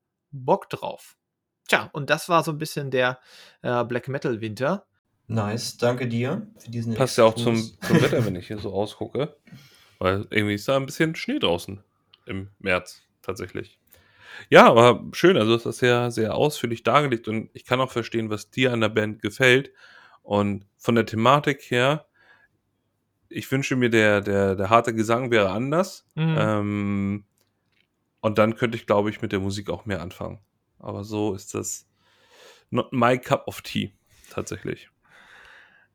Bock 0.44 0.70
drauf. 0.70 1.18
Tja, 1.68 1.90
und 1.94 2.10
das 2.10 2.30
war 2.30 2.44
so 2.44 2.52
ein 2.52 2.58
bisschen 2.58 2.92
der 2.92 3.20
äh, 3.62 3.84
Black 3.84 4.08
Metal 4.08 4.42
Winter. 4.42 4.86
Nice, 5.28 5.78
danke 5.78 6.08
dir 6.08 6.48
für 6.58 6.70
diesen 6.70 6.94
Passt 6.94 7.18
ja 7.18 7.24
auch 7.24 7.34
zum, 7.34 7.56
zum 7.56 8.02
Wetter, 8.02 8.24
wenn 8.26 8.36
ich 8.36 8.48
hier 8.48 8.60
so 8.60 8.72
ausgucke. 8.74 9.36
Weil 9.98 10.28
irgendwie 10.30 10.56
ist 10.56 10.68
da 10.68 10.76
ein 10.76 10.86
bisschen 10.86 11.16
Schnee 11.16 11.40
draußen 11.40 11.84
im 12.26 12.50
März 12.60 13.02
tatsächlich. 13.22 13.80
Ja, 14.50 14.68
aber 14.68 15.04
schön, 15.14 15.38
also 15.38 15.56
ist 15.56 15.66
das 15.66 15.78
sehr, 15.78 16.12
sehr 16.12 16.36
ausführlich 16.36 16.84
dargelegt 16.84 17.28
und 17.28 17.50
ich 17.54 17.66
kann 17.66 17.82
auch 17.82 17.92
verstehen, 17.92 18.30
was 18.30 18.52
dir 18.52 18.74
an 18.74 18.82
der 18.82 18.90
Band 18.90 19.22
gefällt. 19.22 19.72
Und 20.22 20.66
von 20.78 20.96
der 20.96 21.06
Thematik 21.06 21.62
her, 21.72 22.06
ich 23.30 23.50
wünsche 23.52 23.76
mir, 23.76 23.90
der, 23.90 24.22
der, 24.22 24.56
der 24.56 24.70
harte 24.70 24.94
Gesang 24.94 25.32
wäre 25.32 25.52
anders. 25.52 26.08
Mhm. 26.16 26.36
Ähm, 26.38 27.26
und 28.26 28.40
dann 28.40 28.56
könnte 28.56 28.76
ich, 28.76 28.88
glaube 28.88 29.12
ich, 29.12 29.22
mit 29.22 29.32
der 29.34 29.40
Musik 29.40 29.70
auch 29.70 29.86
mehr 29.86 30.02
anfangen. 30.02 30.40
Aber 30.80 31.04
so 31.04 31.36
ist 31.36 31.54
das 31.54 31.88
not 32.72 32.92
my 32.92 33.20
cup 33.20 33.48
of 33.48 33.62
tea, 33.62 33.94
tatsächlich. 34.32 34.90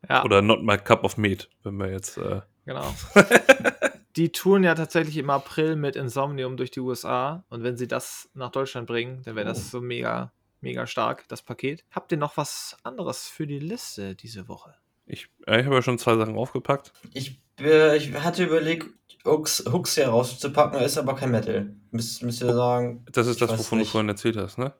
Ja. 0.09 0.25
Oder 0.25 0.41
not 0.41 0.63
my 0.63 0.79
cup 0.79 1.03
of 1.03 1.17
meat, 1.17 1.51
wenn 1.65 1.77
wir 1.77 1.91
jetzt. 1.91 2.19
Äh 2.19 2.43
genau. 2.67 2.95
die 4.17 4.31
touren 4.31 4.63
ja 4.63 4.77
tatsächlich 4.77 5.17
im 5.17 5.29
April 5.29 5.75
mit 5.75 5.97
Insomnium 5.97 6.57
durch 6.57 6.71
die 6.71 6.79
USA. 6.79 7.43
Und 7.49 7.65
wenn 7.65 7.77
sie 7.77 7.89
das 7.89 8.31
nach 8.35 8.53
Deutschland 8.53 8.87
bringen, 8.87 9.23
dann 9.25 9.35
wäre 9.35 9.47
das 9.47 9.59
oh. 9.59 9.79
so 9.79 9.81
mega, 9.81 10.33
mega 10.61 10.87
stark, 10.87 11.27
das 11.27 11.43
Paket. 11.43 11.85
Habt 11.91 12.13
ihr 12.13 12.19
noch 12.19 12.37
was 12.37 12.77
anderes 12.85 13.27
für 13.27 13.49
die 13.49 13.59
Liste 13.59 14.15
diese 14.15 14.47
Woche? 14.47 14.77
Ich, 15.05 15.27
ich 15.49 15.65
habe 15.65 15.75
ja 15.75 15.83
schon 15.83 15.99
zwei 15.99 16.15
Sachen 16.15 16.37
aufgepackt. 16.37 16.93
Ich, 17.13 17.43
äh, 17.59 17.97
ich 17.97 18.15
hatte 18.15 18.45
überlegt, 18.45 18.87
Hooks, 19.25 19.65
Hooks 19.71 19.95
hier 19.95 20.09
rauszupacken, 20.09 20.81
ist 20.81 20.97
aber 20.97 21.15
kein 21.15 21.31
Metal. 21.31 21.75
Müsst, 21.91 22.23
müsst 22.23 22.43
ihr 22.43 22.55
sagen. 22.55 23.05
Das 23.13 23.27
ist 23.27 23.41
das, 23.41 23.51
wovon 23.51 23.79
nicht. 23.79 23.89
du 23.89 23.93
vorhin 23.93 24.09
erzählt 24.09 24.37
hast, 24.37 24.59
ne? 24.59 24.73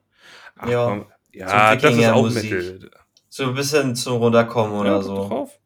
Ach, 0.57 0.67
ja, 0.67 0.87
komm. 0.87 1.05
ja 1.31 1.75
das 1.75 1.95
ist 1.95 2.05
auch 2.07 2.23
Musik. 2.23 2.51
Metal. 2.51 2.91
So 3.29 3.45
ein 3.45 3.53
bisschen 3.53 3.95
zum 3.95 4.17
Runterkommen 4.17 4.73
ja, 4.73 4.81
oder 4.81 5.03
so. 5.03 5.15
Drauf. 5.27 5.59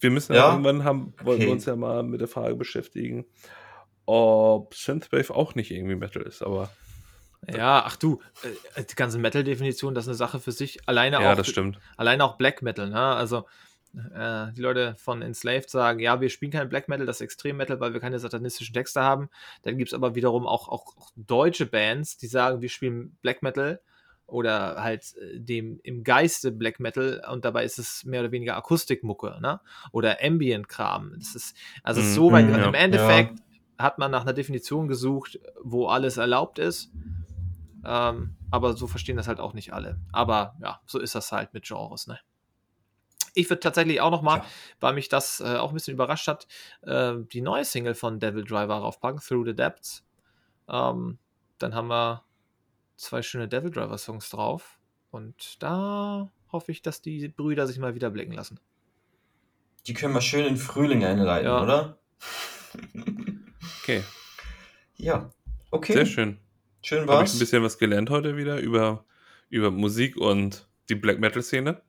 Wir 0.00 0.10
müssen 0.10 0.34
ja, 0.34 0.50
irgendwann 0.50 0.84
haben, 0.84 1.14
wollen 1.22 1.36
okay. 1.38 1.46
wir 1.46 1.52
uns 1.52 1.64
ja 1.64 1.76
mal 1.76 2.02
mit 2.02 2.20
der 2.20 2.28
Frage 2.28 2.54
beschäftigen, 2.56 3.24
ob 4.06 4.74
Synthwave 4.74 5.34
auch 5.34 5.54
nicht 5.54 5.70
irgendwie 5.70 5.96
Metal 5.96 6.22
ist, 6.22 6.42
aber. 6.42 6.70
Ja, 7.46 7.82
ach 7.84 7.96
du, 7.96 8.20
äh, 8.74 8.84
die 8.84 8.94
ganze 8.94 9.18
Metal-Definition, 9.18 9.94
das 9.94 10.04
ist 10.04 10.08
eine 10.08 10.16
Sache 10.16 10.40
für 10.40 10.52
sich. 10.52 10.86
Alleine 10.88 11.20
ja, 11.20 11.32
auch, 11.32 11.36
das 11.36 11.48
stimmt. 11.48 11.78
Alleine 11.96 12.24
auch 12.24 12.38
Black 12.38 12.62
Metal, 12.62 12.88
ne? 12.88 13.00
Also 13.00 13.44
äh, 14.14 14.52
die 14.52 14.60
Leute 14.60 14.94
von 14.96 15.22
Enslaved 15.22 15.70
sagen, 15.70 16.00
ja, 16.00 16.20
wir 16.20 16.28
spielen 16.28 16.52
kein 16.52 16.68
Black 16.68 16.88
Metal, 16.88 17.06
das 17.06 17.16
ist 17.16 17.22
Extrem 17.22 17.56
Metal, 17.56 17.80
weil 17.80 17.92
wir 17.92 18.00
keine 18.00 18.18
satanistischen 18.18 18.74
Texte 18.74 19.02
haben. 19.02 19.28
Dann 19.62 19.78
gibt 19.78 19.90
es 19.90 19.94
aber 19.94 20.14
wiederum 20.14 20.46
auch, 20.46 20.68
auch, 20.68 20.96
auch, 20.96 21.10
deutsche 21.16 21.66
Bands, 21.66 22.16
die 22.16 22.26
sagen, 22.26 22.60
wir 22.60 22.68
spielen 22.68 23.16
Black 23.22 23.42
Metal 23.42 23.80
oder 24.26 24.82
halt 24.82 25.14
äh, 25.16 25.38
dem 25.38 25.80
im 25.82 26.02
Geiste 26.02 26.50
Black 26.50 26.80
Metal 26.80 27.22
und 27.30 27.44
dabei 27.44 27.64
ist 27.64 27.78
es 27.78 28.04
mehr 28.04 28.20
oder 28.20 28.32
weniger 28.32 28.56
Akustikmucke, 28.56 29.38
ne? 29.40 29.60
Oder 29.92 30.18
Ambient-Kram. 30.22 31.14
Das 31.18 31.34
ist, 31.34 31.56
also 31.82 32.00
mm, 32.00 32.04
so 32.04 32.32
weit, 32.32 32.46
mm, 32.46 32.50
ja, 32.50 32.64
im 32.66 32.74
Endeffekt 32.74 33.38
ja. 33.38 33.84
hat 33.84 33.98
man 33.98 34.10
nach 34.10 34.22
einer 34.22 34.32
Definition 34.32 34.88
gesucht, 34.88 35.38
wo 35.62 35.86
alles 35.86 36.16
erlaubt 36.16 36.58
ist. 36.58 36.90
Ähm, 37.86 38.36
aber 38.50 38.76
so 38.76 38.86
verstehen 38.86 39.16
das 39.16 39.28
halt 39.28 39.40
auch 39.40 39.52
nicht 39.52 39.74
alle. 39.74 40.00
Aber 40.10 40.56
ja, 40.62 40.80
so 40.86 40.98
ist 40.98 41.14
das 41.14 41.32
halt 41.32 41.52
mit 41.52 41.64
Genres, 41.64 42.06
ne? 42.06 42.18
Ich 43.34 43.50
würde 43.50 43.60
tatsächlich 43.60 44.00
auch 44.00 44.10
noch 44.10 44.22
mal, 44.22 44.38
ja. 44.38 44.46
weil 44.80 44.94
mich 44.94 45.08
das 45.08 45.40
äh, 45.40 45.56
auch 45.56 45.70
ein 45.70 45.74
bisschen 45.74 45.94
überrascht 45.94 46.28
hat, 46.28 46.46
äh, 46.82 47.14
die 47.32 47.40
neue 47.40 47.64
Single 47.64 47.94
von 47.94 48.20
Devil 48.20 48.44
Driver 48.44 48.76
raufpacken, 48.76 49.20
Through 49.20 49.46
the 49.46 49.54
Depths. 49.54 50.04
Ähm, 50.68 51.18
dann 51.58 51.74
haben 51.74 51.88
wir 51.88 52.24
zwei 52.96 53.22
schöne 53.22 53.48
Devil 53.48 53.70
Driver 53.70 53.98
Songs 53.98 54.30
drauf. 54.30 54.78
Und 55.10 55.62
da 55.62 56.30
hoffe 56.50 56.72
ich, 56.72 56.82
dass 56.82 57.02
die 57.02 57.28
Brüder 57.28 57.66
sich 57.66 57.78
mal 57.78 57.94
wieder 57.94 58.10
blicken 58.10 58.32
lassen. 58.32 58.58
Die 59.86 59.94
können 59.94 60.14
wir 60.14 60.20
schön 60.20 60.46
in 60.46 60.56
Frühling 60.56 61.04
einleiten, 61.04 61.46
ja. 61.46 61.62
oder? 61.62 61.98
okay. 63.82 64.02
Ja, 64.96 65.28
okay. 65.72 65.92
Sehr 65.92 66.06
schön. 66.06 66.38
Schön 66.80 67.08
war's. 67.08 67.16
Habe 67.16 67.26
ich 67.26 67.34
ein 67.34 67.38
bisschen 67.40 67.62
was 67.64 67.78
gelernt 67.78 68.10
heute 68.10 68.36
wieder 68.36 68.60
über, 68.60 69.04
über 69.50 69.72
Musik 69.72 70.16
und 70.16 70.68
die 70.88 70.94
Black 70.94 71.18
Metal 71.18 71.42
Szene. 71.42 71.82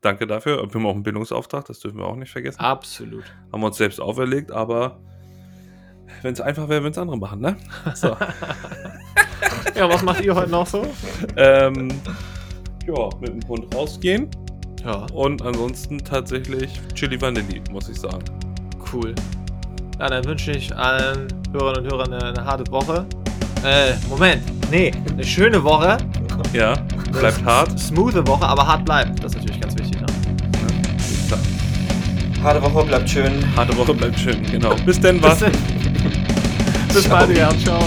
Danke 0.00 0.26
dafür. 0.26 0.62
Wir 0.62 0.74
haben 0.74 0.86
auch 0.86 0.94
einen 0.94 1.02
Bildungsauftrag, 1.02 1.66
das 1.66 1.80
dürfen 1.80 1.98
wir 1.98 2.06
auch 2.06 2.16
nicht 2.16 2.30
vergessen. 2.30 2.60
Absolut. 2.60 3.24
Haben 3.52 3.60
wir 3.60 3.66
uns 3.66 3.76
selbst 3.76 4.00
auferlegt, 4.00 4.50
aber 4.50 4.98
wenn 6.22 6.32
es 6.32 6.40
einfach 6.40 6.68
wäre, 6.68 6.82
würden 6.82 6.92
es 6.92 6.98
andere 6.98 7.18
machen, 7.18 7.40
ne? 7.40 7.56
So. 7.94 8.08
ja, 9.74 9.88
was 9.88 10.02
macht 10.02 10.22
ihr 10.22 10.34
heute 10.34 10.50
noch 10.50 10.66
so? 10.66 10.86
Ähm, 11.36 11.88
ja, 12.86 13.08
mit 13.20 13.28
dem 13.28 13.48
Hund 13.48 13.74
rausgehen. 13.74 14.30
Ja. 14.84 15.06
Und 15.12 15.42
ansonsten 15.42 15.98
tatsächlich 15.98 16.80
Chili 16.94 17.20
Vanilli, 17.20 17.62
muss 17.70 17.88
ich 17.88 18.00
sagen. 18.00 18.24
Cool. 18.92 19.14
Ja, 19.98 20.08
dann 20.08 20.24
wünsche 20.24 20.52
ich 20.52 20.74
allen 20.74 21.28
Hörern 21.52 21.84
und 21.84 21.92
Hörern 21.92 22.12
eine, 22.14 22.24
eine 22.24 22.44
harte 22.44 22.70
Woche. 22.72 23.06
Äh, 23.64 23.92
Moment. 24.08 24.42
Nee, 24.70 24.92
eine 25.10 25.24
schöne 25.24 25.62
Woche. 25.62 25.98
Ja, 26.54 26.74
bleibt 27.12 27.44
hart. 27.44 27.78
Smoothe 27.78 28.26
Woche, 28.26 28.46
aber 28.46 28.66
hart 28.66 28.84
bleibt. 28.84 29.22
Das 29.22 29.32
ist 29.32 29.38
natürlich 29.38 29.59
Harte 32.42 32.62
Woche 32.62 32.84
bleibt 32.86 33.08
schön. 33.08 33.32
Harte 33.54 33.76
Woche 33.76 33.92
bleibt 33.94 34.18
schön, 34.18 34.42
genau. 34.50 34.74
Bis 34.86 34.98
denn, 34.98 35.22
was? 35.22 35.40
Bis, 35.40 35.52
Bis 36.94 37.08
bald, 37.08 37.36
ja. 37.36 37.50
Ciao. 37.62 37.80